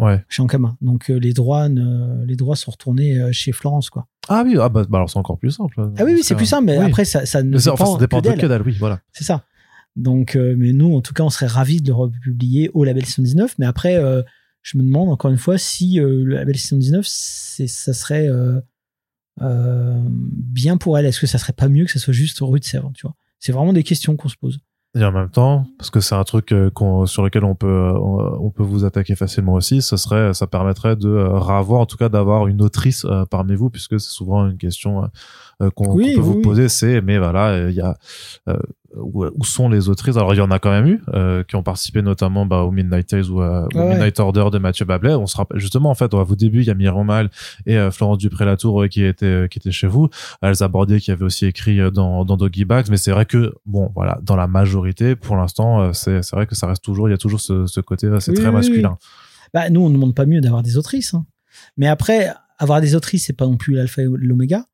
ouais. 0.00 0.24
chez 0.28 0.42
Ankama. 0.42 0.76
Donc 0.80 1.10
euh, 1.10 1.18
les 1.18 1.32
droits, 1.32 1.68
les 1.68 2.36
droits 2.36 2.56
sont 2.56 2.70
retournés 2.70 3.18
euh, 3.18 3.32
chez 3.32 3.52
Florence, 3.52 3.90
quoi. 3.90 4.06
Ah 4.28 4.42
oui, 4.44 4.56
ah 4.60 4.68
bah, 4.68 4.84
bah 4.88 4.98
alors 4.98 5.10
c'est 5.10 5.18
encore 5.18 5.38
plus 5.38 5.50
simple. 5.50 5.74
Ah 5.98 6.04
oui, 6.04 6.12
oui, 6.14 6.20
c'est 6.22 6.34
plus 6.34 6.46
simple, 6.46 6.66
mais 6.66 6.76
après 6.76 7.04
ça, 7.04 7.26
ça 7.26 7.42
ne 7.42 7.56
dépend, 7.56 7.72
enfin, 7.72 7.86
ça 7.86 7.98
dépend 7.98 8.20
que 8.20 8.46
d'elle. 8.46 8.62
oui, 8.62 8.76
voilà. 8.78 9.00
C'est 9.12 9.24
ça. 9.24 9.44
Donc, 9.96 10.36
euh, 10.36 10.54
mais 10.56 10.72
nous, 10.72 10.94
en 10.94 11.00
tout 11.00 11.12
cas, 11.12 11.24
on 11.24 11.30
serait 11.30 11.46
ravis 11.48 11.80
de 11.80 11.88
le 11.88 11.94
republier 11.94 12.70
au 12.74 12.84
label 12.84 13.04
119. 13.04 13.56
Mais 13.58 13.66
après, 13.66 14.00
je 14.62 14.78
me 14.78 14.82
demande 14.82 15.08
encore 15.08 15.30
une 15.30 15.38
fois 15.38 15.58
si 15.58 15.96
le 15.96 16.24
label 16.24 16.56
119, 16.56 17.06
ça 17.06 17.92
serait 17.94 18.28
bien 19.38 20.76
pour 20.76 20.98
elle. 20.98 21.06
Est-ce 21.06 21.20
que 21.20 21.26
ça 21.26 21.38
serait 21.38 21.52
pas 21.52 21.68
mieux 21.68 21.84
que 21.84 21.92
ça 21.92 21.98
soit 21.98 22.12
juste 22.12 22.38
rue 22.40 22.60
de 22.60 22.64
Sèvres, 22.64 22.92
tu 22.94 23.02
vois? 23.02 23.14
C'est 23.38 23.52
vraiment 23.52 23.72
des 23.72 23.82
questions 23.82 24.16
qu'on 24.16 24.28
se 24.28 24.36
pose. 24.36 24.60
Et 24.98 25.04
en 25.04 25.12
même 25.12 25.30
temps, 25.30 25.66
parce 25.78 25.88
que 25.88 26.00
c'est 26.00 26.16
un 26.16 26.24
truc 26.24 26.50
euh, 26.50 26.68
sur 27.06 27.22
lequel 27.22 27.44
on 27.44 27.54
peut 27.54 27.68
euh, 27.68 27.92
on, 28.40 28.50
peut 28.50 28.64
vous 28.64 28.84
attaquer 28.84 29.14
facilement 29.14 29.54
aussi, 29.54 29.82
ça 29.82 29.96
serait 29.96 30.34
ça 30.34 30.48
permettrait 30.48 30.96
de 30.96 31.08
euh, 31.08 31.28
ravoir 31.38 31.80
en 31.80 31.86
tout 31.86 31.96
cas 31.96 32.08
d'avoir 32.08 32.48
une 32.48 32.60
autrice 32.60 33.06
parmi 33.30 33.54
vous 33.54 33.70
puisque 33.70 34.00
c'est 34.00 34.10
souvent 34.10 34.48
une 34.48 34.58
question 34.58 35.08
qu'on 35.76 35.96
peut 35.96 36.18
vous 36.18 36.40
poser 36.40 36.68
c'est 36.68 37.02
mais 37.02 37.18
voilà 37.18 37.68
il 37.68 37.74
y 37.74 37.80
a 37.80 37.96
où, 38.96 39.44
sont 39.44 39.68
les 39.68 39.88
autrices 39.88 40.16
Alors 40.16 40.34
il 40.34 40.38
y 40.38 40.40
en 40.40 40.50
a 40.50 40.58
quand 40.58 40.70
même 40.70 40.86
eu 40.86 41.02
euh, 41.14 41.44
qui 41.44 41.56
ont 41.56 41.62
participé 41.62 42.02
notamment 42.02 42.46
bah, 42.46 42.62
au 42.62 42.70
Midnight 42.70 43.06
Tales 43.06 43.30
ou 43.30 43.42
au 43.42 43.68
Midnight 43.74 44.18
Order 44.20 44.46
de 44.52 44.58
Mathieu 44.58 44.84
Bablet. 44.84 45.14
On 45.14 45.26
se 45.26 45.36
rappelle 45.36 45.58
justement 45.58 45.90
en 45.90 45.94
fait 45.94 46.12
au 46.12 46.36
début 46.36 46.60
il 46.60 46.66
y 46.66 46.70
a 46.70 46.74
Myriam 46.74 47.06
Mal 47.06 47.30
et 47.66 47.76
euh, 47.76 47.90
Florence 47.90 48.18
Dupré-Latour 48.18 48.88
qui 48.88 49.04
était 49.04 49.46
qui 49.50 49.58
était 49.58 49.70
chez 49.70 49.86
vous. 49.86 50.08
Elsa 50.42 50.68
Bordier 50.68 51.00
qui 51.00 51.10
avait 51.10 51.24
aussi 51.24 51.46
écrit 51.46 51.80
euh, 51.80 51.90
dans, 51.90 52.24
dans 52.24 52.36
Doggy 52.36 52.64
Bags. 52.64 52.86
Mais 52.90 52.96
c'est 52.96 53.12
vrai 53.12 53.26
que 53.26 53.54
bon 53.66 53.90
voilà 53.94 54.18
dans 54.22 54.36
la 54.36 54.46
majorité 54.46 55.16
pour 55.16 55.36
l'instant 55.36 55.80
euh, 55.80 55.92
c'est 55.92 56.22
c'est 56.22 56.36
vrai 56.36 56.46
que 56.46 56.54
ça 56.54 56.66
reste 56.66 56.82
toujours 56.82 57.08
il 57.08 57.12
y 57.12 57.14
a 57.14 57.18
toujours 57.18 57.40
ce, 57.40 57.66
ce 57.66 57.80
côté 57.80 58.08
c'est 58.20 58.34
très 58.34 58.50
masculin. 58.50 58.98
Bah 59.54 59.70
nous 59.70 59.80
on 59.80 59.88
ne 59.88 59.94
demande 59.94 60.14
pas 60.14 60.26
mieux 60.26 60.40
d'avoir 60.40 60.62
des 60.62 60.76
autrices. 60.76 61.14
Hein. 61.14 61.26
Mais 61.76 61.86
après 61.86 62.32
avoir 62.58 62.80
des 62.80 62.94
autrices 62.94 63.26
c'est 63.26 63.36
pas 63.36 63.46
non 63.46 63.56
plus 63.56 63.74
l'alpha 63.74 64.02
et 64.02 64.06
l'oméga. 64.06 64.64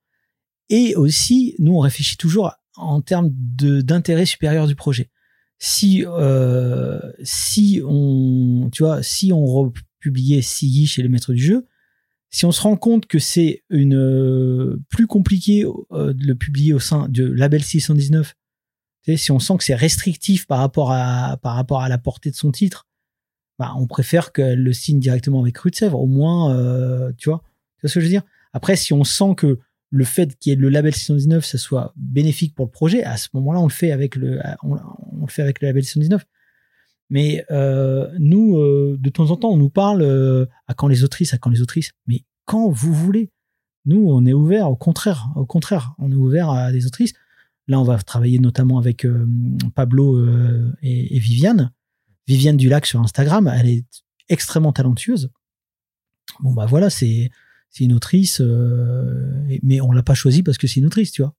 Et 0.69 0.97
aussi, 0.97 1.55
nous, 1.59 1.77
on 1.77 1.79
réfléchit 1.79 2.17
toujours 2.17 2.53
en 2.77 3.01
termes 3.01 3.31
d'intérêt 3.33 4.27
supérieur 4.27 4.66
du 4.66 4.74
projet. 4.74 5.11
Si 5.59 6.05
euh, 6.07 7.01
si 7.22 7.81
on 7.87 8.68
tu 8.72 8.83
vois 8.83 9.03
si 9.03 9.33
on 9.33 9.45
republiait 9.45 10.43
Sigi 10.43 10.87
chez 10.87 11.03
les 11.03 11.09
maîtres 11.09 11.33
du 11.33 11.43
jeu, 11.43 11.66
si 12.31 12.45
on 12.45 12.53
se 12.53 12.61
rend 12.61 12.77
compte 12.77 13.07
que 13.07 13.18
c'est 13.18 13.64
une 13.70 13.97
euh, 13.97 14.79
plus 14.91 15.07
compliqué 15.07 15.64
euh, 15.93 16.12
de 16.12 16.27
le 16.27 16.35
publier 16.35 16.74
au 16.74 16.79
sein 16.79 17.09
de 17.09 17.24
label 17.24 17.62
619, 17.62 18.35
si 19.16 19.31
on 19.31 19.39
sent 19.39 19.57
que 19.57 19.64
c'est 19.64 19.74
restrictif 19.74 20.47
par 20.47 20.59
rapport 20.59 20.93
à 20.93 21.39
par 21.43 21.55
rapport 21.55 21.81
à 21.81 21.89
la 21.89 21.97
portée 21.97 22.31
de 22.31 22.37
son 22.37 22.53
titre, 22.53 22.87
bah, 23.59 23.72
on 23.77 23.87
préfère 23.87 24.33
qu'elle 24.33 24.62
le 24.62 24.72
signe 24.74 25.01
directement 25.01 25.41
avec 25.41 25.57
Rue. 25.57 25.72
Au 25.93 26.07
moins, 26.07 26.55
tu 27.16 27.31
vois, 27.31 27.43
tu 27.79 27.83
vois 27.83 27.89
ce 27.89 27.95
que 27.95 28.01
je 28.01 28.07
veux 28.07 28.11
dire? 28.11 28.24
Après, 28.53 28.77
si 28.77 28.93
on 28.93 29.05
sent 29.05 29.35
que 29.37 29.59
le 29.97 30.05
fait 30.05 30.36
qu'il 30.38 30.51
y 30.51 30.53
ait 30.53 30.59
le 30.59 30.68
label 30.68 30.94
619, 30.94 31.44
ça 31.44 31.59
soit 31.59 31.92
bénéfique 31.97 32.55
pour 32.55 32.66
le 32.66 32.70
projet, 32.70 33.03
à 33.03 33.16
ce 33.16 33.28
moment-là, 33.34 33.61
on 33.61 33.66
le 33.66 33.72
fait 33.72 33.90
avec 33.90 34.14
le, 34.14 34.40
on, 34.62 34.74
le 34.74 35.26
fait 35.28 35.42
avec 35.42 35.61
le 35.61 35.68
label 35.68 35.82
619. 35.82 36.24
Mais 37.09 37.44
euh, 37.51 38.09
nous, 38.18 38.59
euh, 38.59 38.97
de 38.99 39.11
temps 39.11 39.30
en 39.30 39.36
temps, 39.36 39.51
on 39.51 39.57
nous 39.57 39.70
parle 39.70 40.03
euh, 40.03 40.47
à 40.66 40.74
quand 40.74 40.88
les 40.88 41.05
autrices, 41.05 41.32
à 41.34 41.38
quand 41.38 41.51
les 41.51 41.62
autrices. 41.62 41.92
Mais 42.07 42.24
quand 42.44 42.68
vous 42.68 42.92
voulez, 42.92 43.30
nous, 43.84 44.07
on 44.09 44.26
est 44.26 44.32
ouvert. 44.32 44.70
Au 44.70 44.76
contraire, 44.76 45.28
au 45.36 45.47
contraire, 45.47 45.94
on 45.99 46.11
est 46.11 46.16
ouvert 46.16 46.51
à 46.51 46.72
des 46.72 46.86
autrices. 46.86 47.12
Là, 47.68 47.80
on 47.80 47.84
va 47.84 47.97
travailler 47.99 48.38
notamment 48.38 48.78
avec 48.78 49.07
Pablo 49.74 50.24
et, 50.82 51.16
et, 51.16 51.18
Viviane. 51.18 51.72
Viviane 52.26 52.57
Dulac 52.57 52.86
sur 52.86 53.01
Instagram, 53.01 53.53
elle 53.53 53.68
est 53.68 53.84
extrêmement 54.28 54.72
talentueuse. 54.72 55.30
Bon 56.40 56.53
bah 56.53 56.66
voilà, 56.66 56.90
c'est 56.90 57.30
c'est 57.71 57.85
une 57.85 57.93
autrice, 57.93 58.41
euh, 58.41 59.59
mais 59.62 59.83
on 59.83 59.93
l'a 59.93 60.03
pas 60.03 60.14
choisi 60.14 60.43
parce 60.43 60.59
que 60.59 60.67
c'est 60.67 60.81
une 60.81 60.87
autrice, 60.87 61.12
tu 61.12 61.23
vois. 61.23 61.35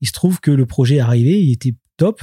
Il 0.00 0.06
se 0.06 0.12
trouve 0.12 0.40
que 0.40 0.52
le 0.52 0.64
projet 0.64 0.96
est 0.96 1.00
arrivé, 1.00 1.42
il 1.42 1.50
était 1.50 1.74
top. 1.96 2.22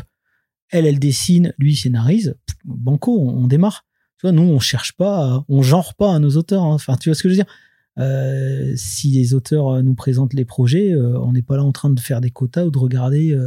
Elle, 0.69 0.85
elle 0.85 0.99
dessine, 0.99 1.53
lui 1.57 1.75
scénarise. 1.75 2.35
Banco, 2.63 3.19
on, 3.19 3.45
démarre. 3.47 3.85
Tu 4.19 4.31
nous, 4.31 4.41
on 4.41 4.59
cherche 4.59 4.93
pas, 4.93 5.45
on 5.47 5.61
genre 5.61 5.95
pas 5.95 6.15
à 6.15 6.19
nos 6.19 6.37
auteurs. 6.37 6.63
Hein. 6.63 6.73
Enfin, 6.73 6.95
tu 6.95 7.09
vois 7.09 7.15
ce 7.15 7.23
que 7.23 7.29
je 7.29 7.33
veux 7.33 7.43
dire? 7.43 7.53
Euh, 7.99 8.73
Si 8.75 9.11
les 9.11 9.33
auteurs 9.33 9.83
nous 9.83 9.95
présentent 9.95 10.33
les 10.33 10.45
projets, 10.45 10.91
euh, 10.91 11.19
on 11.19 11.33
n'est 11.33 11.41
pas 11.41 11.57
là 11.57 11.63
en 11.63 11.71
train 11.71 11.89
de 11.89 11.99
faire 11.99 12.21
des 12.21 12.31
quotas 12.31 12.65
ou 12.65 12.71
de 12.71 12.79
regarder. 12.79 13.37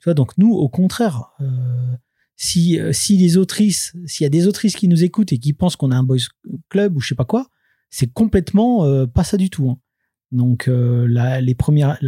tu 0.00 0.14
donc 0.14 0.36
nous, 0.38 0.52
au 0.52 0.68
contraire, 0.68 1.32
si 2.36 2.78
si 2.92 3.16
les 3.16 3.36
autrices, 3.36 3.96
s'il 4.06 4.24
y 4.24 4.26
a 4.26 4.30
des 4.30 4.46
autrices 4.46 4.76
qui 4.76 4.88
nous 4.88 5.04
écoutent 5.04 5.32
et 5.32 5.38
qui 5.38 5.52
pensent 5.52 5.76
qu'on 5.76 5.90
a 5.90 5.96
un 5.96 6.04
boys 6.04 6.18
club 6.68 6.96
ou 6.96 7.00
je 7.00 7.08
sais 7.08 7.14
pas 7.14 7.24
quoi, 7.24 7.48
c'est 7.90 8.12
complètement 8.12 8.84
euh, 8.84 9.06
pas 9.06 9.24
ça 9.24 9.36
du 9.36 9.50
tout. 9.50 9.70
Hein. 9.70 9.78
Donc 10.32 10.68
euh, 10.68 11.06
la, 11.08 11.40
les 11.40 11.54
premières, 11.54 11.98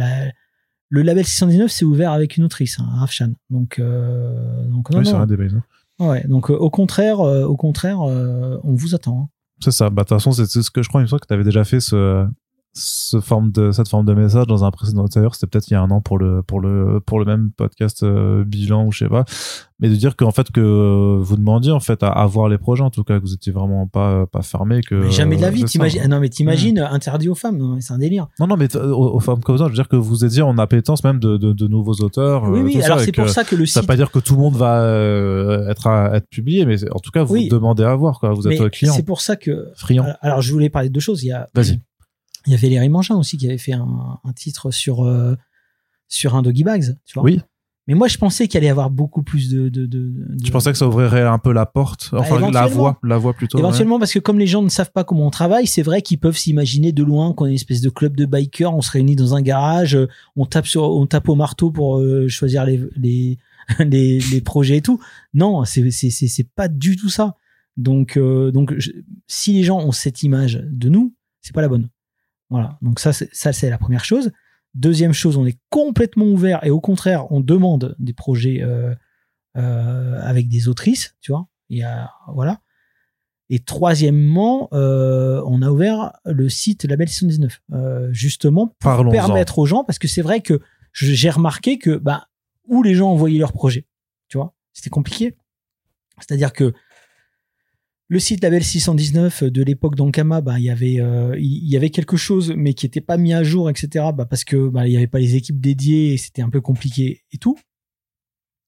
le 0.89 1.01
label 1.01 1.25
619 1.25 1.71
c'est 1.71 1.85
ouvert 1.85 2.11
avec 2.11 2.37
une 2.37 2.43
autrice, 2.43 2.79
hein, 2.79 2.87
Rafshan. 2.95 3.33
Donc 3.49 3.79
euh, 3.79 4.65
donc 4.67 4.89
oui, 4.93 5.05
c'est 5.05 5.13
un 5.13 5.25
des 5.25 5.35
hein. 5.35 5.63
Ouais, 5.99 6.25
donc 6.27 6.49
au 6.49 6.69
contraire, 6.69 7.19
au 7.19 7.55
contraire, 7.55 7.99
on 7.99 8.73
vous 8.73 8.95
attend. 8.95 9.29
C'est 9.59 9.71
ça. 9.71 9.91
Bah, 9.91 10.01
de 10.01 10.07
toute 10.07 10.17
façon, 10.17 10.31
c'est 10.31 10.47
ce 10.47 10.71
que 10.71 10.81
je 10.81 10.89
crois 10.89 11.01
une 11.01 11.07
fois 11.07 11.19
que 11.19 11.27
tu 11.27 11.33
avais 11.33 11.43
déjà 11.43 11.63
fait 11.63 11.79
ce, 11.79 12.25
ce 12.73 13.19
forme 13.19 13.51
de, 13.51 13.71
cette 13.71 13.89
forme 13.89 14.05
de 14.05 14.13
message 14.13 14.47
dans 14.47 14.63
un 14.63 14.71
précédent 14.71 15.05
d'ailleurs 15.13 15.35
c'était 15.35 15.47
peut-être 15.47 15.67
il 15.69 15.73
y 15.73 15.75
a 15.75 15.81
un 15.81 15.91
an 15.91 15.99
pour 15.99 16.17
le 16.17 16.41
pour 16.41 16.61
le 16.61 17.01
pour 17.05 17.19
le 17.19 17.25
même 17.25 17.51
podcast 17.51 18.03
euh, 18.03 18.45
bilan 18.45 18.85
ou 18.85 18.91
je 18.93 18.99
sais 18.99 19.09
pas. 19.09 19.25
Mais 19.79 19.89
de 19.89 19.95
dire 19.95 20.15
qu'en 20.15 20.31
fait 20.31 20.51
que 20.51 20.61
euh, 20.61 21.17
vous 21.19 21.35
demandiez 21.35 21.71
en 21.71 21.79
fait 21.79 22.01
à, 22.03 22.09
à, 22.09 22.25
voir 22.27 22.47
les 22.47 22.57
projets 22.57 22.83
en 22.83 22.91
tout 22.91 23.03
cas 23.03 23.17
que 23.17 23.23
vous 23.23 23.33
étiez 23.33 23.51
vraiment 23.51 23.87
pas 23.87 24.25
pas 24.27 24.41
fermé 24.41 24.81
que 24.81 24.95
mais 24.95 25.11
jamais 25.11 25.35
de 25.35 25.41
la 25.41 25.49
vie 25.49 25.65
t'imagines 25.65 26.07
non 26.07 26.21
mais 26.21 26.29
t'imagines 26.29 26.79
mmh. 26.79 26.93
interdit 26.93 27.27
aux 27.27 27.35
femmes 27.35 27.77
c'est 27.81 27.93
un 27.93 27.97
délire. 27.97 28.27
Non 28.39 28.47
non 28.47 28.55
mais 28.55 28.73
aux, 28.77 29.19
femmes 29.19 29.41
comme 29.41 29.57
ça 29.57 29.65
je 29.65 29.69
veux 29.69 29.75
dire 29.75 29.89
que 29.89 29.97
vous 29.97 30.23
étiez 30.23 30.41
en 30.41 30.57
appétence 30.57 31.03
même 31.03 31.19
de, 31.19 31.35
de, 31.35 31.51
de 31.51 31.67
nouveaux 31.67 31.95
auteurs 31.95 32.43
oui 32.49 32.61
oui 32.61 32.81
alors 32.81 33.01
c'est 33.01 33.11
pour 33.11 33.27
ça 33.27 33.43
que 33.43 33.55
le 33.55 33.65
site 33.65 33.73
ça 33.73 33.81
veut 33.81 33.87
pas 33.87 33.97
dire 33.97 34.11
que 34.11 34.19
tout 34.19 34.35
le 34.35 34.41
monde 34.41 34.55
va 34.55 34.85
être 35.69 35.87
à, 35.87 36.15
être 36.15 36.29
publié 36.29 36.65
mais 36.65 36.89
en 36.89 36.99
tout 36.99 37.11
cas 37.11 37.23
vous 37.23 37.49
demandez 37.49 37.83
à 37.83 37.95
voir 37.95 38.19
quoi. 38.19 38.33
Vous 38.33 38.47
êtes 38.47 38.71
client. 38.71 38.93
c'est 38.93 39.03
pour 39.03 39.19
ça 39.19 39.35
que 39.35 39.67
friand. 39.75 40.05
alors 40.21 40.41
je 40.41 40.53
voulais 40.53 40.69
parler 40.69 40.87
de 40.87 40.93
deux 40.93 41.01
choses. 41.01 41.23
Il 41.23 41.27
y 41.27 41.31
a 41.33 41.49
vas-y 41.53 41.81
il 42.45 42.51
y 42.51 42.55
avait 42.55 42.67
Valérie 42.67 42.89
Mangin 42.89 43.15
aussi 43.15 43.37
qui 43.37 43.47
avait 43.47 43.57
fait 43.57 43.73
un, 43.73 44.19
un 44.23 44.33
titre 44.33 44.71
sur, 44.71 45.05
euh, 45.05 45.35
sur 46.07 46.35
un 46.35 46.41
Doggy 46.41 46.63
Bags, 46.63 46.95
tu 47.05 47.13
vois. 47.13 47.23
Oui. 47.23 47.41
Mais 47.87 47.95
moi, 47.95 48.07
je 48.07 48.17
pensais 48.17 48.47
qu'il 48.47 48.57
allait 48.59 48.67
y 48.67 48.69
avoir 48.69 48.91
beaucoup 48.91 49.23
plus 49.23 49.49
de, 49.49 49.67
de, 49.67 49.87
de, 49.87 50.13
Je 50.43 50.51
pensais 50.51 50.71
que 50.71 50.77
ça 50.77 50.87
ouvrirait 50.87 51.23
un 51.23 51.39
peu 51.39 51.51
la 51.51 51.65
porte, 51.65 52.09
bah, 52.11 52.19
enfin 52.21 52.51
la 52.51 52.67
voie, 52.67 52.99
la 53.03 53.17
voie 53.17 53.33
plutôt. 53.33 53.57
Éventuellement, 53.57 53.97
parce 53.97 54.13
que 54.13 54.19
comme 54.19 54.37
les 54.37 54.45
gens 54.45 54.61
ne 54.61 54.69
savent 54.69 54.91
pas 54.91 55.03
comment 55.03 55.25
on 55.25 55.31
travaille, 55.31 55.65
c'est 55.65 55.81
vrai 55.81 56.03
qu'ils 56.03 56.19
peuvent 56.19 56.37
s'imaginer 56.37 56.91
de 56.91 57.03
loin 57.03 57.33
qu'on 57.33 57.47
est 57.47 57.49
une 57.49 57.55
espèce 57.55 57.81
de 57.81 57.89
club 57.89 58.15
de 58.15 58.25
bikers, 58.25 58.73
on 58.73 58.81
se 58.81 58.91
réunit 58.91 59.15
dans 59.15 59.35
un 59.35 59.41
garage, 59.41 59.97
on 60.35 60.45
tape 60.45 60.67
sur, 60.67 60.83
on 60.83 61.07
tape 61.07 61.27
au 61.27 61.35
marteau 61.35 61.71
pour 61.71 61.97
euh, 61.97 62.27
choisir 62.27 62.65
les, 62.65 62.79
les, 62.95 63.39
les, 63.79 64.19
les, 64.19 64.41
projets 64.41 64.77
et 64.77 64.81
tout. 64.81 65.01
Non, 65.33 65.65
c'est 65.65 65.89
c'est 65.89 66.11
c'est 66.11 66.47
pas 66.55 66.67
du 66.67 66.95
tout 66.95 67.09
ça. 67.09 67.35
Donc 67.77 68.15
euh, 68.15 68.51
donc 68.51 68.75
si 69.25 69.53
les 69.53 69.63
gens 69.63 69.79
ont 69.79 69.91
cette 69.91 70.21
image 70.21 70.63
de 70.69 70.87
nous, 70.87 71.15
c'est 71.41 71.53
pas 71.53 71.61
la 71.61 71.67
bonne. 71.67 71.89
Voilà. 72.51 72.77
Donc 72.81 72.99
ça, 72.99 73.13
ça 73.13 73.53
c'est 73.53 73.69
la 73.69 73.79
première 73.79 74.05
chose. 74.05 74.31
Deuxième 74.75 75.13
chose, 75.13 75.37
on 75.37 75.45
est 75.45 75.57
complètement 75.69 76.25
ouvert 76.25 76.63
et 76.63 76.69
au 76.69 76.79
contraire, 76.79 77.31
on 77.31 77.39
demande 77.39 77.95
des 77.97 78.13
projets 78.13 78.61
euh, 78.61 78.93
euh, 79.57 80.19
avec 80.21 80.47
des 80.49 80.67
autrices, 80.67 81.15
tu 81.21 81.31
vois. 81.31 81.47
Il 81.69 81.77
y 81.77 81.83
a, 81.83 82.11
voilà. 82.33 82.59
Et 83.49 83.59
troisièmement, 83.59 84.69
euh, 84.73 85.41
on 85.45 85.61
a 85.61 85.69
ouvert 85.69 86.13
le 86.25 86.47
site 86.49 86.83
Label 86.85 87.07
619, 87.07 87.61
justement 88.11 88.75
pour 88.79 89.09
permettre 89.09 89.59
aux 89.59 89.65
gens, 89.65 89.83
parce 89.83 89.99
que 89.99 90.07
c'est 90.07 90.21
vrai 90.21 90.41
que 90.41 90.59
j'ai 90.93 91.29
remarqué 91.29 91.77
que 91.77 91.97
bah, 91.97 92.27
où 92.67 92.83
les 92.83 92.95
gens 92.95 93.11
envoyaient 93.11 93.39
leurs 93.39 93.53
projets, 93.53 93.87
tu 94.27 94.37
vois, 94.37 94.53
c'était 94.73 94.89
compliqué. 94.89 95.35
C'est-à-dire 96.19 96.53
que 96.53 96.73
le 98.11 98.19
site 98.19 98.43
Label 98.43 98.61
619 98.61 99.45
de 99.45 99.63
l'époque 99.63 99.95
d'Ankama, 99.95 100.41
bah, 100.41 100.59
il 100.59 100.65
y 100.65 100.69
avait, 100.69 100.99
euh, 100.99 101.33
il 101.39 101.69
y 101.69 101.77
avait 101.77 101.91
quelque 101.91 102.17
chose, 102.17 102.53
mais 102.57 102.73
qui 102.73 102.85
n'était 102.85 102.99
pas 102.99 103.15
mis 103.15 103.33
à 103.33 103.41
jour, 103.41 103.69
etc. 103.69 104.07
Bah, 104.13 104.25
parce 104.25 104.43
que 104.43 104.67
bah, 104.67 104.85
il 104.85 104.91
n'y 104.91 104.97
avait 104.97 105.07
pas 105.07 105.19
les 105.19 105.37
équipes 105.37 105.61
dédiées 105.61 106.17
c'était 106.17 106.41
un 106.41 106.49
peu 106.49 106.59
compliqué 106.59 107.23
et 107.31 107.37
tout. 107.37 107.57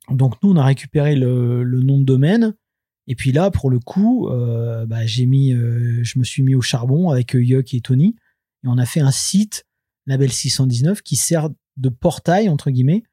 Donc 0.09 0.41
nous, 0.41 0.51
on 0.51 0.55
a 0.55 0.63
récupéré 0.63 1.17
le, 1.17 1.65
nom 1.65 1.99
de 1.99 2.05
domaine. 2.05 2.55
Et 3.07 3.15
puis 3.15 3.33
là, 3.33 3.51
pour 3.51 3.69
le 3.69 3.79
coup, 3.79 4.29
euh, 4.29 4.85
euh, 4.89 5.99
je 6.03 6.19
me 6.19 6.23
suis 6.23 6.41
mis 6.41 6.55
au 6.55 6.61
charbon 6.61 7.09
avec 7.09 7.33
Yuck 7.33 7.73
et 7.73 7.81
Tony, 7.81 8.15
et 8.63 8.67
on 8.69 8.77
a 8.77 8.85
fait 8.85 9.01
un 9.01 9.11
site 9.11 9.65
Label 10.05 10.31
619 10.31 11.01
qui 11.01 11.17
sert 11.17 11.49
de 11.75 11.89
portail 11.89 12.47
entre 12.47 12.71
guillemets, 12.71 13.03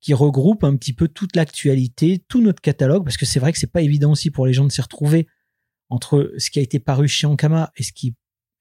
qui 0.00 0.12
regroupe 0.12 0.64
un 0.64 0.74
petit 0.74 0.92
peu 0.92 1.06
toute 1.06 1.36
l'actualité, 1.36 2.20
tout 2.26 2.40
notre 2.40 2.62
catalogue, 2.62 3.04
parce 3.04 3.16
que 3.16 3.26
c'est 3.26 3.38
vrai 3.38 3.52
que 3.52 3.60
c'est 3.60 3.70
pas 3.70 3.82
évident 3.82 4.10
aussi 4.10 4.32
pour 4.32 4.44
les 4.44 4.52
gens 4.52 4.64
de 4.64 4.72
s'y 4.72 4.80
retrouver 4.80 5.28
entre 5.92 6.32
ce 6.38 6.50
qui 6.50 6.58
a 6.58 6.62
été 6.62 6.78
paru 6.80 7.06
chez 7.06 7.26
Ankama 7.26 7.70
et 7.76 7.82
ce 7.82 7.92
qui, 7.92 8.14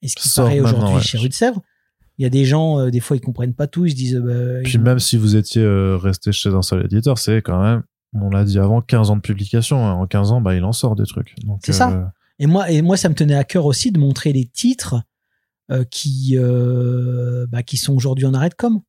ce 0.05 0.15
qui 0.15 0.29
paraît 0.36 0.59
aujourd'hui 0.59 1.01
chez 1.01 1.17
Rue 1.17 1.29
de 1.29 1.34
Sèvres. 1.34 1.61
Il 2.17 2.23
y 2.23 2.25
a 2.25 2.29
des 2.29 2.45
gens, 2.45 2.79
euh, 2.79 2.91
des 2.91 2.99
fois, 2.99 3.15
ils 3.15 3.21
comprennent 3.21 3.53
pas 3.53 3.67
tout, 3.67 3.86
ils 3.86 3.91
se 3.91 3.95
disent. 3.95 4.17
Bah, 4.17 4.61
Puis 4.63 4.77
même 4.77 4.99
si 4.99 5.17
vous 5.17 5.36
étiez 5.36 5.63
euh, 5.63 5.97
resté 5.97 6.32
chez 6.32 6.49
un 6.49 6.61
seul 6.61 6.86
éditeur, 6.86 7.17
c'est 7.17 7.38
quand 7.38 7.61
même, 7.63 7.84
on 8.13 8.29
l'a 8.29 8.43
dit 8.43 8.59
avant, 8.59 8.82
15 8.82 9.09
ans 9.11 9.15
de 9.15 9.21
publication. 9.21 9.88
Hein. 9.88 9.93
En 9.93 10.05
15 10.05 10.34
ans, 10.34 10.41
bah, 10.41 10.55
il 10.55 10.63
en 10.63 10.73
sort 10.73 10.95
des 10.95 11.05
trucs. 11.05 11.34
C'est 11.63 11.73
ça. 11.73 11.91
Euh, 11.91 12.05
et 12.38 12.47
moi, 12.47 12.69
et 12.69 12.82
moi, 12.82 12.97
ça 12.97 13.07
me 13.07 13.15
tenait 13.15 13.36
à 13.36 13.45
cœur 13.45 13.65
aussi 13.65 13.91
de 13.91 13.99
montrer 13.99 14.34
les 14.34 14.45
titres 14.45 15.01
qui, 15.89 16.36
bah, 16.38 17.63
qui 17.63 17.77
sont 17.77 17.95
aujourd'hui 17.95 18.25
en 18.25 18.34
arrêt 18.34 18.49
de 18.49 18.55
com. 18.55 18.82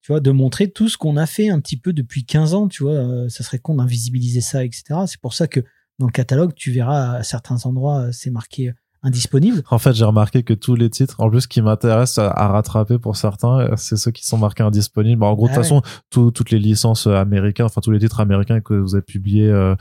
Tu 0.00 0.10
vois, 0.10 0.20
de 0.20 0.32
montrer 0.32 0.68
tout 0.68 0.88
ce 0.88 0.98
qu'on 0.98 1.16
a 1.16 1.26
fait 1.26 1.48
un 1.48 1.60
petit 1.60 1.76
peu 1.76 1.92
depuis 1.92 2.24
15 2.24 2.54
ans, 2.54 2.66
tu 2.66 2.82
vois, 2.82 3.28
ça 3.28 3.44
serait 3.44 3.60
con 3.60 3.76
d'invisibiliser 3.76 4.40
ça, 4.40 4.64
etc. 4.64 5.00
C'est 5.06 5.20
pour 5.20 5.32
ça 5.32 5.46
que 5.46 5.60
dans 5.98 6.06
le 6.06 6.12
catalogue, 6.12 6.52
tu 6.54 6.70
verras 6.70 7.16
à 7.16 7.22
certains 7.22 7.66
endroits, 7.66 8.12
c'est 8.12 8.30
marqué 8.30 8.72
indisponible. 9.02 9.62
En 9.70 9.78
fait, 9.78 9.92
j'ai 9.92 10.04
remarqué 10.04 10.42
que 10.42 10.54
tous 10.54 10.74
les 10.74 10.90
titres, 10.90 11.20
en 11.20 11.30
plus, 11.30 11.46
qui 11.46 11.62
m'intéressent 11.62 12.18
à, 12.18 12.48
rattraper 12.48 12.98
pour 12.98 13.16
certains, 13.16 13.76
c'est 13.76 13.96
ceux 13.96 14.10
qui 14.10 14.26
sont 14.26 14.38
marqués 14.38 14.62
indisponibles. 14.62 15.22
En 15.22 15.34
gros, 15.34 15.46
de 15.46 15.52
toute 15.52 15.58
ah 15.58 15.62
façon, 15.62 15.82
toutes 16.10 16.50
les 16.50 16.58
licences 16.58 17.06
américaines, 17.06 17.66
enfin 17.66 17.80
tous 17.80 17.90
les 17.90 18.00
titres 18.00 18.20
américains 18.20 18.60
que 18.60 18.74
vous 18.74 18.94
avez 18.94 19.02
publiés 19.02 19.48
euh, 19.48 19.74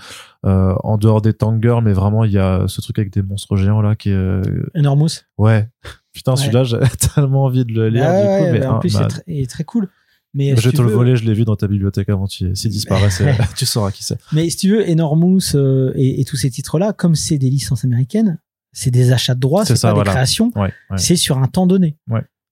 euh, 0.45 0.76
en 0.84 0.97
dehors 0.97 1.22
des 1.22 1.34
Tanger, 1.34 1.80
mais 1.84 1.93
vraiment, 1.93 2.24
il 2.24 2.32
y 2.32 2.39
a 2.39 2.68
ce 2.68 2.82
truc 2.82 2.99
avec 2.99 3.11
des 3.11 3.22
monstres 3.22 3.55
géants 3.55 3.82
là 3.82 3.95
qui 3.95 4.09
est. 4.09 4.13
Euh... 4.13 4.41
Enormous. 4.76 5.26
Ouais. 5.38 5.68
Putain, 6.13 6.36
celui-là, 6.36 6.63
j'ai 6.63 6.80
tellement 7.15 7.45
envie 7.45 7.65
de 7.65 7.74
le 7.74 7.89
lire. 7.89 8.05
Ah 8.07 8.22
du 8.22 8.45
coup, 8.45 8.51
mais, 8.51 8.65
en 8.65 8.80
plus, 8.80 8.93
bah 8.93 9.07
il 9.28 9.41
est 9.41 9.49
très 9.49 9.63
cool. 9.63 9.89
Mais 10.34 10.56
je 10.56 10.70
vais 10.70 10.76
te 10.76 10.82
le 10.82 10.90
voler, 10.90 11.16
je 11.16 11.26
l'ai 11.26 11.34
vu 11.34 11.46
dans 11.46 11.56
ta 11.56 11.68
bibliothèque 11.68 12.10
avant 12.10 12.28
s'il 12.28 12.52
disparaît, 12.54 13.10
tu 13.58 13.66
sauras 13.66 13.92
qui 13.92 14.04
c'est. 14.04 14.18
Mais 14.34 14.50
si 14.50 14.58
tu 14.58 14.70
veux, 14.70 14.90
Enormous 14.90 15.56
euh, 15.56 15.92
et, 15.96 16.24
tous 16.26 16.36
ces 16.36 16.50
titres-là, 16.50 16.94
comme 16.94 17.16
c'est 17.16 17.38
des 17.38 17.50
licences 17.50 17.86
américaines, 17.86 18.40
c'est 18.72 18.92
des 18.92 19.12
achats 19.12 19.36
de 19.36 19.40
droits, 19.40 19.66
c'est 19.66 19.82
pas 19.82 19.94
des 19.94 20.02
créations, 20.04 20.52
c'est 20.96 21.16
sur 21.16 21.38
un 21.38 21.48
temps 21.48 21.68
donné. 21.68 21.98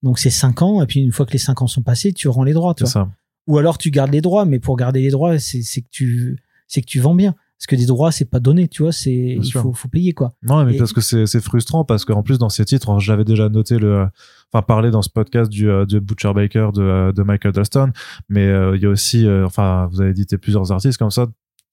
Donc 0.04 0.20
c'est 0.20 0.30
5 0.30 0.62
ans, 0.62 0.84
et 0.84 0.86
puis 0.86 1.00
une 1.00 1.12
fois 1.12 1.26
que 1.26 1.32
les 1.32 1.40
5 1.40 1.64
ans 1.64 1.68
sont 1.68 1.82
passés, 1.82 2.14
tu 2.14 2.28
rends 2.28 2.44
les 2.44 2.54
droits. 2.54 2.76
Ça. 2.84 3.10
Ou 3.48 3.58
alors 3.58 3.78
tu 3.78 3.92
gardes 3.92 4.12
les 4.12 4.22
droits, 4.22 4.46
mais 4.46 4.60
pour 4.60 4.76
garder 4.78 5.02
les 5.02 5.10
droits, 5.10 5.40
c'est 5.40 5.82
que 5.82 5.88
tu 5.90 6.38
c'est 6.68 6.82
que 6.82 6.88
tu 6.88 7.00
vends 7.00 7.16
bien 7.16 7.36
parce 7.66 7.78
que 7.78 7.84
des 7.84 7.88
droits 7.88 8.12
c'est 8.12 8.30
pas 8.30 8.40
donné 8.40 8.68
tu 8.68 8.84
vois 8.84 8.92
c'est 8.92 9.12
il 9.12 9.52
faut, 9.52 9.74
faut, 9.74 9.88
payer 9.88 10.14
quoi. 10.14 10.34
Non 10.44 10.64
mais 10.66 10.78
parce 10.78 10.94
que 10.94 11.02
c'est 11.02 11.42
frustrant 11.42 11.84
parce 11.84 12.06
qu'en 12.06 12.22
plus 12.22 12.38
dans 12.38 12.50
ces 12.50 12.64
titres 12.64 13.00
j'avais 13.00 13.24
déjà 13.24 13.50
noté 13.50 13.80
le 13.80 14.06
enfin 14.54 14.62
parler 14.62 14.92
dans 14.92 15.02
ce 15.02 15.10
podcast 15.10 15.50
du 15.50 15.68
euh, 15.68 15.86
de 15.86 15.98
Butcher 15.98 16.34
Baker 16.34 16.70
de, 16.76 16.82
euh, 16.82 17.12
de 17.12 17.24
Michael 17.24 17.54
Dustin 17.54 17.92
mais 18.30 18.46
euh, 18.46 18.76
il 18.76 18.84
y 18.84 18.86
a 18.86 18.90
aussi 18.90 19.28
enfin 19.44 19.90
vous 19.92 20.02
avez 20.02 20.12
édité 20.12 20.38
plusieurs 20.38 20.72
artistes 20.72 21.00
comme 21.00 21.10
ça 21.10 21.26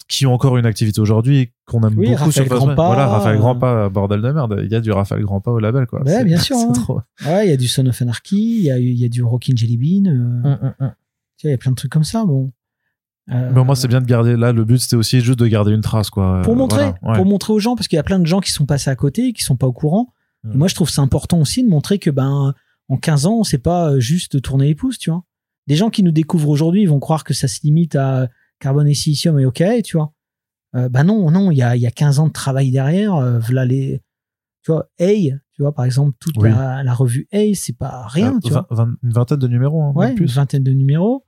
qui 0.08 0.24
ont 0.24 0.32
encore 0.32 0.56
une 0.56 0.64
activité 0.64 0.98
aujourd'hui 0.98 1.50
qu'on 1.66 1.82
aime 1.82 1.94
beaucoup 1.94 2.14
Raphaël 2.14 2.32
sur 2.32 2.46
Grandpa, 2.46 2.86
voilà 2.86 3.06
Raphaël 3.08 3.38
Grandpa 3.38 3.88
bordel 3.90 4.22
de 4.22 4.32
merde. 4.32 4.60
Il 4.64 4.72
y 4.72 4.74
a 4.74 4.80
du 4.80 4.92
Raphaël 4.92 5.22
Grandpa 5.22 5.50
au 5.50 5.58
label 5.58 5.86
quoi. 5.86 6.02
Bien 6.02 6.38
sûr 6.38 6.56
hein. 6.56 6.72
trop... 6.72 7.00
ouais 7.26 7.46
il 7.46 7.50
y 7.50 7.52
a 7.52 7.56
du 7.58 7.68
Son 7.68 7.86
of 7.86 8.00
Anarchy 8.00 8.60
il 8.60 8.64
y 8.64 8.70
a 8.70 8.78
il 8.78 8.98
y 8.98 9.04
a 9.04 9.10
du 9.10 9.22
Rockin' 9.22 9.56
Jelly 9.56 9.76
Bean 9.76 10.10
hum, 10.10 10.72
hum. 10.80 10.92
il 11.44 11.50
y 11.50 11.52
a 11.52 11.58
plein 11.58 11.72
de 11.72 11.76
trucs 11.76 11.92
comme 11.92 12.04
ça 12.04 12.24
bon 12.24 12.50
mais 13.28 13.64
moi, 13.64 13.76
c'est 13.76 13.88
bien 13.88 14.00
de 14.00 14.06
garder. 14.06 14.36
Là, 14.36 14.52
le 14.52 14.64
but, 14.64 14.78
c'était 14.78 14.96
aussi 14.96 15.20
juste 15.20 15.38
de 15.38 15.46
garder 15.46 15.72
une 15.72 15.80
trace, 15.80 16.10
quoi. 16.10 16.42
Pour 16.42 16.56
montrer, 16.56 16.92
pour 17.02 17.26
montrer 17.26 17.52
aux 17.52 17.58
gens, 17.58 17.76
parce 17.76 17.88
qu'il 17.88 17.96
y 17.96 18.00
a 18.00 18.04
plein 18.04 18.18
de 18.18 18.26
gens 18.26 18.40
qui 18.40 18.50
sont 18.52 18.66
passés 18.66 18.90
à 18.90 18.96
côté, 18.96 19.32
qui 19.32 19.42
sont 19.42 19.56
pas 19.56 19.66
au 19.66 19.72
courant. 19.72 20.12
Moi, 20.44 20.68
je 20.68 20.74
trouve 20.74 20.90
c'est 20.90 21.00
important 21.00 21.40
aussi 21.40 21.62
de 21.62 21.68
montrer 21.68 21.98
que, 21.98 22.10
ben, 22.10 22.54
en 22.88 22.96
15 22.96 23.26
ans, 23.26 23.44
c'est 23.44 23.58
pas 23.58 23.98
juste 23.98 24.34
de 24.34 24.38
tourner 24.40 24.66
les 24.66 24.74
pouces, 24.74 24.98
tu 24.98 25.10
vois. 25.10 25.24
Des 25.68 25.76
gens 25.76 25.90
qui 25.90 26.02
nous 26.02 26.10
découvrent 26.10 26.48
aujourd'hui, 26.48 26.82
ils 26.82 26.88
vont 26.88 26.98
croire 26.98 27.22
que 27.22 27.34
ça 27.34 27.46
se 27.46 27.60
limite 27.62 27.94
à 27.94 28.28
carbone 28.58 28.88
et 28.88 28.94
silicium 28.94 29.38
et 29.38 29.46
ok, 29.46 29.62
tu 29.84 29.96
vois. 29.96 30.12
Euh, 30.74 30.88
bah 30.88 31.04
non, 31.04 31.30
non, 31.30 31.50
il 31.50 31.58
y 31.58 31.62
a, 31.62 31.76
y 31.76 31.86
a 31.86 31.90
15 31.90 32.18
ans 32.18 32.26
de 32.26 32.32
travail 32.32 32.70
derrière. 32.70 33.14
Euh, 33.14 33.38
voilà 33.38 33.64
les, 33.64 34.02
tu 34.62 34.72
vois, 34.72 34.88
Hey, 34.98 35.36
tu 35.52 35.62
vois, 35.62 35.72
par 35.72 35.84
exemple, 35.84 36.16
toute 36.18 36.36
la, 36.42 36.94
revue 36.94 37.28
Hey, 37.30 37.54
c'est 37.54 37.76
pas 37.76 38.06
rien, 38.06 38.36
euh, 38.36 38.40
tu 38.42 38.52
vois. 38.52 38.66
une 39.02 39.12
vingtaine 39.12 39.38
de 39.38 39.48
numéros, 39.48 39.82
hein, 39.82 39.92
ouais, 39.94 40.14
plus. 40.14 40.24
une 40.24 40.30
vingtaine 40.32 40.62
de 40.62 40.72
numéros. 40.72 41.24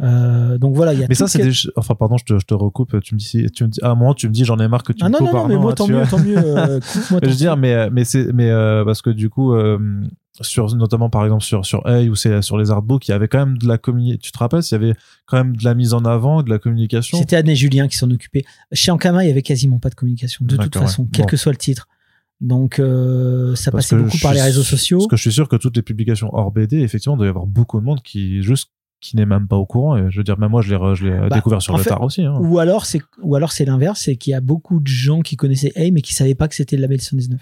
Euh, 0.00 0.58
donc 0.58 0.74
voilà, 0.74 0.94
il 0.94 1.00
y 1.00 1.04
a 1.04 1.06
Mais 1.08 1.14
ça, 1.14 1.28
c'est 1.28 1.42
des... 1.42 1.52
enfin, 1.76 1.94
pardon, 1.94 2.16
je 2.16 2.24
te, 2.24 2.38
je 2.38 2.46
te 2.46 2.54
recoupe. 2.54 3.00
Tu 3.02 3.14
me 3.14 3.18
dis, 3.18 3.46
tu 3.50 3.64
me 3.64 3.68
dis, 3.68 3.80
à 3.82 3.90
un 3.90 3.94
moment, 3.94 4.14
tu 4.14 4.28
me 4.28 4.32
dis, 4.32 4.44
j'en 4.44 4.58
ai 4.58 4.68
marre 4.68 4.82
que 4.82 4.92
tu 4.92 5.04
ah 5.04 5.08
me 5.08 5.12
non, 5.12 5.24
non, 5.24 5.32
non, 5.32 5.48
mais 5.48 5.56
moi, 5.56 5.74
tant 5.74 5.86
mieux, 5.86 6.02
tant 6.08 6.18
mieux, 6.18 6.38
euh, 6.38 6.80
je 7.22 7.28
veux 7.28 7.34
dire, 7.34 7.56
mais, 7.56 7.90
mais 7.90 8.04
c'est, 8.04 8.32
mais, 8.32 8.50
euh, 8.50 8.84
parce 8.84 9.02
que 9.02 9.10
du 9.10 9.28
coup, 9.28 9.54
sur, 10.40 10.74
notamment 10.74 11.10
par 11.10 11.24
exemple 11.24 11.44
sur, 11.44 11.66
sur 11.66 11.86
Hey 11.86 12.08
ou 12.08 12.14
c'est 12.14 12.40
sur 12.40 12.56
les 12.56 12.70
artbooks, 12.70 13.08
il 13.08 13.10
y 13.10 13.14
avait 13.14 13.28
quand 13.28 13.44
même 13.44 13.58
de 13.58 13.68
la 13.68 13.76
communication. 13.76 14.20
Tu 14.22 14.32
te 14.32 14.38
rappelles, 14.38 14.62
il 14.62 14.72
y 14.72 14.74
avait 14.74 14.94
quand 15.26 15.36
même 15.36 15.56
de 15.56 15.64
la 15.64 15.74
mise 15.74 15.92
en 15.92 16.04
avant, 16.04 16.42
de 16.42 16.50
la 16.50 16.58
communication? 16.58 17.18
C'était 17.18 17.36
Anne 17.36 17.48
et 17.48 17.56
Julien 17.56 17.88
qui 17.88 17.98
s'en 17.98 18.10
occupaient. 18.10 18.44
Chez 18.72 18.90
Ankama, 18.90 19.24
il 19.24 19.28
y 19.28 19.30
avait 19.30 19.42
quasiment 19.42 19.78
pas 19.78 19.90
de 19.90 19.94
communication, 19.94 20.44
de 20.46 20.56
toute 20.56 20.76
façon, 20.76 21.06
quel 21.12 21.26
que 21.26 21.36
soit 21.36 21.52
le 21.52 21.58
titre. 21.58 21.88
Donc 22.40 22.78
euh, 22.78 23.54
ça 23.54 23.70
passait 23.70 23.96
beaucoup 23.96 24.16
par 24.18 24.32
les 24.32 24.40
réseaux 24.40 24.62
sociaux. 24.62 24.98
Parce 24.98 25.08
que 25.08 25.16
je 25.16 25.22
suis 25.22 25.32
sûr 25.32 25.48
que 25.48 25.56
toutes 25.56 25.76
les 25.76 25.82
publications 25.82 26.30
hors 26.32 26.50
BD, 26.50 26.78
effectivement, 26.78 27.16
il 27.16 27.18
doit 27.18 27.26
y 27.26 27.30
avoir 27.30 27.46
beaucoup 27.46 27.78
de 27.78 27.84
monde 27.84 28.00
qui 28.02 28.42
juste 28.42 28.70
qui 29.00 29.16
n'est 29.16 29.26
même 29.26 29.48
pas 29.48 29.56
au 29.56 29.66
courant. 29.66 29.96
Et 29.96 30.10
je 30.10 30.18
veux 30.18 30.24
dire, 30.24 30.38
même 30.38 30.50
moi, 30.50 30.62
je 30.62 30.74
l'ai, 30.74 31.10
l'ai 31.10 31.28
bah, 31.28 31.36
découvert 31.36 31.62
sur 31.62 31.76
le 31.76 31.84
tard 31.84 32.02
aussi. 32.02 32.22
Hein. 32.22 32.38
Ou 32.40 32.58
alors, 32.58 32.86
c'est, 32.86 33.02
ou 33.22 33.34
alors 33.34 33.52
c'est 33.52 33.64
l'inverse, 33.64 34.00
c'est 34.00 34.16
qu'il 34.16 34.32
y 34.32 34.34
a 34.34 34.40
beaucoup 34.40 34.80
de 34.80 34.86
gens 34.86 35.22
qui 35.22 35.36
connaissaient 35.36 35.72
Hey, 35.74 35.90
mais 35.90 36.02
qui 36.02 36.14
savaient 36.14 36.34
pas 36.34 36.48
que 36.48 36.54
c'était 36.54 36.76
le 36.76 36.82
label 36.82 37.00
119. 37.00 37.40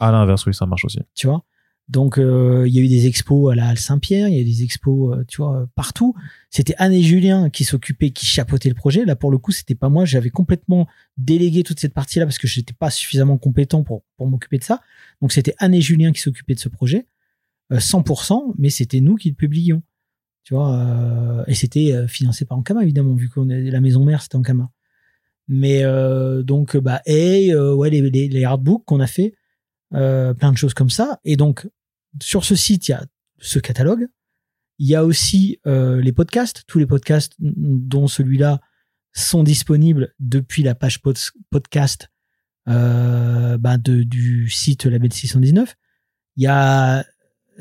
À 0.00 0.12
l'inverse, 0.12 0.46
oui, 0.46 0.54
ça 0.54 0.66
marche 0.66 0.84
aussi. 0.84 1.00
Tu 1.14 1.26
vois? 1.26 1.44
Donc, 1.88 2.18
euh, 2.18 2.64
il 2.68 2.74
y 2.74 2.78
a 2.78 2.82
eu 2.82 2.88
des 2.88 3.06
expos 3.06 3.50
à 3.50 3.54
la 3.54 3.68
Halle 3.68 3.78
Saint-Pierre, 3.78 4.28
il 4.28 4.34
y 4.34 4.38
a 4.38 4.42
eu 4.42 4.44
des 4.44 4.62
expos, 4.62 5.16
euh, 5.16 5.24
tu 5.26 5.38
vois, 5.38 5.66
partout. 5.74 6.14
C'était 6.50 6.74
Anne 6.76 6.92
et 6.92 7.02
Julien 7.02 7.48
qui 7.48 7.64
s'occupaient, 7.64 8.10
qui 8.10 8.26
chapeautaient 8.26 8.68
le 8.68 8.74
projet. 8.74 9.06
Là, 9.06 9.16
pour 9.16 9.30
le 9.30 9.38
coup, 9.38 9.52
c'était 9.52 9.74
pas 9.74 9.88
moi. 9.88 10.04
J'avais 10.04 10.28
complètement 10.28 10.86
délégué 11.16 11.62
toute 11.62 11.80
cette 11.80 11.94
partie-là 11.94 12.26
parce 12.26 12.38
que 12.38 12.46
j'étais 12.46 12.74
pas 12.74 12.90
suffisamment 12.90 13.38
compétent 13.38 13.84
pour, 13.84 14.02
pour 14.18 14.26
m'occuper 14.28 14.58
de 14.58 14.64
ça. 14.64 14.82
Donc, 15.22 15.32
c'était 15.32 15.54
Anne 15.58 15.74
et 15.74 15.80
Julien 15.80 16.12
qui 16.12 16.20
s'occupaient 16.20 16.54
de 16.54 16.60
ce 16.60 16.68
projet. 16.68 17.06
100%, 17.70 18.54
mais 18.56 18.70
c'était 18.70 19.00
nous 19.00 19.16
qui 19.16 19.28
le 19.28 19.34
publions. 19.34 19.82
Tu 20.44 20.54
vois, 20.54 21.44
et 21.46 21.54
c'était 21.54 22.08
financé 22.08 22.46
par 22.46 22.56
Ankama, 22.56 22.82
évidemment, 22.82 23.14
vu 23.14 23.28
qu'on 23.28 23.50
est 23.50 23.70
la 23.70 23.80
maison 23.80 24.04
mère, 24.04 24.22
c'était 24.22 24.36
Ankama. 24.36 24.70
Mais 25.46 25.82
donc, 26.42 26.76
bah, 26.78 27.02
et 27.04 27.54
ouais, 27.54 27.90
les, 27.90 28.00
les, 28.08 28.28
les 28.28 28.44
artbooks 28.44 28.82
qu'on 28.86 29.00
a 29.00 29.06
fait, 29.06 29.34
plein 29.90 30.52
de 30.52 30.56
choses 30.56 30.72
comme 30.72 30.88
ça. 30.88 31.20
Et 31.24 31.36
donc, 31.36 31.68
sur 32.22 32.46
ce 32.46 32.54
site, 32.54 32.88
il 32.88 32.92
y 32.92 32.94
a 32.94 33.04
ce 33.38 33.58
catalogue. 33.58 34.06
Il 34.78 34.86
y 34.86 34.94
a 34.94 35.04
aussi 35.04 35.60
les 35.66 36.12
podcasts, 36.12 36.62
tous 36.66 36.78
les 36.78 36.86
podcasts, 36.86 37.34
dont 37.38 38.08
celui-là, 38.08 38.60
sont 39.12 39.42
disponibles 39.42 40.14
depuis 40.18 40.62
la 40.62 40.74
page 40.74 41.00
podcast 41.50 42.08
euh, 42.68 43.58
bah, 43.58 43.78
du 43.78 44.48
site 44.50 44.84
Label 44.84 45.12
619. 45.12 45.74
Il 46.36 46.44
y 46.44 46.46
a 46.46 47.04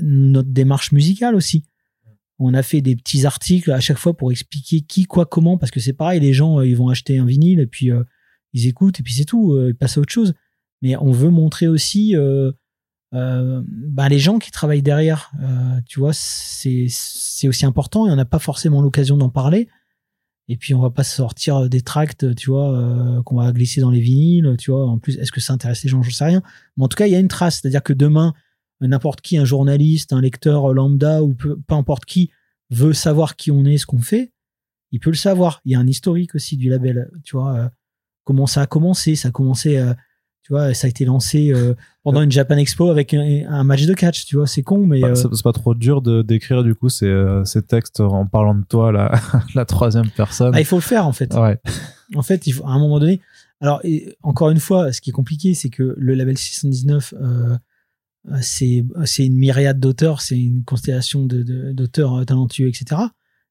notre 0.02 0.50
démarche 0.50 0.92
musicale 0.92 1.36
aussi. 1.36 1.64
On 2.40 2.54
a 2.54 2.62
fait 2.62 2.82
des 2.82 2.96
petits 2.96 3.26
articles 3.26 3.72
à 3.72 3.80
chaque 3.80 3.98
fois 3.98 4.16
pour 4.16 4.32
expliquer 4.32 4.82
qui, 4.82 5.06
quoi, 5.06 5.26
comment, 5.26 5.58
parce 5.58 5.72
que 5.72 5.80
c'est 5.80 5.94
pareil, 5.94 6.20
les 6.20 6.34
gens, 6.34 6.60
euh, 6.60 6.68
ils 6.68 6.78
vont 6.78 6.90
acheter 6.90 7.18
un 7.18 7.26
vinyle 7.26 7.60
et 7.60 7.68
puis 7.68 7.92
euh, 7.92 8.04
ils 8.54 8.68
écoutent 8.68 9.00
et 9.00 9.04
puis 9.04 9.14
c'est 9.14 9.26
tout, 9.26 9.60
ils 9.68 9.76
passent 9.76 9.98
à 9.98 10.02
autre 10.02 10.14
chose. 10.14 10.34
Mais 10.82 10.96
on 10.98 11.12
veut 11.12 11.30
montrer 11.30 11.68
aussi 11.68 12.16
bah, 13.12 14.10
les 14.10 14.20
gens 14.20 14.40
qui 14.40 14.52
travaillent 14.52 14.84
derrière. 14.84 15.32
tu 15.86 16.00
vois, 16.00 16.14
c'est 16.14 16.88
aussi 17.48 17.66
important 17.66 18.08
et 18.08 18.12
on 18.12 18.16
n'a 18.16 18.26
pas 18.26 18.40
forcément 18.40 18.82
l'occasion 18.82 19.18
d'en 19.18 19.30
parler. 19.30 19.68
Et 20.50 20.56
puis 20.56 20.74
on 20.74 20.80
va 20.80 20.90
pas 20.90 21.04
sortir 21.04 21.70
des 21.70 21.82
tracts, 21.82 22.34
tu 22.36 22.50
vois, 22.50 22.74
euh, 22.78 23.22
qu'on 23.24 23.36
va 23.36 23.52
glisser 23.52 23.82
dans 23.82 23.92
les 23.92 24.00
vinyles, 24.00 24.56
tu 24.58 24.72
vois. 24.72 24.88
En 24.88 24.98
plus, 24.98 25.18
est-ce 25.18 25.32
que 25.32 25.42
ça 25.42 25.54
intéresse 25.54 25.84
les 25.84 25.90
gens? 25.90 26.02
J'en 26.02 26.12
sais 26.12 26.26
rien. 26.26 26.42
Mais 26.78 26.86
en 26.86 26.88
tout 26.88 26.96
cas, 26.96 27.08
il 27.08 27.12
y 27.12 27.16
a 27.16 27.20
une 27.20 27.28
trace, 27.28 27.60
c'est-à-dire 27.60 27.84
que 27.84 27.94
demain, 27.94 28.34
n'importe 28.82 29.22
qui, 29.22 29.38
un 29.38 29.46
journaliste, 29.46 30.14
un 30.14 30.22
lecteur 30.22 30.74
lambda 30.74 31.24
ou 31.24 31.34
peu, 31.34 31.58
importe 31.70 32.06
qui 32.06 32.32
veut 32.70 32.94
savoir 32.94 33.36
qui 33.36 33.52
on 33.52 33.66
est, 33.66 33.78
ce 33.78 33.86
qu'on 33.86 34.02
fait, 34.02 34.32
il 34.92 35.00
peut 35.00 35.10
le 35.10 35.16
savoir. 35.16 35.62
Il 35.66 35.72
y 35.72 35.76
a 35.76 35.80
un 35.80 35.88
historique 35.88 36.36
aussi 36.36 36.58
du 36.58 36.70
label, 36.70 37.10
tu 37.24 37.36
vois. 37.36 37.56
Euh, 37.56 37.70
comment 38.24 38.48
ça 38.48 38.62
a 38.62 38.66
commencé 38.68 39.16
Ça 39.16 39.30
a 39.30 39.32
commencé 39.32 39.78
euh, 39.78 39.94
tu 40.44 40.54
vois, 40.54 40.74
ça 40.74 40.88
a 40.88 40.90
été 40.90 41.04
lancé 41.04 41.52
euh, 41.52 41.74
pendant 42.04 42.22
une 42.22 42.32
Japan 42.32 42.56
Expo 42.56 42.90
avec 42.90 43.14
un, 43.14 43.64
match 43.66 43.86
de 43.86 43.94
catch, 43.94 44.26
tu 44.26 44.38
vois, 44.38 44.48
c'est 44.48 44.64
con, 44.64 44.86
mais. 44.86 45.02
C'est 45.16 45.44
pas 45.44 45.52
trop 45.52 45.76
dur 45.76 46.02
de 46.02 46.22
d'écrire 46.22 46.64
du 46.64 46.74
coup 46.74 46.88
ces, 46.88 47.14
ces 47.44 47.62
textes 47.62 48.00
en 48.00 48.26
parlant 48.26 48.56
de 48.56 48.64
toi, 48.64 48.94
la, 48.94 49.12
la 49.56 49.66
troisième 49.66 50.10
personne. 50.10 50.54
Ah, 50.56 50.62
il 50.62 50.66
faut 50.66 50.78
le 50.78 50.82
faire 50.82 51.06
en 51.06 51.12
fait. 51.12 51.34
Ouais. 51.34 51.60
En 52.16 52.22
fait, 52.22 52.48
il 52.48 52.54
faut, 52.54 52.66
à 52.66 52.70
un 52.70 52.80
moment 52.80 53.00
donné. 53.00 53.20
Alors, 53.60 53.82
encore 54.22 54.52
une 54.52 54.60
fois, 54.60 54.94
ce 54.94 55.02
qui 55.02 55.10
est 55.10 55.14
compliqué, 55.14 55.54
c'est 55.54 55.70
que 55.70 55.96
le 55.98 56.14
label 56.14 56.38
619, 56.38 57.14
c'est 58.42 58.84
c'est 59.06 59.26
une 59.26 59.38
myriade 59.38 59.80
d'auteurs, 59.80 60.22
c'est 60.22 60.40
une 60.40 60.64
constellation 60.64 61.26
d'auteurs 61.26 62.20
de, 62.20 62.24
talentueux, 62.24 62.68
etc. 62.68 63.02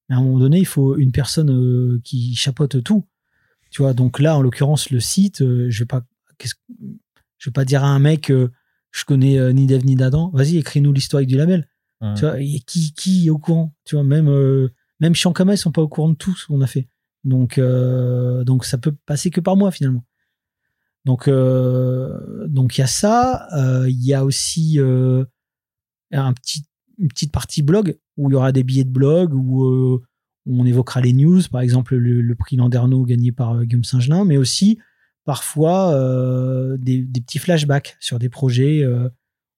Mais 0.09 0.15
à 0.15 0.19
un 0.19 0.23
moment 0.23 0.39
donné, 0.39 0.59
il 0.59 0.67
faut 0.67 0.97
une 0.97 1.13
personne 1.13 2.01
qui 2.05 2.35
chapeaute 2.35 2.83
tout. 2.83 3.05
Tu 3.71 3.83
vois, 3.83 3.95
donc 3.95 4.21
là, 4.21 4.37
en 4.37 4.43
l'occurrence, 4.43 4.91
le 4.91 5.01
site, 5.01 5.39
je 5.41 5.79
vais 5.79 5.87
pas 5.87 6.03
je 7.39 7.51
vais 7.51 7.53
pas 7.53 7.65
dire 7.65 7.85
à 7.85 7.89
un 7.89 7.99
mec 7.99 8.31
euh, 8.31 8.51
je 8.91 9.05
connais 9.05 9.39
euh, 9.39 9.53
ni 9.53 9.67
Dev 9.67 9.85
ni 9.85 9.95
d'Adam 9.95 10.31
vas-y 10.33 10.59
écris-nous 10.59 10.93
l'historique 10.93 11.29
du 11.29 11.37
label. 11.37 11.69
Tu 12.15 12.21
vois 12.21 12.37
qui 12.67 12.93
qui 12.93 13.27
est 13.27 13.31
au 13.31 13.39
courant? 13.39 13.75
Tu 13.85 13.95
vois 13.95 14.05
même 14.05 14.29
euh, 14.29 14.69
même 15.01 15.15
Shankama 15.15 15.55
ils 15.55 15.59
sont 15.59 15.73
pas 15.73 15.81
au 15.83 15.89
courant 15.89 16.11
de 16.11 16.15
tout 16.15 16.37
ce 16.37 16.47
qu'on 16.47 16.61
a 16.61 16.67
fait. 16.67 16.89
Donc 17.25 17.59
donc 17.59 18.65
ça 18.65 18.79
peut 18.79 18.95
passer 19.07 19.31
que 19.31 19.41
par 19.41 19.57
moi 19.57 19.71
finalement 19.71 20.05
donc 21.07 21.31
donc 21.31 22.77
il 22.77 22.81
y 22.81 22.85
a 22.85 22.87
ça 22.87 23.49
il 23.89 24.05
y 24.05 24.13
a 24.13 24.25
aussi 24.25 24.79
un 24.79 26.33
petit 26.35 26.63
une 26.99 27.09
petite 27.09 27.33
partie 27.33 27.63
blog 27.63 27.97
où 28.19 28.29
il 28.29 28.35
y 28.35 28.37
aura 28.37 28.53
des 28.53 28.63
billets 28.63 28.85
de 28.85 28.91
blog 28.91 29.33
où 29.33 30.03
on 30.47 30.65
évoquera 30.65 31.01
les 31.01 31.13
news, 31.13 31.43
par 31.51 31.61
exemple 31.61 31.97
le, 31.97 32.35
prix 32.35 32.57
Landerneau 32.57 33.05
gagné 33.05 33.33
par 33.33 33.65
Guillaume 33.65 33.85
Saint-Gelin, 33.85 34.25
mais 34.25 34.37
aussi 34.37 34.79
parfois 35.25 35.93
euh, 35.93 36.77
des, 36.79 37.03
petits 37.03 37.39
flashbacks 37.39 37.97
sur 38.01 38.19
des 38.19 38.29
projets 38.29 38.83
euh, 38.83 39.09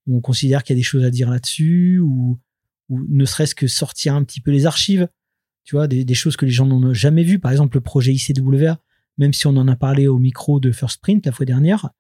où 0.07 0.17
on 0.17 0.21
considère 0.21 0.65
qu'il 0.65 0.75
y 0.75 0.79
a 0.79 0.81
des 0.81 0.85
choses 0.85 1.05
à 1.05 1.11
dire 1.11 1.31
là-dessus 1.31 2.01
ou, 2.01 2.39
ne 2.91 3.27
serait-ce 3.27 3.55
que 3.55 3.67
sortir 3.67 4.15
un 4.15 4.25
petit 4.25 4.41
peu 4.41 4.51
les 4.51 4.65
archives, 4.65 5.09
tu 5.63 5.77
vois, 5.77 5.87
des, 5.87 6.15
choses 6.15 6.39
que 6.39 6.47
les 6.47 6.51
gens 6.51 6.65
n'ont 6.65 6.95
jamais 6.95 7.23
vues. 7.23 7.39
Par 7.39 7.51
exemple, 7.51 7.77
le 7.77 7.83
projet 7.83 8.15
ICWA, 8.15 8.81
même 9.19 9.33
si 9.33 9.47
on 9.47 9.57
en 9.57 9.69
a 9.69 9.77
parlé 9.77 10.07
au 10.07 10.19
micro 10.19 10.61
de 10.61 10.73
First 10.73 11.01
Print 11.01 11.27
la 11.27 11.33
fois 11.33 11.45
dernière, 11.45 11.91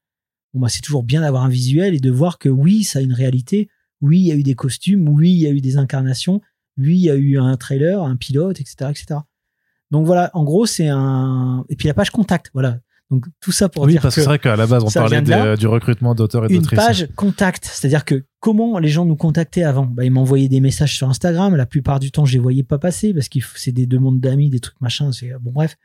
bon, 0.54 0.60
bah, 0.60 0.68
c'est 0.68 0.80
toujours 0.80 1.02
bien 1.02 1.20
d'avoir 1.20 1.44
un 1.44 1.48
visuel 1.48 1.94
et 1.94 2.00
de 2.00 2.10
voir 2.10 2.38
que 2.38 2.48
oui, 2.48 2.84
ça 2.84 3.00
a 3.00 3.02
une 3.02 3.12
réalité. 3.12 3.68
Oui, 4.00 4.20
il 4.20 4.26
y 4.26 4.32
a 4.32 4.36
eu 4.36 4.42
des 4.42 4.54
costumes. 4.54 5.08
Oui, 5.08 5.32
il 5.32 5.38
y 5.38 5.46
a 5.46 5.50
eu 5.50 5.60
des 5.60 5.76
incarnations. 5.76 6.40
Oui, 6.78 6.96
il 6.96 7.04
y 7.04 7.10
a 7.10 7.16
eu 7.16 7.38
un 7.38 7.56
trailer, 7.56 8.02
un 8.02 8.16
pilote, 8.16 8.60
etc., 8.60 8.90
etc. 8.90 9.20
Donc 9.90 10.06
voilà, 10.06 10.30
en 10.34 10.44
gros, 10.44 10.66
c'est 10.66 10.88
un. 10.88 11.64
Et 11.68 11.76
puis 11.76 11.88
la 11.88 11.94
page 11.94 12.10
contact, 12.10 12.50
voilà. 12.54 12.78
Donc 13.10 13.24
tout 13.40 13.52
ça 13.52 13.70
pour 13.70 13.84
oui, 13.84 13.92
dire 13.92 14.02
parce 14.02 14.14
que 14.14 14.20
c'est 14.20 14.26
vrai 14.26 14.38
qu'à 14.38 14.54
la 14.54 14.66
base 14.66 14.84
on 14.84 14.90
parlait 14.90 15.22
du 15.56 15.66
recrutement 15.66 16.14
d'auteurs 16.14 16.44
et 16.44 16.48
d'autrices. 16.54 16.78
Une 16.78 16.86
page 16.86 17.08
contact, 17.16 17.64
c'est-à-dire 17.64 18.04
que 18.04 18.26
comment 18.38 18.78
les 18.78 18.90
gens 18.90 19.06
nous 19.06 19.16
contactaient 19.16 19.62
avant? 19.62 19.86
Bah, 19.86 20.04
Ils 20.04 20.10
m'envoyaient 20.10 20.50
des 20.50 20.60
messages 20.60 20.94
sur 20.94 21.08
Instagram. 21.08 21.56
La 21.56 21.64
plupart 21.64 22.00
du 22.00 22.10
temps, 22.10 22.26
je 22.26 22.34
les 22.34 22.38
voyais 22.38 22.64
pas 22.64 22.78
passer 22.78 23.14
parce 23.14 23.30
que 23.30 23.38
c'est 23.54 23.72
des 23.72 23.86
demandes 23.86 24.20
d'amis, 24.20 24.50
des 24.50 24.60
trucs 24.60 24.78
machin. 24.82 25.10
C'est 25.12 25.32
bon 25.40 25.52
bref. 25.52 25.76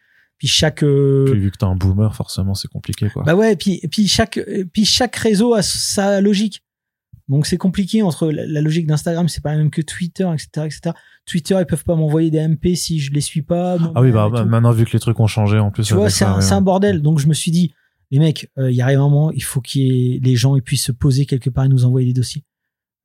Puis 0.44 0.50
chaque. 0.50 0.84
Euh, 0.84 1.24
puis 1.32 1.40
vu 1.40 1.52
que 1.52 1.58
t'es 1.58 1.64
un 1.64 1.78
boomer, 1.78 2.14
forcément 2.14 2.54
c'est 2.54 2.68
compliqué 2.68 3.10
quoi. 3.10 3.24
Bah 3.24 3.34
ouais. 3.34 3.54
Et 3.54 3.56
puis, 3.56 3.80
et 3.82 3.88
puis 3.88 4.10
chaque, 4.10 4.38
puis 4.74 4.84
chaque 4.84 5.16
réseau 5.16 5.54
a 5.54 5.62
sa 5.62 6.20
logique. 6.20 6.66
Donc 7.30 7.46
c'est 7.46 7.56
compliqué 7.56 8.02
entre 8.02 8.28
la, 8.30 8.60
logique 8.60 8.86
d'Instagram, 8.86 9.30
c'est 9.30 9.42
pas 9.42 9.54
la 9.54 9.60
même 9.60 9.70
que 9.70 9.82
Twitter, 9.82 10.30
etc., 10.34 10.66
etc. 10.66 10.96
Twitter, 11.26 11.56
ils 11.58 11.66
peuvent 11.66 11.86
pas 11.86 11.96
m'envoyer 11.96 12.30
des 12.30 12.46
MP 12.46 12.76
si 12.76 13.00
je 13.00 13.14
les 13.14 13.22
suis 13.22 13.42
pas. 13.42 13.78
ah 13.96 14.02
oui, 14.02 14.12
bah, 14.12 14.30
maintenant 14.44 14.74
vu 14.74 14.84
que 14.84 14.92
les 14.92 15.00
trucs 15.00 15.18
ont 15.22 15.28
changé 15.28 15.60
en 15.60 15.72
plus. 15.72 15.86
Tu 15.86 15.94
vois, 15.94 16.10
c'est 16.10 16.26
un, 16.26 16.62
bordel. 16.62 17.02
Donc 17.02 17.20
je 17.20 17.28
me 17.28 17.34
suis 17.34 17.52
dit, 17.52 17.74
les 18.12 18.20
mecs, 18.20 18.52
euh, 18.58 18.70
il 18.70 18.76
y 18.76 18.82
arrive 18.82 19.00
un 19.00 19.04
moment, 19.04 19.32
il 19.32 19.44
faut 19.44 19.62
qu'il 19.62 20.22
les 20.22 20.36
gens 20.36 20.60
puissent 20.60 20.84
se 20.84 20.92
poser 20.92 21.26
quelque 21.26 21.50
part 21.50 21.64
et 21.64 21.70
nous 21.70 21.86
envoyer 21.86 22.08
des 22.08 22.14
dossiers. 22.14 22.44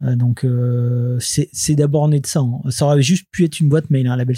Euh, 0.02 0.16
donc 0.16 0.44
euh, 0.44 1.18
c'est 1.20 1.76
d'abord 1.76 2.08
né 2.08 2.18
de 2.18 2.26
ça. 2.26 2.40
Hein. 2.40 2.68
Ça 2.70 2.86
aurait 2.86 3.00
juste 3.00 3.28
pu 3.30 3.44
être 3.44 3.60
une 3.60 3.68
boîte 3.68 3.90
mail, 3.90 4.08
hein, 4.08 4.16
label 4.16 4.36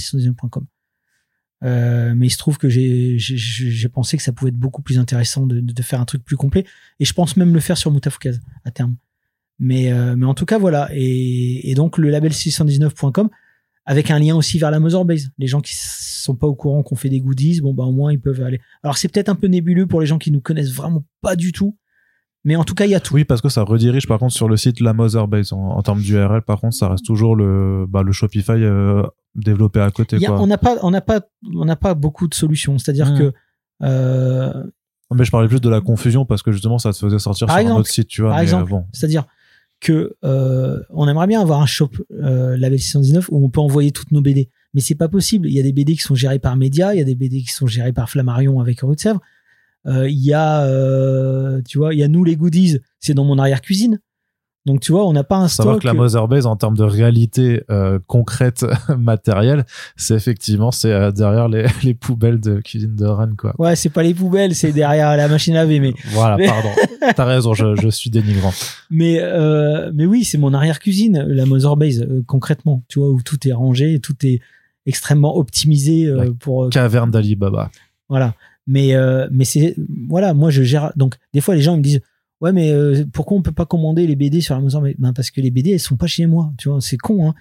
Euh, 1.62 2.14
mais 2.16 2.28
il 2.28 2.30
se 2.30 2.38
trouve 2.38 2.56
que 2.58 2.68
j'ai 2.68 3.88
pensé 3.88 4.16
que 4.16 4.22
ça 4.22 4.32
pouvait 4.32 4.48
être 4.50 4.56
beaucoup 4.56 4.82
plus 4.82 4.98
intéressant 4.98 5.46
de, 5.46 5.82
faire 5.82 6.00
un 6.00 6.04
truc 6.04 6.24
plus 6.24 6.36
complet. 6.36 6.64
Et 6.98 7.04
je 7.04 7.12
pense 7.12 7.36
même 7.36 7.52
le 7.54 7.60
faire 7.60 7.76
sur 7.76 7.90
Moutafoukaz 7.90 8.40
à 8.64 8.70
terme. 8.70 8.96
Mais, 9.58 9.92
euh, 9.92 10.16
mais 10.16 10.26
en 10.26 10.34
tout 10.34 10.46
cas, 10.46 10.58
voilà. 10.58 10.88
Et, 10.92 11.74
donc, 11.76 11.98
le 11.98 12.08
label 12.08 12.32
619.com, 12.32 13.28
avec 13.84 14.10
un 14.10 14.18
lien 14.18 14.36
aussi 14.36 14.58
vers 14.58 14.70
la 14.70 14.80
Mother 14.80 15.04
Base. 15.04 15.30
Les 15.38 15.46
gens 15.46 15.60
qui 15.60 15.74
sont 15.76 16.34
pas 16.34 16.46
au 16.46 16.54
courant 16.54 16.82
qu'on 16.82 16.96
fait 16.96 17.08
des 17.08 17.20
goodies, 17.20 17.60
bon, 17.60 17.74
bah, 17.74 17.84
au 17.84 17.92
moins, 17.92 18.12
ils 18.12 18.20
peuvent 18.20 18.42
aller. 18.42 18.60
Alors, 18.82 18.96
c'est 18.96 19.08
peut-être 19.08 19.28
un 19.28 19.34
peu 19.34 19.48
nébuleux 19.48 19.86
pour 19.86 20.00
les 20.00 20.06
gens 20.06 20.18
qui 20.18 20.30
nous 20.30 20.40
connaissent 20.40 20.72
vraiment 20.72 21.04
pas 21.20 21.36
du 21.36 21.52
tout. 21.52 21.76
Mais 22.44 22.56
en 22.56 22.64
tout 22.64 22.74
cas, 22.74 22.86
il 22.86 22.90
y 22.90 22.94
a 22.94 23.00
tout. 23.00 23.14
Oui, 23.14 23.24
parce 23.24 23.42
que 23.42 23.50
ça 23.50 23.62
redirige 23.62 24.06
par 24.06 24.18
contre 24.18 24.32
sur 24.32 24.48
le 24.48 24.56
site 24.56 24.80
la 24.80 24.94
Mother 24.94 25.28
Base. 25.28 25.52
En, 25.52 25.82
termes 25.82 26.00
d'URL, 26.00 26.40
par 26.40 26.60
contre, 26.60 26.74
ça 26.74 26.88
reste 26.88 27.04
toujours 27.04 27.36
le, 27.36 27.84
bah, 27.86 28.02
le 28.02 28.12
Shopify 28.12 28.52
euh, 28.52 29.02
développé 29.34 29.80
à 29.80 29.90
côté. 29.90 30.18
on 30.28 30.46
n'a 30.46 30.58
pas, 30.58 30.76
on 30.82 30.90
n'a 30.90 31.00
pas, 31.00 31.20
on 31.54 31.64
n'a 31.64 31.76
pas 31.76 31.94
beaucoup 31.94 32.28
de 32.28 32.34
solutions. 32.34 32.78
C'est-à-dire 32.78 33.12
mmh. 33.12 33.18
que 33.18 33.32
euh, 33.82 34.64
mais 35.14 35.24
je 35.24 35.30
parlais 35.30 35.48
plus 35.48 35.60
de 35.60 35.68
la 35.68 35.80
confusion 35.80 36.24
parce 36.24 36.42
que 36.42 36.52
justement 36.52 36.78
ça 36.78 36.92
te 36.92 36.98
faisait 36.98 37.18
sortir 37.18 37.48
sur 37.50 37.56
un 37.56 37.76
autre 37.76 37.88
site, 37.88 38.08
tu 38.08 38.22
vois. 38.22 38.30
Par 38.30 38.40
exemple, 38.40 38.70
bon. 38.70 38.86
c'est-à-dire 38.92 39.26
que 39.80 40.14
euh, 40.24 40.78
on 40.90 41.08
aimerait 41.08 41.26
bien 41.26 41.40
avoir 41.40 41.60
un 41.60 41.66
shop 41.66 41.90
euh, 42.12 42.56
label 42.56 42.78
619 42.78 43.28
où 43.30 43.44
on 43.44 43.48
peut 43.48 43.60
envoyer 43.60 43.90
toutes 43.92 44.12
nos 44.12 44.20
BD. 44.20 44.50
Mais 44.74 44.80
c'est 44.80 44.94
pas 44.94 45.08
possible. 45.08 45.48
Il 45.48 45.54
y 45.54 45.58
a 45.58 45.62
des 45.62 45.72
BD 45.72 45.94
qui 45.94 46.02
sont 46.02 46.14
gérés 46.14 46.38
par 46.38 46.54
Média, 46.56 46.94
il 46.94 46.98
y 46.98 47.00
a 47.00 47.04
des 47.04 47.16
BD 47.16 47.40
qui 47.40 47.50
sont 47.50 47.66
gérés 47.66 47.92
par 47.92 48.08
Flammarion 48.08 48.60
avec 48.60 48.80
Rue 48.82 48.94
de 48.94 49.00
Sèvres. 49.00 49.20
Euh, 49.86 50.08
il 50.08 50.18
y 50.18 50.34
a, 50.34 50.62
euh, 50.64 51.60
tu 51.66 51.78
vois, 51.78 51.94
il 51.94 51.98
y 51.98 52.02
a 52.02 52.08
nous 52.08 52.22
les 52.22 52.36
goodies, 52.36 52.78
c'est 53.00 53.14
dans 53.14 53.24
mon 53.24 53.38
arrière 53.38 53.62
cuisine. 53.62 54.00
Donc 54.66 54.80
tu 54.80 54.92
vois, 54.92 55.06
on 55.06 55.12
n'a 55.14 55.24
pas 55.24 55.36
un 55.36 55.48
stock. 55.48 55.64
Savoir 55.64 55.80
que 55.80 55.86
la 55.86 55.94
Mother 55.94 56.28
Base 56.28 56.44
en 56.44 56.54
termes 56.54 56.76
de 56.76 56.84
réalité 56.84 57.62
euh, 57.70 57.98
concrète 58.06 58.66
matérielle, 58.98 59.64
c'est 59.96 60.14
effectivement 60.14 60.70
c'est 60.70 60.92
euh, 60.92 61.10
derrière 61.12 61.48
les, 61.48 61.66
les, 61.82 61.94
poubelles 61.94 62.40
de 62.40 62.60
cuisine 62.60 62.94
de 62.94 63.06
Rennes 63.06 63.36
quoi. 63.38 63.54
Ouais, 63.58 63.74
c'est 63.74 63.88
pas 63.88 64.02
les 64.02 64.12
poubelles, 64.12 64.54
c'est 64.54 64.72
derrière 64.72 65.16
la 65.16 65.28
machine 65.28 65.56
à 65.56 65.62
laver 65.62 65.80
mais 65.80 65.94
Voilà, 66.10 66.36
pardon. 66.46 66.68
T'as 67.16 67.24
raison, 67.24 67.54
je, 67.54 67.74
je, 67.76 67.88
suis 67.88 68.10
dénigrant. 68.10 68.52
Mais 68.90 69.18
euh, 69.20 69.90
mais 69.94 70.04
oui, 70.04 70.24
c'est 70.24 70.38
mon 70.38 70.52
arrière 70.52 70.78
cuisine 70.78 71.24
la 71.26 71.46
Mother 71.46 71.76
Base 71.76 72.02
euh, 72.02 72.22
concrètement, 72.26 72.82
tu 72.88 72.98
vois 72.98 73.08
où 73.08 73.22
tout 73.22 73.48
est 73.48 73.52
rangé, 73.52 73.98
tout 74.00 74.16
est 74.24 74.40
extrêmement 74.84 75.38
optimisé 75.38 76.06
euh, 76.06 76.32
pour 76.38 76.68
caverne 76.68 77.10
d'Alibaba. 77.10 77.70
Voilà. 78.10 78.34
Mais 78.66 78.94
mais 79.32 79.44
c'est 79.44 79.74
voilà, 80.06 80.32
moi 80.34 80.50
je 80.50 80.62
gère 80.62 80.92
donc 80.94 81.16
des 81.32 81.40
fois 81.40 81.56
les 81.56 81.62
gens 81.62 81.74
ils 81.74 81.78
me 81.78 81.82
disent 81.82 82.02
ouais 82.40 82.52
mais 82.52 82.72
euh, 82.72 83.04
pourquoi 83.12 83.36
on 83.36 83.42
peut 83.42 83.52
pas 83.52 83.66
commander 83.66 84.06
les 84.06 84.16
BD 84.16 84.40
sur 84.40 84.54
Amazon? 84.56 84.82
Ben 84.98 85.12
parce 85.12 85.30
que 85.30 85.40
les 85.40 85.50
BD 85.50 85.72
elles 85.72 85.80
sont 85.80 85.96
pas 85.96 86.06
chez 86.06 86.26
moi 86.26 86.52
tu 86.58 86.68
vois 86.68 86.80
c'est 86.80 86.96
con 86.96 87.28
hein 87.28 87.34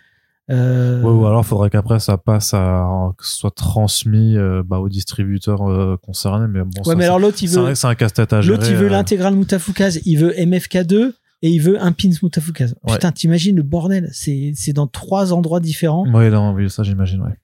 euh... 0.52 1.04
ouais, 1.04 1.12
ou 1.12 1.26
alors 1.28 1.46
faudrait 1.46 1.70
qu'après 1.70 2.00
ça 2.00 2.18
passe 2.18 2.56
à 2.56 3.14
que 3.18 3.26
ce 3.26 3.38
soit 3.38 3.54
transmis 3.54 4.36
euh, 4.36 4.64
bah, 4.66 4.80
aux 4.80 4.90
distributeurs 4.90 5.70
euh, 5.70 5.96
concernés 6.02 6.48
mais 6.48 6.62
bon 6.62 6.82
ouais 6.90 6.96
mais 6.96 7.06
alors 7.06 7.20
l'autre 7.20 7.38
il 7.42 7.50
veut 7.50 7.76
c'est 7.76 7.88
un 7.88 7.96
casse-tête 7.96 8.34
à 8.34 8.42
gérer 8.42 8.58
l'autre 8.58 8.70
il 8.70 8.76
veut 8.76 8.88
l'intégrale 8.88 9.36
Moutafoukaz 9.36 10.00
il 10.06 10.18
veut 10.18 10.32
MFK2 10.32 11.14
et 11.42 11.50
il 11.50 11.60
veut 11.60 11.82
un 11.82 11.92
pins 11.92 12.10
Mutafukaz. 12.22 12.76
Putain, 12.86 13.12
t'imagines 13.12 13.56
le 13.56 13.64
bordel 13.64 14.10
C'est 14.12 14.52
c'est 14.56 14.74
dans 14.74 14.88
trois 14.88 15.32
endroits 15.32 15.60
différents. 15.60 16.06
Oui, 16.14 16.30
non, 16.30 16.54
oui, 16.54 16.70
ça 16.70 16.84
j'imagine, 16.84 17.22
ouais. 17.22 17.38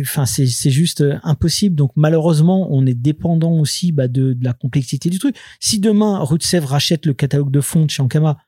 Enfin, 0.00 0.26
c'est 0.26 0.70
juste 0.70 1.02
euh, 1.02 1.18
impossible. 1.22 1.76
Donc 1.76 1.92
malheureusement, 1.94 2.68
on 2.70 2.84
est 2.86 2.94
dépendant 2.94 3.52
aussi 3.58 3.92
bah, 3.92 4.08
de, 4.08 4.36
la 4.40 4.52
complexité 4.52 5.10
du 5.10 5.18
truc. 5.18 5.36
Si 5.60 5.78
demain 5.78 6.18
Rutsev 6.18 6.64
rachète 6.64 7.06
le 7.06 7.14
catalogue 7.14 7.50
de 7.50 7.60
fond 7.60 7.84
de 7.84 7.90
chez 7.90 8.02
Ankama, 8.02 8.38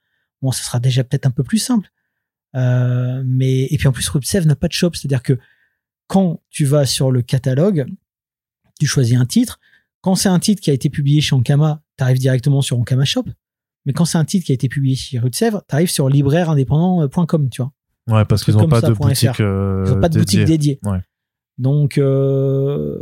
bon, 0.42 0.50
ça 0.50 0.62
sera 0.64 0.80
déjà 0.80 1.04
peut-être 1.04 1.26
un 1.26 1.30
peu 1.30 1.44
plus 1.44 1.58
simple. 1.58 1.90
Euh, 2.56 3.22
mais 3.26 3.64
et 3.70 3.78
puis 3.78 3.86
en 3.86 3.92
plus, 3.92 4.08
Rutsev 4.08 4.46
n'a 4.46 4.56
pas 4.56 4.68
de 4.68 4.72
shop, 4.72 4.94
c'est-à-dire 4.94 5.22
que 5.22 5.38
quand 6.08 6.40
tu 6.50 6.64
vas 6.64 6.86
sur 6.86 7.12
le 7.12 7.22
catalogue, 7.22 7.86
tu 8.80 8.86
choisis 8.86 9.16
un 9.16 9.26
titre. 9.26 9.60
Quand 10.00 10.14
c'est 10.14 10.28
un 10.28 10.38
titre 10.38 10.62
qui 10.62 10.70
a 10.70 10.72
été 10.72 10.90
publié 10.90 11.20
chez 11.20 11.34
Ankama, 11.34 11.82
tu 11.96 12.04
arrives 12.04 12.18
directement 12.18 12.62
sur 12.62 12.78
Ankama 12.78 13.04
Shop. 13.04 13.24
Mais 13.84 13.92
quand 13.92 14.04
c'est 14.04 14.18
un 14.18 14.24
titre 14.24 14.46
qui 14.46 14.52
a 14.52 14.54
été 14.54 14.68
publié 14.68 14.96
chez 14.96 15.20
Sèvres, 15.32 15.62
tu 15.68 15.74
arrives 15.74 15.90
sur 15.90 16.08
libraireindépendant.com, 16.08 17.50
tu 17.50 17.62
vois. 17.62 17.72
Ouais, 18.08 18.24
parce 18.24 18.44
qu'ils 18.44 18.54
n'ont 18.54 18.68
pas, 18.68 18.80
de 18.80 18.92
boutique 18.92 19.40
euh, 19.40 19.84
Ils 19.86 20.00
pas 20.00 20.08
de 20.08 20.18
boutique 20.18 20.44
dédiée. 20.44 20.80
Donc, 21.58 21.98
euh, 21.98 22.98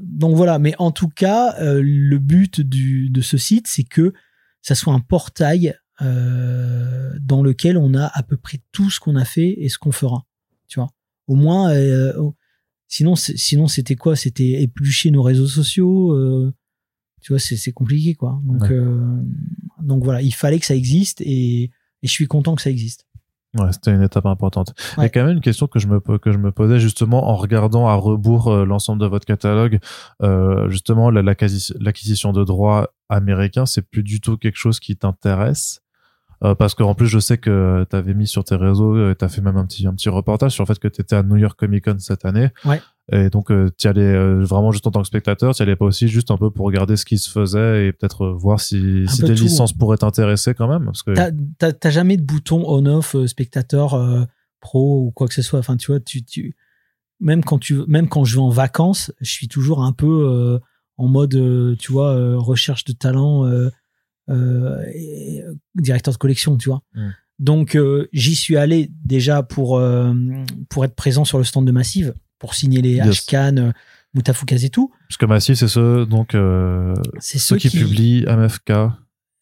donc 0.00 0.34
voilà. 0.36 0.58
Mais 0.58 0.74
en 0.78 0.90
tout 0.90 1.08
cas, 1.08 1.54
euh, 1.60 1.80
le 1.82 2.18
but 2.18 2.60
du, 2.60 3.10
de 3.10 3.20
ce 3.20 3.38
site, 3.38 3.66
c'est 3.66 3.84
que 3.84 4.12
ça 4.60 4.74
soit 4.74 4.92
un 4.92 5.00
portail 5.00 5.74
dans 6.00 7.44
lequel 7.44 7.78
on 7.78 7.94
a 7.94 8.06
à 8.06 8.24
peu 8.24 8.36
près 8.36 8.60
tout 8.72 8.90
ce 8.90 8.98
qu'on 8.98 9.14
a 9.14 9.24
fait 9.24 9.54
et 9.58 9.68
ce 9.68 9.78
qu'on 9.78 9.92
fera. 9.92 10.26
Tu 10.66 10.80
vois. 10.80 10.88
Au 11.28 11.36
moins, 11.36 11.72
sinon, 12.88 13.14
sinon 13.14 13.68
c'était 13.68 13.94
quoi? 13.94 14.16
C'était 14.16 14.62
éplucher 14.62 15.12
nos 15.12 15.22
réseaux 15.22 15.46
sociaux 15.46 16.52
tu 17.22 17.32
vois, 17.32 17.38
c'est 17.38 17.72
compliqué, 17.72 18.14
quoi. 18.14 18.40
Donc, 18.44 18.70
euh, 18.70 19.22
donc 19.80 20.02
voilà, 20.02 20.20
il 20.22 20.34
fallait 20.34 20.58
que 20.58 20.66
ça 20.66 20.74
existe 20.74 21.20
et, 21.20 21.70
je 22.02 22.10
suis 22.10 22.26
content 22.26 22.56
que 22.56 22.62
ça 22.62 22.70
existe. 22.70 23.06
Ouais, 23.58 23.70
c'était 23.70 23.92
une 23.92 24.02
étape 24.02 24.24
importante. 24.24 24.72
Il 24.96 25.02
y 25.02 25.06
a 25.06 25.08
quand 25.10 25.24
même 25.24 25.36
une 25.36 25.42
question 25.42 25.66
que 25.66 25.78
je 25.78 25.86
me 25.86 26.00
que 26.00 26.32
je 26.32 26.38
me 26.38 26.52
posais 26.52 26.78
justement 26.78 27.28
en 27.28 27.36
regardant 27.36 27.86
à 27.86 27.94
rebours 27.94 28.48
euh, 28.48 28.64
l'ensemble 28.64 29.00
de 29.02 29.06
votre 29.06 29.26
catalogue. 29.26 29.78
Euh, 30.22 30.70
justement, 30.70 31.10
l'acquisition 31.10 32.32
de 32.32 32.44
droits 32.44 32.94
américains, 33.10 33.66
c'est 33.66 33.82
plus 33.82 34.02
du 34.02 34.22
tout 34.22 34.38
quelque 34.38 34.56
chose 34.56 34.80
qui 34.80 34.96
t'intéresse. 34.96 35.82
Euh, 36.44 36.54
parce 36.56 36.74
qu'en 36.74 36.94
plus, 36.94 37.06
je 37.06 37.18
sais 37.18 37.38
que 37.38 37.86
tu 37.88 37.94
avais 37.94 38.14
mis 38.14 38.26
sur 38.26 38.42
tes 38.42 38.56
réseaux, 38.56 38.96
euh, 38.96 39.14
tu 39.16 39.24
as 39.24 39.28
fait 39.28 39.40
même 39.40 39.56
un 39.56 39.64
petit, 39.64 39.86
un 39.86 39.94
petit 39.94 40.08
reportage 40.08 40.52
sur 40.52 40.64
le 40.64 40.66
fait 40.66 40.78
que 40.78 40.88
tu 40.88 41.00
étais 41.00 41.14
à 41.14 41.22
New 41.22 41.36
York 41.36 41.58
Comic 41.58 41.84
Con 41.84 41.96
cette 41.98 42.24
année. 42.24 42.48
Ouais. 42.64 42.80
Et 43.10 43.30
donc, 43.30 43.50
euh, 43.50 43.68
tu 43.78 43.88
allais 43.88 44.14
vraiment 44.44 44.70
juste 44.70 44.86
en 44.86 44.92
tant 44.92 45.02
que 45.02 45.08
spectateur, 45.08 45.54
tu 45.54 45.62
allais 45.62 45.76
pas 45.76 45.86
aussi 45.86 46.08
juste 46.08 46.30
un 46.30 46.36
peu 46.36 46.50
pour 46.50 46.66
regarder 46.66 46.96
ce 46.96 47.04
qui 47.04 47.18
se 47.18 47.30
faisait 47.30 47.86
et 47.86 47.92
peut-être 47.92 48.28
voir 48.28 48.60
si, 48.60 49.04
si 49.08 49.22
des 49.22 49.34
licences 49.34 49.72
pourraient 49.72 49.96
t'intéresser 49.96 50.54
quand 50.54 50.68
même. 50.68 50.84
Parce 50.84 51.02
que 51.02 51.12
t'as 51.58 51.90
jamais 51.90 52.16
de 52.16 52.22
bouton 52.22 52.62
on-off 52.66 53.16
spectateur 53.26 54.28
pro 54.60 55.06
ou 55.06 55.10
quoi 55.10 55.26
que 55.26 55.34
ce 55.34 55.42
soit. 55.42 55.58
Enfin, 55.58 55.76
tu 55.76 55.90
vois, 55.90 56.00
tu, 56.00 56.24
tu, 56.24 56.56
même 57.18 57.42
quand 57.42 57.58
tu, 57.58 57.84
même 57.88 58.08
quand 58.08 58.24
je 58.24 58.36
vais 58.36 58.42
en 58.42 58.50
vacances, 58.50 59.12
je 59.20 59.30
suis 59.30 59.48
toujours 59.48 59.82
un 59.82 59.92
peu 59.92 60.60
en 60.96 61.08
mode, 61.08 61.76
tu 61.78 61.90
vois, 61.92 62.36
recherche 62.36 62.84
de 62.84 62.92
talent 62.92 63.48
euh, 64.30 64.84
euh, 64.94 65.54
directeur 65.74 66.14
de 66.14 66.18
collection, 66.18 66.56
tu 66.56 66.68
vois. 66.68 66.82
Mm. 66.94 67.08
Donc 67.38 67.74
euh, 67.74 68.08
j'y 68.12 68.36
suis 68.36 68.56
allé 68.56 68.90
déjà 69.04 69.42
pour 69.42 69.82
pour 70.68 70.84
être 70.84 70.94
présent 70.94 71.24
sur 71.24 71.38
le 71.38 71.44
stand 71.44 71.66
de 71.66 71.72
Massive, 71.72 72.14
pour 72.42 72.54
signer 72.54 72.82
les 72.82 72.96
yes. 72.96 73.24
Hkan, 73.24 73.72
Mutafukaz 74.14 74.64
et 74.64 74.68
tout. 74.68 74.92
Parce 75.08 75.16
que 75.16 75.24
Massive, 75.24 75.54
c'est 75.54 75.68
ceux 75.68 76.04
donc 76.04 76.32
ceux, 76.32 77.56
qui, 77.56 77.70
publient 77.70 78.26
MFK. 78.26 78.72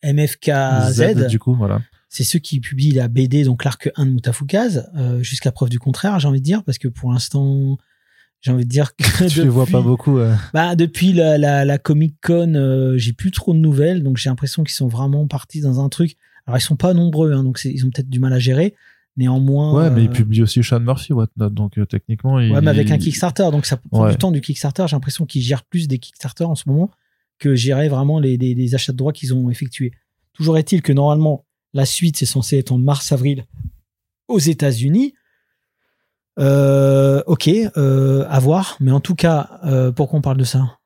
MFK 0.05 0.51
Z, 0.91 1.27
du 1.27 1.39
coup, 1.39 1.55
voilà. 1.55 1.81
C'est 2.09 2.25
ceux 2.25 2.39
qui 2.39 2.61
publient 2.61 2.93
la 2.93 3.09
BD, 3.09 3.45
donc 3.45 3.65
l'arc 3.65 3.91
1 3.97 4.07
de 4.07 4.11
Mutafukaz, 4.11 4.91
jusqu'à 5.23 5.51
preuve 5.51 5.71
du 5.71 5.79
contraire, 5.79 6.21
j'ai 6.21 6.29
envie 6.29 6.41
de 6.41 6.45
dire, 6.45 6.63
parce 6.63 6.79
que 6.79 6.89
pour 6.89 7.11
l'instant, 7.11 7.79
j'ai 8.41 8.53
envie 8.53 8.65
de 8.65 8.71
dire 8.71 8.95
que 8.97 9.25
tu 9.29 9.43
les 9.43 9.49
vois 9.49 9.67
pas 9.67 9.81
beaucoup. 9.81 10.19
Bah 10.53 10.75
depuis 10.75 11.13
la, 11.13 11.39
la, 11.39 11.65
la 11.65 11.79
Comic 11.79 12.17
Con, 12.23 12.55
euh, 12.55 12.97
j'ai 12.97 13.13
plus 13.13 13.31
trop 13.31 13.53
de 13.53 13.59
nouvelles, 13.59 14.03
donc 14.03 14.17
j'ai 14.17 14.31
l'impression 14.31 14.65
qu'ils 14.65 14.75
sont 14.75 14.89
vraiment 14.89 15.27
partis 15.27 15.61
dans 15.61 15.81
un 15.81 15.89
truc. 15.89 16.17
Alors 16.47 16.59
ils 16.59 16.63
sont 16.63 16.77
pas 16.77 16.95
nombreux, 16.95 17.33
hein, 17.33 17.45
donc 17.45 17.61
ils 17.65 17.85
ont 17.85 17.91
peut-être 17.91 18.09
du 18.09 18.19
mal 18.19 18.33
à 18.33 18.39
gérer. 18.39 18.75
Néanmoins. 19.21 19.75
Ouais, 19.75 19.91
mais 19.91 20.05
ils 20.05 20.09
euh, 20.09 20.13
publient 20.13 20.43
aussi 20.43 20.65
Sean 20.65 20.81
Murphy, 20.81 21.13
Whatnot, 21.13 21.51
donc 21.51 21.77
euh, 21.77 21.85
techniquement. 21.85 22.37
Ouais, 22.37 22.61
mais 22.63 22.71
avec 22.71 22.91
un 22.91 22.97
Kickstarter, 22.97 23.51
donc 23.53 23.67
ça 23.67 23.77
prend 23.77 24.09
du 24.09 24.17
temps 24.17 24.31
du 24.31 24.41
Kickstarter. 24.41 24.87
J'ai 24.89 24.97
l'impression 24.97 25.27
qu'ils 25.27 25.43
gèrent 25.43 25.65
plus 25.65 25.89
des 25.89 25.99
Kickstarter 25.99 26.45
en 26.45 26.55
ce 26.55 26.67
moment 26.67 26.91
que 27.39 27.55
gérer 27.55 27.91
vraiment 27.91 28.19
les, 28.19 28.39
les, 28.39 28.55
les 28.55 28.75
achats 28.75 28.93
de 28.93 28.97
droits 28.97 29.13
qu'ils 29.13 29.35
ont 29.35 29.51
effectués. 29.51 29.93
Toujours 30.33 30.57
est-il 30.57 30.81
que 30.81 30.95
normalement 30.95 31.45
la 31.75 31.85
suite 31.85 32.17
c'est 32.17 32.25
censé 32.25 32.57
être 32.57 32.73
en 32.73 32.79
mars-avril 32.79 33.45
aux 34.29 34.39
États-Unis. 34.39 35.13
Euh, 36.39 37.23
ok, 37.27 37.51
euh, 37.77 38.25
à 38.31 38.39
voir. 38.39 38.79
Mais 38.81 38.91
en 38.91 39.01
tout 39.01 39.15
cas, 39.15 39.61
pourquoi 39.95 40.19
on 40.19 40.23
parle 40.23 40.39
de 40.39 40.45
ça? 40.45 40.79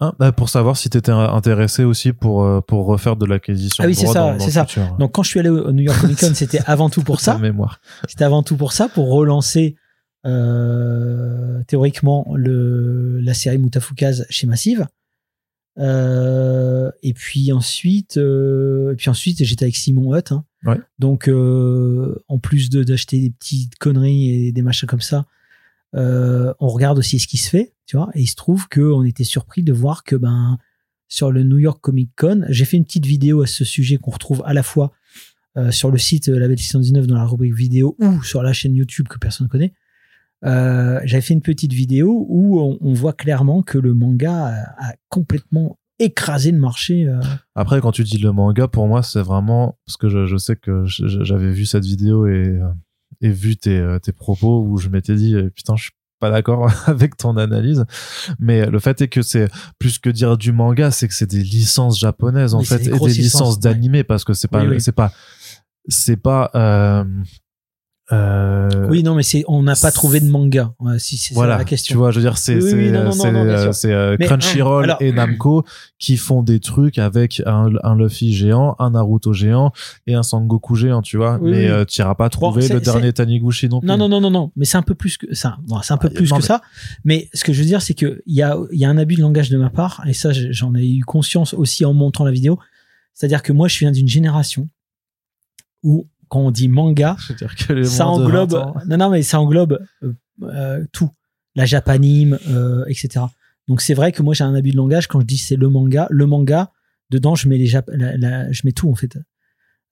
Ah, 0.00 0.14
bah, 0.18 0.32
pour 0.32 0.48
savoir 0.48 0.76
si 0.76 0.90
tu 0.90 0.98
étais 0.98 1.10
intéressé 1.10 1.84
aussi 1.84 2.12
pour, 2.12 2.44
euh, 2.44 2.60
pour 2.60 2.86
refaire 2.86 3.16
de 3.16 3.26
l'acquisition. 3.26 3.82
Ah 3.82 3.86
oui, 3.88 3.94
c'est 3.94 4.06
ça, 4.06 4.36
c'est 4.38 4.50
ça. 4.50 4.66
Donc 4.98 5.12
quand 5.12 5.22
je 5.22 5.30
suis 5.30 5.40
allé 5.40 5.48
au 5.48 5.72
New 5.72 5.82
York 5.82 6.00
Comic 6.00 6.20
Con, 6.20 6.30
c'était 6.34 6.60
avant 6.66 6.88
tout 6.88 7.02
pour 7.02 7.20
ça. 7.20 7.38
mémoire. 7.38 7.80
C'était 8.06 8.24
avant 8.24 8.42
tout 8.42 8.56
pour 8.56 8.72
ça, 8.72 8.88
pour 8.88 9.10
relancer 9.10 9.76
théoriquement 11.66 12.26
le, 12.34 13.18
la 13.20 13.34
série 13.34 13.58
Mutafukaz 13.58 14.26
chez 14.30 14.46
Massive. 14.46 14.86
Euh, 15.78 16.90
et 17.02 17.12
puis 17.14 17.52
ensuite, 17.52 18.16
euh, 18.16 18.92
et 18.92 18.96
puis 18.96 19.10
ensuite, 19.10 19.44
j'étais 19.44 19.64
avec 19.64 19.76
Simon 19.76 20.14
Hutt. 20.14 20.32
Hein. 20.32 20.44
Ouais. 20.64 20.78
Donc, 20.98 21.28
euh, 21.28 22.16
en 22.28 22.38
plus 22.38 22.68
de 22.70 22.82
d'acheter 22.82 23.20
des 23.20 23.30
petites 23.30 23.76
conneries 23.76 24.48
et 24.48 24.52
des 24.52 24.62
machins 24.62 24.88
comme 24.88 25.00
ça, 25.00 25.18
euh, 25.18 25.22
on 25.94 26.68
regarde 26.68 26.98
aussi 26.98 27.18
ce 27.18 27.26
qui 27.26 27.36
se 27.36 27.48
fait, 27.48 27.74
tu 27.86 27.96
vois. 27.96 28.10
Et 28.14 28.22
il 28.22 28.26
se 28.26 28.36
trouve 28.36 28.68
qu'on 28.68 29.04
était 29.04 29.24
surpris 29.24 29.62
de 29.62 29.72
voir 29.72 30.04
que 30.04 30.16
ben 30.16 30.58
sur 31.08 31.32
le 31.32 31.42
New 31.42 31.58
York 31.58 31.80
Comic 31.80 32.10
Con, 32.16 32.44
j'ai 32.48 32.64
fait 32.64 32.76
une 32.76 32.84
petite 32.84 33.06
vidéo 33.06 33.42
à 33.42 33.46
ce 33.46 33.64
sujet 33.64 33.96
qu'on 33.96 34.10
retrouve 34.10 34.42
à 34.44 34.52
la 34.52 34.62
fois 34.62 34.92
euh, 35.56 35.70
sur 35.70 35.90
le 35.90 35.98
site 35.98 36.28
Label 36.28 36.58
619 36.58 37.06
dans 37.06 37.16
la 37.16 37.24
rubrique 37.24 37.54
vidéo 37.54 37.96
ou 37.98 38.22
sur 38.22 38.42
la 38.42 38.52
chaîne 38.52 38.74
YouTube 38.74 39.08
que 39.08 39.18
personne 39.18 39.46
ne 39.46 39.50
connaît. 39.50 39.72
Euh, 40.44 41.00
j'avais 41.04 41.20
fait 41.20 41.34
une 41.34 41.42
petite 41.42 41.72
vidéo 41.72 42.26
où 42.28 42.60
on, 42.60 42.92
voit 42.92 43.12
clairement 43.12 43.62
que 43.62 43.78
le 43.78 43.94
manga 43.94 44.54
a, 44.78 44.94
complètement 45.08 45.78
écrasé 45.98 46.52
le 46.52 46.58
marché. 46.58 47.08
Euh. 47.08 47.20
Après, 47.56 47.80
quand 47.80 47.90
tu 47.90 48.04
dis 48.04 48.18
le 48.18 48.30
manga, 48.30 48.68
pour 48.68 48.86
moi, 48.86 49.02
c'est 49.02 49.22
vraiment 49.22 49.78
parce 49.84 49.96
que 49.96 50.08
je, 50.08 50.36
sais 50.36 50.54
que 50.54 50.84
j'avais 50.86 51.50
vu 51.50 51.66
cette 51.66 51.84
vidéo 51.84 52.26
et, 52.26 52.46
euh, 52.46 52.68
et 53.20 53.30
vu 53.30 53.56
tes, 53.56 53.96
tes 54.02 54.12
propos 54.12 54.62
où 54.62 54.78
je 54.78 54.88
m'étais 54.88 55.14
dit 55.14 55.34
putain, 55.54 55.76
je 55.76 55.84
suis 55.84 55.92
pas 56.20 56.30
d'accord 56.30 56.70
avec 56.86 57.16
ton 57.16 57.36
analyse, 57.36 57.84
mais 58.38 58.66
le 58.66 58.78
fait 58.78 59.00
est 59.02 59.08
que 59.08 59.22
c'est 59.22 59.48
plus 59.78 59.98
que 59.98 60.10
dire 60.10 60.36
du 60.36 60.52
manga, 60.52 60.90
c'est 60.90 61.08
que 61.08 61.14
c'est 61.14 61.30
des 61.30 61.42
licences 61.42 61.98
japonaises 61.98 62.54
en 62.54 62.62
fait 62.62 62.86
et 62.86 62.90
des 62.90 63.12
licences, 63.14 63.60
d'animé 63.60 64.04
parce 64.04 64.24
que 64.24 64.32
c'est 64.32 64.48
pas 64.48 64.64
c'est 64.78 64.92
pas 64.92 65.12
c'est 65.88 66.16
pas 66.16 66.50
euh... 66.54 67.04
Oui, 68.10 69.02
non, 69.02 69.14
mais 69.14 69.22
c'est 69.22 69.44
on 69.48 69.62
n'a 69.62 69.76
pas 69.76 69.90
trouvé 69.92 70.20
de 70.20 70.28
manga. 70.28 70.72
si 70.98 71.16
c'est 71.18 71.34
voilà, 71.34 71.58
la 71.58 71.64
question. 71.64 71.92
Tu 71.92 71.98
vois, 71.98 72.10
je 72.10 72.16
veux 72.16 72.22
dire, 72.22 72.38
c'est 72.38 72.60
c'est 72.60 73.92
euh, 73.92 74.16
Crunchyroll 74.16 74.96
et 75.00 75.12
Namco 75.12 75.64
qui 75.98 76.16
font 76.16 76.42
des 76.42 76.60
trucs 76.60 76.98
avec 76.98 77.42
un, 77.44 77.70
un, 77.82 77.96
Luffy 77.96 78.32
géant, 78.32 78.76
un 78.78 78.90
Naruto 78.90 79.32
géant 79.32 79.72
et 80.06 80.14
un 80.14 80.22
Sangoku 80.22 80.74
géant, 80.74 81.02
tu 81.02 81.16
vois. 81.16 81.38
mais 81.38 81.68
euh, 81.68 81.84
tu 81.84 82.00
n'iras 82.00 82.14
pas 82.14 82.28
trouver 82.28 82.68
le 82.68 82.80
dernier 82.80 83.12
Taniguchi 83.12 83.68
non 83.68 83.80
plus. 83.80 83.86
Non, 83.86 83.96
non, 83.96 84.08
non, 84.08 84.20
non, 84.20 84.30
non. 84.30 84.52
Mais 84.56 84.64
c'est 84.64 84.78
un 84.78 84.82
peu 84.82 84.94
plus 84.94 85.16
que 85.16 85.34
ça. 85.34 85.58
Bon, 85.66 85.80
c'est 85.82 85.92
un 85.92 85.98
peu 85.98 86.10
plus 86.10 86.30
que 86.30 86.42
ça. 86.42 86.62
Mais 87.04 87.28
ce 87.34 87.44
que 87.44 87.52
je 87.52 87.60
veux 87.60 87.66
dire, 87.66 87.82
c'est 87.82 87.94
que 87.94 88.22
il 88.26 88.34
y 88.34 88.42
a 88.42 88.56
il 88.72 88.78
y 88.78 88.84
a 88.84 88.88
un 88.88 88.98
abus 88.98 89.16
de 89.16 89.22
langage 89.22 89.50
de 89.50 89.58
ma 89.58 89.70
part 89.70 90.02
et 90.06 90.14
ça, 90.14 90.30
j'en 90.32 90.74
ai 90.74 90.86
eu 90.86 91.00
conscience 91.00 91.54
aussi 91.54 91.84
en 91.84 91.92
montant 91.92 92.24
la 92.24 92.30
vidéo. 92.30 92.58
C'est-à-dire 93.14 93.42
que 93.42 93.52
moi, 93.52 93.68
je 93.68 93.78
viens 93.78 93.90
d'une 93.90 94.08
génération 94.08 94.68
où 95.82 96.06
quand 96.28 96.40
on 96.40 96.50
dit 96.50 96.68
manga, 96.68 97.16
ça 97.84 98.06
englobe, 98.06 98.52
non, 98.86 98.96
non, 98.96 99.10
mais 99.10 99.22
ça 99.22 99.40
englobe 99.40 99.80
euh, 100.02 100.12
euh, 100.42 100.84
tout, 100.92 101.10
la 101.54 101.64
japanime, 101.64 102.38
euh, 102.48 102.84
etc. 102.86 103.26
Donc 103.66 103.80
c'est 103.80 103.94
vrai 103.94 104.12
que 104.12 104.22
moi 104.22 104.34
j'ai 104.34 104.44
un 104.44 104.54
abus 104.54 104.70
de 104.70 104.76
langage 104.76 105.06
quand 105.08 105.20
je 105.20 105.26
dis 105.26 105.38
c'est 105.38 105.56
le 105.56 105.68
manga. 105.68 106.06
Le 106.10 106.26
manga, 106.26 106.72
dedans 107.10 107.34
je 107.34 107.48
mets 107.48 107.58
les 107.58 107.66
je 107.66 108.60
mets 108.64 108.72
tout 108.72 108.90
en 108.90 108.94
fait, 108.94 109.18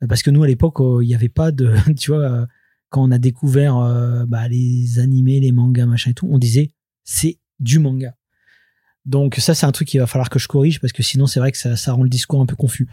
parce 0.08 0.22
que 0.22 0.30
nous 0.30 0.42
à 0.42 0.46
l'époque 0.46 0.76
il 0.80 1.06
n'y 1.06 1.14
avait 1.14 1.28
pas 1.28 1.50
de, 1.52 1.74
tu 1.98 2.12
vois, 2.12 2.46
quand 2.88 3.02
on 3.02 3.10
a 3.10 3.18
découvert 3.18 3.76
bah, 4.26 4.48
les 4.48 4.98
animés, 4.98 5.40
les 5.40 5.52
mangas, 5.52 5.86
machin 5.86 6.10
et 6.10 6.14
tout, 6.14 6.28
on 6.30 6.38
disait 6.38 6.70
c'est 7.04 7.38
du 7.60 7.78
manga. 7.78 8.14
Donc 9.04 9.36
ça 9.36 9.54
c'est 9.54 9.66
un 9.66 9.72
truc 9.72 9.88
qu'il 9.88 10.00
va 10.00 10.06
falloir 10.06 10.30
que 10.30 10.38
je 10.38 10.48
corrige 10.48 10.80
parce 10.80 10.92
que 10.92 11.02
sinon 11.02 11.26
c'est 11.26 11.40
vrai 11.40 11.52
que 11.52 11.58
ça, 11.58 11.76
ça 11.76 11.92
rend 11.92 12.02
le 12.02 12.08
discours 12.08 12.40
un 12.40 12.46
peu 12.46 12.56
confus. 12.56 12.88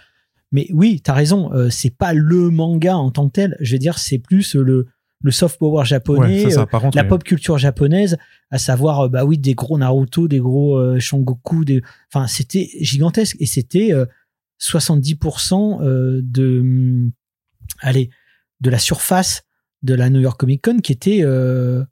Mais 0.54 0.68
oui, 0.72 1.02
t'as 1.02 1.14
raison, 1.14 1.52
euh, 1.54 1.70
c'est 1.70 1.90
pas 1.90 2.14
le 2.14 2.50
manga 2.50 2.96
en 2.96 3.12
tant 3.12 3.28
que 3.28 3.34
tel. 3.34 3.58
Je 3.60 3.74
veux 3.74 3.80
dire, 3.80 4.00
c'est 4.00 4.20
plus 4.20 4.56
le, 4.56 4.88
le 5.22 5.32
soft 5.32 5.60
power 5.60 5.84
japonais, 5.84 6.46
euh, 6.58 6.66
la 6.94 7.04
pop 7.04 7.24
culture 7.24 7.58
japonaise, 7.58 8.18
à 8.52 8.58
savoir, 8.60 9.02
euh, 9.02 9.10
bah 9.10 9.26
oui, 9.26 9.38
des 9.38 9.56
gros 9.56 9.78
Naruto, 9.78 10.30
des 10.30 10.40
gros 10.40 11.00
Shangoku, 11.00 11.66
des, 11.66 11.82
enfin, 12.14 12.28
c'était 12.28 12.70
gigantesque 12.80 13.36
et 13.42 13.46
c'était 13.46 13.92
70% 14.62 15.80
de, 16.22 17.12
allez, 17.82 18.10
de 18.62 18.70
la 18.70 18.80
surface 18.80 19.44
de 19.84 19.94
la 19.94 20.10
New 20.10 20.22
York 20.22 20.40
Comic 20.40 20.64
Con 20.64 20.80
qui 20.80 20.92
était, 20.92 21.20
euh, 21.22 21.84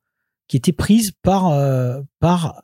qui 0.47 0.57
était 0.57 0.71
prise 0.71 1.11
par, 1.21 1.49
euh, 1.49 2.01
par 2.19 2.63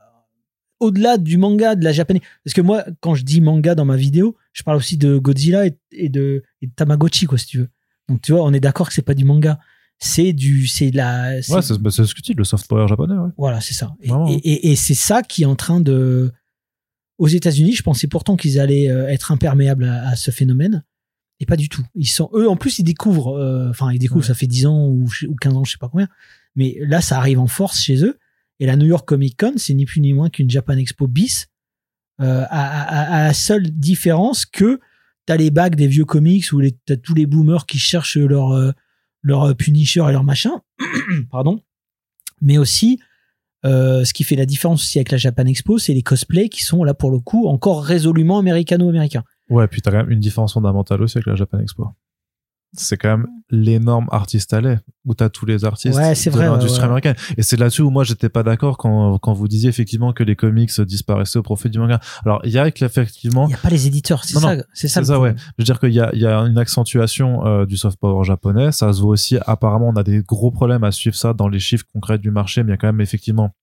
au-delà 0.79 1.17
du 1.17 1.37
manga, 1.37 1.75
de 1.75 1.83
la 1.83 1.91
japonaise. 1.91 2.21
Parce 2.43 2.53
que 2.53 2.61
moi, 2.61 2.85
quand 3.01 3.15
je 3.15 3.23
dis 3.23 3.41
manga 3.41 3.75
dans 3.75 3.85
ma 3.85 3.97
vidéo, 3.97 4.35
je 4.57 4.63
parle 4.63 4.77
aussi 4.77 4.97
de 4.97 5.19
Godzilla 5.19 5.67
et, 5.91 6.09
de, 6.09 6.43
Tamagotchi, 6.75 7.27
quoi, 7.27 7.37
si 7.37 7.45
tu 7.45 7.59
veux. 7.59 7.69
Donc, 8.09 8.23
tu 8.23 8.31
vois, 8.31 8.43
on 8.43 8.53
est 8.53 8.59
d'accord 8.59 8.87
que 8.87 8.93
c'est 8.93 9.03
pas 9.03 9.13
du 9.13 9.23
manga. 9.23 9.59
C'est 9.99 10.33
du, 10.33 10.65
c'est 10.65 10.89
la. 10.89 11.35
Ouais, 11.49 11.61
bah, 11.79 11.91
c'est 11.91 12.05
ce 12.05 12.15
que 12.15 12.21
tu 12.21 12.31
dis, 12.31 12.33
le 12.33 12.43
soft 12.43 12.67
power 12.67 12.87
japonais, 12.87 13.15
ouais. 13.15 13.29
Voilà, 13.37 13.61
c'est 13.61 13.75
ça. 13.75 13.95
Et, 14.01 14.71
et, 14.71 14.75
c'est 14.75 14.95
ça 14.95 15.21
qui 15.21 15.43
est 15.43 15.45
en 15.45 15.55
train 15.55 15.79
de. 15.79 16.31
Aux 17.19 17.27
États-Unis, 17.27 17.73
je 17.73 17.83
pensais 17.83 18.07
pourtant 18.07 18.35
qu'ils 18.35 18.59
allaient 18.59 18.89
euh, 18.89 19.07
être 19.07 19.31
imperméables 19.31 19.83
à, 19.83 20.15
ce 20.15 20.31
phénomène. 20.31 20.83
Et 21.39 21.45
pas 21.45 21.55
du 21.55 21.69
tout. 21.69 21.83
Ils 21.93 22.07
sont, 22.07 22.31
eux, 22.33 22.49
en 22.49 22.55
plus, 22.55 22.79
ils 22.79 22.83
découvrent, 22.83 23.37
euh, 23.37 23.69
enfin, 23.69 23.91
ils 23.91 23.99
découvrent, 23.99 24.25
ça 24.25 24.33
fait 24.33 24.47
10 24.47 24.65
ans 24.65 24.87
ou, 24.87 25.07
ou 25.27 25.35
15 25.35 25.53
ans, 25.53 25.63
je 25.63 25.71
sais 25.71 25.77
pas 25.77 25.89
combien. 25.89 26.07
Mais 26.55 26.77
là, 26.81 26.99
ça 27.01 27.17
arrive 27.17 27.39
en 27.39 27.47
force 27.47 27.79
chez 27.79 28.03
eux. 28.03 28.17
Et 28.59 28.65
la 28.65 28.75
New 28.75 28.87
York 28.87 29.07
Comic 29.07 29.39
Con, 29.39 29.53
c'est 29.57 29.75
ni 29.75 29.85
plus 29.85 30.01
ni 30.01 30.13
moins 30.13 30.29
qu'une 30.29 30.49
Japan 30.49 30.77
Expo 30.77 31.07
bis, 31.07 31.47
euh, 32.21 32.45
à, 32.49 33.23
la 33.23 33.33
seule 33.33 33.69
différence 33.69 34.45
que 34.45 34.79
t'as 35.25 35.37
les 35.37 35.51
bacs 35.51 35.75
des 35.75 35.87
vieux 35.87 36.05
comics 36.05 36.51
où 36.51 36.61
t'as 36.85 36.97
tous 36.97 37.13
les 37.13 37.25
boomers 37.25 37.65
qui 37.65 37.77
cherchent 37.77 38.17
leur, 38.17 38.53
euh, 38.53 38.71
leur 39.21 39.51
et 39.51 40.11
leur 40.11 40.23
machin, 40.23 40.61
pardon. 41.31 41.61
Mais 42.41 42.57
aussi, 42.57 42.99
euh, 43.65 44.03
ce 44.03 44.13
qui 44.13 44.23
fait 44.23 44.35
la 44.35 44.45
différence 44.45 44.81
aussi 44.83 44.97
avec 44.97 45.11
la 45.11 45.17
Japan 45.17 45.45
Expo, 45.45 45.77
c'est 45.77 45.93
les 45.93 46.03
cosplays 46.03 46.49
qui 46.49 46.63
sont 46.63 46.83
là 46.83 46.93
pour 46.93 47.11
le 47.11 47.19
coup 47.19 47.47
encore 47.47 47.83
résolument 47.83 48.39
américano-américains. 48.39 49.23
Ouais, 49.49 49.67
puis 49.67 49.81
t'as 49.81 49.91
quand 49.91 49.97
même 49.97 50.11
une 50.11 50.19
différence 50.19 50.53
fondamentale 50.53 51.01
aussi 51.01 51.17
avec 51.17 51.27
la 51.27 51.35
Japan 51.35 51.59
Expo 51.59 51.87
c'est 52.73 52.97
quand 52.97 53.09
même 53.09 53.27
l'énorme 53.49 54.07
artiste 54.11 54.53
allait 54.53 54.79
où 55.05 55.15
tu 55.15 55.23
as 55.23 55.29
tous 55.29 55.45
les 55.45 55.63
artistes 55.63 55.97
de 55.97 56.39
l'industrie 56.39 56.83
américaine. 56.83 57.15
Et 57.37 57.43
c'est 57.43 57.57
là-dessus 57.57 57.81
où 57.81 57.89
moi 57.89 58.03
j'étais 58.03 58.29
pas 58.29 58.43
d'accord 58.43 58.77
quand, 58.77 59.17
quand 59.19 59.33
vous 59.33 59.47
disiez 59.47 59.69
effectivement 59.69 60.13
que 60.13 60.23
les 60.23 60.35
comics 60.35 60.81
disparaissaient 60.81 61.39
au 61.39 61.43
profit 61.43 61.69
du 61.69 61.79
manga. 61.79 61.99
Alors 62.25 62.41
il 62.43 62.51
y 62.51 62.59
a 62.59 62.67
effectivement 62.67 63.47
il 63.47 63.51
y 63.51 63.55
a 63.55 63.57
pas 63.57 63.69
les 63.69 63.87
éditeurs 63.87 64.23
c'est 64.23 64.39
ça 64.39 64.57
c'est 64.73 64.87
ça, 64.87 65.03
ça 65.03 65.19
ouais. 65.19 65.33
je 65.37 65.53
veux 65.59 65.63
dire 65.63 65.79
qu'il 65.79 65.93
y 65.93 65.99
a, 65.99 66.09
il 66.13 66.19
y 66.19 66.27
a 66.27 66.37
une 66.39 66.57
accentuation 66.57 67.45
euh, 67.45 67.65
du 67.65 67.77
soft 67.77 67.99
power 67.99 68.23
japonais. 68.23 68.71
Ça 68.71 68.91
se 68.91 69.01
voit 69.01 69.11
aussi 69.11 69.37
apparemment 69.45 69.89
on 69.89 69.95
a 69.95 70.03
des 70.03 70.21
gros 70.21 70.51
problèmes 70.51 70.83
à 70.83 70.91
suivre 70.91 71.15
ça 71.15 71.33
dans 71.33 71.47
les 71.47 71.59
chiffres 71.59 71.85
concrets 71.93 72.17
du 72.17 72.31
marché 72.31 72.63
mais 72.63 72.69
il 72.69 72.71
y 72.71 72.73
a 72.73 72.77
quand 72.77 72.87
même 72.87 73.01
effectivement 73.01 73.53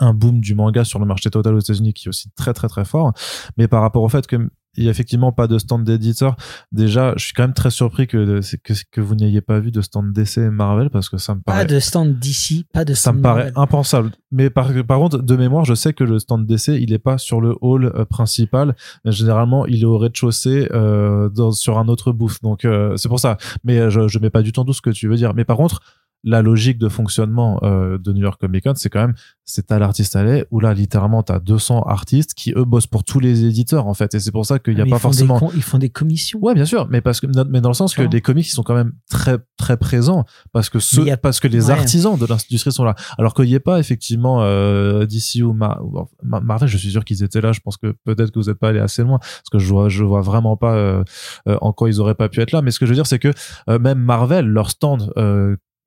un 0.00 0.14
boom 0.14 0.40
du 0.40 0.54
manga 0.54 0.84
sur 0.84 0.98
le 0.98 1.06
marché 1.06 1.30
total 1.30 1.54
aux 1.54 1.60
États-Unis 1.60 1.92
qui 1.92 2.08
est 2.08 2.10
aussi 2.10 2.30
très 2.36 2.54
très 2.54 2.68
très 2.68 2.84
fort. 2.84 3.12
Mais 3.56 3.68
par 3.68 3.82
rapport 3.82 4.02
au 4.02 4.08
fait 4.08 4.26
que 4.26 4.50
il 4.76 4.84
y 4.84 4.88
a 4.88 4.90
effectivement 4.90 5.32
pas 5.32 5.46
de 5.46 5.58
stand 5.58 5.84
d'éditeur. 5.84 6.36
Déjà, 6.72 7.14
je 7.16 7.24
suis 7.24 7.32
quand 7.32 7.42
même 7.42 7.54
très 7.54 7.70
surpris 7.70 8.06
que, 8.06 8.40
que, 8.62 8.72
que 8.90 9.00
vous 9.00 9.14
n'ayez 9.14 9.40
pas 9.40 9.58
vu 9.58 9.70
de 9.70 9.80
stand 9.80 10.12
DC 10.12 10.38
Marvel 10.38 10.90
parce 10.90 11.08
que 11.08 11.18
ça 11.18 11.34
me 11.34 11.40
paraît. 11.40 11.66
Pas 11.66 11.74
de 11.74 11.80
stand 11.80 12.18
DC, 12.18 12.64
pas 12.72 12.84
de 12.84 12.94
stand 12.94 13.14
Ça 13.14 13.18
me 13.18 13.22
paraît 13.22 13.52
impensable. 13.56 14.12
Mais 14.30 14.48
par, 14.48 14.70
par 14.86 14.98
contre, 14.98 15.18
de 15.18 15.36
mémoire, 15.36 15.64
je 15.64 15.74
sais 15.74 15.92
que 15.92 16.04
le 16.04 16.18
stand 16.18 16.46
DC, 16.46 16.68
il 16.68 16.92
est 16.92 16.98
pas 16.98 17.18
sur 17.18 17.40
le 17.40 17.54
hall 17.60 17.86
euh, 17.86 18.04
principal. 18.04 18.76
Généralement, 19.04 19.66
il 19.66 19.82
est 19.82 19.86
au 19.86 19.98
rez-de-chaussée 19.98 20.68
euh, 20.72 21.28
sur 21.52 21.78
un 21.78 21.88
autre 21.88 22.12
booth. 22.12 22.42
Donc, 22.42 22.64
euh, 22.64 22.96
c'est 22.96 23.08
pour 23.08 23.20
ça. 23.20 23.38
Mais 23.64 23.90
je, 23.90 24.08
je 24.08 24.18
mets 24.18 24.30
pas 24.30 24.42
du 24.42 24.52
tout 24.52 24.60
en 24.60 24.64
doute 24.64 24.76
ce 24.76 24.82
que 24.82 24.90
tu 24.90 25.08
veux 25.08 25.16
dire. 25.16 25.34
Mais 25.34 25.44
par 25.44 25.56
contre, 25.56 25.80
la 26.22 26.42
logique 26.42 26.78
de 26.78 26.88
fonctionnement 26.88 27.60
euh, 27.62 27.98
de 27.98 28.12
New 28.12 28.22
York 28.22 28.40
Comic 28.40 28.64
Con, 28.64 28.74
c'est 28.76 28.90
quand 28.90 29.00
même, 29.00 29.14
c'est 29.44 29.72
à 29.72 29.78
l'artiste 29.78 30.16
allait 30.16 30.46
où 30.50 30.60
là, 30.60 30.74
littéralement, 30.74 31.22
t'as 31.22 31.40
200 31.40 31.82
artistes 31.82 32.34
qui, 32.34 32.52
eux, 32.56 32.64
bossent 32.64 32.86
pour 32.86 33.04
tous 33.04 33.20
les 33.20 33.44
éditeurs, 33.44 33.86
en 33.86 33.94
fait. 33.94 34.14
Et 34.14 34.20
c'est 34.20 34.30
pour 34.30 34.46
ça 34.46 34.58
qu'il 34.58 34.74
n'y 34.74 34.82
a 34.82 34.86
pas 34.86 34.98
forcément. 34.98 35.50
Ils 35.54 35.62
font 35.62 35.78
des 35.78 35.90
commissions. 35.90 36.38
Ouais, 36.40 36.54
bien 36.54 36.64
sûr. 36.64 36.88
Mais 36.90 37.00
parce 37.00 37.20
que, 37.20 37.26
mais 37.48 37.60
dans 37.60 37.70
le 37.70 37.74
sens 37.74 37.94
que 37.94 38.02
les 38.02 38.20
comics, 38.20 38.46
ils 38.46 38.50
sont 38.50 38.62
quand 38.62 38.74
même 38.74 38.92
très, 39.08 39.38
très 39.56 39.76
présents 39.76 40.24
parce 40.52 40.68
que 40.68 40.78
ceux, 40.78 41.04
parce 41.16 41.40
que 41.40 41.48
les 41.48 41.70
artisans 41.70 42.18
de 42.18 42.26
l'industrie 42.26 42.72
sont 42.72 42.84
là. 42.84 42.94
Alors 43.18 43.34
qu'il 43.34 43.46
n'y 43.46 43.54
ait 43.54 43.60
pas, 43.60 43.78
effectivement, 43.78 44.42
euh, 44.42 45.06
d'ici 45.06 45.42
ou, 45.42 45.56
Marvel, 46.22 46.68
je 46.68 46.76
suis 46.76 46.90
sûr 46.90 47.04
qu'ils 47.04 47.22
étaient 47.22 47.40
là. 47.40 47.52
Je 47.52 47.60
pense 47.60 47.76
que 47.76 47.94
peut-être 48.04 48.30
que 48.30 48.38
vous 48.38 48.46
n'êtes 48.46 48.58
pas 48.58 48.68
allé 48.68 48.80
assez 48.80 49.02
loin 49.02 49.18
parce 49.18 49.50
que 49.50 49.58
je 49.58 49.68
vois, 49.68 49.88
je 49.88 50.04
vois 50.04 50.20
vraiment 50.20 50.56
pas 50.56 50.74
euh, 50.74 51.04
euh, 51.48 51.56
en 51.60 51.72
quoi 51.72 51.88
ils 51.88 52.00
auraient 52.00 52.14
pas 52.14 52.28
pu 52.28 52.40
être 52.40 52.52
là. 52.52 52.62
Mais 52.62 52.70
ce 52.70 52.78
que 52.78 52.86
je 52.86 52.90
veux 52.90 52.96
dire, 52.96 53.06
c'est 53.06 53.18
que 53.18 53.32
euh, 53.68 53.78
même 53.78 53.98
Marvel, 53.98 54.46
leur 54.46 54.70
stand, 54.70 55.12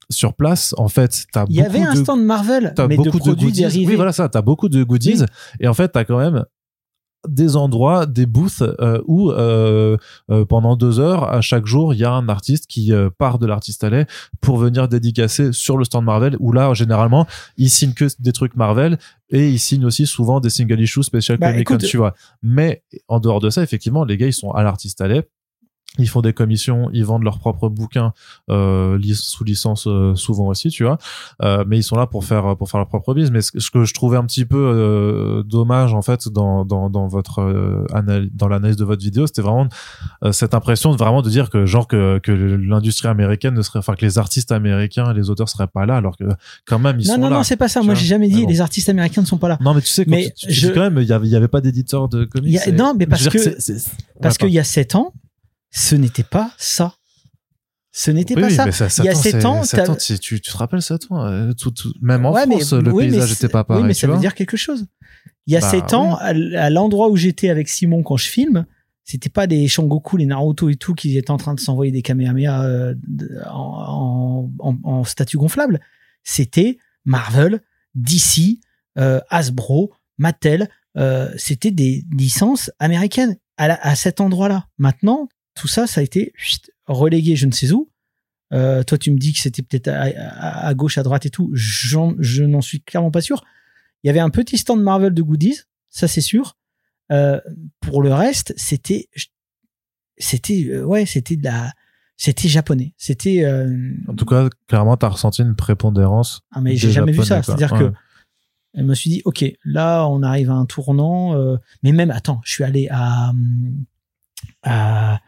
sur 0.10 0.34
place, 0.34 0.74
en 0.78 0.88
fait, 0.88 1.26
t'as 1.32 1.46
Il 1.50 1.56
y 1.56 1.62
avait 1.62 1.82
un 1.82 1.96
stand 1.96 2.24
Marvel, 2.24 2.74
mais 2.88 2.96
beaucoup 2.96 3.18
de, 3.18 3.18
produits 3.18 3.48
goodies. 3.48 3.62
Dérivés. 3.62 3.92
Oui, 3.92 3.96
voilà 3.96 4.12
ça, 4.12 4.30
t'as 4.30 4.42
beaucoup 4.42 4.70
de 4.70 4.84
goodies. 4.84 5.24
Et 5.60 5.68
en 5.68 5.74
fait, 5.74 5.90
t'as 5.90 6.04
quand 6.04 6.18
même 6.18 6.46
des 7.28 7.56
endroits, 7.56 8.06
des 8.06 8.26
booths 8.26 8.62
euh, 8.62 9.02
où 9.06 9.32
euh, 9.32 9.98
euh, 10.30 10.46
pendant 10.46 10.76
deux 10.76 11.00
heures 11.00 11.24
à 11.32 11.42
chaque 11.42 11.66
jour 11.66 11.94
il 11.94 12.00
y 12.00 12.04
a 12.04 12.12
un 12.12 12.28
artiste 12.28 12.68
qui 12.68 12.92
part 13.18 13.40
de 13.40 13.46
l'artiste 13.46 13.84
allait 13.84 14.06
pour 14.42 14.58
venir 14.58 14.88
dédicacer 14.88 15.54
sur 15.54 15.78
le 15.78 15.86
stand 15.86 16.06
Marvel 16.06 16.36
où 16.40 16.52
là 16.52 16.74
généralement 16.74 17.26
il 17.58 17.70
signe 17.70 17.94
que 17.94 18.06
des 18.20 18.34
trucs 18.34 18.56
Marvel 18.56 18.98
et 19.30 19.50
il 19.50 19.60
signe 19.60 19.86
aussi 19.86 20.06
souvent 20.06 20.40
des 20.40 20.50
single 20.50 20.82
issues 20.82 21.04
spécial 21.04 21.38
bah, 21.38 21.54
tu 21.80 21.98
vois 21.98 22.14
mais 22.42 22.84
en 23.08 23.20
dehors 23.20 23.40
de 23.40 23.50
ça 23.50 23.64
effectivement 23.64 24.04
les 24.04 24.18
gars 24.18 24.28
ils 24.28 24.34
sont 24.34 24.52
à 24.52 24.64
l'artiste 24.64 25.02
allait 25.02 25.28
ils 26.00 26.10
font 26.10 26.22
des 26.22 26.34
commissions, 26.34 26.90
ils 26.92 27.06
vendent 27.06 27.24
leurs 27.24 27.38
propres 27.38 27.70
bouquins 27.70 28.14
euh, 28.50 29.00
sous 29.14 29.44
licence 29.44 29.86
euh, 29.86 30.16
souvent 30.16 30.48
aussi, 30.48 30.70
tu 30.70 30.84
vois. 30.86 30.98
Euh, 31.44 31.64
mais 31.68 31.78
ils 31.78 31.84
sont 31.84 31.96
là 31.96 32.08
pour 32.08 32.26
faire 32.26 32.58
pour 32.58 32.70
faire 32.70 32.80
leur 32.80 32.88
propre 32.88 33.14
business. 33.14 33.32
Mais 33.54 33.60
ce, 33.60 33.70
que 33.70 33.84
je 33.84 33.94
trouvais 33.94 34.18
un 34.18 34.26
petit 34.26 34.46
peu 34.46 34.58
euh, 34.58 35.44
dommage 35.44 35.94
en 35.94 36.02
fait 36.02 36.30
dans 36.30 36.66
dans, 36.66 36.90
dans 36.90 37.08
votre 37.08 37.42
euh, 37.42 37.86
analyse, 37.94 38.32
dans 38.34 38.48
l'analyse 38.48 38.76
de 38.76 38.86
votre 38.86 39.04
vidéo, 39.04 39.28
c'était 39.28 39.44
vraiment 39.44 39.68
cette 40.32 40.56
impression 40.56 40.92
de 40.92 40.98
vraiment 40.98 41.22
de 41.22 41.30
dire 41.30 41.52
que 41.52 41.66
genre 41.68 41.88
que 41.88 42.18
que 42.20 42.32
l'industrie 42.32 43.08
américaine 43.08 43.54
ne 43.54 43.62
serait, 43.62 43.80
enfin 43.80 43.94
que 43.94 44.04
les 44.04 44.18
artistes 44.18 44.52
américains 44.52 45.12
et 45.12 45.14
les 45.14 45.30
auteurs 45.30 45.50
seraient 45.50 45.68
pas 45.68 45.86
là, 45.86 45.98
alors 45.98 46.18
que 46.18 46.26
quand 46.66 46.80
même 46.80 47.00
ils 47.00 47.08
non, 47.08 47.16
sont 47.16 47.22
là. 47.22 47.30
Non 47.30 47.36
non 47.38 47.44
c'est 47.44 47.58
pas 47.58 47.68
ça. 47.68 47.84
Moi 47.84 47.94
j'ai 47.94 48.08
jamais 48.08 48.30
dit 48.30 48.48
les 48.48 48.62
artistes 48.62 48.90
américains 48.90 49.22
ne 49.22 49.28
sont 49.28 49.38
pas 49.38 49.48
là. 49.48 49.60
Non 49.62 49.76
mais 49.76 49.82
tu 49.82 49.90
sais 49.90 50.06
mais 50.08 50.34
tu, 50.36 50.52
je... 50.52 50.70
quand 50.70 50.82
même 50.82 50.98
il 50.98 51.08
y 51.08 51.14
avait, 51.14 51.28
y 51.28 51.36
avait 51.36 51.48
pas 51.48 51.62
d'éditeur 51.62 52.10
de 52.10 52.26
comics. 52.26 52.60
non 52.74 52.96
mais 52.98 53.06
parce 53.06 53.30
que 53.30 53.38
parce 54.22 54.40
qu'il 54.40 54.50
y 54.50 54.60
a 54.60 54.64
sept 54.64 54.96
ans 54.96 55.14
ce 55.74 55.96
n'était 55.96 56.24
pas 56.24 56.54
ça. 56.58 56.96
Ce 57.92 58.12
n'était 58.12 58.36
pas 58.36 58.50
ça. 58.50 58.88
il 59.00 59.06
y 59.06 59.10
a 59.10 59.16
7 59.16 59.46
ans, 59.46 59.62
tu, 60.20 60.42
te 60.42 60.58
rappelles 60.58 60.82
7 60.82 61.12
ans, 61.12 61.26
euh, 61.26 61.52
tout, 61.54 61.74
même 62.02 62.26
en 62.26 62.34
France, 62.34 62.74
le 62.74 62.96
paysage 62.96 63.32
n'était 63.32 63.50
pas 63.50 63.64
pareil. 63.64 63.84
Oui, 63.84 63.88
mais 63.88 63.94
ça 63.94 64.08
veut 64.08 64.18
dire 64.18 64.36
quelque 64.36 64.58
chose. 64.58 64.86
Il 65.48 65.54
y 65.54 65.58
a 65.58 65.62
7 65.62 65.82
bah, 65.92 65.98
ans, 65.98 66.16
à, 66.16 66.70
l'endroit 66.70 67.10
où 67.10 67.18
j'étais 67.18 67.50
avec 67.50 67.70
Simon 67.70 68.04
quand 68.04 68.18
je 68.18 68.30
filme, 68.30 68.66
c'était 69.04 69.30
pas 69.30 69.48
des 69.48 69.68
Shangoku, 69.68 70.18
les 70.18 70.26
Naruto 70.26 70.70
et 70.70 70.76
tout 70.76 70.94
qui 70.94 71.18
étaient 71.18 71.32
en 71.32 71.38
train 71.38 71.54
de 71.56 71.60
s'envoyer 71.60 71.92
des 71.92 72.02
Kamehameha 72.02 72.64
euh, 72.64 72.96
en, 73.52 74.50
en, 74.60 74.78
en, 74.84 75.04
statue 75.04 75.38
gonflable. 75.38 75.82
C'était 76.24 76.78
Marvel, 77.04 77.62
DC, 77.96 78.60
euh, 78.98 79.20
Hasbro, 79.30 79.92
Mattel. 80.20 80.70
c'était 81.38 81.72
des 81.72 82.06
licences 82.12 82.72
américaines 82.80 83.38
à, 83.58 83.88
à 83.88 83.96
cet 83.96 84.22
endroit-là. 84.22 84.68
Maintenant, 84.78 85.28
tout 85.56 85.68
ça, 85.68 85.88
ça 85.88 86.02
a 86.02 86.04
été 86.04 86.34
relégué 86.88 87.36
je 87.36 87.46
ne 87.46 87.52
sais 87.52 87.72
où. 87.72 87.90
Euh, 88.54 88.84
toi, 88.84 88.98
tu 88.98 89.12
me 89.12 89.18
dis 89.18 89.34
que 89.34 89.40
c'était 89.40 89.64
peut-être 89.64 89.88
à, 89.88 90.74
gauche, 90.76 90.98
à 90.98 91.04
droite 91.04 91.26
et 91.26 91.30
tout. 91.30 91.50
Je 91.54 92.44
n'en 92.44 92.62
suis 92.62 92.82
clairement 92.82 93.12
pas 93.12 93.22
sûr. 93.22 93.44
Il 94.04 94.08
y 94.08 94.10
avait 94.10 94.20
un 94.20 94.30
petit 94.30 94.58
stand 94.58 94.82
Marvel 94.82 95.14
de 95.14 95.22
goodies, 95.22 95.62
ça 95.90 96.08
c'est 96.08 96.22
sûr. 96.22 96.58
Euh, 97.12 97.40
pour 97.80 98.02
le 98.02 98.14
reste, 98.14 98.54
c'était, 98.58 99.10
c'était, 100.18 100.68
euh, 100.70 100.84
ouais, 100.84 101.06
c'était 101.06 101.36
de 101.36 101.44
la, 101.44 101.72
c'était 102.18 102.48
japonais. 102.48 102.94
C'était. 102.98 103.46
En 104.08 104.16
tout 104.16 104.26
cas, 104.26 104.50
clairement, 104.68 104.98
tu 104.98 105.06
as 105.06 105.10
ressenti 105.10 105.42
une 105.42 105.56
prépondérance. 105.56 106.42
Ah, 106.52 106.62
mais 106.62 106.76
j'ai 106.76 106.92
jamais 106.92 107.12
vu 107.12 107.24
ça. 107.24 107.42
C'est-à-dire 107.42 107.74
que 107.74 107.92
je 108.76 108.84
me 108.84 108.94
suis 108.94 109.10
dit, 109.10 109.22
ok, 109.26 109.46
là, 109.64 110.06
on 110.08 110.22
arrive 110.22 110.52
à 110.52 110.56
un 110.56 110.66
tournant. 110.66 111.58
mais 111.82 111.92
même, 111.92 112.12
attends, 112.12 112.42
je 112.44 112.52
suis 112.52 112.64
allé 112.64 112.88
à, 112.92 113.32
à 114.64 115.22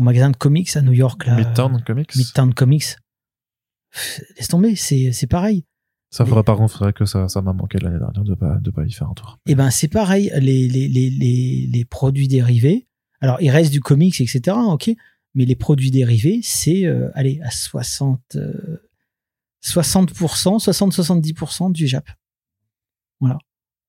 au 0.00 0.02
magasin 0.02 0.30
de 0.30 0.36
comics 0.36 0.74
à 0.76 0.80
New 0.80 0.94
York. 0.94 1.26
Là, 1.26 1.36
Midtown 1.36 1.82
Comics 1.82 2.16
Midtown 2.16 2.54
Comics. 2.54 2.96
Laisse 4.36 4.48
tomber, 4.48 4.74
c'est, 4.74 5.26
pareil. 5.28 5.66
Ça 6.10 6.24
faudrait 6.24 6.42
par 6.42 6.56
contre, 6.56 6.72
faudrait 6.72 6.94
que 6.94 7.04
ça, 7.04 7.28
ça 7.28 7.42
m'a 7.42 7.52
manqué 7.52 7.78
l'année 7.78 7.98
dernière 7.98 8.24
de 8.24 8.34
pas, 8.34 8.56
de 8.60 8.70
pas 8.70 8.84
y 8.84 8.92
faire 8.92 9.10
un 9.10 9.14
tour. 9.14 9.38
Eh 9.46 9.54
ben, 9.54 9.70
c'est 9.70 9.88
pareil, 9.88 10.32
les, 10.40 10.68
les, 10.68 10.88
les, 10.88 11.68
les, 11.70 11.84
produits 11.84 12.28
dérivés. 12.28 12.88
Alors, 13.20 13.36
il 13.42 13.50
reste 13.50 13.70
du 13.70 13.80
comics, 13.80 14.18
etc., 14.20 14.56
ok. 14.58 14.90
Mais 15.34 15.44
les 15.44 15.54
produits 15.54 15.90
dérivés, 15.90 16.40
c'est, 16.42 16.86
euh, 16.86 17.10
allez, 17.14 17.38
à 17.42 17.50
60, 17.50 18.38
60%, 19.62 20.64
60-70% 20.64 21.72
du 21.72 21.86
Jap. 21.86 22.08
Voilà. 23.20 23.38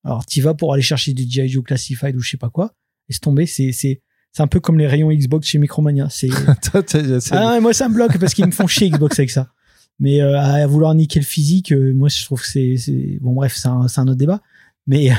Alors, 0.04 0.26
tu 0.26 0.42
vas 0.42 0.56
pour 0.56 0.74
aller 0.74 0.84
chercher 0.84 1.14
du 1.14 1.24
G.I. 1.24 1.48
Joe 1.48 1.64
Classified 1.64 2.16
ou 2.18 2.20
je 2.20 2.32
sais 2.32 2.38
pas 2.38 2.50
quoi. 2.50 2.74
Laisse 3.08 3.22
tomber, 3.22 3.46
c'est, 3.46 3.72
c'est, 3.72 4.02
c'est 4.32 4.44
un 4.44 4.48
peu 4.48 4.60
comme 4.60 4.78
les 4.78 4.88
rayons 4.88 5.12
Xbox 5.12 5.48
chez 5.48 5.58
Micromania. 5.58 6.08
C'est 6.10 6.30
ah, 7.32 7.60
moi 7.60 7.74
ça 7.74 7.90
me 7.90 7.94
bloque 7.94 8.18
parce 8.18 8.34
qu'ils 8.34 8.46
me 8.46 8.52
font 8.52 8.68
chier 8.68 8.90
Xbox 8.90 9.20
avec 9.20 9.32
ça. 9.32 9.52
Mais 10.00 10.22
euh, 10.22 10.40
à 10.40 10.66
vouloir 10.68 10.96
niquer 10.96 11.20
le 11.20 11.26
physique, 11.26 11.72
euh, 11.72 11.94
moi 11.94 12.10
je 12.10 12.24
trouve 12.26 12.42
que 12.42 12.48
c'est 12.48 13.18
bon 13.22 13.34
bref, 13.34 13.56
c'est 13.56 13.68
un, 13.68 13.86
un, 13.96 14.08
autre 14.08 14.16
débat. 14.16 14.42
Mais 14.88 15.06
et 15.06 15.14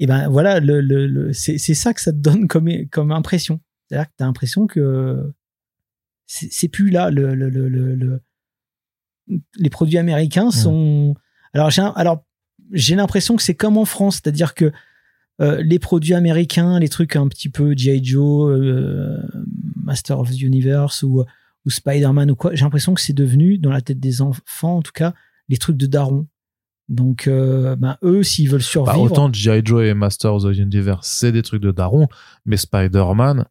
eh 0.00 0.06
ben 0.06 0.28
voilà, 0.28 0.60
le, 0.60 0.80
le, 0.80 1.32
c'est 1.32 1.58
ça 1.58 1.94
que 1.94 2.00
ça 2.00 2.12
te 2.12 2.18
donne 2.18 2.46
comme 2.48 2.68
comme 2.90 3.12
impression. 3.12 3.60
C'est-à-dire 3.88 4.08
que 4.08 4.14
t'as 4.16 4.26
l'impression 4.26 4.66
que 4.66 5.32
c'est 6.26 6.68
plus 6.68 6.90
là. 6.90 7.10
Le, 7.10 7.34
le, 7.34 7.48
le, 7.48 8.20
les 9.56 9.70
produits 9.70 9.98
américains 9.98 10.50
sont. 10.50 11.14
Alors, 11.52 11.70
j'ai 11.70 11.82
alors 11.94 12.24
j'ai 12.72 12.94
l'impression 12.94 13.36
que 13.36 13.42
c'est 13.42 13.54
comme 13.54 13.76
en 13.76 13.84
France, 13.84 14.16
c'est-à-dire 14.16 14.54
que 14.54 14.72
euh, 15.40 15.62
les 15.62 15.78
produits 15.78 16.14
américains, 16.14 16.78
les 16.78 16.88
trucs 16.88 17.16
un 17.16 17.28
petit 17.28 17.48
peu 17.48 17.74
G.I. 17.76 18.04
Joe, 18.04 18.52
euh, 18.52 19.18
Master 19.82 20.20
of 20.20 20.30
the 20.30 20.40
Universe 20.40 21.02
ou, 21.02 21.24
ou 21.66 21.70
Spider-Man 21.70 22.30
ou 22.30 22.36
quoi, 22.36 22.54
j'ai 22.54 22.64
l'impression 22.64 22.94
que 22.94 23.00
c'est 23.00 23.12
devenu, 23.12 23.58
dans 23.58 23.70
la 23.70 23.80
tête 23.80 23.98
des 23.98 24.22
enfants 24.22 24.76
en 24.76 24.82
tout 24.82 24.92
cas, 24.92 25.14
les 25.48 25.56
trucs 25.56 25.76
de 25.76 25.86
daron. 25.86 26.26
Donc, 26.88 27.26
euh, 27.26 27.76
ben, 27.76 27.96
eux, 28.02 28.22
s'ils 28.22 28.48
veulent 28.48 28.60
bah, 28.60 28.64
survivre. 28.64 29.02
autant 29.02 29.32
G.I. 29.32 29.62
Joe 29.64 29.84
et 29.84 29.94
Master 29.94 30.34
of 30.34 30.44
the 30.44 30.56
Universe, 30.56 31.08
c'est 31.08 31.32
des 31.32 31.42
trucs 31.42 31.62
de 31.62 31.72
daron, 31.72 32.08
mais 32.44 32.56
Spider-Man, 32.56 33.46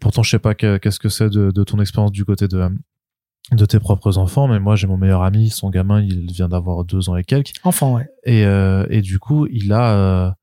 pourtant, 0.00 0.22
je 0.22 0.30
sais 0.30 0.38
pas 0.38 0.54
qu'est-ce 0.54 0.98
que 0.98 1.08
c'est 1.08 1.30
de, 1.30 1.50
de, 1.52 1.64
ton 1.64 1.80
expérience 1.80 2.10
du 2.10 2.24
côté 2.24 2.48
de, 2.48 2.68
de 3.52 3.64
tes 3.64 3.78
propres 3.78 4.18
enfants, 4.18 4.48
mais 4.48 4.60
moi 4.60 4.76
j'ai 4.76 4.86
mon 4.86 4.96
meilleur 4.96 5.22
ami, 5.22 5.48
son 5.48 5.70
gamin, 5.70 6.02
il 6.02 6.30
vient 6.32 6.48
d'avoir 6.48 6.84
deux 6.84 7.08
ans 7.08 7.16
et 7.16 7.24
quelques. 7.24 7.52
Enfant, 7.64 7.94
ouais. 7.94 8.08
Et, 8.24 8.44
euh, 8.44 8.86
et 8.90 9.00
du 9.00 9.18
coup, 9.18 9.46
il 9.46 9.72
a, 9.72 10.36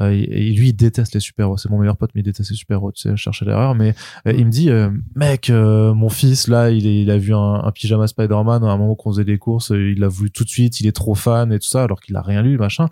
euh, 0.00 0.04
euh 0.04 0.10
lui, 0.10 0.68
il 0.68 0.72
déteste 0.72 1.14
les 1.14 1.20
super-héros. 1.20 1.56
C'est 1.56 1.70
mon 1.70 1.78
meilleur 1.78 1.96
pote, 1.96 2.10
mais 2.14 2.20
il 2.20 2.24
déteste 2.24 2.50
les 2.50 2.56
super-héros. 2.56 2.92
Tu 2.92 3.02
sais, 3.02 3.16
chercher 3.16 3.44
l'erreur. 3.44 3.74
Mais 3.74 3.94
euh, 4.26 4.32
il 4.32 4.46
me 4.46 4.50
dit, 4.50 4.70
mec, 5.14 5.50
mon 5.50 6.08
fils 6.08 6.48
là, 6.48 6.70
il, 6.70 6.86
est, 6.86 7.02
il 7.02 7.10
a 7.10 7.18
vu 7.18 7.34
un, 7.34 7.54
un 7.64 7.72
pyjama 7.72 8.06
Spider-Man 8.06 8.64
à 8.64 8.68
un 8.68 8.76
moment 8.76 8.94
qu'on 8.94 9.12
faisait 9.12 9.24
des 9.24 9.38
courses, 9.38 9.70
il 9.70 9.98
l'a 9.98 10.08
voulu 10.08 10.30
tout 10.30 10.44
de 10.44 10.48
suite, 10.48 10.80
il 10.80 10.86
est 10.86 10.92
trop 10.92 11.14
fan 11.14 11.52
et 11.52 11.58
tout 11.58 11.68
ça, 11.68 11.84
alors 11.84 12.00
qu'il 12.00 12.16
a 12.16 12.22
rien 12.22 12.42
lu, 12.42 12.58
machin. 12.58 12.88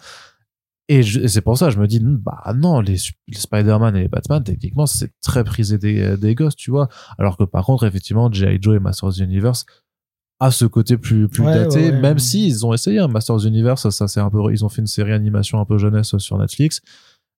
Et, 0.88 1.02
c'est 1.02 1.40
pour 1.40 1.56
ça, 1.56 1.70
je 1.70 1.78
me 1.78 1.86
dis, 1.86 2.00
bah 2.02 2.52
non, 2.54 2.80
les, 2.80 2.96
Spider-Man 2.96 3.96
et 3.96 4.02
les 4.02 4.08
Batman, 4.08 4.42
techniquement, 4.42 4.86
c'est 4.86 5.12
très 5.22 5.44
prisé 5.44 5.78
des, 5.78 6.16
des 6.16 6.34
gosses, 6.34 6.56
tu 6.56 6.70
vois. 6.70 6.88
Alors 7.18 7.36
que 7.36 7.44
par 7.44 7.64
contre, 7.64 7.86
effectivement, 7.86 8.30
G.I. 8.30 8.58
Joe 8.60 8.76
et 8.76 8.80
Masters 8.80 9.08
of 9.08 9.16
the 9.16 9.20
Universe 9.20 9.64
a 10.44 10.50
ce 10.50 10.64
côté 10.64 10.96
plus, 10.96 11.28
plus 11.28 11.44
daté, 11.44 11.92
même 11.92 12.18
si 12.18 12.46
ils 12.46 12.66
ont 12.66 12.72
essayé. 12.72 12.98
Hein, 12.98 13.08
Masters 13.08 13.46
Universe, 13.46 13.88
ça, 13.90 14.08
c'est 14.08 14.20
un 14.20 14.30
peu, 14.30 14.38
ils 14.52 14.64
ont 14.64 14.68
fait 14.68 14.80
une 14.80 14.86
série 14.86 15.12
animation 15.12 15.60
un 15.60 15.64
peu 15.64 15.78
jeunesse 15.78 16.16
sur 16.18 16.38
Netflix. 16.38 16.80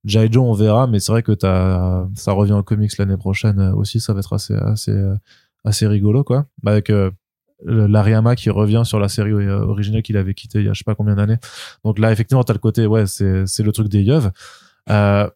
G.I. 0.05 0.31
Joe, 0.31 0.45
on 0.45 0.53
verra, 0.53 0.87
mais 0.87 1.01
c'est 1.01 1.13
vrai 1.13 1.23
que 1.23 1.33
ça 1.41 2.33
revient 2.33 2.53
en 2.53 2.63
comics 2.63 2.97
l'année 2.99 3.17
prochaine 3.17 3.61
aussi, 3.77 4.01
ça 4.01 4.13
va 4.13 4.21
être 4.21 4.33
assez, 4.33 4.55
assez, 4.55 4.95
assez 5.65 5.87
rigolo, 5.87 6.25
quoi. 6.25 6.47
Avec, 6.65 6.91
euh, 6.91 7.11
l'Ariama 7.65 8.37
qui 8.37 8.51
revient 8.51 8.83
sur 8.85 8.99
la 8.99 9.09
série 9.09 9.33
euh, 9.33 9.61
originale 9.61 10.03
qu'il 10.03 10.17
avait 10.17 10.35
quitté 10.35 10.59
il 10.61 10.67
y 10.67 10.69
a 10.69 10.73
je 10.73 10.79
sais 10.79 10.85
pas 10.85 10.95
combien 10.95 11.15
d'années. 11.15 11.39
Donc 11.85 11.99
là, 11.99 12.13
effectivement, 12.13 12.45
t'as 12.45 12.53
le 12.53 12.59
côté, 12.59 12.87
ouais, 12.87 13.07
c'est, 13.07 13.47
c'est 13.47 13.63
le 13.63 13.73
truc 13.73 13.89
des 13.89 14.03
yeux. 14.03 14.21
Euh, 14.91 15.29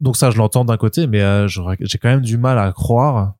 donc 0.00 0.16
ça, 0.16 0.30
je 0.30 0.36
l'entends 0.38 0.64
d'un 0.64 0.76
côté, 0.76 1.06
mais 1.06 1.22
euh, 1.22 1.48
j'ai 1.48 1.98
quand 1.98 2.08
même 2.08 2.20
du 2.20 2.36
mal 2.36 2.58
à 2.58 2.72
croire, 2.72 3.34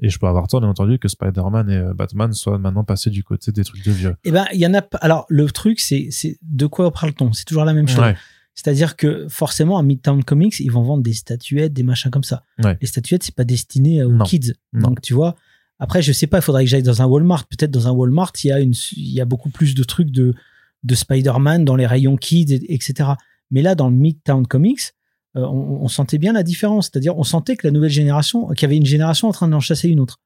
et 0.00 0.08
je 0.08 0.18
peux 0.18 0.26
avoir 0.26 0.48
tort, 0.48 0.60
bien 0.60 0.68
entendu, 0.68 0.98
que 0.98 1.08
Spider-Man 1.08 1.70
et 1.70 1.94
Batman 1.94 2.32
soient 2.32 2.58
maintenant 2.58 2.84
passés 2.84 3.10
du 3.10 3.22
côté 3.22 3.52
des 3.52 3.64
trucs 3.64 3.84
de 3.84 3.92
vieux. 3.92 4.16
Eh 4.24 4.32
ben, 4.32 4.46
il 4.52 4.58
y 4.58 4.66
en 4.66 4.74
a. 4.74 4.82
Alors, 5.00 5.24
le 5.28 5.46
truc, 5.50 5.80
c'est, 5.80 6.08
c'est 6.10 6.36
de 6.42 6.66
quoi 6.66 6.90
parle-t-on? 6.90 7.32
C'est 7.32 7.44
toujours 7.44 7.64
la 7.64 7.74
même 7.74 7.88
chose. 7.88 8.04
C'est-à-dire 8.56 8.94
que 8.96 9.26
forcément, 9.28 9.78
à 9.78 9.82
Midtown 9.82 10.22
Comics, 10.22 10.60
ils 10.60 10.70
vont 10.70 10.82
vendre 10.82 11.02
des 11.02 11.12
statuettes, 11.12 11.72
des 11.72 11.82
machins 11.82 12.10
comme 12.10 12.24
ça. 12.24 12.44
Les 12.58 12.86
statuettes, 12.86 13.22
c'est 13.22 13.34
pas 13.34 13.44
destiné 13.44 14.02
aux 14.02 14.18
kids. 14.24 14.54
Donc, 14.72 15.00
tu 15.00 15.14
vois, 15.14 15.36
après, 15.78 16.02
je 16.02 16.12
sais 16.12 16.26
pas, 16.26 16.38
il 16.38 16.42
faudrait 16.42 16.64
que 16.64 16.70
j'aille 16.70 16.82
dans 16.82 17.02
un 17.02 17.06
Walmart. 17.06 17.46
Peut-être 17.46 17.70
dans 17.70 17.88
un 17.88 17.90
Walmart, 17.90 18.32
il 18.42 18.48
y 18.48 18.52
a, 18.52 18.60
une, 18.60 18.74
il 18.96 19.12
y 19.12 19.20
a 19.20 19.24
beaucoup 19.24 19.50
plus 19.50 19.74
de 19.74 19.82
trucs 19.82 20.10
de, 20.10 20.34
de 20.84 20.94
Spider-Man 20.94 21.64
dans 21.64 21.76
les 21.76 21.86
rayons 21.86 22.16
kids, 22.16 22.54
etc. 22.68 23.10
Mais 23.50 23.60
là, 23.60 23.74
dans 23.74 23.88
le 23.88 23.96
Midtown 23.96 24.46
Comics, 24.46 24.94
euh, 25.36 25.46
on, 25.46 25.88
sentait 25.88 26.18
bien 26.18 26.32
la 26.32 26.42
différence. 26.42 26.86
C'est-à-dire, 26.86 27.16
on 27.18 27.24
sentait 27.24 27.56
que 27.56 27.66
la 27.66 27.70
nouvelle 27.70 27.90
génération, 27.90 28.48
qu'il 28.48 28.62
y 28.62 28.64
avait 28.66 28.76
une 28.76 28.86
génération 28.86 29.28
en 29.28 29.32
train 29.32 29.48
d'en 29.48 29.60
chasser 29.60 29.88
une 29.88 30.00
autre. 30.00 30.20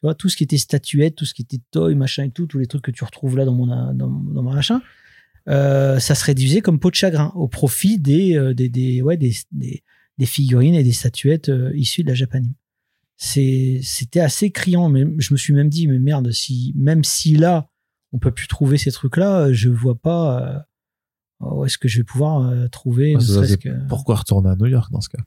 Tu 0.00 0.06
vois, 0.06 0.14
tout 0.14 0.28
ce 0.28 0.36
qui 0.36 0.44
était 0.44 0.58
statuette, 0.58 1.16
tout 1.16 1.24
ce 1.24 1.34
qui 1.34 1.42
était 1.42 1.60
toy, 1.70 1.94
machin 1.94 2.24
et 2.24 2.30
tout, 2.30 2.46
tous 2.46 2.58
les 2.58 2.66
trucs 2.66 2.82
que 2.82 2.90
tu 2.90 3.04
retrouves 3.04 3.36
là 3.36 3.44
dans 3.44 3.54
mon, 3.54 3.66
dans, 3.94 4.08
mon 4.08 4.42
machin, 4.42 4.80
euh, 5.48 5.98
ça 5.98 6.14
se 6.14 6.24
réduisait 6.24 6.60
comme 6.60 6.78
peau 6.78 6.90
de 6.90 6.94
chagrin 6.94 7.32
au 7.34 7.48
profit 7.48 7.98
des, 7.98 8.36
euh, 8.36 8.54
des, 8.54 8.68
des, 8.68 9.02
ouais, 9.02 9.16
des, 9.16 9.34
des, 9.52 10.26
figurines 10.26 10.74
et 10.74 10.82
des 10.82 10.92
statuettes 10.92 11.50
issues 11.74 12.02
de 12.02 12.08
la 12.08 12.14
Japanime 12.14 12.54
c'était 13.20 14.20
assez 14.20 14.52
criant. 14.52 14.88
Mais 14.88 15.04
je 15.18 15.34
me 15.34 15.36
suis 15.36 15.52
même 15.52 15.68
dit, 15.68 15.88
mais 15.88 15.98
merde, 15.98 16.30
si 16.30 16.72
même 16.76 17.02
si 17.02 17.34
là 17.34 17.68
on 18.12 18.20
peut 18.20 18.30
plus 18.30 18.46
trouver 18.46 18.78
ces 18.78 18.92
trucs-là, 18.92 19.52
je 19.52 19.68
vois 19.68 19.96
pas 19.96 20.64
où 21.40 21.64
est-ce 21.64 21.78
que 21.78 21.88
je 21.88 21.98
vais 21.98 22.04
pouvoir 22.04 22.42
euh, 22.42 22.68
trouver. 22.68 23.16
Pourquoi 23.88 24.16
retourner 24.16 24.50
à 24.50 24.56
New 24.56 24.66
York 24.66 24.90
dans 24.90 25.00
ce 25.00 25.08
cas? 25.08 25.22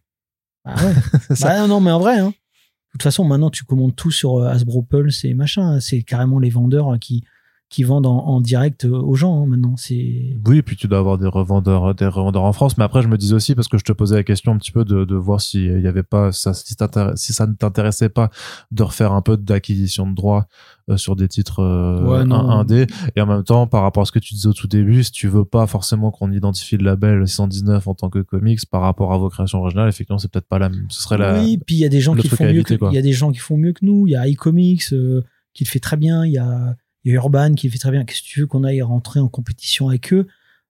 Bah 0.66 0.76
ouais. 0.84 0.94
bah 1.42 1.68
non, 1.68 1.80
mais 1.80 1.92
en 1.92 2.00
vrai. 2.00 2.20
Hein. 2.20 2.30
De 2.30 2.94
toute 2.94 3.04
façon, 3.04 3.24
maintenant 3.24 3.50
tu 3.50 3.64
commandes 3.64 3.96
tout 3.96 4.12
sur 4.12 4.38
euh, 4.38 4.50
Hasbro 4.50 4.84
Pulse 4.84 5.24
et 5.24 5.34
machin. 5.34 5.80
C'est 5.80 6.04
carrément 6.04 6.40
les 6.40 6.50
vendeurs 6.50 6.98
qui 7.00 7.24
qui 7.72 7.84
vendent 7.84 8.06
en, 8.06 8.42
direct 8.42 8.86
euh, 8.86 8.92
aux 8.92 9.16
gens 9.16 9.42
hein, 9.42 9.46
maintenant. 9.48 9.76
C'est 9.78 10.36
oui, 10.46 10.58
et 10.58 10.62
puis 10.62 10.76
tu 10.76 10.88
dois 10.88 11.00
avoir 11.00 11.18
des 11.18 11.28
revendeurs, 11.28 11.96
des 11.96 12.06
revendeurs 12.06 12.44
en 12.44 12.52
France. 12.52 12.78
Mais 12.78 12.84
après, 12.84 13.02
je 13.02 13.08
me 13.08 13.18
disais 13.18 13.34
aussi 13.34 13.56
parce 13.56 13.70
que 13.70 13.78
je 13.78 13.86
te 13.86 13.94
posais 13.94 14.16
la 14.16 14.24
question 14.24 14.52
un 14.52 14.58
petit 14.58 14.74
peu 14.74 14.84
de, 14.84 15.06
de 15.06 15.16
voir 15.16 15.40
s'il 15.40 15.80
y 15.82 15.88
avait 15.88 16.04
pas 16.04 16.34
ça, 16.34 16.54
si, 16.54 16.76
si 17.16 17.34
ça 17.34 17.48
ne 17.48 17.54
t'intéressait 17.54 18.10
pas 18.10 18.30
de 18.72 18.84
refaire 18.84 19.14
un 19.14 19.22
peu 19.22 19.38
d'acquisition 19.38 20.06
de 20.06 20.14
droits 20.14 20.48
euh, 20.90 20.98
sur 20.98 21.16
des 21.16 21.30
titres 21.30 21.62
euh, 21.62 22.26
1D 22.26 22.92
et 23.16 23.22
en 23.22 23.26
même 23.26 23.44
temps 23.44 23.68
par 23.68 23.84
rapport 23.84 24.04
à 24.04 24.06
ce 24.06 24.12
que 24.12 24.20
tu 24.20 24.34
disais 24.34 24.48
au 24.48 24.54
tout 24.54 24.68
début 24.68 25.04
si 25.04 25.12
tu 25.12 25.28
veux 25.28 25.46
pas 25.46 25.68
forcément 25.68 26.12
qu'on 26.12 26.32
identifie 26.32 26.76
le 26.76 26.84
label 26.84 27.28
619 27.28 27.88
en 27.88 27.94
tant 27.94 28.10
que 28.10 28.20
comics 28.20 28.60
par 28.70 28.82
rapport 28.82 29.14
à 29.14 29.18
vos 29.18 29.30
créations 29.30 29.60
originales 29.60 29.90
effectivement 29.90 30.18
c'est 30.18 30.32
peut-être 30.32 30.48
pas 30.48 30.60
la 30.60 30.70
même. 30.70 30.88
Ce 30.90 31.04
serait 31.04 31.18
la 31.18 31.40
oui 31.40 31.60
puis 31.66 31.76
il 31.76 31.80
y 31.80 31.86
a 31.86 31.90
des 31.90 32.02
gens 32.02 32.16
qui 32.16 32.28
font 32.28 32.52
mieux 32.52 32.64
que, 32.64 32.74
il 32.74 32.96
y 32.96 32.98
a 32.98 33.02
des 33.02 33.14
gens 33.14 33.32
qui 33.32 33.40
font 33.40 33.58
mieux 33.58 33.74
que 33.74 33.86
nous. 33.86 34.08
Il 34.08 34.12
y 34.12 34.16
a 34.16 34.28
iComics 34.28 34.92
euh, 34.92 35.24
qui 35.54 35.64
le 35.64 35.70
fait 35.70 35.80
très 35.80 35.98
bien. 35.98 36.26
Il 36.26 36.34
y 36.34 36.38
a 36.38 36.76
il 37.04 37.12
y 37.12 37.16
a 37.16 37.16
Urban 37.16 37.54
qui 37.54 37.70
fait 37.70 37.78
très 37.78 37.92
bien. 37.92 38.06
Qu'est-ce 38.06 38.22
que 38.22 38.28
tu 38.28 38.40
veux 38.42 38.48
qu'on 38.48 38.64
aille 38.64 38.82
rentrer 38.82 39.20
en 39.20 39.28
compétition 39.28 39.90
avec 39.90 40.14
eux? 40.14 40.28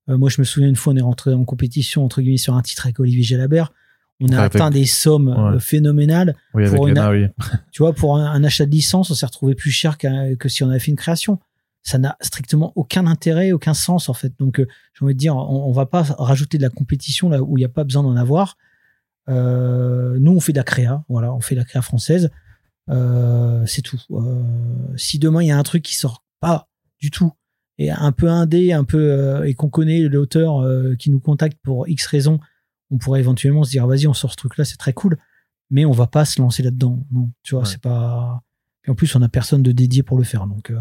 Euh, 0.09 0.17
Moi, 0.17 0.29
je 0.29 0.39
me 0.39 0.45
souviens 0.45 0.69
une 0.69 0.75
fois, 0.75 0.93
on 0.93 0.97
est 0.97 1.01
rentré 1.01 1.33
en 1.33 1.43
compétition 1.43 2.05
entre 2.05 2.21
guillemets 2.21 2.37
sur 2.37 2.55
un 2.55 2.61
titre 2.61 2.85
avec 2.85 2.99
Olivier 2.99 3.23
Jalabert. 3.23 3.73
On 4.23 4.31
a 4.33 4.43
atteint 4.43 4.69
des 4.69 4.85
sommes 4.85 5.29
euh, 5.29 5.59
phénoménales. 5.59 6.35
Oui, 6.53 6.69
pour 6.69 6.81
oui. 6.81 6.93
Tu 7.71 7.81
vois, 7.81 7.93
pour 7.93 8.17
un, 8.17 8.43
achat 8.43 8.67
de 8.67 8.71
licence, 8.71 9.09
on 9.09 9.15
s'est 9.15 9.25
retrouvé 9.25 9.55
plus 9.55 9.71
cher 9.71 9.97
que 9.97 10.47
si 10.47 10.63
on 10.63 10.69
avait 10.69 10.79
fait 10.79 10.91
une 10.91 10.97
création. 10.97 11.39
Ça 11.81 11.97
n'a 11.97 12.15
strictement 12.21 12.71
aucun 12.75 13.07
intérêt, 13.07 13.51
aucun 13.51 13.73
sens 13.73 14.09
en 14.09 14.13
fait. 14.13 14.31
Donc, 14.37 14.59
euh, 14.59 14.67
j'ai 14.93 15.03
envie 15.03 15.15
de 15.15 15.19
dire, 15.19 15.35
on, 15.35 15.67
on 15.67 15.71
va 15.71 15.87
pas 15.87 16.03
rajouter 16.03 16.59
de 16.59 16.63
la 16.63 16.69
compétition 16.69 17.29
là 17.29 17.41
où 17.41 17.57
il 17.57 17.61
n'y 17.61 17.65
a 17.65 17.69
pas 17.69 17.83
besoin 17.83 18.03
d'en 18.03 18.15
avoir. 18.15 18.57
nous, 19.27 20.31
on 20.31 20.39
fait 20.39 20.53
de 20.53 20.59
la 20.59 20.63
créa, 20.63 21.03
voilà, 21.09 21.33
on 21.33 21.41
fait 21.41 21.55
de 21.55 21.59
la 21.59 21.65
créa 21.65 21.81
française. 21.81 22.29
Euh, 22.89 23.65
c'est 23.65 23.81
tout. 23.81 23.99
Euh, 24.11 24.43
si 24.97 25.19
demain 25.19 25.41
il 25.41 25.47
y 25.47 25.51
a 25.51 25.57
un 25.57 25.63
truc 25.63 25.83
qui 25.83 25.95
sort 25.95 26.20
pas 26.41 26.67
du 26.99 27.09
tout 27.09 27.31
et 27.77 27.89
un 27.89 28.11
peu 28.11 28.27
indé, 28.27 28.73
un 28.73 28.83
peu 28.83 28.99
euh, 28.99 29.47
et 29.47 29.53
qu'on 29.53 29.69
connaît 29.69 30.01
l'auteur 30.01 30.63
qui 30.97 31.09
nous 31.09 31.21
contacte 31.21 31.57
pour 31.63 31.87
X 31.87 32.05
raisons, 32.05 32.39
on 32.91 32.97
pourrait 32.97 33.21
éventuellement 33.21 33.63
se 33.63 33.71
dire 33.71 33.87
vas-y 33.87 34.07
on 34.07 34.13
sort 34.13 34.31
ce 34.31 34.35
truc 34.35 34.57
là, 34.57 34.65
c'est 34.65 34.77
très 34.77 34.93
cool, 34.93 35.17
mais 35.69 35.85
on 35.85 35.91
va 35.91 36.07
pas 36.07 36.25
se 36.25 36.41
lancer 36.41 36.61
là-dedans. 36.61 37.05
Non, 37.11 37.31
tu 37.43 37.55
vois, 37.55 37.65
c'est 37.65 37.81
pas. 37.81 38.43
Et 38.85 38.91
en 38.91 38.95
plus 38.95 39.15
on 39.15 39.21
a 39.21 39.29
personne 39.29 39.63
de 39.63 39.71
dédié 39.71 40.03
pour 40.03 40.17
le 40.17 40.25
faire, 40.25 40.45
donc. 40.47 40.73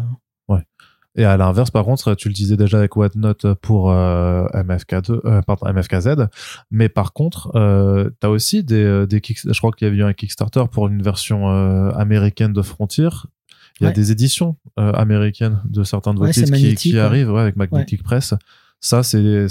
Ouais. 0.49 0.65
Et 1.15 1.25
à 1.25 1.35
l'inverse, 1.35 1.71
par 1.71 1.83
contre, 1.83 2.15
tu 2.15 2.29
le 2.29 2.33
disais 2.33 2.55
déjà 2.55 2.77
avec 2.77 2.95
Whatnot 2.95 3.55
pour 3.61 3.91
euh, 3.91 4.45
MFK2, 4.53 5.19
euh, 5.25 5.41
pardon, 5.41 5.71
MFKZ, 5.73 6.27
mais 6.69 6.87
par 6.87 7.11
contre, 7.11 7.51
euh, 7.55 8.09
tu 8.21 8.27
as 8.27 8.29
aussi 8.29 8.63
des, 8.63 8.83
euh, 8.83 9.05
des 9.05 9.21
je 9.21 9.57
crois 9.57 9.71
qu'il 9.71 9.87
y 9.87 9.91
avait 9.91 9.99
eu 9.99 10.03
un 10.03 10.13
Kickstarter 10.13 10.63
pour 10.71 10.87
une 10.87 11.01
version 11.01 11.49
euh, 11.49 11.91
américaine 11.91 12.53
de 12.53 12.61
Frontier. 12.61 13.09
Il 13.81 13.85
y 13.85 13.87
a 13.87 13.91
des 13.91 14.11
éditions 14.11 14.57
américaines 14.77 15.61
de 15.65 15.83
certains 15.83 16.13
de 16.13 16.19
vos 16.19 16.29
titres 16.29 16.51
qui, 16.53 16.75
qui 16.75 16.97
arrivent 16.97 17.31
ouais, 17.31 17.41
avec 17.41 17.55
Magnetic 17.55 18.03
Press. 18.03 18.33
Ça, 18.79 19.03
c'est 19.03 19.47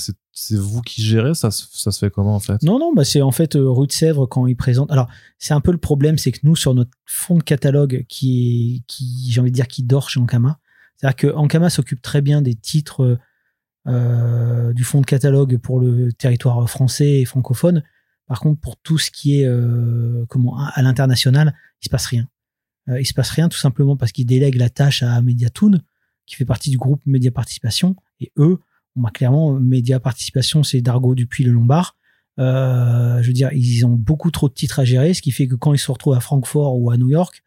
vous 0.52 0.80
qui 0.82 1.02
gérez 1.02 1.34
ça, 1.34 1.50
ça 1.50 1.90
se 1.90 1.98
fait 1.98 2.10
comment 2.10 2.34
en 2.34 2.40
fait? 2.40 2.62
Non, 2.62 2.78
non, 2.78 2.92
bah 2.92 3.04
c'est 3.04 3.22
en 3.22 3.30
fait 3.30 3.54
Rue 3.54 3.86
de 3.86 3.92
Sèvres 3.92 4.26
quand 4.26 4.46
ils 4.46 4.56
présentent. 4.56 4.90
Alors, 4.90 5.08
c'est 5.38 5.54
un 5.54 5.60
peu 5.60 5.70
le 5.70 5.78
problème, 5.78 6.18
c'est 6.18 6.32
que 6.32 6.40
nous, 6.42 6.56
sur 6.56 6.74
notre 6.74 6.90
fond 7.06 7.36
de 7.36 7.42
catalogue 7.42 8.04
qui 8.08 8.82
qui, 8.88 9.30
j'ai 9.30 9.40
envie 9.40 9.50
de 9.50 9.54
dire, 9.54 9.68
qui 9.68 9.82
dort 9.82 10.10
chez 10.10 10.18
Ankama, 10.18 10.58
c'est-à-dire 10.96 11.16
que 11.16 11.26
Ankama 11.34 11.70
s'occupe 11.70 12.02
très 12.02 12.22
bien 12.22 12.42
des 12.42 12.54
titres 12.54 13.18
euh, 13.86 14.72
du 14.72 14.84
fond 14.84 15.00
de 15.00 15.06
catalogue 15.06 15.58
pour 15.58 15.80
le 15.80 16.12
territoire 16.12 16.68
français 16.68 17.20
et 17.20 17.24
francophone. 17.24 17.82
Par 18.26 18.40
contre, 18.40 18.60
pour 18.60 18.76
tout 18.76 18.98
ce 18.98 19.10
qui 19.10 19.40
est 19.40 19.46
euh, 19.46 20.24
comment 20.28 20.58
à 20.58 20.82
l'international, 20.82 21.54
il 21.82 21.86
se 21.86 21.90
passe 21.90 22.06
rien. 22.06 22.26
Euh, 22.88 23.00
il 23.00 23.06
se 23.06 23.14
passe 23.14 23.30
rien 23.30 23.48
tout 23.48 23.58
simplement 23.58 23.96
parce 23.96 24.12
qu'ils 24.12 24.26
délèguent 24.26 24.56
la 24.56 24.70
tâche 24.70 25.02
à 25.02 25.20
Mediatoon, 25.22 25.80
qui 26.26 26.36
fait 26.36 26.44
partie 26.44 26.70
du 26.70 26.78
groupe 26.78 27.00
Média 27.06 27.30
Participation. 27.30 27.96
Et 28.20 28.32
eux, 28.38 28.60
on 28.96 29.02
clairement 29.02 29.54
Média 29.54 30.00
Participation, 30.00 30.62
c'est 30.62 30.80
Dargo 30.80 31.14
depuis 31.14 31.44
le 31.44 31.52
Lombard. 31.52 31.96
je 32.38 33.26
veux 33.26 33.32
dire, 33.32 33.52
ils 33.52 33.84
ont 33.84 33.94
beaucoup 33.94 34.30
trop 34.30 34.48
de 34.48 34.54
titres 34.54 34.80
à 34.80 34.84
gérer, 34.84 35.14
ce 35.14 35.22
qui 35.22 35.30
fait 35.30 35.46
que 35.46 35.54
quand 35.54 35.72
ils 35.74 35.78
se 35.78 35.90
retrouvent 35.90 36.14
à 36.14 36.20
Francfort 36.20 36.78
ou 36.78 36.90
à 36.90 36.96
New 36.96 37.08
York, 37.08 37.42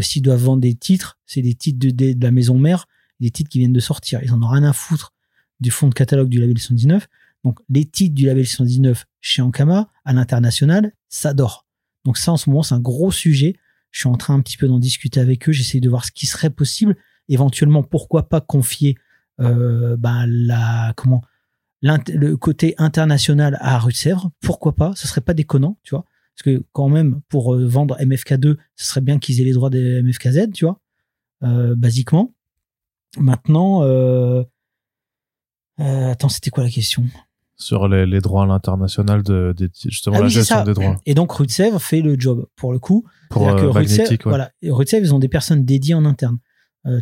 s'ils 0.00 0.22
doivent 0.22 0.42
vendre 0.42 0.62
des 0.62 0.74
titres, 0.74 1.18
c'est 1.26 1.42
des 1.42 1.54
titres 1.54 1.78
de, 1.78 1.90
de, 1.90 2.24
la 2.24 2.30
maison 2.30 2.58
mère 2.58 2.86
des 3.20 3.30
titres 3.30 3.48
qui 3.50 3.58
viennent 3.58 3.72
de 3.72 3.80
sortir. 3.80 4.20
Ils 4.22 4.32
en 4.32 4.42
ont 4.42 4.48
rien 4.48 4.64
à 4.64 4.72
foutre 4.72 5.14
du 5.60 5.70
fond 5.70 5.88
de 5.88 5.94
catalogue 5.94 6.28
du 6.28 6.40
label 6.40 6.58
119. 6.58 7.08
Donc, 7.44 7.60
les 7.68 7.84
titres 7.84 8.14
du 8.14 8.26
label 8.26 8.46
119 8.46 9.06
chez 9.20 9.42
Ankama, 9.42 9.88
à 10.04 10.12
l'international, 10.12 10.92
ça 11.08 11.32
dort. 11.32 11.66
Donc, 12.04 12.18
ça, 12.18 12.32
en 12.32 12.36
ce 12.36 12.50
moment, 12.50 12.62
c'est 12.62 12.74
un 12.74 12.80
gros 12.80 13.10
sujet. 13.10 13.56
Je 13.96 14.00
suis 14.00 14.08
en 14.10 14.16
train 14.18 14.34
un 14.34 14.42
petit 14.42 14.58
peu 14.58 14.68
d'en 14.68 14.78
discuter 14.78 15.20
avec 15.20 15.48
eux. 15.48 15.52
J'essaie 15.52 15.80
de 15.80 15.88
voir 15.88 16.04
ce 16.04 16.12
qui 16.12 16.26
serait 16.26 16.50
possible. 16.50 16.98
Éventuellement, 17.30 17.82
pourquoi 17.82 18.28
pas 18.28 18.42
confier 18.42 18.94
euh, 19.40 19.96
ben, 19.96 20.26
la 20.26 20.92
comment 20.98 21.22
le 21.80 22.34
côté 22.34 22.74
international 22.76 23.56
à 23.62 23.78
Rue 23.78 23.92
de 23.92 23.96
Sèvres. 23.96 24.30
Pourquoi 24.42 24.74
pas? 24.74 24.92
Ce 24.96 25.08
serait 25.08 25.22
pas 25.22 25.32
déconnant, 25.32 25.78
tu 25.82 25.94
vois? 25.94 26.04
Parce 26.34 26.42
que 26.42 26.62
quand 26.72 26.90
même, 26.90 27.22
pour 27.30 27.54
euh, 27.54 27.66
vendre 27.66 27.96
MFK2, 27.98 28.58
ce 28.74 28.84
serait 28.84 29.00
bien 29.00 29.18
qu'ils 29.18 29.40
aient 29.40 29.44
les 29.44 29.54
droits 29.54 29.70
des 29.70 30.02
MFKZ, 30.02 30.50
tu 30.52 30.66
vois, 30.66 30.78
euh, 31.44 31.74
basiquement. 31.74 32.34
Maintenant, 33.16 33.80
attends, 35.78 36.28
c'était 36.28 36.50
quoi 36.50 36.64
la 36.64 36.70
question? 36.70 37.06
Sur 37.58 37.88
les, 37.88 38.20
droits 38.20 38.44
à 38.44 38.46
l'international, 38.46 39.22
de, 39.22 39.54
justement 39.82 40.16
ah 40.18 40.22
la 40.22 40.28
gestion 40.28 40.62
des 40.64 40.74
droits. 40.74 40.96
Et 41.06 41.14
donc, 41.14 41.32
Sèvres 41.48 41.80
fait 41.80 42.02
le 42.02 42.16
job, 42.18 42.46
pour 42.54 42.72
le 42.72 42.78
coup. 42.78 43.04
Pour 43.30 43.46
que 43.56 43.64
Rue 43.64 43.84
de 43.84 43.88
Sèvres, 43.88 44.16
voilà, 44.24 44.50
Sèvres, 44.60 45.06
ils 45.06 45.14
ont 45.14 45.18
des 45.18 45.28
personnes 45.28 45.64
dédiées 45.64 45.94
en 45.94 46.04
interne. 46.04 46.38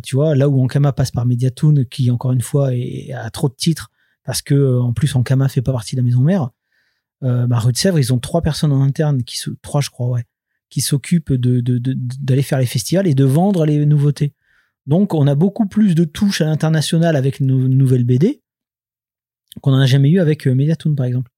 tu 0.03 0.15
vois, 0.15 0.35
là 0.35 0.47
où 0.47 0.61
Ankama 0.61 0.93
passe 0.93 1.11
par 1.11 1.25
Mediatoon, 1.25 1.83
qui 1.89 2.09
encore 2.09 2.31
une 2.31 2.41
fois 2.41 2.69
a 3.13 3.29
trop 3.31 3.49
de 3.49 3.55
titres, 3.55 3.91
parce 4.23 4.41
que 4.41 4.79
en 4.79 4.93
plus 4.93 5.13
Ankama 5.15 5.49
fait 5.49 5.61
pas 5.61 5.73
partie 5.73 5.95
de 5.95 6.01
la 6.01 6.05
maison 6.05 6.21
mère 6.21 6.51
euh, 7.23 7.47
bah, 7.47 7.59
rue 7.59 7.71
de 7.71 7.77
Sèvres, 7.77 7.99
ils 7.99 8.13
ont 8.13 8.19
trois 8.19 8.41
personnes 8.41 8.71
en 8.71 8.81
interne, 8.81 9.23
qui 9.23 9.39
trois 9.61 9.81
je 9.81 9.89
crois, 9.89 10.09
ouais, 10.09 10.25
qui 10.69 10.81
s'occupent 10.81 11.33
de, 11.33 11.61
d'aller 11.61 12.41
faire 12.41 12.59
les 12.59 12.65
festivals 12.65 13.07
et 13.07 13.13
de 13.13 13.23
vendre 13.23 13.65
les 13.65 13.85
nouveautés. 13.85 14.33
Donc 14.85 15.13
on 15.13 15.25
a 15.27 15.35
beaucoup 15.35 15.65
plus 15.65 15.95
de 15.95 16.03
touches 16.03 16.41
à 16.41 16.45
l'international 16.45 17.15
avec 17.15 17.39
nos 17.41 17.67
nouvelles 17.67 18.03
BD 18.03 18.43
qu'on 19.61 19.71
n'en 19.71 19.79
a 19.79 19.85
jamais 19.85 20.09
eu 20.09 20.19
avec 20.19 20.47
euh, 20.47 20.55
Mediatoon 20.55 20.95
par 20.95 21.05
exemple. 21.05 21.31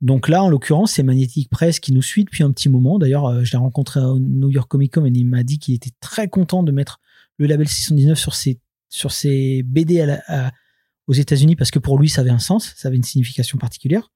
Donc 0.00 0.28
là, 0.28 0.44
en 0.44 0.48
l'occurrence, 0.48 0.92
c'est 0.92 1.02
Magnetic 1.02 1.50
Press 1.50 1.80
qui 1.80 1.92
nous 1.92 2.02
suit 2.02 2.24
depuis 2.24 2.44
un 2.44 2.52
petit 2.52 2.68
moment. 2.68 2.98
D'ailleurs, 2.98 3.26
euh, 3.26 3.42
je 3.42 3.52
l'ai 3.52 3.58
rencontré 3.58 4.00
au 4.00 4.18
New 4.18 4.50
York 4.50 4.70
Comic 4.70 4.94
Con 4.94 5.04
et 5.04 5.10
il 5.12 5.26
m'a 5.26 5.42
dit 5.42 5.58
qu'il 5.58 5.74
était 5.74 5.90
très 6.00 6.28
content 6.28 6.62
de 6.62 6.70
mettre 6.70 7.00
le 7.38 7.46
label 7.46 7.66
619 7.66 8.18
sur 8.88 9.12
ses, 9.12 9.62
BD 9.64 10.18
aux 11.06 11.12
États-Unis 11.12 11.56
parce 11.56 11.70
que 11.70 11.78
pour 11.78 11.98
lui, 11.98 12.08
ça 12.08 12.20
avait 12.20 12.30
un 12.30 12.38
sens, 12.38 12.74
ça 12.76 12.88
avait 12.88 12.96
une 12.96 13.02
signification 13.02 13.58
particulière. 13.58 14.12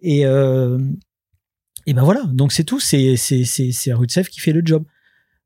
Et, 0.00 0.26
euh, 0.26 0.78
ben 1.86 2.02
voilà, 2.02 2.24
donc 2.24 2.52
c'est 2.52 2.64
tout, 2.64 2.80
c'est 2.80 3.16
c'est 3.16 3.92
Rutsef 3.92 4.28
qui 4.28 4.40
fait 4.40 4.52
le 4.52 4.62
job. 4.64 4.84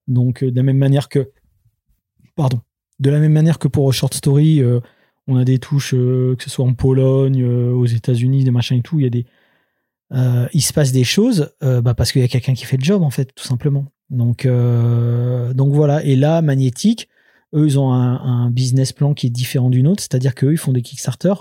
Donc 0.07 0.45
de 0.45 0.57
la 0.57 0.63
même 0.63 0.79
manière 0.79 1.09
que 1.09 1.31
pardon, 2.35 2.61
de 2.99 3.11
la 3.11 3.19
même 3.19 3.33
manière 3.33 3.59
que 3.59 3.69
pour 3.69 3.93
Short 3.93 4.13
Story, 4.13 4.63
on 5.27 5.37
a 5.37 5.45
des 5.45 5.59
touches 5.59 5.93
que 5.93 6.37
ce 6.39 6.51
soit 6.51 6.65
en 6.65 6.75
Pologne, 6.75 7.45
aux 7.45 7.87
États-Unis, 7.87 8.45
des 8.45 8.51
machins 8.51 8.79
et 8.79 8.83
tout, 8.83 9.01
il 9.01 9.03
y 9.03 9.07
a 9.07 9.11
des 9.11 9.27
il 10.55 10.63
se 10.63 10.73
passe 10.73 10.93
des 10.93 11.05
choses 11.05 11.51
bah 11.61 11.95
parce 11.95 12.13
qu'il 12.13 12.23
y 12.23 12.25
a 12.25 12.29
quelqu'un 12.29 12.55
qui 12.55 12.65
fait 12.65 12.77
le 12.77 12.85
job 12.85 13.03
en 13.03 13.11
fait, 13.11 13.35
tout 13.35 13.45
simplement. 13.45 13.87
Donc 14.11 14.47
donc 14.47 15.73
voilà, 15.73 16.05
et 16.05 16.17
là 16.17 16.43
magnétique 16.43 17.09
eux 17.55 17.67
ils 17.67 17.79
ont 17.79 17.93
un, 17.93 18.21
un 18.21 18.51
business 18.51 18.93
plan 18.93 19.15
qui 19.15 19.27
est 19.27 19.31
différent 19.31 19.71
d'une 19.71 19.89
autre, 19.89 20.03
c'est-à-dire 20.03 20.35
qu'eux 20.35 20.53
ils 20.53 20.59
font 20.59 20.73
des 20.73 20.83
Kickstarter. 20.83 21.35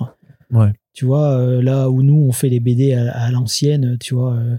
Ouais. 0.51 0.71
Tu 0.95 1.03
vois, 1.03 1.37
euh, 1.37 1.61
là 1.61 1.89
où 1.89 2.03
nous, 2.03 2.15
on 2.15 2.31
fait 2.31 2.47
les 2.47 2.61
BD 2.61 2.93
à, 2.93 3.29
l'ancienne, 3.29 3.97
tu 3.99 4.15
vois, 4.15 4.35
euh, 4.35 4.55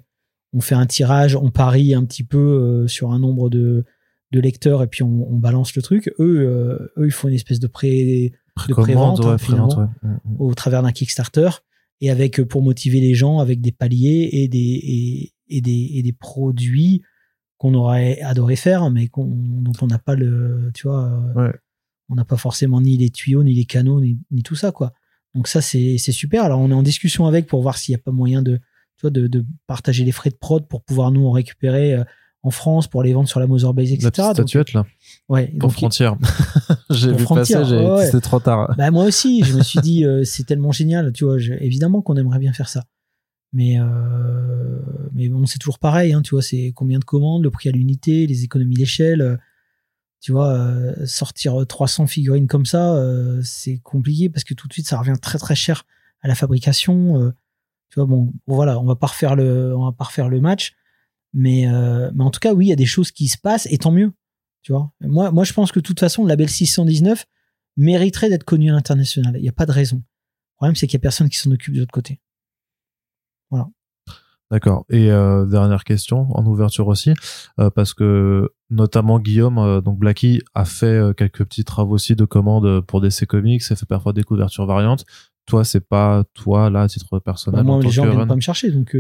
on 0.52 0.60
fait 0.60 0.74
un 0.74 0.84
tirage, 0.86 1.34
on 1.34 1.50
parie 1.50 1.94
un 1.94 2.04
petit 2.04 2.24
peu 2.24 2.38
euh, 2.38 2.86
sur 2.86 3.12
un 3.12 3.18
nombre 3.18 3.48
de, 3.50 3.84
lecteurs 4.32 4.82
et 4.82 4.86
puis 4.86 5.02
on, 5.02 5.38
balance 5.38 5.74
le 5.74 5.80
truc. 5.80 6.12
Eux, 6.18 6.90
eux, 6.98 7.06
ils 7.06 7.10
font 7.10 7.28
une 7.28 7.34
espèce 7.34 7.58
de 7.58 7.66
pré 7.66 8.32
de 8.68 8.72
prévente 8.72 9.20
hein, 9.24 9.36
mm, 10.02 10.08
mm. 10.08 10.18
au 10.38 10.54
travers 10.54 10.82
d'un 10.82 10.92
Kickstarter 10.92 11.50
et 12.00 12.10
avec 12.10 12.42
pour 12.42 12.62
motiver 12.62 13.00
les 13.00 13.14
gens 13.14 13.38
avec 13.38 13.60
des 13.60 13.72
paliers 13.72 14.28
et 14.32 14.48
des 14.48 15.32
et, 15.48 15.60
des, 15.60 16.02
des 16.02 16.12
produits 16.12 17.02
qu'on 17.58 17.74
aurait 17.74 18.20
adoré 18.20 18.56
faire 18.56 18.90
mais 18.90 19.08
dont 19.16 19.72
on 19.80 19.86
n'a 19.86 19.98
pas 19.98 20.14
le 20.14 20.70
tu 20.74 20.88
vois 20.88 21.22
on 22.08 22.14
n'a 22.14 22.24
pas 22.24 22.36
forcément 22.36 22.80
ni 22.80 22.96
les 22.96 23.10
tuyaux 23.10 23.44
ni 23.44 23.54
les 23.54 23.64
canaux 23.64 24.00
ni, 24.00 24.18
ni 24.30 24.42
tout 24.42 24.56
ça 24.56 24.72
quoi 24.72 24.92
donc 25.36 25.48
ça, 25.48 25.60
c'est 25.60 25.98
super. 25.98 26.44
Alors 26.44 26.60
on 26.60 26.70
est 26.70 26.74
en 26.74 26.82
discussion 26.82 27.26
avec 27.26 27.46
pour 27.46 27.60
voir 27.60 27.76
s'il 27.76 27.92
n'y 27.92 28.00
a 28.00 28.02
pas 28.02 28.10
moyen 28.10 28.40
de, 28.40 28.58
tu 28.96 29.10
de, 29.10 29.26
de, 29.26 29.44
partager 29.66 30.02
les 30.02 30.10
frais 30.10 30.30
de 30.30 30.34
prod 30.34 30.66
pour 30.66 30.82
pouvoir 30.82 31.10
nous 31.12 31.26
en 31.26 31.30
récupérer 31.30 31.94
euh, 31.94 32.04
en 32.46 32.50
France 32.50 32.86
pour 32.86 33.02
les 33.02 33.12
vendre 33.12 33.28
sur 33.28 33.40
la 33.40 33.46
Motherbase, 33.46 33.92
etc. 33.92 34.10
La 34.18 34.34
statuette 34.34 34.72
là. 34.72 34.86
Ouais. 35.28 35.52
Pour 35.58 35.72
frontière. 35.72 36.16
j'ai 36.90 37.12
vu 37.12 37.24
passer, 37.26 37.54
c'était 38.04 38.20
trop 38.20 38.40
tard. 38.40 38.74
Bah, 38.76 38.90
moi 38.90 39.04
aussi, 39.04 39.42
je 39.44 39.56
me 39.56 39.62
suis 39.62 39.80
dit, 39.80 40.04
euh, 40.06 40.24
c'est 40.24 40.44
tellement 40.44 40.72
génial. 40.72 41.12
Tu 41.12 41.24
vois, 41.24 41.36
évidemment 41.60 42.02
qu'on 42.02 42.16
aimerait 42.16 42.38
bien 42.38 42.52
faire 42.52 42.68
ça. 42.68 42.84
Mais, 43.52 43.78
euh, 43.78 44.80
mais 45.12 45.28
bon, 45.28 45.46
c'est 45.46 45.58
toujours 45.58 45.78
pareil. 45.78 46.12
Hein, 46.12 46.22
tu 46.22 46.34
vois, 46.34 46.42
c'est 46.42 46.72
combien 46.74 46.98
de 46.98 47.04
commandes, 47.04 47.42
le 47.42 47.50
prix 47.50 47.68
à 47.68 47.72
l'unité, 47.72 48.26
les 48.26 48.44
économies 48.44 48.74
d'échelle 48.74 49.38
tu 50.26 50.32
vois, 50.32 50.54
euh, 50.54 51.06
sortir 51.06 51.64
300 51.66 52.08
figurines 52.08 52.48
comme 52.48 52.66
ça, 52.66 52.94
euh, 52.96 53.40
c'est 53.44 53.78
compliqué 53.78 54.28
parce 54.28 54.42
que 54.42 54.54
tout 54.54 54.66
de 54.66 54.72
suite, 54.72 54.88
ça 54.88 54.98
revient 54.98 55.14
très 55.22 55.38
très 55.38 55.54
cher 55.54 55.84
à 56.20 56.26
la 56.26 56.34
fabrication. 56.34 57.22
Euh, 57.22 57.30
tu 57.90 58.00
vois, 58.00 58.06
bon, 58.06 58.32
voilà, 58.48 58.80
on 58.80 58.84
va 58.84 58.96
pas 58.96 59.06
refaire 59.06 59.36
le, 59.36 59.72
on 59.76 59.84
va 59.84 59.92
pas 59.92 60.02
refaire 60.04 60.28
le 60.28 60.40
match, 60.40 60.74
mais, 61.36 61.66
mais 62.14 62.24
en 62.24 62.30
tout 62.30 62.40
cas, 62.40 62.54
oui, 62.54 62.66
il 62.66 62.68
y 62.70 62.72
a 62.72 62.76
des 62.76 62.86
choses 62.86 63.12
qui 63.12 63.28
se 63.28 63.38
passent 63.38 63.68
et 63.70 63.78
tant 63.78 63.92
mieux. 63.92 64.12
Tu 64.62 64.72
vois, 64.72 64.90
moi, 65.00 65.30
moi, 65.30 65.44
je 65.44 65.52
pense 65.52 65.70
que 65.70 65.78
de 65.78 65.84
toute 65.84 66.00
façon, 66.00 66.24
le 66.24 66.28
label 66.28 66.48
619 66.48 67.24
mériterait 67.76 68.30
d'être 68.30 68.42
connu 68.42 68.70
à 68.70 68.72
l'international. 68.72 69.36
Il 69.36 69.42
n'y 69.42 69.48
a 69.48 69.52
pas 69.52 69.66
de 69.66 69.72
raison. 69.72 69.96
Le 69.98 70.56
problème, 70.56 70.74
c'est 70.74 70.86
qu'il 70.86 70.94
y 70.94 71.00
a 71.00 71.00
personne 71.00 71.28
qui 71.28 71.36
s'en 71.36 71.50
occupe 71.52 71.74
de 71.74 71.80
l'autre 71.80 71.92
côté. 71.92 72.20
Voilà. 73.50 73.68
D'accord. 74.50 74.86
Et 74.90 75.10
euh, 75.10 75.44
dernière 75.44 75.84
question 75.84 76.28
en 76.30 76.46
ouverture 76.46 76.86
aussi, 76.86 77.14
euh, 77.58 77.68
parce 77.70 77.94
que 77.94 78.50
notamment 78.70 79.18
Guillaume, 79.18 79.58
euh, 79.58 79.80
donc 79.80 79.98
Blacky, 79.98 80.40
a 80.54 80.64
fait 80.64 81.14
quelques 81.16 81.44
petits 81.44 81.64
travaux 81.64 81.94
aussi 81.94 82.14
de 82.14 82.24
commande 82.24 82.80
pour 82.82 83.00
DC 83.00 83.26
Comics, 83.26 83.62
ça 83.62 83.76
fait 83.76 83.86
parfois 83.86 84.12
des 84.12 84.22
couvertures 84.22 84.66
variantes. 84.66 85.04
Toi, 85.46 85.64
c'est 85.64 85.86
pas 85.86 86.24
toi 86.34 86.70
là 86.70 86.82
à 86.82 86.88
titre 86.88 87.18
personnel. 87.18 87.60
Bah, 87.60 87.64
moi, 87.64 87.82
les 87.82 87.90
gens 87.90 88.08
viennent 88.08 88.26
pas 88.26 88.36
me 88.36 88.40
chercher, 88.40 88.70
donc 88.70 88.96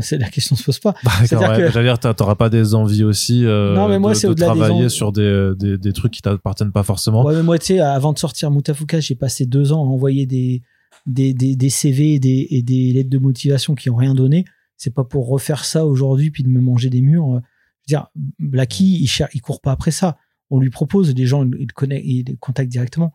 c'est 0.00 0.18
la 0.18 0.28
question 0.28 0.56
se 0.56 0.64
pose 0.64 0.78
pas. 0.78 0.94
Bah, 1.04 1.10
J'allais 1.24 1.82
dire, 1.82 1.98
t'auras 1.98 2.34
pas 2.34 2.48
des 2.48 2.74
envies 2.74 3.04
aussi 3.04 3.42
non, 3.42 3.88
mais 3.88 3.98
moi, 3.98 4.12
de, 4.12 4.28
de 4.28 4.34
travailler 4.34 4.88
sur 4.88 5.12
des, 5.12 5.52
des, 5.56 5.78
des, 5.78 5.92
trucs 5.92 6.12
qui 6.12 6.22
t'appartiennent 6.22 6.72
pas 6.72 6.82
forcément. 6.82 7.24
Ouais, 7.24 7.34
mais 7.34 7.42
moi, 7.42 7.58
tu 7.58 7.66
sais, 7.66 7.80
avant 7.80 8.12
de 8.12 8.18
sortir 8.18 8.50
Mutafuka, 8.50 9.00
j'ai 9.00 9.14
passé 9.14 9.46
deux 9.46 9.72
ans 9.72 9.82
à 9.82 9.86
envoyer 9.86 10.26
des 10.26 10.62
des, 11.06 11.34
des, 11.34 11.70
CV 11.70 12.14
et 12.14 12.18
des, 12.18 12.46
et 12.50 12.62
des, 12.62 12.92
lettres 12.92 13.10
de 13.10 13.18
motivation 13.18 13.74
qui 13.74 13.90
ont 13.90 13.96
rien 13.96 14.14
donné. 14.14 14.44
C'est 14.76 14.92
pas 14.92 15.04
pour 15.04 15.28
refaire 15.28 15.64
ça 15.64 15.86
aujourd'hui 15.86 16.30
puis 16.30 16.42
de 16.42 16.48
me 16.48 16.60
manger 16.60 16.90
des 16.90 17.00
murs. 17.00 17.26
Je 17.28 17.34
veux 17.34 17.42
dire, 17.86 18.08
Blacky, 18.38 19.02
il, 19.02 19.26
il 19.34 19.40
court 19.40 19.60
pas 19.60 19.72
après 19.72 19.92
ça. 19.92 20.18
On 20.50 20.60
lui 20.60 20.70
propose, 20.70 21.14
les 21.14 21.26
gens, 21.26 21.44
ils 21.44 21.66
le 21.66 21.96
il 22.04 22.36
contactent 22.38 22.70
directement. 22.70 23.14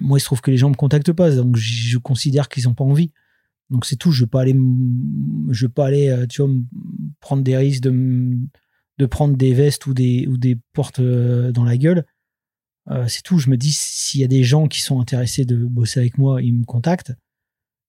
Moi, 0.00 0.18
il 0.18 0.20
se 0.20 0.26
trouve 0.26 0.40
que 0.40 0.50
les 0.50 0.56
gens 0.56 0.70
me 0.70 0.74
contactent 0.74 1.12
pas, 1.12 1.30
donc 1.30 1.56
je 1.56 1.98
considère 1.98 2.48
qu'ils 2.48 2.68
ont 2.68 2.74
pas 2.74 2.84
envie. 2.84 3.12
Donc 3.70 3.86
c'est 3.86 3.96
tout. 3.96 4.12
Je 4.12 4.24
veux 4.24 4.30
pas 4.30 4.42
aller, 4.42 4.54
je 5.50 5.66
veux 5.66 5.72
pas 5.72 5.86
aller, 5.86 6.08
euh, 6.08 6.26
tu 6.26 6.42
vois, 6.42 6.50
prendre 7.20 7.42
des 7.42 7.56
risques 7.56 7.82
de, 7.82 8.38
de 8.98 9.06
prendre 9.06 9.36
des 9.36 9.54
vestes 9.54 9.86
ou 9.86 9.94
des, 9.94 10.26
ou 10.28 10.36
des 10.36 10.58
portes 10.72 11.00
euh, 11.00 11.52
dans 11.52 11.64
la 11.64 11.76
gueule 11.76 12.04
euh, 12.90 13.06
c'est 13.08 13.22
tout. 13.22 13.38
Je 13.38 13.50
me 13.50 13.56
dis, 13.56 13.72
s'il 13.72 14.20
y 14.20 14.24
a 14.24 14.28
des 14.28 14.44
gens 14.44 14.68
qui 14.68 14.80
sont 14.80 15.00
intéressés 15.00 15.44
de 15.44 15.56
bosser 15.56 16.00
avec 16.00 16.18
moi, 16.18 16.42
ils 16.42 16.54
me 16.54 16.64
contactent. 16.64 17.14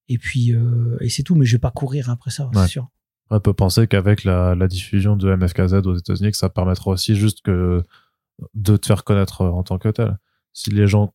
Et 0.08 0.18
puis, 0.18 0.52
euh, 0.52 0.96
et 1.00 1.08
c'est 1.08 1.22
tout. 1.22 1.34
Mais 1.34 1.44
je 1.44 1.56
vais 1.56 1.60
pas 1.60 1.70
courir 1.70 2.10
après 2.10 2.30
ça, 2.30 2.50
c'est 2.54 2.68
sûr. 2.68 2.88
On 3.28 3.40
peut 3.40 3.54
penser 3.54 3.88
qu'avec 3.88 4.24
la, 4.24 4.54
diffusion 4.68 5.16
de 5.16 5.34
MFKZ 5.34 5.86
aux 5.86 5.96
États-Unis, 5.96 6.30
que 6.30 6.36
ça 6.36 6.48
permettra 6.48 6.92
aussi 6.92 7.16
juste 7.16 7.42
que 7.42 7.82
de 8.54 8.76
te 8.76 8.86
faire 8.86 9.04
connaître 9.04 9.42
en 9.42 9.62
tant 9.62 9.78
que 9.78 9.88
tel. 9.88 10.16
Si 10.52 10.70
les 10.70 10.86
gens. 10.86 11.12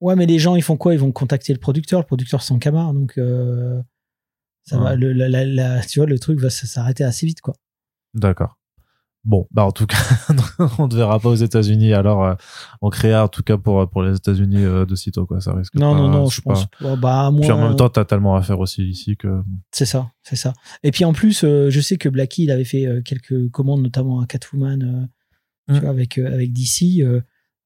Ouais, 0.00 0.16
mais 0.16 0.26
les 0.26 0.40
gens, 0.40 0.56
ils 0.56 0.62
font 0.62 0.76
quoi? 0.76 0.92
Ils 0.92 1.00
vont 1.00 1.12
contacter 1.12 1.52
le 1.52 1.60
producteur. 1.60 2.00
Le 2.00 2.06
producteur, 2.06 2.42
c'est 2.42 2.58
camar. 2.58 2.92
Donc, 2.92 3.16
euh, 3.16 3.80
ça 4.64 4.78
va, 4.78 4.94
le, 4.94 5.86
tu 5.88 5.98
vois, 5.98 6.06
le 6.06 6.18
truc 6.18 6.40
va 6.40 6.50
s'arrêter 6.50 7.04
assez 7.04 7.26
vite, 7.26 7.40
quoi. 7.40 7.54
D'accord. 8.14 8.58
Bon, 9.24 9.46
bah 9.52 9.64
en 9.64 9.70
tout 9.70 9.86
cas, 9.86 9.98
on 10.78 10.88
ne 10.88 10.96
verra 10.96 11.20
pas 11.20 11.28
aux 11.28 11.36
États-Unis. 11.36 11.92
Alors, 11.92 12.24
euh, 12.24 12.34
on 12.80 12.90
créa 12.90 13.22
en 13.22 13.28
tout 13.28 13.44
cas 13.44 13.56
pour 13.56 13.88
pour 13.88 14.02
les 14.02 14.16
États-Unis 14.16 14.64
euh, 14.64 14.84
de 14.84 14.96
sitôt 14.96 15.26
quoi. 15.26 15.40
Ça 15.40 15.54
risque. 15.54 15.76
Non, 15.76 15.94
non, 15.94 16.08
non, 16.08 16.26
je 16.26 16.40
pense. 16.40 16.66
Bah 16.80 17.30
moi. 17.30 17.40
Puis 17.40 17.52
en 17.52 17.68
même 17.68 17.76
temps, 17.76 17.88
t'as 17.88 18.04
tellement 18.04 18.34
à 18.34 18.42
faire 18.42 18.58
aussi 18.58 18.82
ici 18.82 19.16
que. 19.16 19.42
C'est 19.70 19.86
ça, 19.86 20.10
c'est 20.24 20.34
ça. 20.34 20.54
Et 20.82 20.90
puis 20.90 21.04
en 21.04 21.12
plus, 21.12 21.44
euh, 21.44 21.70
je 21.70 21.80
sais 21.80 21.98
que 21.98 22.08
Blackie, 22.08 22.44
il 22.44 22.50
avait 22.50 22.64
fait 22.64 22.88
quelques 23.04 23.48
commandes, 23.50 23.82
notamment 23.82 24.20
à 24.20 24.26
Catwoman, 24.26 25.08
tu 25.68 25.74
mm. 25.74 25.78
vois, 25.78 25.90
avec 25.90 26.18
avec 26.18 26.52
DC. 26.52 27.06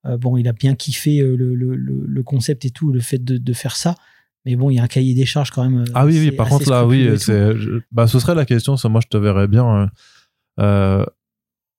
bon, 0.05 0.37
il 0.37 0.49
a 0.49 0.53
bien 0.53 0.75
kiffé 0.75 1.21
le, 1.21 1.55
le, 1.55 1.75
le, 1.75 2.23
concept 2.23 2.67
et 2.67 2.71
tout, 2.71 2.93
le 2.93 3.01
fait 3.01 3.25
de, 3.25 3.39
de 3.39 3.53
faire 3.55 3.77
ça. 3.77 3.95
Mais 4.47 4.57
bon, 4.57 4.71
il 4.71 4.77
y 4.77 4.79
a 4.79 4.83
un 4.83 4.87
cahier 4.87 5.13
des 5.13 5.27
charges 5.27 5.51
quand 5.51 5.69
même. 5.69 5.85
Ah 5.93 6.07
oui, 6.07 6.19
oui. 6.19 6.31
Par 6.31 6.49
contre, 6.49 6.71
là, 6.71 6.87
oui, 6.87 7.19
c'est. 7.19 7.53
Bah, 7.93 8.07
ce 8.07 8.19
serait 8.19 8.35
la 8.35 8.47
question. 8.47 8.77
Ça, 8.77 8.89
moi, 8.89 9.01
je 9.03 9.09
te 9.09 9.17
verrais 9.19 9.49
bien. 9.49 9.91
Euh, 10.61 11.05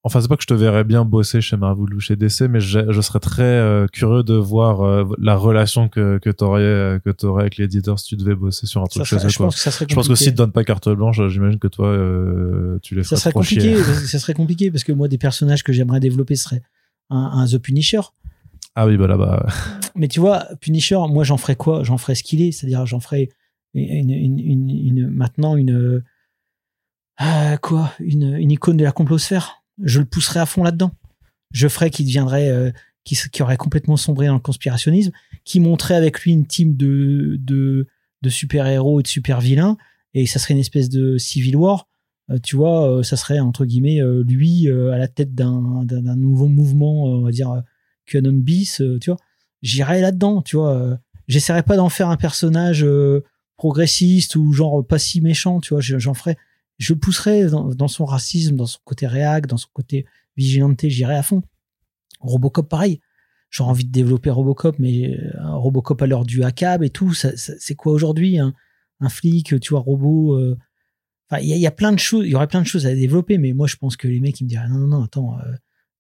Enfin, 0.07 0.21
c'est 0.21 0.29
pas 0.29 0.37
que 0.37 0.43
je 0.43 0.47
te 0.47 0.53
verrais 0.53 0.85
bien 0.85 1.03
bosser 1.03 1.41
chez 1.41 1.57
Marvel 1.57 1.93
ou 1.93 1.99
chez 1.99 2.15
DC, 2.15 2.43
mais 2.49 2.61
je, 2.61 2.93
je 2.93 3.01
serais 3.01 3.19
très 3.19 3.43
euh, 3.43 3.87
curieux 3.87 4.23
de 4.23 4.35
voir 4.35 4.81
euh, 4.81 5.03
la 5.17 5.35
relation 5.35 5.89
que 5.89 6.17
que 6.19 6.29
t'aurais 6.29 6.61
euh, 6.61 6.99
que 6.99 7.09
t'aurais 7.09 7.41
avec 7.41 7.57
l'éditeur 7.57 7.99
si 7.99 8.07
tu 8.07 8.15
devais 8.15 8.33
bosser 8.33 8.67
sur 8.67 8.81
un 8.81 8.85
truc 8.85 9.03
chez 9.03 9.17
eux. 9.17 9.27
Je 9.27 9.37
pense 9.37 9.55
que 9.55 9.61
ça 9.61 9.69
serait. 9.69 9.85
Je 9.89 9.95
pense 9.95 10.07
que 10.07 10.15
si 10.15 10.31
te 10.31 10.37
donnes 10.37 10.53
pas 10.53 10.63
carte 10.63 10.87
blanche, 10.87 11.19
j'imagine 11.27 11.59
que 11.59 11.67
toi, 11.67 11.89
tu 12.81 12.95
les 12.95 13.03
ferais 13.03 13.17
ça 13.17 13.21
serait 13.21 13.33
compliqué. 13.33 13.75
ça 13.83 14.19
serait 14.19 14.33
compliqué 14.33 14.71
parce 14.71 14.85
que 14.85 14.93
moi, 14.93 15.09
des 15.09 15.17
personnages 15.17 15.61
que 15.61 15.73
j'aimerais 15.73 15.99
développer 15.99 16.37
seraient 16.37 16.61
un, 17.09 17.31
un 17.33 17.45
The 17.45 17.57
Punisher. 17.57 17.99
Ah 18.79 18.85
oui, 18.85 18.95
bah 18.95 19.07
là-bas. 19.07 19.47
Mais 19.95 20.07
tu 20.07 20.19
vois, 20.19 20.45
Punisher, 20.61 20.99
moi, 21.09 21.23
j'en 21.23 21.37
ferais 21.37 21.55
quoi? 21.55 21.83
J'en 21.83 21.97
ferais 21.97 22.13
ce 22.13 22.21
qu'il 22.21 22.43
est, 22.43 22.51
c'est-à-dire 22.51 22.85
j'en 22.85 22.99
ferais 22.99 23.29
une, 23.73 24.11
une, 24.11 24.69
une, 24.69 25.09
maintenant 25.09 25.57
une 25.57 26.03
euh, 27.19 27.57
quoi? 27.57 27.91
Une, 27.99 28.51
icône 28.51 28.77
de 28.77 28.83
la 28.83 28.91
complosphère. 28.91 29.63
Je 29.81 29.99
le 29.99 30.05
pousserais 30.05 30.41
à 30.41 30.45
fond 30.45 30.61
là-dedans. 30.61 30.91
Je 31.51 31.67
ferais 31.67 31.89
qu'il 31.89 32.05
deviendrait, 32.05 32.49
euh, 32.49 32.69
qui, 33.03 33.17
qui 33.31 33.41
aurait 33.41 33.57
complètement 33.57 33.97
sombré 33.97 34.27
dans 34.27 34.35
le 34.35 34.39
conspirationnisme, 34.39 35.11
qui 35.43 35.59
montrait 35.59 35.95
avec 35.95 36.21
lui 36.21 36.33
une 36.33 36.45
team 36.45 36.77
de, 36.77 37.37
de, 37.39 37.87
de 38.21 38.29
super-héros 38.29 38.99
et 38.99 39.03
de 39.03 39.07
super-vilains, 39.07 39.75
et 40.13 40.27
ça 40.27 40.37
serait 40.37 40.53
une 40.53 40.59
espèce 40.59 40.89
de 40.89 41.17
civil 41.17 41.55
war. 41.55 41.87
Euh, 42.29 42.37
tu 42.43 42.55
vois, 42.55 42.87
euh, 42.87 43.01
ça 43.01 43.17
serait 43.17 43.39
entre 43.39 43.65
guillemets 43.65 44.01
lui 44.23 44.69
à 44.69 44.99
la 44.99 45.07
tête 45.07 45.33
d'un 45.33 46.15
nouveau 46.15 46.47
mouvement, 46.47 47.05
on 47.05 47.23
va 47.23 47.31
dire 47.31 47.63
QAnon 48.07 48.33
bis, 48.33 48.81
euh, 48.81 48.97
tu 48.99 49.09
vois. 49.11 49.19
J'irais 49.61 50.01
là-dedans, 50.01 50.41
tu 50.41 50.55
vois. 50.55 50.75
euh, 50.75 50.95
J'essaierais 51.27 51.63
pas 51.63 51.75
d'en 51.75 51.89
faire 51.89 52.09
un 52.09 52.17
personnage 52.17 52.83
euh, 52.83 53.23
progressiste 53.57 54.35
ou 54.35 54.53
genre 54.53 54.85
pas 54.85 54.97
si 54.99 55.19
méchant, 55.21 55.59
tu 55.59 55.73
vois. 55.73 55.81
Je- 55.81 55.97
J'en 55.99 56.13
ferais, 56.13 56.37
je 56.77 56.93
le 56.93 56.99
pousserais 56.99 57.47
dans, 57.47 57.65
dans 57.75 57.87
son 57.87 58.05
racisme, 58.05 58.55
dans 58.55 58.65
son 58.65 58.79
côté 58.85 59.07
réac, 59.07 59.45
dans 59.47 59.57
son 59.57 59.67
côté 59.73 60.05
vigilante, 60.37 60.79
j'irais 60.87 61.15
à 61.17 61.23
fond. 61.23 61.41
Robocop, 62.21 62.69
pareil. 62.69 62.99
J'aurais 63.49 63.69
envie 63.71 63.85
de 63.85 63.91
développer 63.91 64.29
Robocop, 64.29 64.77
mais 64.79 65.17
Robocop 65.43 66.01
à 66.01 66.07
l'heure 66.07 66.25
du 66.25 66.43
hackab 66.43 66.83
et 66.83 66.89
tout, 66.89 67.13
c'est 67.13 67.75
quoi 67.75 67.93
aujourd'hui 67.93 68.39
un, 68.39 68.53
un 68.99 69.09
flic, 69.09 69.59
tu 69.59 69.69
vois, 69.69 69.79
robot 69.79 70.37
il 71.41 71.45
y, 71.57 71.67
a- 71.67 71.71
plein 71.71 71.91
de 71.91 71.99
choses, 71.99 72.25
il 72.25 72.31
y 72.31 72.35
aurait 72.35 72.47
plein 72.47 72.61
de 72.61 72.67
choses 72.67 72.85
à 72.85 72.93
développer, 72.95 73.37
mais 73.37 73.51
moi, 73.53 73.67
je 73.67 73.75
pense 73.75 73.97
que 73.97 74.07
les 74.07 74.19
mecs, 74.21 74.39
ils 74.39 74.45
me 74.45 74.49
diraient 74.49 74.67
non, 74.69 74.79
non, 74.79 74.87
non, 74.87 75.03
attends, 75.03 75.37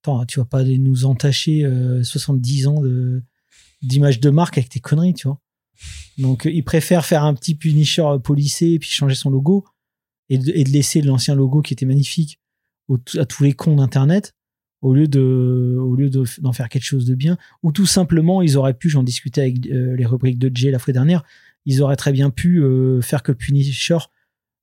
attends, 0.01 0.25
tu 0.25 0.39
vas 0.39 0.45
pas 0.45 0.63
nous 0.63 1.05
entacher 1.05 1.63
euh, 1.63 2.03
70 2.03 2.67
ans 2.67 2.81
de 2.81 3.23
d'image 3.83 4.19
de 4.19 4.31
marque 4.31 4.57
avec 4.57 4.69
tes 4.69 4.79
conneries, 4.79 5.13
tu 5.13 5.27
vois. 5.27 5.39
Donc, 6.17 6.47
euh, 6.47 6.51
ils 6.51 6.63
préfèrent 6.63 7.05
faire 7.05 7.23
un 7.23 7.35
petit 7.35 7.53
Punisher 7.53 8.07
policé 8.23 8.71
et 8.71 8.79
puis 8.79 8.89
changer 8.89 9.15
son 9.15 9.29
logo 9.29 9.65
et 10.29 10.37
de, 10.37 10.51
laisser 10.71 11.01
l'ancien 11.01 11.35
logo 11.35 11.61
qui 11.61 11.73
était 11.73 11.85
magnifique 11.85 12.39
à 13.17 13.25
tous 13.25 13.43
les 13.43 13.53
cons 13.53 13.75
d'internet 13.75 14.33
au 14.81 14.93
lieu 14.93 15.07
de 15.07 15.77
d'en 16.39 16.53
faire 16.53 16.69
quelque 16.69 16.83
chose 16.83 17.05
de 17.05 17.15
bien 17.15 17.37
ou 17.63 17.71
tout 17.71 17.85
simplement 17.85 18.41
ils 18.41 18.57
auraient 18.57 18.75
pu 18.75 18.89
j'en 18.89 19.03
discutais 19.03 19.41
avec 19.41 19.67
euh, 19.67 19.95
les 19.95 20.05
rubriques 20.05 20.37
de 20.37 20.51
Jay 20.53 20.71
la 20.71 20.79
fois 20.79 20.93
dernière 20.93 21.23
ils 21.65 21.81
auraient 21.81 21.95
très 21.95 22.11
bien 22.11 22.29
pu 22.29 22.61
euh, 22.61 23.01
faire 23.01 23.23
que 23.23 23.31
Punisher 23.31 23.97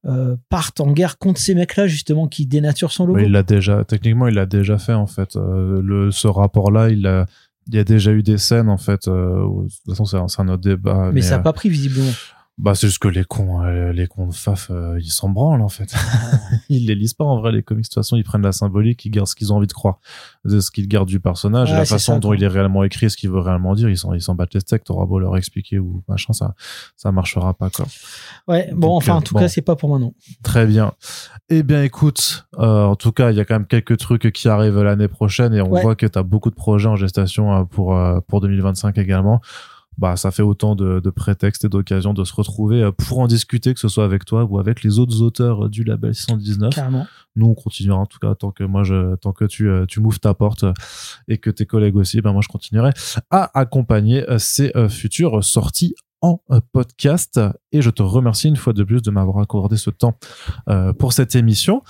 euh, 0.06 0.36
parte 0.50 0.80
en 0.80 0.92
guerre 0.92 1.18
contre 1.18 1.40
ces 1.40 1.54
mecs-là 1.54 1.86
justement 1.86 2.28
qui 2.28 2.46
dénaturent 2.46 2.92
son 2.92 3.06
logo. 3.06 3.18
Mais 3.18 3.26
il 3.26 3.32
l'a 3.32 3.42
déjà, 3.42 3.84
techniquement, 3.84 4.26
il 4.28 4.34
l'a 4.34 4.46
déjà 4.46 4.78
fait 4.78 4.92
en 4.92 5.06
fait. 5.06 5.36
Euh, 5.36 5.80
le, 5.82 6.10
ce 6.10 6.28
rapport-là, 6.28 6.90
il 6.90 7.06
a, 7.06 7.26
il 7.68 7.74
y 7.74 7.78
a 7.78 7.84
déjà 7.84 8.12
eu 8.12 8.22
des 8.22 8.36
scènes 8.38 8.68
en 8.68 8.76
fait. 8.76 9.08
euh, 9.08 9.42
où- 9.44 9.64
de 9.64 9.68
toute 9.68 9.96
façon, 9.96 10.28
c'est 10.28 10.40
un, 10.40 10.48
autre 10.48 10.62
débat. 10.62 11.10
mais, 11.12 11.22
ça 11.22 11.34
euh, 11.34 11.36
n'a 11.38 11.42
pas 11.42 11.52
pris 11.54 11.68
visiblement. 11.70 12.10
Bah, 12.56 12.76
c'est 12.76 12.86
juste 12.86 13.00
que 13.00 13.08
les 13.08 13.24
cons, 13.24 13.64
euh, 13.64 13.92
les 13.92 14.06
cons 14.06 14.28
de 14.28 14.32
Faf, 14.32 14.68
euh, 14.70 14.96
ils 15.00 15.10
s'en 15.10 15.28
branlent, 15.28 15.60
en 15.60 15.68
fait. 15.68 15.92
ils 16.68 16.86
les 16.86 16.94
lisent 16.94 17.12
pas, 17.14 17.24
en 17.24 17.40
vrai, 17.40 17.50
les 17.50 17.64
comics. 17.64 17.82
De 17.82 17.88
toute 17.88 17.94
façon, 17.94 18.16
ils 18.16 18.22
prennent 18.22 18.42
la 18.42 18.52
symbolique, 18.52 19.04
ils 19.04 19.10
gardent 19.10 19.26
ce 19.26 19.34
qu'ils 19.34 19.52
ont 19.52 19.56
envie 19.56 19.66
de 19.66 19.72
croire, 19.72 19.98
de 20.44 20.60
ce 20.60 20.70
qu'ils 20.70 20.86
gardent 20.86 21.08
du 21.08 21.18
personnage, 21.18 21.72
et 21.72 21.74
la 21.74 21.84
façon 21.84 22.12
ça, 22.14 22.18
dont 22.20 22.28
quoi. 22.28 22.36
il 22.36 22.44
est 22.44 22.48
réellement 22.48 22.84
écrit, 22.84 23.10
ce 23.10 23.16
qu'il 23.16 23.28
veut 23.30 23.40
réellement 23.40 23.74
dire, 23.74 23.88
ils 23.88 23.98
s'en, 23.98 24.12
ils 24.14 24.20
s'en 24.22 24.36
battent 24.36 24.54
les 24.54 24.60
steaks, 24.60 24.84
t'auras 24.84 25.04
beau 25.04 25.18
leur 25.18 25.36
expliquer 25.36 25.80
ou 25.80 26.04
machin, 26.06 26.32
ça, 26.32 26.54
ça 26.96 27.10
marchera 27.10 27.54
pas, 27.54 27.70
quoi. 27.70 27.86
Ouais, 28.46 28.70
bon, 28.72 28.86
Donc, 28.88 28.96
enfin, 28.98 29.14
euh, 29.14 29.16
en 29.16 29.22
tout 29.22 29.34
bon. 29.34 29.40
cas, 29.40 29.48
c'est 29.48 29.60
pas 29.62 29.74
pour 29.74 29.90
maintenant. 29.90 30.14
Très 30.44 30.64
bien. 30.66 30.92
Eh 31.48 31.64
bien, 31.64 31.82
écoute, 31.82 32.46
euh, 32.60 32.84
en 32.84 32.94
tout 32.94 33.10
cas, 33.10 33.32
il 33.32 33.36
y 33.36 33.40
a 33.40 33.44
quand 33.44 33.54
même 33.56 33.66
quelques 33.66 33.96
trucs 33.98 34.30
qui 34.32 34.48
arrivent 34.48 34.80
l'année 34.80 35.08
prochaine 35.08 35.54
et 35.54 35.60
on 35.60 35.70
Ouais. 35.70 35.82
voit 35.82 35.96
que 35.96 36.06
tu 36.06 36.16
as 36.18 36.22
beaucoup 36.22 36.50
de 36.50 36.54
projets 36.54 36.88
en 36.88 36.94
gestation 36.94 37.52
euh, 37.52 37.64
pour, 37.64 37.96
euh, 37.98 38.20
pour 38.28 38.40
2025 38.40 38.96
également. 38.98 39.40
Bah, 39.98 40.16
ça 40.16 40.30
fait 40.30 40.42
autant 40.42 40.74
de, 40.74 41.00
de 41.00 41.10
prétextes 41.10 41.64
et 41.64 41.68
d'occasions 41.68 42.14
de 42.14 42.24
se 42.24 42.34
retrouver 42.34 42.82
euh, 42.82 42.92
pour 42.92 43.18
en 43.18 43.26
discuter, 43.26 43.74
que 43.74 43.80
ce 43.80 43.88
soit 43.88 44.04
avec 44.04 44.24
toi 44.24 44.44
ou 44.44 44.58
avec 44.58 44.82
les 44.82 44.98
autres 44.98 45.22
auteurs 45.22 45.66
euh, 45.66 45.68
du 45.68 45.84
label 45.84 46.14
619. 46.14 46.74
Carrément. 46.74 47.06
Nous, 47.36 47.46
on 47.46 47.54
continuera 47.54 47.98
en 47.98 48.06
tout 48.06 48.18
cas 48.18 48.34
tant 48.34 48.50
que 48.50 48.64
moi, 48.64 48.82
je, 48.84 49.14
tant 49.16 49.32
que 49.32 49.44
tu, 49.44 49.68
euh, 49.68 49.86
tu 49.86 50.00
m'ouvres 50.00 50.20
ta 50.20 50.34
porte 50.34 50.64
et 51.28 51.38
que 51.38 51.50
tes 51.50 51.66
collègues 51.66 51.96
aussi, 51.96 52.20
ben 52.20 52.32
moi, 52.32 52.42
je 52.42 52.48
continuerai 52.48 52.90
à 53.30 53.50
accompagner 53.58 54.24
ces 54.38 54.72
futures 54.88 55.42
sorties 55.42 55.94
en 56.20 56.40
podcast. 56.72 57.40
Et 57.72 57.82
je 57.82 57.90
te 57.90 58.02
remercie 58.02 58.48
une 58.48 58.56
fois 58.56 58.72
de 58.72 58.84
plus 58.84 59.02
de 59.02 59.10
m'avoir 59.10 59.38
accordé 59.38 59.76
ce 59.76 59.90
temps 59.90 60.16
pour 60.98 61.12
cette 61.12 61.34
émission. 61.34 61.82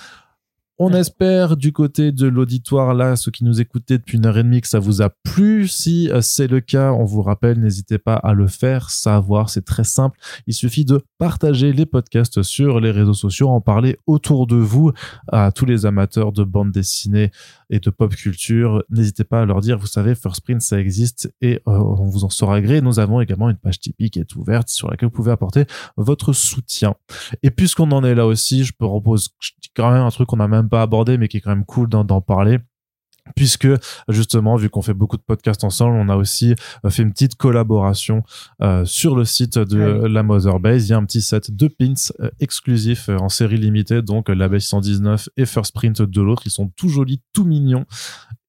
On 0.76 0.92
espère 0.92 1.56
du 1.56 1.72
côté 1.72 2.10
de 2.10 2.26
l'auditoire 2.26 2.94
là, 2.94 3.14
ceux 3.14 3.30
qui 3.30 3.44
nous 3.44 3.60
écoutaient 3.60 3.98
depuis 3.98 4.18
une 4.18 4.26
heure 4.26 4.38
et 4.38 4.42
demie, 4.42 4.60
que 4.60 4.66
ça 4.66 4.80
vous 4.80 5.02
a 5.02 5.08
plu. 5.08 5.68
Si 5.68 6.10
euh, 6.10 6.20
c'est 6.20 6.48
le 6.48 6.60
cas, 6.60 6.90
on 6.90 7.04
vous 7.04 7.22
rappelle, 7.22 7.60
n'hésitez 7.60 7.98
pas 7.98 8.16
à 8.16 8.32
le 8.32 8.48
faire, 8.48 8.90
savoir, 8.90 9.50
c'est 9.50 9.64
très 9.64 9.84
simple. 9.84 10.18
Il 10.48 10.52
suffit 10.52 10.84
de 10.84 11.00
partager 11.16 11.72
les 11.72 11.86
podcasts 11.86 12.42
sur 12.42 12.80
les 12.80 12.90
réseaux 12.90 13.14
sociaux, 13.14 13.50
en 13.50 13.60
parler 13.60 13.98
autour 14.08 14.48
de 14.48 14.56
vous 14.56 14.90
à 15.28 15.52
tous 15.52 15.64
les 15.64 15.86
amateurs 15.86 16.32
de 16.32 16.42
bande 16.42 16.72
dessinée 16.72 17.30
et 17.70 17.78
de 17.78 17.90
pop 17.90 18.12
culture. 18.12 18.82
N'hésitez 18.90 19.22
pas 19.22 19.42
à 19.42 19.44
leur 19.44 19.60
dire, 19.60 19.78
vous 19.78 19.86
savez, 19.86 20.16
First 20.16 20.40
Print, 20.42 20.60
ça 20.60 20.80
existe 20.80 21.32
et 21.40 21.60
euh, 21.68 21.78
on 21.78 22.08
vous 22.08 22.24
en 22.24 22.30
saura 22.30 22.60
gré. 22.60 22.80
Nous 22.80 22.98
avons 22.98 23.20
également 23.20 23.48
une 23.48 23.58
page 23.58 23.78
Tipeee 23.78 24.10
qui 24.10 24.18
est 24.18 24.34
ouverte 24.34 24.68
sur 24.70 24.90
laquelle 24.90 25.08
vous 25.08 25.14
pouvez 25.14 25.30
apporter 25.30 25.66
votre 25.96 26.32
soutien. 26.32 26.96
Et 27.44 27.52
puisqu'on 27.52 27.92
en 27.92 28.02
est 28.02 28.16
là 28.16 28.26
aussi, 28.26 28.64
je 28.64 28.72
propose 28.72 29.28
quand 29.76 29.92
même 29.92 30.02
un 30.02 30.10
truc 30.10 30.28
qu'on 30.28 30.38
n'a 30.38 30.48
même 30.48 30.63
pas 30.68 30.82
abordé, 30.82 31.18
mais 31.18 31.28
qui 31.28 31.38
est 31.38 31.40
quand 31.40 31.50
même 31.50 31.64
cool 31.64 31.88
d'en 31.88 32.20
parler. 32.20 32.58
Puisque 33.36 33.68
justement, 34.08 34.56
vu 34.56 34.68
qu'on 34.68 34.82
fait 34.82 34.92
beaucoup 34.92 35.16
de 35.16 35.22
podcasts 35.22 35.64
ensemble, 35.64 35.96
on 35.96 36.10
a 36.10 36.16
aussi 36.16 36.54
euh, 36.84 36.90
fait 36.90 37.02
une 37.02 37.12
petite 37.12 37.36
collaboration 37.36 38.22
euh, 38.60 38.84
sur 38.84 39.16
le 39.16 39.24
site 39.24 39.58
de 39.58 40.02
oui. 40.02 40.12
la 40.12 40.22
Motherbase. 40.22 40.86
Il 40.86 40.90
y 40.90 40.92
a 40.92 40.98
un 40.98 41.04
petit 41.06 41.22
set 41.22 41.50
de 41.50 41.68
pins 41.68 41.94
euh, 42.20 42.30
exclusifs 42.40 43.08
euh, 43.08 43.16
en 43.16 43.30
série 43.30 43.56
limitée, 43.56 44.02
donc 44.02 44.28
la 44.28 44.48
base 44.48 44.64
119 44.64 45.30
et 45.38 45.46
First 45.46 45.72
Print 45.72 46.02
de 46.02 46.20
l'autre. 46.20 46.42
Ils 46.44 46.50
sont 46.50 46.68
tout 46.76 46.90
jolis, 46.90 47.22
tout 47.32 47.44
mignons 47.44 47.86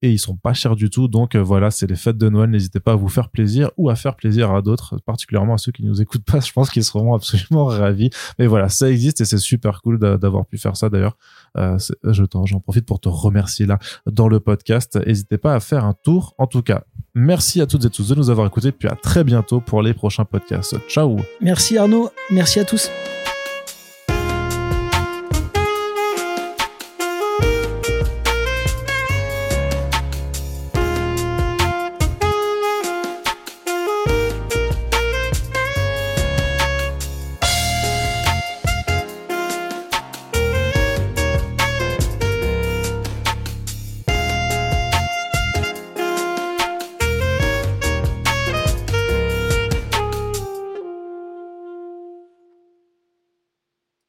et 0.05 0.11
ils 0.11 0.19
sont 0.19 0.35
pas 0.35 0.53
chers 0.53 0.75
du 0.75 0.89
tout. 0.89 1.07
Donc 1.07 1.35
euh, 1.35 1.41
voilà, 1.41 1.71
c'est 1.71 1.87
les 1.87 1.95
fêtes 1.95 2.17
de 2.17 2.29
Noël. 2.29 2.49
N'hésitez 2.49 2.79
pas 2.79 2.93
à 2.93 2.95
vous 2.95 3.09
faire 3.09 3.29
plaisir 3.29 3.71
ou 3.77 3.89
à 3.89 3.95
faire 3.95 4.15
plaisir 4.15 4.51
à 4.51 4.61
d'autres, 4.61 4.97
particulièrement 5.05 5.53
à 5.55 5.57
ceux 5.57 5.71
qui 5.71 5.83
nous 5.83 6.01
écoutent 6.01 6.23
pas. 6.25 6.39
Je 6.45 6.51
pense 6.51 6.69
qu'ils 6.69 6.83
seront 6.83 7.13
absolument 7.13 7.65
ravis. 7.65 8.09
Mais 8.39 8.47
voilà, 8.47 8.69
ça 8.69 8.89
existe 8.89 9.21
et 9.21 9.25
c'est 9.25 9.37
super 9.37 9.81
cool 9.81 9.99
d'a- 9.99 10.17
d'avoir 10.17 10.45
pu 10.45 10.57
faire 10.57 10.77
ça 10.77 10.89
d'ailleurs. 10.89 11.17
Euh, 11.57 11.77
J'en 12.45 12.59
profite 12.59 12.85
pour 12.85 12.99
te 12.99 13.09
remercier 13.09 13.65
là 13.65 13.79
dans 14.05 14.27
le 14.27 14.39
podcast. 14.39 14.99
N'hésitez 15.05 15.37
pas 15.37 15.55
à 15.55 15.59
faire 15.59 15.85
un 15.85 15.93
tour. 15.93 16.33
En 16.37 16.47
tout 16.47 16.61
cas, 16.61 16.83
merci 17.13 17.61
à 17.61 17.65
toutes 17.67 17.85
et 17.85 17.89
tous 17.89 18.07
de 18.09 18.15
nous 18.15 18.29
avoir 18.29 18.45
écoutés. 18.47 18.71
Puis 18.71 18.87
à 18.87 18.95
très 18.95 19.23
bientôt 19.23 19.61
pour 19.61 19.81
les 19.81 19.93
prochains 19.93 20.25
podcasts. 20.25 20.75
Ciao 20.87 21.17
Merci 21.41 21.77
Arnaud, 21.77 22.09
merci 22.31 22.59
à 22.59 22.65
tous. 22.65 22.89